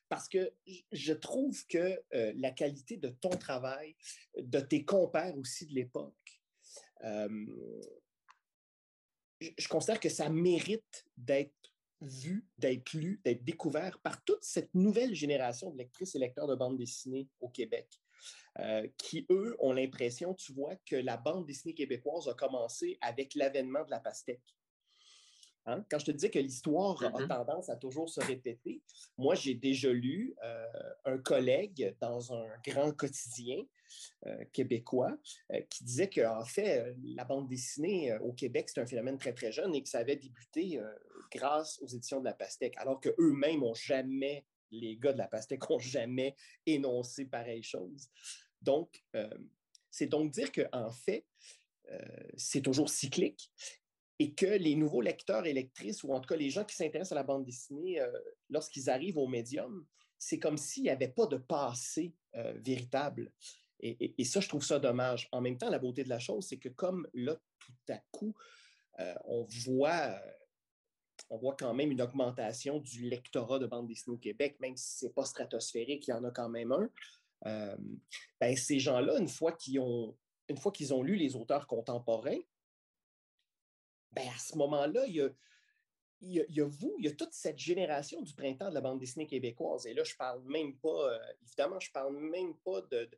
parce 0.08 0.28
que 0.28 0.52
je 0.92 1.12
trouve 1.12 1.66
que 1.66 2.02
euh, 2.14 2.32
la 2.36 2.50
qualité 2.50 2.96
de 2.96 3.08
ton 3.08 3.30
travail, 3.30 3.94
de 4.36 4.60
tes 4.60 4.84
compères 4.84 5.36
aussi 5.36 5.66
de 5.66 5.74
l'époque, 5.74 6.40
euh, 7.04 7.46
je, 9.40 9.68
considère 9.68 10.00
que 10.00 10.08
ça 10.08 10.28
mérite 10.28 11.06
d'être 11.16 11.52
vu, 12.00 12.46
d'être 12.58 12.92
lu, 12.92 13.20
d'être 13.24 13.44
découvert 13.44 13.98
par 14.00 14.22
toute 14.24 14.42
cette 14.42 14.74
nouvelle 14.74 15.14
génération 15.14 15.70
de 15.70 15.78
lectrices 15.78 16.14
et 16.14 16.18
lecteurs 16.18 16.46
de 16.46 16.54
bande 16.54 16.76
dessinée 16.76 17.28
au 17.40 17.48
Québec. 17.48 17.88
Euh, 18.60 18.88
qui, 18.96 19.24
eux, 19.30 19.56
ont 19.60 19.72
l'impression, 19.72 20.34
tu 20.34 20.52
vois, 20.52 20.74
que 20.84 20.96
la 20.96 21.16
bande 21.16 21.46
dessinée 21.46 21.74
québécoise 21.74 22.28
a 22.28 22.34
commencé 22.34 22.98
avec 23.00 23.34
l'avènement 23.36 23.84
de 23.84 23.90
la 23.90 24.00
pastèque. 24.00 24.56
Hein? 25.68 25.84
Quand 25.90 25.98
je 25.98 26.06
te 26.06 26.10
disais 26.10 26.30
que 26.30 26.38
l'histoire 26.38 27.02
a 27.02 27.10
mm-hmm. 27.10 27.28
tendance 27.28 27.68
à 27.68 27.76
toujours 27.76 28.08
se 28.08 28.20
répéter, 28.20 28.80
moi, 29.18 29.34
j'ai 29.34 29.54
déjà 29.54 29.92
lu 29.92 30.34
euh, 30.42 30.66
un 31.04 31.18
collègue 31.18 31.94
dans 32.00 32.32
un 32.32 32.46
grand 32.66 32.92
quotidien 32.92 33.62
euh, 34.26 34.44
québécois 34.52 35.18
euh, 35.52 35.60
qui 35.68 35.84
disait 35.84 36.08
qu'en 36.08 36.44
fait, 36.44 36.96
la 37.02 37.24
bande 37.24 37.48
dessinée 37.48 38.16
au 38.20 38.32
Québec, 38.32 38.70
c'est 38.70 38.80
un 38.80 38.86
phénomène 38.86 39.18
très, 39.18 39.34
très 39.34 39.52
jeune 39.52 39.74
et 39.74 39.82
que 39.82 39.90
ça 39.90 39.98
avait 39.98 40.16
débuté 40.16 40.80
grâce 41.30 41.78
aux 41.82 41.86
éditions 41.86 42.20
de 42.20 42.24
la 42.24 42.34
Pastèque, 42.34 42.74
alors 42.78 42.98
qu'eux-mêmes 43.00 43.60
n'ont 43.60 43.74
jamais, 43.74 44.46
les 44.70 44.96
gars 44.96 45.12
de 45.12 45.18
la 45.18 45.28
Pastèque 45.28 45.68
n'ont 45.68 45.78
jamais 45.78 46.34
énoncé 46.64 47.26
pareille 47.26 47.62
chose. 47.62 48.08
Donc, 48.62 49.04
c'est 49.90 50.06
donc 50.06 50.30
dire 50.30 50.50
qu'en 50.50 50.90
fait, 50.90 51.26
c'est 52.36 52.62
toujours 52.62 52.88
cyclique 52.88 53.50
et 54.18 54.34
que 54.34 54.46
les 54.46 54.74
nouveaux 54.74 55.00
lecteurs 55.00 55.46
et 55.46 55.52
lectrices, 55.52 56.02
ou 56.02 56.12
en 56.12 56.20
tout 56.20 56.28
cas 56.28 56.36
les 56.36 56.50
gens 56.50 56.64
qui 56.64 56.74
s'intéressent 56.74 57.12
à 57.12 57.16
la 57.16 57.22
bande 57.22 57.44
dessinée, 57.44 58.00
euh, 58.00 58.10
lorsqu'ils 58.50 58.90
arrivent 58.90 59.18
au 59.18 59.28
médium, 59.28 59.86
c'est 60.18 60.40
comme 60.40 60.56
s'il 60.56 60.84
n'y 60.84 60.90
avait 60.90 61.08
pas 61.08 61.26
de 61.26 61.36
passé 61.36 62.14
euh, 62.34 62.52
véritable. 62.58 63.32
Et, 63.80 64.24
ça, 64.24 64.40
je 64.40 64.48
trouve 64.48 64.64
ça 64.64 64.80
dommage. 64.80 65.28
En 65.30 65.40
même 65.40 65.56
temps, 65.56 65.70
la 65.70 65.78
beauté 65.78 66.02
de 66.02 66.08
la 66.08 66.18
chose, 66.18 66.48
c'est 66.48 66.56
que 66.56 66.68
comme 66.68 67.06
là, 67.14 67.36
tout 67.60 67.92
à 67.92 67.98
coup, 68.10 68.34
euh, 68.98 69.14
on, 69.24 69.44
voit, 69.44 70.20
on 71.30 71.38
voit 71.38 71.54
quand 71.56 71.72
même 71.74 71.92
une 71.92 72.02
augmentation 72.02 72.80
du 72.80 73.08
lectorat 73.08 73.60
de 73.60 73.66
bande 73.66 73.86
dessinée 73.86 74.16
au 74.16 74.18
Québec, 74.18 74.56
même 74.58 74.76
si 74.76 74.98
ce 74.98 75.04
n'est 75.04 75.12
pas 75.12 75.24
stratosphérique, 75.24 76.08
il 76.08 76.10
y 76.10 76.14
en 76.14 76.24
a 76.24 76.32
quand 76.32 76.48
même 76.48 76.72
un. 76.72 77.76
ben, 78.40 78.56
ces 78.56 78.80
gens-là, 78.80 79.16
une 79.20 79.28
fois 79.28 79.52
qu'ils 79.52 79.78
ont, 79.78 80.16
une 80.48 80.56
fois 80.56 80.72
qu'ils 80.72 80.92
ont 80.92 81.04
lu 81.04 81.14
les 81.14 81.36
auteurs 81.36 81.68
contemporains, 81.68 82.40
ben 84.12 84.26
à 84.34 84.38
ce 84.38 84.56
moment-là, 84.56 85.06
il 85.06 85.16
y 85.16 85.20
a, 85.20 86.64
vous, 86.64 86.94
il 86.98 87.04
y 87.04 87.08
a 87.08 87.14
toute 87.14 87.32
cette 87.32 87.58
génération 87.58 88.20
du 88.22 88.34
printemps 88.34 88.68
de 88.68 88.74
la 88.74 88.80
bande 88.80 88.98
dessinée 88.98 89.26
québécoise. 89.26 89.86
Et 89.86 89.94
là, 89.94 90.04
je 90.04 90.16
parle 90.16 90.42
même 90.44 90.76
pas, 90.76 91.12
euh, 91.12 91.18
évidemment, 91.42 91.80
je 91.80 91.90
parle 91.90 92.16
même 92.16 92.54
pas 92.64 92.82
de, 92.82 93.08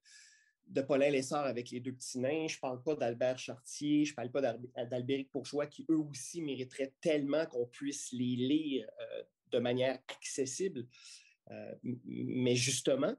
Paulin 0.82 1.10
Lessard 1.10 1.46
avec 1.46 1.70
les 1.70 1.80
deux 1.80 1.92
petits 1.92 2.18
nains, 2.18 2.46
je 2.46 2.58
parle 2.58 2.82
pas 2.82 2.94
d'Albert 2.94 3.38
Chartier, 3.38 4.04
je 4.04 4.14
parle 4.14 4.30
pas 4.30 4.40
d'Albéric 4.40 5.32
Bourgeois, 5.32 5.66
qui 5.66 5.84
eux 5.90 5.98
aussi 5.98 6.42
mériteraient 6.42 6.94
tellement 7.00 7.46
qu'on 7.46 7.66
puisse 7.66 8.12
les 8.12 8.36
lire 8.36 8.88
euh, 9.00 9.22
de 9.48 9.58
manière 9.58 9.98
accessible. 10.08 10.86
Euh, 11.50 11.74
mais 11.82 12.54
justement, 12.54 13.16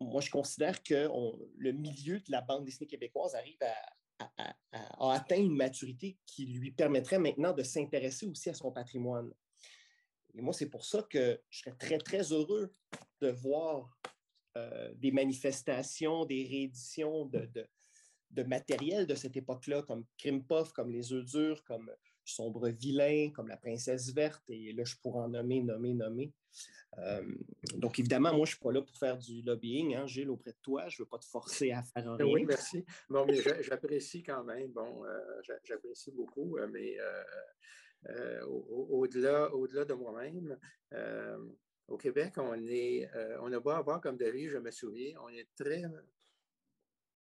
moi, 0.00 0.20
je 0.20 0.30
considère 0.30 0.82
que 0.82 1.08
le 1.56 1.72
milieu 1.72 2.20
de 2.20 2.30
la 2.30 2.40
bande 2.40 2.64
dessinée 2.64 2.86
québécoise 2.86 3.34
arrive 3.34 3.60
à, 3.62 3.74
a, 4.18 4.54
atteint 5.12 5.36
une 5.36 5.56
maturité 5.56 6.16
qui 6.26 6.46
lui 6.46 6.70
permettrait 6.70 7.18
maintenant 7.18 7.52
de 7.52 7.62
s'intéresser 7.62 8.26
aussi 8.26 8.50
à 8.50 8.54
son 8.54 8.72
patrimoine. 8.72 9.32
Et 10.34 10.40
moi, 10.40 10.52
c'est 10.52 10.68
pour 10.68 10.84
ça 10.84 11.02
que 11.02 11.40
je 11.48 11.60
serais 11.60 11.76
très, 11.76 11.98
très 11.98 12.32
heureux 12.32 12.74
de 13.20 13.30
voir 13.30 13.98
euh, 14.56 14.92
des 14.96 15.10
manifestations, 15.10 16.24
des 16.24 16.44
rééditions 16.44 17.26
de, 17.26 17.48
de, 18.30 18.42
matériel 18.42 19.06
de 19.06 19.14
cette 19.14 19.36
époque-là, 19.36 19.82
comme 19.82 20.04
Krimpov, 20.16 20.72
comme 20.72 20.90
Les 20.90 21.12
œufs 21.12 21.24
durs, 21.24 21.64
comme 21.64 21.90
Sombre 22.28 22.68
Vilain, 22.68 23.30
comme 23.34 23.48
La 23.48 23.56
Princesse 23.56 24.12
Verte, 24.12 24.48
et 24.50 24.72
là, 24.72 24.84
je 24.84 24.96
pourrais 24.96 25.20
en 25.20 25.28
nommer, 25.28 25.62
nommer, 25.62 25.94
nommer. 25.94 26.32
Euh, 26.98 27.22
donc, 27.74 27.98
évidemment, 27.98 28.30
moi, 28.30 28.44
je 28.46 28.52
ne 28.52 28.54
suis 28.56 28.58
pas 28.58 28.72
là 28.72 28.82
pour 28.82 28.96
faire 28.96 29.18
du 29.18 29.42
lobbying, 29.42 29.94
hein, 29.94 30.06
Gilles, 30.06 30.30
auprès 30.30 30.52
de 30.52 30.58
toi. 30.62 30.88
Je 30.88 30.96
ne 30.96 31.04
veux 31.04 31.08
pas 31.08 31.18
te 31.18 31.26
forcer 31.26 31.70
à 31.72 31.82
faire 31.82 32.16
rien. 32.16 32.26
Oui, 32.26 32.44
merci. 32.44 32.84
Bon, 33.08 33.24
mais 33.26 33.40
j'apprécie 33.62 34.22
quand 34.22 34.44
même. 34.44 34.70
Bon, 34.72 35.04
euh, 35.04 35.18
j'apprécie 35.64 36.10
beaucoup, 36.10 36.58
euh, 36.58 36.66
mais 36.68 36.96
au-delà 38.46 39.54
au 39.54 39.66
de 39.66 39.94
moi-même, 39.94 40.58
au 41.86 41.96
Québec, 41.96 42.34
on 42.36 42.66
est, 42.66 43.08
on 43.40 43.52
a 43.52 43.60
beau 43.60 43.70
avoir 43.70 44.00
comme 44.00 44.16
devise, 44.16 44.50
je 44.50 44.58
me 44.58 44.70
souviens, 44.70 45.14
on 45.24 45.28
est 45.28 45.48
très 45.56 45.82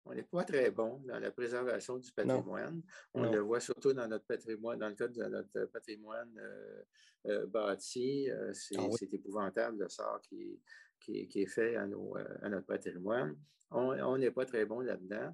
on 0.10 0.16
n'est 0.16 0.24
pas 0.24 0.44
très 0.44 0.72
bon 0.72 1.02
dans 1.06 1.20
la 1.20 1.32
préservation 1.32 1.98
du 1.98 2.12
patrimoine. 2.12 2.82
On 3.14 3.32
le 3.32 3.40
voit 3.40 3.60
surtout 3.60 3.94
dans 3.94 4.08
notre 4.08 4.26
patrimoine, 4.26 4.80
dans 4.80 4.90
le 4.90 4.96
cadre 4.96 5.14
de 5.14 5.24
notre 5.26 5.66
patrimoine 5.66 6.36
euh, 6.40 6.82
euh, 7.28 7.46
bâti. 7.46 8.30
Euh, 8.30 8.52
ah 8.78 8.88
c'est 8.98 9.14
épouvantable 9.14 9.84
le 9.84 9.90
sort 9.90 10.20
qui, 10.22 10.60
qui, 11.00 11.30
est 11.36 11.46
fait 11.46 11.76
à, 11.76 11.84
à, 11.84 12.50
notre 12.50 12.66
patrimoine. 12.66 13.38
On 13.72 14.18
n'est 14.18 14.32
pas 14.32 14.46
très 14.46 14.66
bon 14.66 14.80
là-dedans. 14.80 15.32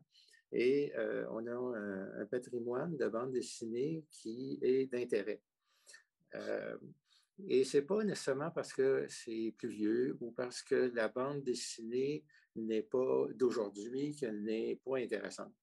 Et 0.51 0.93
on 1.31 1.47
a 1.47 2.19
un, 2.21 2.25
patrimoine 2.25 2.97
de 2.97 3.07
bande 3.07 3.31
dessinée 3.31 4.05
qui 4.11 4.59
est 4.61 4.91
d'intérêt. 4.91 5.41
et 7.47 7.63
ce 7.63 7.77
n'est 7.77 7.83
pas 7.83 8.03
nécessairement 8.03 8.51
parce 8.51 8.73
que 8.73 9.05
c'est 9.07 9.53
plus 9.57 9.69
vieux 9.69 10.17
ou 10.19 10.31
parce 10.31 10.61
que 10.61 10.91
la 10.93 11.07
bande 11.07 11.43
dessinée 11.43 12.25
n'est 12.55 12.83
pas 12.83 13.27
d'aujourd'hui, 13.33 14.15
qu'elle 14.15 14.43
n'est 14.43 14.79
pas 14.83 14.97
intéressante. 14.97 15.53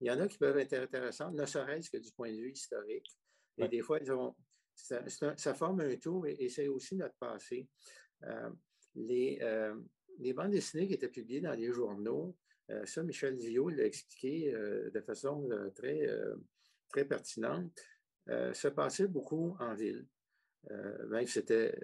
Il 0.00 0.08
y 0.08 0.10
en 0.10 0.18
a 0.18 0.26
qui 0.26 0.38
peuvent 0.38 0.58
être 0.58 0.74
intéressantes, 0.74 1.34
ne 1.34 1.46
serait-ce 1.46 1.90
que 1.90 1.96
du 1.96 2.10
point 2.12 2.30
de 2.32 2.36
vue 2.36 2.50
historique. 2.50 3.08
Et 3.58 3.68
des 3.68 3.82
fois, 3.82 4.00
ça, 4.74 5.54
forme 5.54 5.80
un 5.80 5.96
tout 5.96 6.24
et, 6.26 6.48
c'est 6.48 6.68
aussi 6.68 6.96
notre 6.96 7.14
passé. 7.16 7.68
Euh, 8.24 8.50
les, 8.94 9.38
euh, 9.42 9.74
les, 10.18 10.32
bandes 10.32 10.50
dessinées 10.50 10.88
qui 10.88 10.94
étaient 10.94 11.08
publiées 11.08 11.40
dans 11.40 11.54
les 11.54 11.72
journaux, 11.72 12.36
euh, 12.70 12.84
ça, 12.86 13.02
Michel 13.02 13.36
Viau 13.36 13.68
l'a 13.68 13.84
expliqué 13.84 14.52
de 14.52 15.00
façon 15.00 15.48
très, 15.74 16.08
très 16.88 17.04
pertinente, 17.04 17.72
se 18.26 18.68
passait 18.68 19.08
beaucoup 19.08 19.56
en 19.60 19.74
ville. 19.74 20.06
même 21.08 21.26
si 21.26 21.34
c'était 21.34 21.74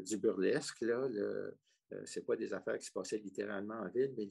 du 0.00 0.16
burlesque, 0.16 0.80
là, 0.82 1.08
le, 1.08 1.56
euh, 1.92 2.06
ce 2.06 2.20
pas 2.20 2.36
des 2.36 2.52
affaires 2.54 2.78
qui 2.78 2.86
se 2.86 2.92
passaient 2.92 3.18
littéralement 3.18 3.80
en 3.80 3.88
ville, 3.88 4.12
mais 4.16 4.28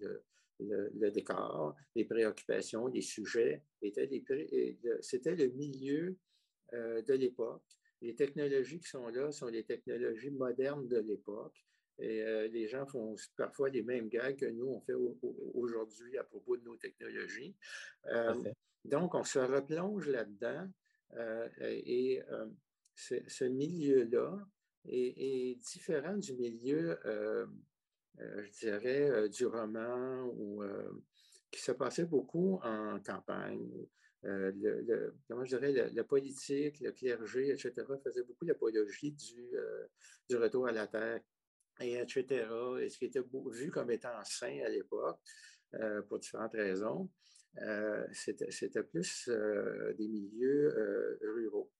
le, 0.59 1.11
décor, 1.11 1.75
les 1.95 2.05
préoccupations, 2.05 2.88
les 2.88 3.01
sujets. 3.01 3.63
C'était 3.81 5.35
le 5.35 5.47
milieu 5.49 6.15
de 6.71 7.13
l'époque. 7.13 7.63
Les 8.01 8.15
technologies 8.15 8.79
qui 8.79 8.88
sont 8.88 9.07
là 9.07 9.31
sont 9.31 9.47
les 9.47 9.63
technologies 9.63 10.29
modernes 10.29 10.88
de 10.88 10.99
l'époque. 10.99 11.65
Et 11.97 12.23
les 12.49 12.67
gens 12.67 12.85
font 12.85 13.15
parfois 13.35 13.69
les 13.69 13.81
mêmes 13.81 14.07
gags 14.07 14.38
que 14.38 14.45
nous, 14.45 14.67
on 14.67 14.81
fait 14.81 14.93
aujourd'hui 15.55 16.17
à 16.19 16.23
propos 16.23 16.57
de 16.57 16.63
nos 16.63 16.77
technologies. 16.77 17.55
donc, 18.85 19.15
on 19.15 19.23
se 19.23 19.39
replonge 19.39 20.07
là-dedans 20.07 20.69
et 21.59 22.21
ce 22.95 23.45
milieu-là 23.45 24.47
est, 24.85 25.55
différent 25.55 26.17
du 26.17 26.33
milieu, 26.35 26.99
euh, 27.05 27.45
euh, 28.19 28.43
je 28.43 28.51
dirais, 28.59 29.09
euh, 29.09 29.27
du 29.27 29.45
roman 29.45 30.33
qui 31.51 31.61
se 31.61 31.71
passait 31.73 32.05
beaucoup 32.05 32.59
en 32.63 32.99
campagne. 33.01 33.69
Comment 34.21 35.43
je 35.45 35.57
dirais, 35.57 35.89
la, 35.91 36.03
politique, 36.03 36.79
le 36.79 36.91
clergé, 36.91 37.49
etc., 37.49 37.73
faisait 38.03 38.23
beaucoup 38.23 38.45
l'apologie 38.45 39.11
du, 39.11 39.51
du 40.29 40.35
retour 40.37 40.67
à 40.67 40.71
la 40.71 40.87
terre, 40.87 41.19
et 41.81 41.97
etc., 41.97 42.45
et 42.79 42.89
ce 42.89 42.97
qui 42.99 43.05
était 43.05 43.23
vu 43.51 43.71
comme 43.71 43.91
étant 43.91 44.23
sain 44.23 44.59
à 44.63 44.69
l'époque, 44.69 45.19
pour 46.07 46.19
différentes 46.19 46.53
raisons. 46.53 47.09
C'était 48.13 48.83
plus 48.83 49.29
des 49.97 50.07
milieux 50.07 51.17
ruraux. 51.21 51.71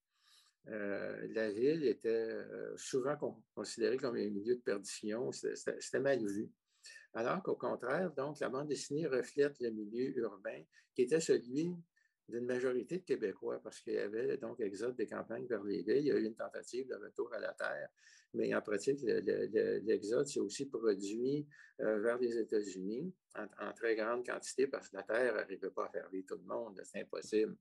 Euh, 0.68 1.28
la 1.34 1.52
ville 1.52 1.84
était 1.86 2.10
euh, 2.10 2.76
souvent 2.78 3.18
considérée 3.56 3.98
comme 3.98 4.16
un 4.16 4.30
milieu 4.30 4.56
de 4.56 4.62
perdition, 4.62 5.32
c'était 5.32 6.00
mal 6.00 6.24
vu. 6.26 6.50
Alors 7.14 7.42
qu'au 7.44 7.56
contraire, 7.56 8.12
donc, 8.12 8.40
la 8.40 8.50
bande 8.50 8.68
dessinée 8.68 9.08
reflète 9.08 9.60
le 9.60 9.72
milieu 9.72 10.18
urbain 10.18 10.62
qui 10.94 11.04
était 11.04 11.20
celui 11.20 11.76
d'une 12.30 12.46
majorité 12.46 13.00
de 13.00 13.04
Québécois, 13.04 13.60
parce 13.62 13.82
qu'il 13.82 13.94
y 13.94 13.98
avait 13.98 14.38
donc 14.38 14.60
exode 14.62 14.96
des 14.96 15.08
campagnes 15.08 15.48
vers 15.48 15.64
les 15.64 15.82
villes. 15.82 15.98
Il 15.98 16.06
y 16.06 16.12
a 16.12 16.16
eu 16.16 16.26
une 16.26 16.36
tentative 16.36 16.88
de 16.88 16.96
retour 16.96 17.34
à 17.34 17.40
la 17.40 17.54
terre, 17.54 17.90
mais 18.34 18.54
en 18.56 18.62
pratique, 18.62 19.02
l'exode 19.02 20.28
s'est 20.28 20.40
aussi 20.40 20.68
produit 20.68 21.46
euh, 21.82 22.00
vers 22.00 22.18
les 22.20 22.38
États-Unis 22.38 23.14
en, 23.36 23.74
très 23.74 23.96
grande 23.96 24.26
quantité, 24.26 24.68
parce 24.68 24.88
que 24.88 24.98
la 24.98 25.04
terre 25.04 25.36
n'arrivait 25.36 25.72
pas 25.72 25.86
à 25.86 25.90
faire 25.90 26.10
vivre 26.10 26.28
tout 26.28 26.38
le 26.38 26.46
monde, 26.46 26.80
c'est 26.86 27.02
impossible. 27.02 27.58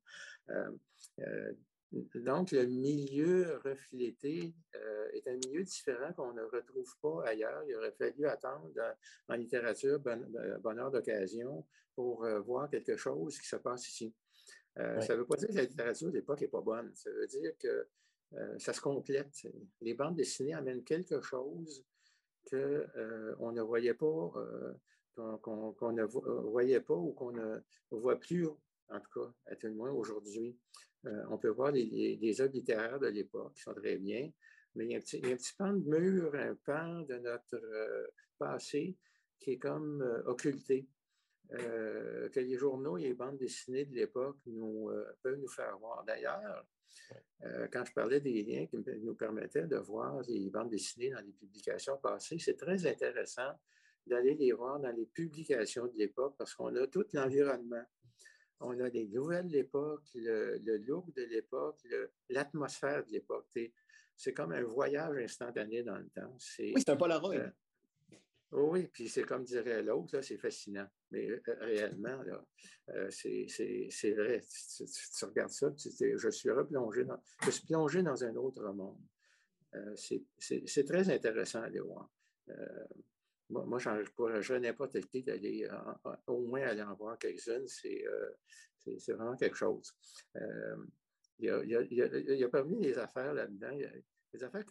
Donc, 1.93 2.53
le 2.53 2.67
milieu 2.67 3.61
reflété 3.65 4.55
euh, 4.77 5.09
est 5.13 5.27
un 5.27 5.35
milieu 5.35 5.65
différent 5.65 6.13
qu'on 6.13 6.33
ne 6.33 6.43
retrouve 6.43 6.97
pas 7.03 7.25
ailleurs. 7.27 7.65
Il 7.67 7.75
aurait 7.75 7.93
fallu 7.93 8.27
attendre 8.27 8.71
en 9.29 9.35
littérature 9.35 10.01
euh, 10.07 10.59
bonheur 10.59 10.93
d'occasion 10.93 11.67
pour 11.97 12.25
euh, 12.25 12.39
voir 12.41 12.71
quelque 12.71 12.97
chose 12.97 13.39
qui 13.39 13.47
se 13.47 13.57
passe 13.57 13.89
ici. 13.89 14.15
Ça 14.77 15.15
ne 15.15 15.17
veut 15.17 15.27
pas 15.27 15.37
dire 15.37 15.49
que 15.49 15.55
la 15.55 15.65
littérature 15.65 16.09
de 16.09 16.15
l'époque 16.15 16.41
n'est 16.41 16.49
pas 16.49 16.61
bonne. 16.61 16.95
Ça 16.95 17.11
veut 17.11 17.27
dire 17.27 17.53
que 17.59 17.89
ça 18.59 18.73
se 18.73 18.81
complète. 18.81 19.47
Les 19.81 19.95
bandes 19.95 20.15
dessinées 20.15 20.55
amènent 20.55 20.85
quelque 20.85 21.21
chose 21.21 21.85
qu'on 22.49 23.53
ne 23.53 23.61
voyait 23.61 23.95
pas, 23.95 24.33
qu'on 25.17 25.93
ne 25.93 26.05
voyait 26.05 26.81
pas 26.81 26.95
ou 26.95 27.13
qu'on 27.13 27.33
ne 27.33 27.61
voit 27.91 28.19
plus, 28.19 28.47
en 28.47 29.01
tout 29.01 29.21
cas, 29.21 29.35
à 29.47 29.57
tout 29.57 29.67
le 29.67 29.75
moins 29.75 29.91
aujourd'hui. 29.91 30.57
Euh, 31.07 31.25
on 31.31 31.39
peut 31.39 31.49
voir 31.49 31.73
les, 31.73 32.41
œuvres 32.41 32.53
littéraires 32.53 32.99
de 32.99 33.09
l'époque 33.09 33.55
qui 33.55 33.63
sont 33.63 33.75
très 33.75 33.97
bien, 33.97 34.31
mais 34.75 34.85
il 34.85 34.91
y, 34.93 34.95
a 34.95 34.99
un 34.99 35.01
petit, 35.01 35.55
pan 35.57 35.73
de 35.73 35.89
mur, 35.89 36.35
un 36.35 36.55
pan 36.55 37.01
de 37.01 37.17
notre 37.17 37.57
euh, 37.57 38.07
passé 38.39 38.97
qui 39.39 39.53
est 39.53 39.59
comme 39.59 40.03
euh, 40.03 40.23
occulté, 40.27 40.87
que 41.53 42.39
les 42.39 42.57
journaux 42.57 42.97
et 42.97 43.03
les 43.03 43.15
bandes 43.15 43.37
dessinées 43.37 43.85
de 43.85 43.93
l'époque 43.93 44.37
nous, 44.47 44.89
peuvent 45.21 45.41
nous 45.41 45.49
faire 45.49 45.77
voir. 45.79 46.05
D'ailleurs, 46.05 46.65
quand 47.73 47.85
je 47.85 47.93
parlais 47.93 48.21
des 48.21 48.45
liens 48.45 48.67
qui 48.67 48.77
nous 48.77 49.17
permettaient 49.17 49.67
de 49.67 49.79
voir 49.79 50.23
les 50.29 50.49
bandes 50.49 50.71
dessinées 50.71 51.11
dans 51.11 51.19
les 51.27 51.33
publications 51.33 51.97
passées, 51.97 52.39
c'est 52.39 52.57
très 52.57 52.87
intéressant 52.87 53.51
d'aller 54.07 54.37
les 54.37 54.53
voir 54.53 54.79
dans 54.79 54.95
les 54.95 55.07
publications 55.07 55.89
de 55.89 55.99
l'époque 55.99 56.37
parce 56.39 56.55
qu'on 56.55 56.73
a 56.77 56.87
tout 56.87 57.07
l'environnement 57.15 57.85
on 58.61 58.79
a 58.81 58.91
des 58.91 59.07
nouvelles 59.09 59.49
de 59.49 59.53
l'époque, 59.53 60.05
le, 60.15 60.77
look 60.87 61.13
de 61.15 61.23
l'époque, 61.23 61.81
l'atmosphère 62.29 63.05
de 63.05 63.13
l'époque. 63.13 63.47
C'est 64.17 64.35
comme 64.35 64.53
un 64.53 64.63
voyage 64.63 65.17
instantané 65.17 65.83
dans 65.83 65.97
le 65.97 66.09
temps. 66.11 66.37
Oui, 66.59 66.75
c'est 66.77 66.91
un 66.91 66.97
Polaroid. 66.97 67.35
Euh, 67.35 67.51
oui, 68.53 68.89
puis 68.89 69.09
c'est 69.09 69.23
comme 69.23 69.45
dirait 69.45 69.83
l'autre, 69.83 70.21
c'est 70.21 70.37
fascinant. 70.37 70.87
Mais 71.11 71.31
euh, 71.31 71.41
réellement, 71.61 72.23
euh, 72.91 73.09
c'est 73.11 74.13
vrai. 74.13 74.43
Tu, 74.77 75.25
regardes 75.25 75.51
ça, 75.51 75.73
je 75.77 76.31
suis 76.31 76.51
replongé 76.51 77.05
dans, 77.05 77.23
je 77.43 77.51
suis 77.51 77.67
plongé 77.67 78.03
dans 78.03 78.23
un 78.23 78.35
autre 78.37 78.71
monde. 78.73 79.01
c'est 79.97 80.85
très 80.85 81.09
intéressant 81.09 81.63
à 81.63 81.67
aller 81.67 81.81
voir 81.81 82.11
moi, 83.51 83.79
je 83.79 83.91
n'encouragerais 83.91 84.61
n'importe 84.61 85.01
qui 85.07 85.23
d'aller 85.23 85.69
au 86.27 86.47
moins 86.47 86.63
aller 86.63 86.83
en 86.83 86.95
voir 86.95 87.19
quelques-unes. 87.19 87.67
C'est 87.67 89.13
vraiment 89.13 89.37
quelque 89.37 89.57
chose. 89.57 89.93
Euh, 90.37 90.77
il, 91.39 91.47
y 91.47 92.03
a, 92.03 92.63
les 92.81 92.99
affaires 92.99 93.33
là-dedans, 93.35 93.71
il 93.71 93.81
y 93.81 93.85
a 93.85 93.91
des 94.33 94.45
affaires 94.45 94.65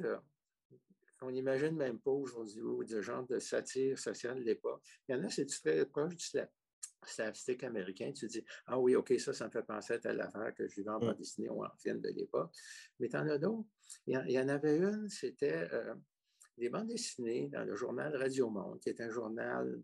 qu'on 1.20 1.32
n'imagine 1.32 1.76
même 1.76 2.00
pas 2.00 2.12
aujourd'hui, 2.12 2.62
ou 2.62 2.84
des 2.84 3.02
genres 3.02 3.26
de 3.26 3.40
satire 3.40 3.98
sociale 3.98 4.40
de 4.40 4.44
l'époque. 4.44 4.82
Il 5.08 5.16
y 5.16 5.20
en 5.20 5.24
a, 5.24 5.30
c'est 5.30 5.48
très 5.48 5.86
proche 5.86 6.16
du 6.16 6.26
slapstick 7.06 7.64
américain. 7.64 8.12
Tu 8.14 8.28
dis, 8.28 8.46
ah 8.68 8.80
oui, 8.80 8.96
OK, 8.96 9.14
ça, 9.20 9.34
ça 9.34 9.48
me 9.48 9.52
fait 9.52 9.64
penser 9.64 9.94
à 9.94 10.00
telle 10.00 10.22
affaire 10.22 10.54
que 10.54 10.68
je 10.68 10.82
vu 10.82 10.90
en 10.90 11.00
bande 11.00 11.18
dessinée 11.18 11.50
ou 11.50 11.66
en 11.66 11.76
film 11.78 12.00
de 12.00 12.10
l'époque. 12.10 12.54
Mais 13.00 13.10
tu 13.10 13.18
en 13.18 13.28
as 13.28 13.38
d'autres. 13.38 13.68
Il, 14.06 14.32
y 14.32 14.40
en 14.40 14.48
avait 14.48 14.78
une, 14.78 15.10
c'était 15.10 15.68
euh, 15.74 15.96
des 16.60 16.70
bandes 16.70 16.88
dessinées 16.88 17.48
dans 17.48 17.64
le 17.64 17.76
journal 17.76 18.16
Radio 18.16 18.50
Monde, 18.50 18.80
qui 18.80 18.90
est 18.90 19.02
un 19.02 19.10
journal 19.10 19.82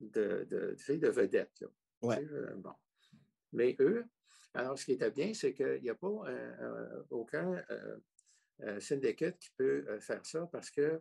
de, 0.00 0.46
de, 0.48 0.96
de 0.96 1.08
vedettes. 1.08 1.64
Euh, 2.04 2.54
bon. 2.56 2.72
Mais 3.52 3.76
eux, 3.80 4.04
alors 4.54 4.78
ce 4.78 4.84
qui 4.84 4.92
était 4.92 5.10
bien, 5.10 5.34
c'est 5.34 5.52
qu'il 5.52 5.82
n'y 5.82 5.90
a 5.90 5.94
pas 5.94 6.08
aucun 7.10 7.62
euh, 8.60 8.80
syndicat 8.80 9.32
qui 9.32 9.50
peut 9.56 9.84
euh, 9.88 10.00
faire 10.00 10.24
ça 10.24 10.48
parce 10.50 10.70
qu'il 10.70 11.00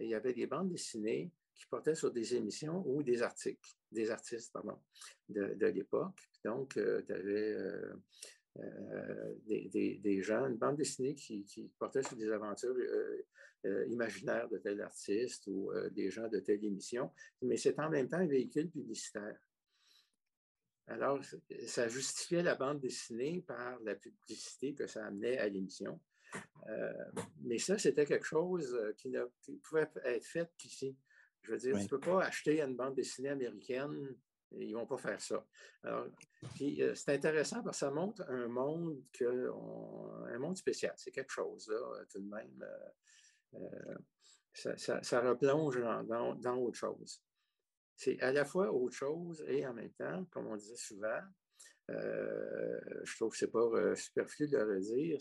y 0.00 0.14
avait 0.14 0.32
des 0.32 0.46
bandes 0.46 0.70
dessinées 0.70 1.30
qui 1.54 1.66
portaient 1.66 1.94
sur 1.94 2.10
des 2.10 2.34
émissions 2.34 2.82
ou 2.86 3.02
des 3.02 3.22
articles, 3.22 3.68
des 3.90 4.10
artistes, 4.10 4.52
pardon, 4.52 4.78
de, 5.28 5.66
l'époque. 5.66 6.18
Donc, 6.44 6.74
tu 6.74 7.12
avais 7.12 7.56
des, 9.46 10.22
gens, 10.22 10.46
une 10.46 10.56
bande 10.56 10.76
dessinée 10.76 11.14
qui, 11.14 11.44
qui 11.44 11.70
portait 11.78 12.02
sur 12.02 12.16
des 12.16 12.30
aventures 12.30 12.74
euh, 13.64 13.86
imaginaire 13.86 14.48
de 14.48 14.58
tel 14.58 14.80
artiste 14.80 15.46
ou 15.46 15.70
euh, 15.70 15.88
des 15.90 16.10
gens 16.10 16.28
de 16.28 16.40
telle 16.40 16.64
émission, 16.64 17.12
mais 17.42 17.56
c'est 17.56 17.78
en 17.78 17.90
même 17.90 18.08
temps 18.08 18.18
un 18.18 18.26
véhicule 18.26 18.70
publicitaire. 18.70 19.38
Alors, 20.88 21.20
ça 21.66 21.86
justifiait 21.86 22.42
la 22.42 22.56
bande 22.56 22.80
dessinée 22.80 23.40
par 23.46 23.78
la 23.80 23.94
publicité 23.94 24.74
que 24.74 24.88
ça 24.88 25.06
amenait 25.06 25.38
à 25.38 25.48
l'émission. 25.48 26.00
Euh, 26.68 26.92
mais 27.42 27.58
ça, 27.58 27.78
c'était 27.78 28.04
quelque 28.04 28.26
chose 28.26 28.76
qui 28.98 29.10
ne 29.10 29.24
pouvait 29.62 29.88
être 30.04 30.26
fait 30.26 30.50
qu'ici. 30.58 30.96
Je 31.42 31.52
veux 31.52 31.58
dire, 31.58 31.76
tu 31.76 31.84
ne 31.84 31.88
peux 31.88 32.00
pas 32.00 32.24
acheter 32.24 32.60
une 32.60 32.74
bande 32.74 32.96
dessinée 32.96 33.28
américaine, 33.28 34.16
ils 34.50 34.72
ne 34.72 34.74
vont 34.74 34.86
pas 34.86 34.98
faire 34.98 35.20
ça. 35.20 35.46
Alors, 35.84 36.08
puis, 36.56 36.82
c'est 36.94 37.14
intéressant 37.14 37.62
parce 37.62 37.76
que 37.76 37.86
ça 37.86 37.90
montre 37.90 38.22
un 38.28 38.48
monde, 38.48 39.02
que 39.12 39.50
un 40.32 40.38
monde 40.38 40.56
spécial. 40.56 40.94
C'est 40.96 41.12
quelque 41.12 41.32
chose, 41.32 41.68
là, 41.68 42.04
tout 42.10 42.20
de 42.20 42.28
même. 42.28 42.62
Euh, 42.62 42.88
ça, 44.54 45.20
replonge 45.20 45.80
dans, 45.80 46.58
autre 46.58 46.76
chose. 46.76 47.22
C'est 47.96 48.20
à 48.20 48.32
la 48.32 48.44
fois 48.44 48.72
autre 48.72 48.94
chose 48.94 49.44
et 49.48 49.66
en 49.66 49.74
même 49.74 49.92
temps, 49.92 50.24
comme 50.30 50.46
on 50.46 50.56
disait 50.56 50.76
souvent, 50.76 51.20
euh, 51.90 52.80
je 53.04 53.16
trouve 53.16 53.32
que 53.32 53.38
ce 53.38 53.44
n'est 53.44 53.50
pas 53.50 53.60
euh, 53.60 53.94
superflu 53.94 54.48
de 54.48 54.56
le 54.56 54.74
redire, 54.74 55.18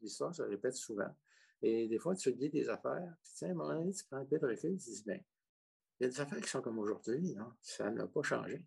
l'histoire 0.00 0.34
se 0.34 0.42
répète 0.42 0.74
souvent. 0.74 1.14
Et 1.62 1.88
des 1.88 1.98
fois, 1.98 2.14
tu 2.14 2.32
dis 2.32 2.50
des 2.50 2.68
affaires, 2.68 3.14
puis 3.22 3.32
tiens, 3.36 3.48
à 3.48 3.50
un 3.52 3.54
moment 3.54 3.74
donné, 3.74 3.92
tu 3.92 4.04
prends 4.04 4.18
un 4.18 4.24
peu 4.24 4.38
de 4.38 4.46
recul, 4.46 4.78
tu 4.78 4.90
dis, 4.90 5.02
bien, 5.04 5.20
il 5.98 6.04
y 6.04 6.06
a 6.06 6.08
des 6.08 6.20
affaires 6.20 6.40
qui 6.40 6.48
sont 6.48 6.62
comme 6.62 6.78
aujourd'hui, 6.78 7.36
ça 7.60 7.90
n'a 7.90 8.06
pas 8.06 8.22
changé. 8.22 8.64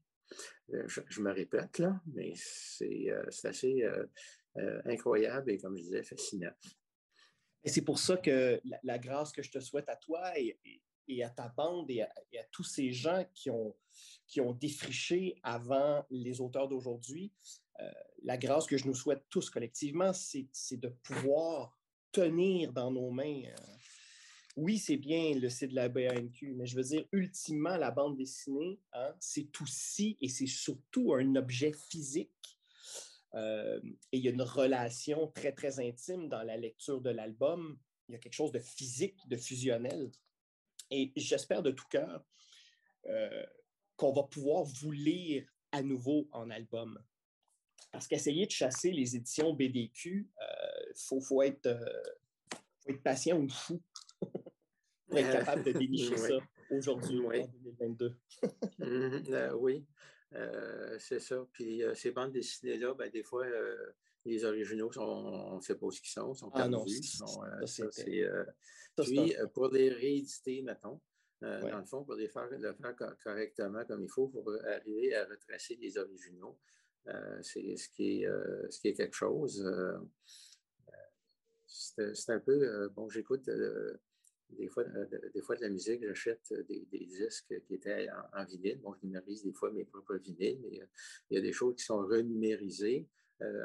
Je, 0.69 1.21
me 1.21 1.31
répète, 1.31 1.79
là, 1.79 1.99
mais 2.13 2.33
c'est 2.35 3.11
assez 3.43 3.83
incroyable 4.85 5.51
et, 5.51 5.57
comme 5.57 5.75
je 5.75 5.83
disais, 5.83 6.03
fascinant. 6.03 6.53
Et 7.63 7.69
c'est 7.69 7.83
pour 7.83 7.99
ça 7.99 8.17
que 8.17 8.61
la, 8.83 8.99
grâce 8.99 9.31
que 9.31 9.41
je 9.41 9.51
te 9.51 9.59
souhaite 9.59 9.87
à 9.89 9.95
toi 9.95 10.37
et, 10.37 11.23
à 11.23 11.29
ta 11.29 11.49
bande 11.49 11.89
et 11.89 12.01
à, 12.01 12.09
tous 12.51 12.63
ces 12.63 12.91
gens 12.91 13.25
qui 13.33 13.49
ont, 13.49 13.75
qui 14.27 14.41
ont 14.41 14.53
défriché 14.53 15.35
avant 15.43 16.05
les 16.09 16.41
auteurs 16.41 16.67
d'aujourd'hui, 16.67 17.31
euh, 17.79 17.91
la 18.23 18.37
grâce 18.37 18.67
que 18.67 18.77
je 18.77 18.85
nous 18.85 18.93
souhaite 18.93 19.23
tous 19.29 19.49
collectivement, 19.49 20.11
c'est 20.13 20.77
de 20.77 20.89
pouvoir 20.89 21.77
tenir 22.11 22.71
dans 22.71 22.91
nos 22.91 23.09
mains 23.09 23.43
euh, 23.45 23.73
oui, 24.55 24.77
c'est 24.77 24.97
bien 24.97 25.33
le 25.35 25.49
site 25.49 25.71
de 25.71 25.75
la 25.75 25.89
BANQ, 25.89 26.53
mais 26.55 26.65
je 26.65 26.75
veux 26.75 26.83
dire, 26.83 27.05
ultimement, 27.11 27.75
la 27.77 27.89
bande 27.89 28.17
dessinée, 28.17 28.79
hein, 28.93 29.13
c'est 29.19 29.49
aussi 29.61 30.17
et 30.21 30.29
c'est 30.29 30.47
surtout 30.47 31.13
un 31.13 31.35
objet 31.35 31.73
physique. 31.73 32.29
Euh, 33.35 33.79
et 34.11 34.17
il 34.17 34.23
y 34.23 34.27
a 34.27 34.31
une 34.31 34.41
relation 34.41 35.27
très, 35.27 35.51
très 35.51 35.79
intime 35.79 36.29
dans 36.29 36.43
la 36.43 36.57
lecture 36.57 37.01
de 37.01 37.09
l'album. 37.09 37.77
Il 38.07 38.13
y 38.13 38.15
a 38.15 38.19
quelque 38.19 38.33
chose 38.33 38.51
de 38.51 38.59
physique, 38.59 39.17
de 39.27 39.37
fusionnel. 39.37 40.11
Et 40.91 41.11
j'espère 41.15 41.63
de 41.63 41.71
tout 41.71 41.87
cœur 41.89 42.23
euh, 43.07 43.45
qu'on 43.95 44.13
va 44.13 44.23
pouvoir 44.23 44.63
vous 44.63 44.91
lire 44.91 45.47
à 45.71 45.81
nouveau 45.81 46.27
en 46.31 46.49
album. 46.49 46.99
Parce 47.91 48.07
qu'essayer 48.07 48.45
de 48.45 48.51
chasser 48.51 48.91
les 48.91 49.15
éditions 49.15 49.53
BDQ, 49.53 50.09
il 50.09 50.43
euh, 50.43 50.93
faut, 50.95 51.21
faut, 51.21 51.41
être, 51.41 51.69
faut 52.81 52.91
être 52.91 53.03
patient 53.03 53.39
ou 53.39 53.49
fou 53.49 53.81
pour 55.07 55.17
être 55.17 55.31
capable 55.31 55.63
de 55.63 55.71
dénicher 55.79 56.17
ça 56.17 56.37
aujourd'hui, 56.71 57.19
en 57.19 57.47
2022. 57.63 58.15
Mhm, 58.79 59.23
euh, 59.29 59.53
oui, 59.53 59.85
euh, 60.35 60.97
c'est 60.99 61.19
ça. 61.19 61.45
Puis 61.51 61.83
euh, 61.83 61.93
ces 61.93 62.11
bandes 62.11 62.31
dessinées-là, 62.31 62.93
ben, 62.93 63.09
des 63.09 63.23
fois, 63.23 63.45
les 64.25 64.45
originaux, 64.45 64.91
on 64.97 65.57
ne 65.57 65.61
sait 65.61 65.75
pas 65.75 65.85
où 65.85 65.91
ils 65.91 66.09
sont, 66.09 66.33
sont 66.33 66.51
ah 66.53 66.67
perdus. 66.69 67.01
puis, 68.97 69.35
pour 69.53 69.69
les 69.69 69.89
rééditer, 69.89 70.61
mettons, 70.61 70.99
dans 71.41 71.79
le 71.79 71.85
fond, 71.85 72.03
pour 72.03 72.15
les 72.15 72.29
faire, 72.29 72.47
le 72.49 72.73
faire 72.73 72.95
correctement 73.23 73.83
comme 73.85 74.03
il 74.03 74.09
faut, 74.09 74.27
pour 74.27 74.49
arriver 74.65 75.13
à 75.15 75.25
retracer 75.25 75.75
les 75.75 75.97
originaux, 75.97 76.57
c'est 77.41 77.75
ce, 77.75 77.89
qui 77.89 78.23
est, 78.23 78.27
ce 78.69 78.79
qui 78.79 78.87
est 78.87 78.93
quelque 78.93 79.15
chose. 79.15 79.61
c'est 81.67 82.29
un 82.29 82.39
peu, 82.39 82.89
bon, 82.89 83.09
j'écoute 83.09 83.49
des 84.57 84.67
fois, 84.67 84.83
euh, 84.83 85.05
des 85.33 85.41
fois 85.41 85.55
de 85.55 85.61
la 85.61 85.69
musique, 85.69 86.05
j'achète 86.05 86.51
euh, 86.51 86.63
des, 86.63 87.05
disques 87.05 87.53
qui 87.65 87.73
étaient 87.75 88.07
en, 88.33 88.45
vinyle. 88.45 88.79
Bon, 88.81 88.93
je 88.93 89.05
numérise 89.05 89.43
des 89.43 89.53
fois 89.53 89.71
mes 89.71 89.85
propres 89.85 90.15
vinyles, 90.15 90.59
mais 90.61 90.81
euh, 90.81 90.85
il 91.29 91.35
y 91.35 91.37
a 91.37 91.41
des 91.41 91.51
choses 91.51 91.75
qui 91.75 91.83
sont 91.83 91.99
renumérisées 91.99 93.07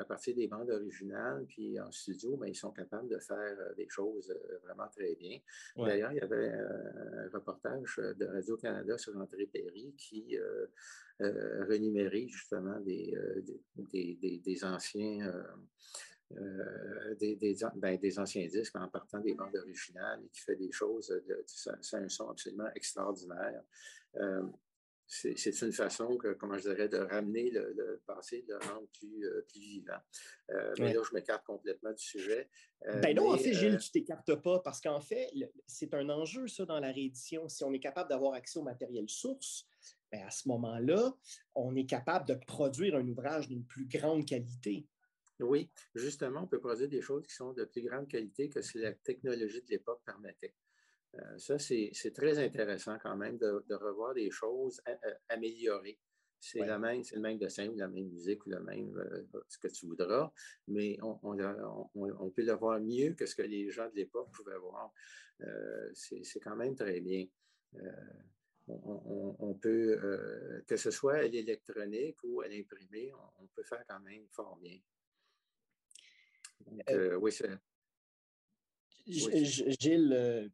à 0.01 0.05
partir 0.05 0.35
des 0.35 0.48
bandes 0.48 0.70
originales. 0.70 1.44
Puis 1.47 1.78
en 1.78 1.93
studio, 1.93 2.36
ben, 2.36 2.48
ils 2.48 2.56
sont 2.56 2.73
capables 2.73 3.09
de 3.09 3.19
faire 3.20 3.56
des 3.77 3.89
choses 3.89 4.35
vraiment 4.65 4.89
très 4.89 5.15
bien. 5.15 5.39
D'ailleurs, 5.77 6.10
il 6.10 6.16
y 6.16 6.20
avait 6.20 6.48
un 6.48 7.28
reportage 7.32 7.97
de 7.98 8.27
Radio-Canada 8.27 8.98
sur 8.98 9.16
André 9.16 9.47
Perry 9.47 9.94
qui 9.97 10.36
renumérise 11.20 12.31
justement 12.31 12.81
des, 12.81 13.15
des, 13.93 14.40
des 14.44 14.65
anciens 14.65 15.32
euh, 16.37 17.15
ben, 17.77 17.97
des, 17.99 18.19
anciens 18.19 18.47
disques 18.47 18.77
en 18.77 18.89
partant 18.89 19.19
des 19.21 19.35
bandes 19.35 19.57
originales 19.57 20.21
et 20.25 20.29
qui 20.29 20.41
fait 20.43 20.57
des 20.57 20.71
choses, 20.71 21.09
de, 21.09 21.45
c'est 21.47 21.97
un 21.97 22.09
son 22.09 22.29
absolument 22.29 22.69
extraordinaire. 22.75 23.63
Euh, 24.17 24.43
c'est 25.11 25.63
une 25.63 25.73
façon, 25.73 26.19
que, 26.19 26.35
comment 26.35 26.59
je 26.59 26.69
dirais, 26.69 26.87
de 26.87 26.99
ramener 26.99 27.51
le, 27.51 28.03
passé, 28.07 28.45
de 28.47 28.53
le 28.53 28.59
rendre 28.59 28.89
plus, 28.99 29.25
euh, 29.25 29.47
vivant. 29.55 29.95
mais 30.79 30.93
là, 30.93 31.01
je 31.03 31.15
m'écarte 31.15 31.47
complètement 31.47 31.93
du 31.93 32.05
sujet. 32.05 32.51
ben 32.85 33.17
non, 33.17 33.33
en 33.33 33.39
fait, 33.39 33.55
Gilles, 33.55 33.79
tu 33.79 33.91
t'écartes 33.91 34.35
pas 34.35 34.59
parce 34.59 34.83
qu'en 34.83 35.01
fait, 35.01 35.31
c'est 35.67 35.95
un 35.95 36.11
enjeu, 36.11 36.47
ça, 36.47 36.67
dans 36.67 36.79
la 36.79 36.93
réédition. 36.93 37.49
Si 37.49 37.65
on 37.65 37.73
est 37.73 37.81
capable 37.81 38.11
d'avoir 38.11 38.35
accès 38.35 38.59
au 38.59 38.63
matériel 38.63 39.09
source, 39.09 39.67
ben 40.13 40.27
à 40.27 40.31
ce 40.31 40.47
moment-là, 40.49 41.15
on 41.55 41.75
est 41.75 41.87
capable 41.87 42.29
de 42.29 42.35
produire 42.35 42.95
un 42.97 43.09
ouvrage 43.09 43.49
d'une 43.49 43.65
plus 43.65 43.87
grande 43.87 44.27
qualité. 44.27 44.87
Oui, 45.40 45.70
justement, 45.94 46.43
on 46.43 46.47
peut 46.47 46.59
produire 46.59 46.89
des 46.89 47.01
choses 47.01 47.27
qui 47.27 47.35
sont 47.35 47.52
de 47.52 47.65
plus 47.65 47.82
grande 47.82 48.09
qualité 48.09 48.48
que 48.48 48.60
si 48.60 48.78
la 48.78 48.93
technologie 48.93 49.62
de 49.62 49.70
l'époque 49.70 50.02
permettait. 50.05 50.55
Euh, 51.15 51.39
ça, 51.39 51.59
c'est 51.59 52.12
très 52.15 52.39
intéressant 52.39 52.98
quand 53.02 53.16
même 53.16 53.39
de, 53.39 53.74
revoir 53.74 54.15
des 54.15 54.31
choses 54.31 54.81
euh, 54.89 55.15
améliorées. 55.28 55.98
C'est 56.40 56.60
la 56.60 56.78
même, 56.78 57.02
c'est 57.02 57.16
le 57.16 57.23
même 57.23 57.39
dessin 57.39 57.69
ou 57.69 57.77
la 57.77 57.89
même 57.89 58.09
musique 58.10 58.47
ou 58.47 58.51
le 58.51 58.60
même 58.60 58.97
euh, 58.97 59.27
ce 59.48 59.59
que 59.59 59.66
tu 59.66 59.86
voudras, 59.86 60.32
mais 60.69 60.97
on, 61.02 61.19
on, 61.24 62.31
peut 62.31 62.44
le 62.44 62.52
voir 62.52 62.78
mieux 62.81 63.15
que 63.15 63.27
ce 63.27 63.35
que 63.35 63.43
les 63.43 63.69
gens 63.70 63.89
de 63.89 63.97
l'époque 63.97 64.31
pouvaient 64.32 64.59
voir. 64.59 64.93
c'est 65.94 66.40
quand 66.40 66.55
même 66.55 66.77
très 66.77 67.01
bien. 67.01 67.27
On, 68.69 69.55
peut, 69.60 70.62
que 70.69 70.77
ce 70.77 70.93
soit 70.93 71.16
à 71.16 71.23
l'électronique 71.23 72.19
ou 72.23 72.40
à 72.40 72.47
l'imprimé, 72.47 73.12
on, 73.40 73.47
peut 73.48 73.65
faire 73.65 73.85
quand 73.89 74.01
même 74.01 74.27
fort 74.31 74.59
bien. 74.59 74.78
Euh, 76.90 77.16
oui, 77.16 77.32
Gilles, 79.06 80.12
euh, 80.12 80.48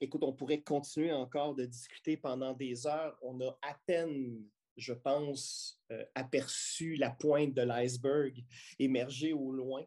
écoute, 0.00 0.22
on 0.22 0.32
pourrait 0.32 0.62
continuer 0.62 1.12
encore 1.12 1.54
de 1.54 1.64
discuter 1.64 2.16
pendant 2.16 2.52
des 2.52 2.86
heures. 2.86 3.18
On 3.22 3.40
a 3.40 3.58
à 3.62 3.78
peine, 3.86 4.44
je 4.76 4.92
pense, 4.92 5.80
euh, 5.90 6.04
aperçu 6.14 6.96
la 6.96 7.10
pointe 7.10 7.54
de 7.54 7.62
l'iceberg 7.62 8.44
émerger 8.78 9.32
au 9.32 9.52
loin. 9.52 9.84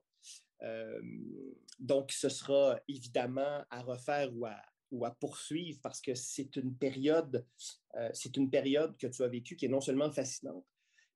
donc, 1.79 2.11
ce 2.11 2.29
sera 2.29 2.79
évidemment 2.87 3.65
à 3.71 3.81
refaire 3.81 4.29
ou 4.35 4.45
à, 4.45 4.61
ou 4.91 5.05
à 5.05 5.11
poursuivre 5.11 5.79
parce 5.81 5.99
que 5.99 6.13
c'est 6.13 6.55
une 6.55 6.77
période, 6.77 7.47
c'est 8.13 8.37
une 8.37 8.49
période 8.49 8.95
que 8.95 9.07
tu 9.07 9.23
as 9.23 9.27
vécue 9.27 9.55
qui 9.55 9.65
est 9.65 9.69
non 9.69 9.81
seulement 9.81 10.11
fascinante, 10.11 10.63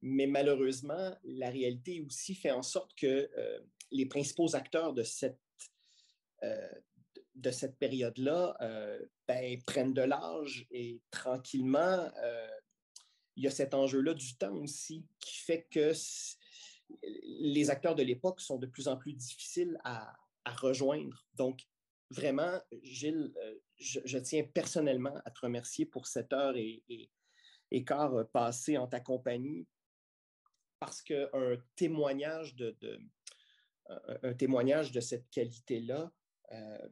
mais 0.07 0.27
malheureusement, 0.27 1.18
la 1.23 1.49
réalité 1.49 1.99
aussi 1.99 2.36
fait 2.36 2.52
en 2.52 2.61
sorte 2.61 2.94
que 2.95 3.27
euh, 3.38 3.60
les 3.90 4.06
principaux 4.06 4.56
acteurs 4.56 4.94
de 4.94 5.02
cette, 5.02 5.41
euh, 6.44 7.52
cette 7.52 7.80
période-là 7.80 8.56
euh, 8.61 9.03
ben, 9.27 9.60
prennent 9.65 9.95
de 9.95 10.03
l'âge 10.03 10.68
et 10.69 11.02
tranquillement, 11.10 12.07
il 13.36 13.44
y 13.44 13.48
a 13.48 13.52
cet 13.52 13.73
enjeu-là 13.73 14.14
du 14.14 14.38
temps 14.38 14.56
aussi 14.57 15.07
qui 15.19 15.38
fait 15.38 15.68
que 15.72 15.91
les 17.02 17.72
acteurs 17.72 17.95
de 17.95 18.03
l'époque 18.03 18.41
sont 18.41 18.60
de 18.60 18.68
plus 18.68 18.88
en 18.88 18.98
plus 18.98 19.14
difficiles 19.14 19.76
à, 19.84 20.15
rejoindre. 20.45 21.26
Donc, 21.34 21.64
vraiment, 22.11 22.61
Gilles, 22.84 23.34
je, 23.77 24.19
tiens 24.19 24.44
personnellement 24.44 25.19
à 25.26 25.32
te 25.32 25.40
remercier 25.41 25.88
pour 25.88 26.06
cette 26.06 26.32
heure 26.32 26.56
et, 26.56 26.84
et, 26.90 27.10
et 27.72 27.84
quart 27.84 28.30
passé 28.32 28.77
en 28.77 28.86
ta 28.86 28.99
compagnie 28.99 29.65
parce 30.80 31.02
qu'un 31.02 31.58
témoignage 31.76 32.56
de, 32.56 32.76
un, 34.24 34.34
témoignage 34.34 34.92
de 34.92 35.00
cette 35.00 35.30
qualité-là, 35.30 36.12
euh, 36.52 36.88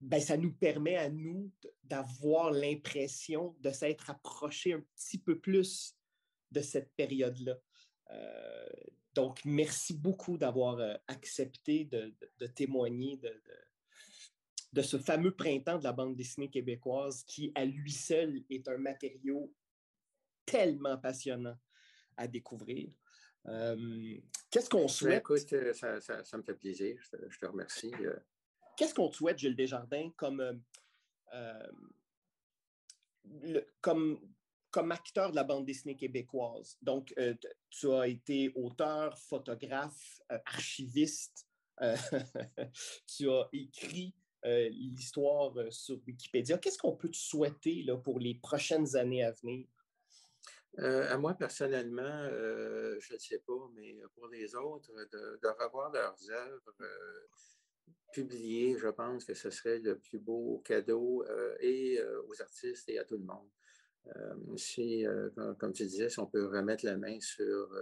ben, 0.00 0.20
ça 0.20 0.36
nous 0.36 0.52
permet 0.52 0.96
à 0.96 1.10
nous 1.10 1.52
d'avoir 1.84 2.50
l'impression 2.50 3.56
de 3.60 3.70
s'être 3.70 4.10
approché 4.10 4.72
un 4.72 4.80
petit 4.96 5.18
peu 5.18 5.38
plus 5.38 5.96
de 6.50 6.60
cette 6.60 6.92
période-là. 6.96 7.58
Euh, 8.10 8.68
donc, 9.14 9.44
merci 9.44 9.94
beaucoup 9.94 10.38
d'avoir 10.38 10.78
euh, 10.78 10.94
accepté 11.06 11.84
de, 11.84 12.14
témoigner 12.54 13.18
de, 13.18 13.42
de, 14.72 14.82
ce 14.82 14.98
fameux 14.98 15.34
printemps 15.34 15.78
de 15.78 15.84
la 15.84 15.92
bande 15.92 16.16
dessinée 16.16 16.50
québécoise 16.50 17.24
qui, 17.24 17.52
à 17.54 17.64
lui 17.64 17.92
seul, 17.92 18.42
est 18.48 18.66
un 18.68 18.78
matériau 18.78 19.52
tellement 20.46 20.96
passionnant 20.96 21.56
à 22.20 22.28
découvrir. 22.28 22.90
Euh, 23.46 24.16
qu'est-ce 24.50 24.68
qu'on 24.68 24.82
ben, 24.82 24.88
souhaite? 24.88 25.20
Écoute, 25.20 25.52
euh, 25.54 25.72
ça, 25.72 26.00
ça, 26.00 26.36
me 26.36 26.42
fait 26.42 26.54
plaisir. 26.54 27.00
Je 27.28 27.38
te, 27.38 27.46
remercie. 27.46 27.92
Euh. 28.00 28.16
Qu'est-ce 28.76 28.94
qu'on 28.94 29.10
souhaite, 29.10 29.38
Gilles 29.38 29.56
Desjardins, 29.56 30.10
comme, 30.16 30.62
comme, 33.80 34.20
comme 34.70 34.92
acteur 34.92 35.30
de 35.30 35.36
la 35.36 35.44
bande 35.44 35.64
dessinée 35.64 35.96
québécoise? 35.96 36.76
Donc, 36.82 37.14
tu 37.70 37.92
as 37.92 38.06
été 38.06 38.52
auteur, 38.54 39.18
photographe, 39.18 40.20
archiviste. 40.46 41.46
tu 43.06 43.30
as 43.30 43.48
écrit 43.52 44.14
l'histoire 44.44 45.52
sur 45.70 45.98
Wikipédia. 46.06 46.58
Qu'est-ce 46.58 46.78
qu'on 46.78 46.96
peut 46.96 47.10
te 47.10 47.16
souhaiter 47.16 47.82
là, 47.82 47.96
pour 47.96 48.18
les 48.18 48.34
prochaines 48.34 48.96
années 48.96 49.24
à 49.24 49.32
venir? 49.32 49.66
Euh, 50.78 51.12
à 51.12 51.18
moi, 51.18 51.34
personnellement, 51.34 52.02
euh, 52.02 52.96
je 53.00 53.14
ne 53.14 53.18
sais 53.18 53.40
pas, 53.40 53.70
mais 53.74 53.96
pour 54.14 54.28
les 54.28 54.54
autres, 54.54 54.92
de, 55.10 55.48
revoir 55.62 55.90
leurs 55.92 56.16
œuvres 56.30 56.74
euh, 56.80 57.26
publiées, 58.12 58.78
je 58.78 58.88
pense 58.88 59.24
que 59.24 59.34
ce 59.34 59.50
serait 59.50 59.80
le 59.80 59.98
plus 59.98 60.18
beau 60.18 60.62
cadeau 60.64 61.24
et 61.60 62.00
aux 62.28 62.40
artistes 62.40 62.88
et 62.88 62.98
à 62.98 63.04
tout 63.04 63.18
le 63.18 63.24
monde. 63.24 64.58
si, 64.58 65.04
comme, 65.58 65.72
tu 65.72 65.84
disais, 65.84 66.08
si 66.08 66.18
on 66.18 66.26
peut 66.26 66.46
remettre 66.46 66.84
la 66.84 66.96
main 66.96 67.20
sur 67.20 67.72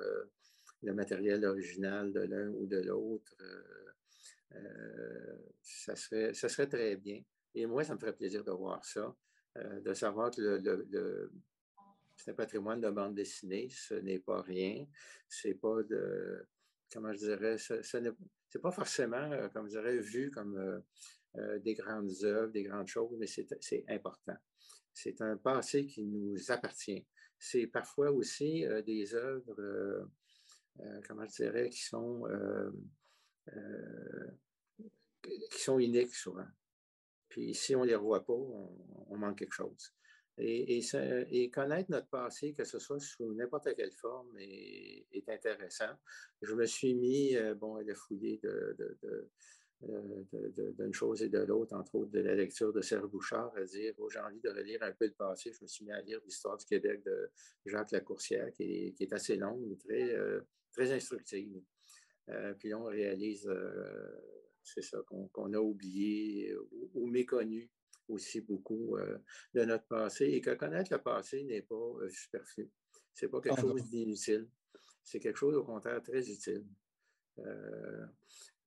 le 0.83 0.95
matériel 0.95 1.45
original 1.45 2.13
de 2.13 2.21
l'un 2.21 2.49
ou 2.51 2.67
de 2.67 2.79
l'autre, 2.79 3.35
ça, 5.63 5.97
serait, 5.97 6.35
ça 6.35 6.49
serait 6.49 6.69
très 6.69 6.97
bien. 6.97 7.23
Et 7.55 7.65
moi, 7.65 7.85
ça 7.85 7.95
me 7.95 7.99
ferait 7.99 8.17
plaisir 8.17 8.45
de 8.45 8.51
voir 8.51 8.85
ça, 8.85 9.15
de 9.57 9.95
savoir 9.95 10.31
que 10.31 10.43
le 10.43 11.31
un 12.29 12.35
patrimoine 12.35 12.81
de 12.81 12.91
bande 12.91 13.15
dessinée, 13.15 13.69
ce 13.71 13.95
n'est 13.95 14.19
pas 14.19 14.43
rien. 14.43 14.87
C'est 15.29 15.55
pas 15.55 15.83
de, 15.83 16.47
comment 16.93 17.13
je 17.13 17.19
dirais, 17.19 17.59
ce, 17.59 17.97
n'est 17.97 18.61
pas 18.61 18.71
forcément, 18.71 19.31
euh, 19.33 19.49
comme 19.49 19.67
je 19.67 19.79
dirais, 19.79 19.99
vu 19.99 20.31
comme 20.31 20.57
euh, 21.37 21.59
des 21.61 21.75
grandes 21.75 22.13
œuvres, 22.25 22.53
des 22.53 22.63
grandes 22.63 22.89
choses, 22.89 23.17
mais 23.19 23.27
c'est 23.27 23.85
important. 23.89 24.37
C'est 24.93 25.21
un 25.21 25.37
passé 25.37 25.87
qui 25.87 26.05
nous 26.05 26.51
appartient. 26.51 27.07
C'est 27.39 27.69
parfois 27.69 28.11
aussi 28.11 28.65
des 28.85 29.15
œuvres, 29.15 30.11
comment 31.07 31.25
je 31.27 31.45
dirais, 31.45 31.69
qui 31.69 31.85
sont, 31.85 32.25
qui 35.23 35.61
sont 35.61 35.79
uniques 35.79 36.15
souvent. 36.15 36.49
Puis 37.29 37.55
si 37.55 37.77
on 37.77 37.83
ne 37.83 37.87
les 37.87 37.95
revoit 37.95 38.25
pas, 38.25 38.33
on, 38.33 39.17
manque 39.17 39.39
quelque 39.39 39.55
chose. 39.55 39.95
Et, 40.39 41.51
connaître 41.51 41.91
notre 41.91 42.09
passé, 42.09 42.53
que 42.53 42.65
ce 42.65 42.79
soit 42.79 43.01
sous 43.01 43.33
n'importe 43.35 43.75
quelle 43.75 43.93
forme, 43.93 44.37
est, 44.39 45.29
intéressant. 45.29 45.93
Je 46.43 46.55
me 46.55 46.65
suis 46.65 46.95
mis, 46.95 47.37
euh, 47.37 47.55
bon, 47.55 47.77
à 47.77 47.83
le 47.83 47.95
fouiller 47.95 48.41
de, 48.43 48.77
d'une 50.79 50.95
chose 50.95 51.23
et 51.23 51.29
de 51.29 51.41
l'autre, 51.41 51.77
entre 51.77 51.97
autres 51.97 52.11
de 52.11 52.21
la 52.21 52.35
lecture 52.35 52.73
de 52.73 52.81
Serge 52.81 53.07
Bouchard, 53.07 53.53
à 53.57 53.65
dire 53.65 53.95
oh, 53.99 54.09
j'ai 54.09 54.21
envie 54.21 54.41
de 54.41 54.49
relire 54.49 54.83
un 54.83 54.93
peu 54.93 55.07
le 55.07 55.13
passé. 55.13 55.53
Je 55.53 55.63
me 55.63 55.67
suis 55.69 55.85
mis 55.85 55.93
à 55.93 56.01
lire 56.01 56.21
l'histoire 56.25 56.57
du 56.57 56.65
Québec 56.65 57.03
de 57.05 57.31
Jacques 57.67 57.93
Lacourcière, 57.93 58.51
qui 58.53 58.63
est, 58.63 58.93
qui 58.93 59.03
est 59.05 59.13
assez 59.13 59.37
longue, 59.37 59.65
mais 59.69 59.77
très, 59.77 60.15
euh, 60.15 60.41
très 60.73 60.91
instructive. 60.93 61.63
Euh, 62.31 62.55
puis 62.55 62.73
on 62.75 62.85
réalise 62.85 63.49
c'est 64.75 64.83
ça 64.83 64.99
qu'on 65.33 65.53
a 65.53 65.59
oublié 65.59 66.55
ou, 66.95 67.07
méconnu 67.07 67.71
aussi 68.09 68.41
beaucoup 68.41 68.97
euh, 68.97 69.19
de 69.55 69.65
notre 69.65 69.87
passé 69.87 70.27
et 70.27 70.41
que 70.41 70.55
connaître 70.55 70.93
le 70.93 71.03
passé 71.03 71.45
n'est 71.45 71.63
pas 71.63 71.75
euh, 71.75 72.09
superflu. 72.11 72.71
Ce 73.15 73.25
n'est 73.25 73.31
pas 73.31 73.41
quelque 73.41 73.59
ah, 73.59 73.63
chose 73.63 73.85
d'inutile. 73.85 74.49
C'est 75.03 75.21
quelque 75.21 75.39
chose, 75.39 75.57
au 75.57 75.65
contraire, 75.65 76.03
très 76.03 76.29
utile. 76.29 76.67
Euh, 77.39 78.07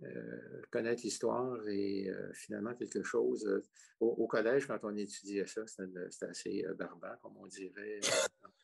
euh, 0.04 0.62
connaître 0.72 1.04
l'histoire 1.04 1.68
et 1.68 2.10
euh, 2.10 2.34
finalement 2.34 2.74
quelque 2.74 3.04
chose. 3.04 3.46
Euh, 3.46 3.62
au, 4.00 4.26
collège, 4.26 4.66
quand 4.66 4.80
on 4.82 4.96
étudiait 4.98 5.46
ça, 5.46 5.62
c'était 5.68 6.26
assez 6.26 6.66
barbant, 6.76 7.16
comme 7.22 7.38
on 7.38 7.46
dirait. 7.46 8.00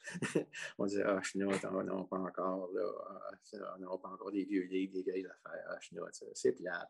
on 0.79 0.87
disait, 0.87 1.03
ah, 1.05 1.21
Chinois, 1.21 1.53
on 1.71 1.83
n'a 1.83 1.93
pas 2.09 2.17
encore, 2.17 2.71
là, 2.73 2.83
on 3.75 3.79
n'a 3.79 3.97
pas 3.99 4.09
encore 4.09 4.31
des 4.31 4.45
vieux 4.45 4.63
livres, 4.63 4.93
des 4.93 5.03
vieilles 5.03 5.27
affaires, 5.27 5.63
ah, 5.69 6.09
c'est 6.33 6.53
plat. 6.53 6.89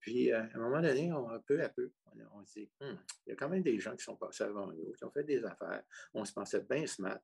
Puis, 0.00 0.32
à 0.32 0.48
un 0.54 0.58
moment 0.58 0.80
donné, 0.80 1.12
on, 1.12 1.38
peu 1.40 1.62
à 1.62 1.68
peu, 1.68 1.92
on, 2.32 2.46
se 2.46 2.60
dit, 2.60 2.70
hum, 2.80 2.96
il 3.26 3.30
y 3.30 3.32
a 3.32 3.36
quand 3.36 3.50
même 3.50 3.62
des 3.62 3.78
gens 3.78 3.94
qui 3.94 4.04
sont 4.04 4.16
passés 4.16 4.44
avant 4.44 4.72
nous, 4.72 4.92
qui 4.92 5.04
ont 5.04 5.10
fait 5.10 5.24
des 5.24 5.44
affaires. 5.44 5.82
On 6.14 6.24
se 6.24 6.32
pensait 6.32 6.60
bien 6.60 6.86
smart, 6.86 7.20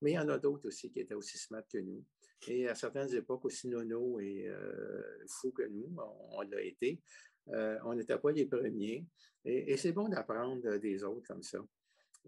mais 0.00 0.12
il 0.12 0.14
y 0.14 0.18
en 0.18 0.28
a 0.30 0.38
d'autres 0.38 0.66
aussi 0.66 0.90
qui 0.90 0.98
étaient 0.98 1.14
aussi 1.14 1.38
smart 1.38 1.62
que 1.68 1.78
nous. 1.78 2.04
Et 2.48 2.68
à 2.68 2.74
certaines 2.74 3.14
époques, 3.14 3.44
aussi 3.44 3.68
nono 3.68 4.18
et 4.20 4.48
euh, 4.48 5.24
fou 5.28 5.52
que 5.52 5.62
nous, 5.68 5.94
on, 6.30 6.42
l'a 6.42 6.60
été. 6.62 7.00
Euh, 7.48 7.78
on 7.84 7.94
n'était 7.94 8.18
pas 8.18 8.32
les 8.32 8.46
premiers. 8.46 9.06
Et, 9.44 9.76
c'est 9.76 9.92
bon 9.92 10.08
d'apprendre 10.08 10.76
des 10.76 11.04
autres 11.04 11.26
comme 11.26 11.42
ça. 11.42 11.58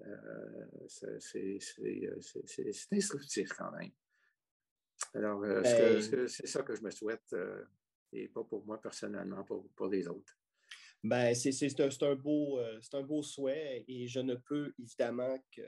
Euh, 0.03 0.89
c'est 0.89 1.59
instructif 2.93 3.49
quand 3.57 3.71
même. 3.73 3.91
Alors, 5.15 5.41
ben 5.41 6.01
c'est 6.29 6.47
ça 6.47 6.63
que 6.63 6.75
je 6.75 6.83
me 6.83 6.91
souhaite, 6.91 7.35
et 8.13 8.29
pas 8.29 8.45
pour 8.45 8.65
moi 8.65 8.81
personnellement, 8.81 9.45
pour, 9.45 9.69
pour 9.77 9.89
les 9.89 10.09
autres. 10.09 10.37
Ben, 11.03 11.35
c'est 11.35 11.81
un, 11.81 11.89
un, 12.07 12.15
beau, 12.15 12.59
un 12.59 13.03
beau 13.03 13.23
souhait 13.23 13.85
et 13.87 14.09
je 14.09 14.21
ne 14.21 14.35
peux 14.37 14.73
évidemment 14.79 15.39
que 15.55 15.63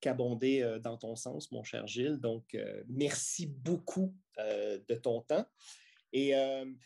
qu'abonder 0.00 0.62
euh, 0.62 0.78
dans 0.78 0.96
ton 0.96 1.16
sens, 1.16 1.50
mon 1.52 1.62
cher 1.62 1.86
Gilles. 1.86 2.18
Donc, 2.18 2.54
euh, 2.54 2.82
merci 2.88 3.46
beaucoup 3.46 4.14
euh, 4.38 4.78
de 4.88 4.94
ton 4.94 5.22
temps. 5.22 5.46
Et 6.12 6.32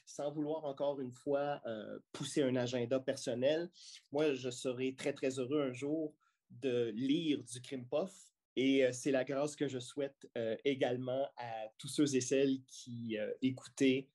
sans 0.07 0.33
vouloir 0.33 0.65
encore 0.65 1.01
une 1.01 1.13
fois 1.13 1.63
pousser 2.11 2.43
un 2.43 2.57
agenda 2.57 2.99
personnel, 2.99 3.71
moi, 4.11 4.35
je 4.35 4.51
serai 4.51 4.97
très, 4.97 5.13
très 5.13 5.39
heureux 5.39 5.61
un 5.61 5.73
jour 5.73 6.17
de 6.51 6.91
lire 6.97 7.41
du 7.45 7.61
Crime 7.61 7.87
Puff. 7.87 8.11
Et 8.57 8.91
c'est 8.93 9.13
la 9.13 9.23
grâce 9.23 9.55
que 9.55 9.69
je 9.69 9.79
souhaite 9.79 10.27
également 10.65 11.29
à 11.37 11.69
tous 11.79 11.87
ceux 11.87 12.17
et 12.17 12.21
celles 12.21 12.61
qui 12.67 13.19
écoutaient 13.41 14.09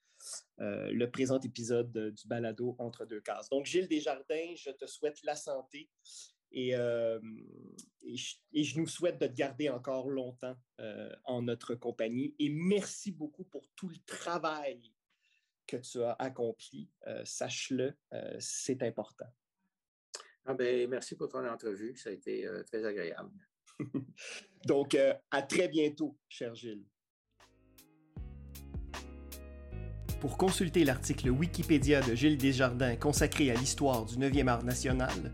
le 0.57 1.05
présent 1.05 1.39
épisode 1.39 1.93
du 2.13 2.27
balado 2.27 2.75
Entre 2.77 3.05
deux 3.05 3.21
cases. 3.21 3.47
Donc, 3.47 3.67
Gilles 3.67 3.87
Desjardins, 3.87 4.55
je 4.57 4.71
te 4.71 4.85
souhaite 4.85 5.23
la 5.23 5.37
santé 5.37 5.87
euh, 6.55 7.19
et, 8.03 8.63
je, 8.63 8.79
nous 8.79 8.87
souhaite 8.87 9.19
de 9.19 9.27
te 9.27 9.33
garder 9.33 9.69
encore 9.69 10.09
longtemps 10.09 10.55
euh, 10.79 11.13
en 11.25 11.41
notre 11.41 11.75
compagnie. 11.75 12.35
Et 12.39 12.49
merci 12.49 13.11
beaucoup 13.11 13.43
pour 13.43 13.67
tout 13.75 13.89
le 13.89 13.97
travail 14.05 14.93
que 15.67 15.77
tu 15.77 16.01
as 16.03 16.13
accompli. 16.13 16.89
Euh, 17.07 17.23
sache-le, 17.25 17.93
c'est 18.39 18.83
important. 18.83 19.27
Ah 20.45 20.53
ben, 20.53 20.87
merci 20.87 21.15
pour 21.15 21.27
ton 21.27 21.45
entrevue. 21.47 21.95
Ça 21.95 22.11
a 22.11 22.13
été 22.13 22.47
très 22.67 22.85
agréable. 22.85 23.31
Donc, 24.65 24.95
à 25.31 25.41
très 25.41 25.67
bientôt, 25.67 26.17
cher 26.29 26.53
Gilles. 26.53 26.85
Pour 30.21 30.37
consulter 30.37 30.85
l'article 30.85 31.29
Wikipédia 31.29 32.01
de 32.01 32.15
Gilles 32.15 32.37
Desjardins 32.37 32.95
consacré 32.95 33.51
à 33.51 33.53
l'histoire 33.53 34.05
du 34.05 34.15
9e 34.15 34.47
art 34.47 34.63
national, 34.63 35.31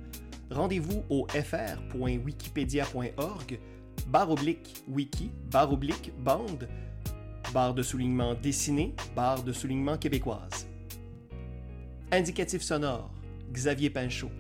rendez-vous 0.52 1.04
au 1.10 1.26
fr.wikipedia.org, 1.30 3.60
barre 4.08 4.32
oblique 4.32 4.84
wiki, 4.88 5.32
barre 5.50 5.74
oblique 5.74 6.14
bande, 6.20 6.70
barre 7.54 7.74
de 7.74 7.84
soulignement 7.84 8.36
dessiné, 8.36 8.96
barre 9.16 9.44
de 9.44 9.54
soulignement 9.54 9.98
québécoise. 9.98 10.68
Indicatif 12.12 12.62
sonore, 12.62 13.12
Xavier 13.52 13.90
Pinchot. 13.90 14.32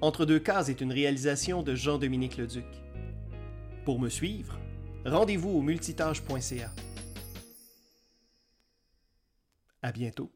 Entre 0.00 0.24
deux 0.24 0.38
cases 0.38 0.68
est 0.68 0.80
une 0.80 0.92
réalisation 0.92 1.62
de 1.62 1.74
Jean-Dominique 1.74 2.36
Leduc. 2.36 2.64
Pour 3.84 3.98
me 3.98 4.08
suivre, 4.08 4.58
rendez-vous 5.04 5.50
au 5.50 5.62
multitâche.ca. 5.62 6.70
À 9.82 9.92
bientôt. 9.92 10.35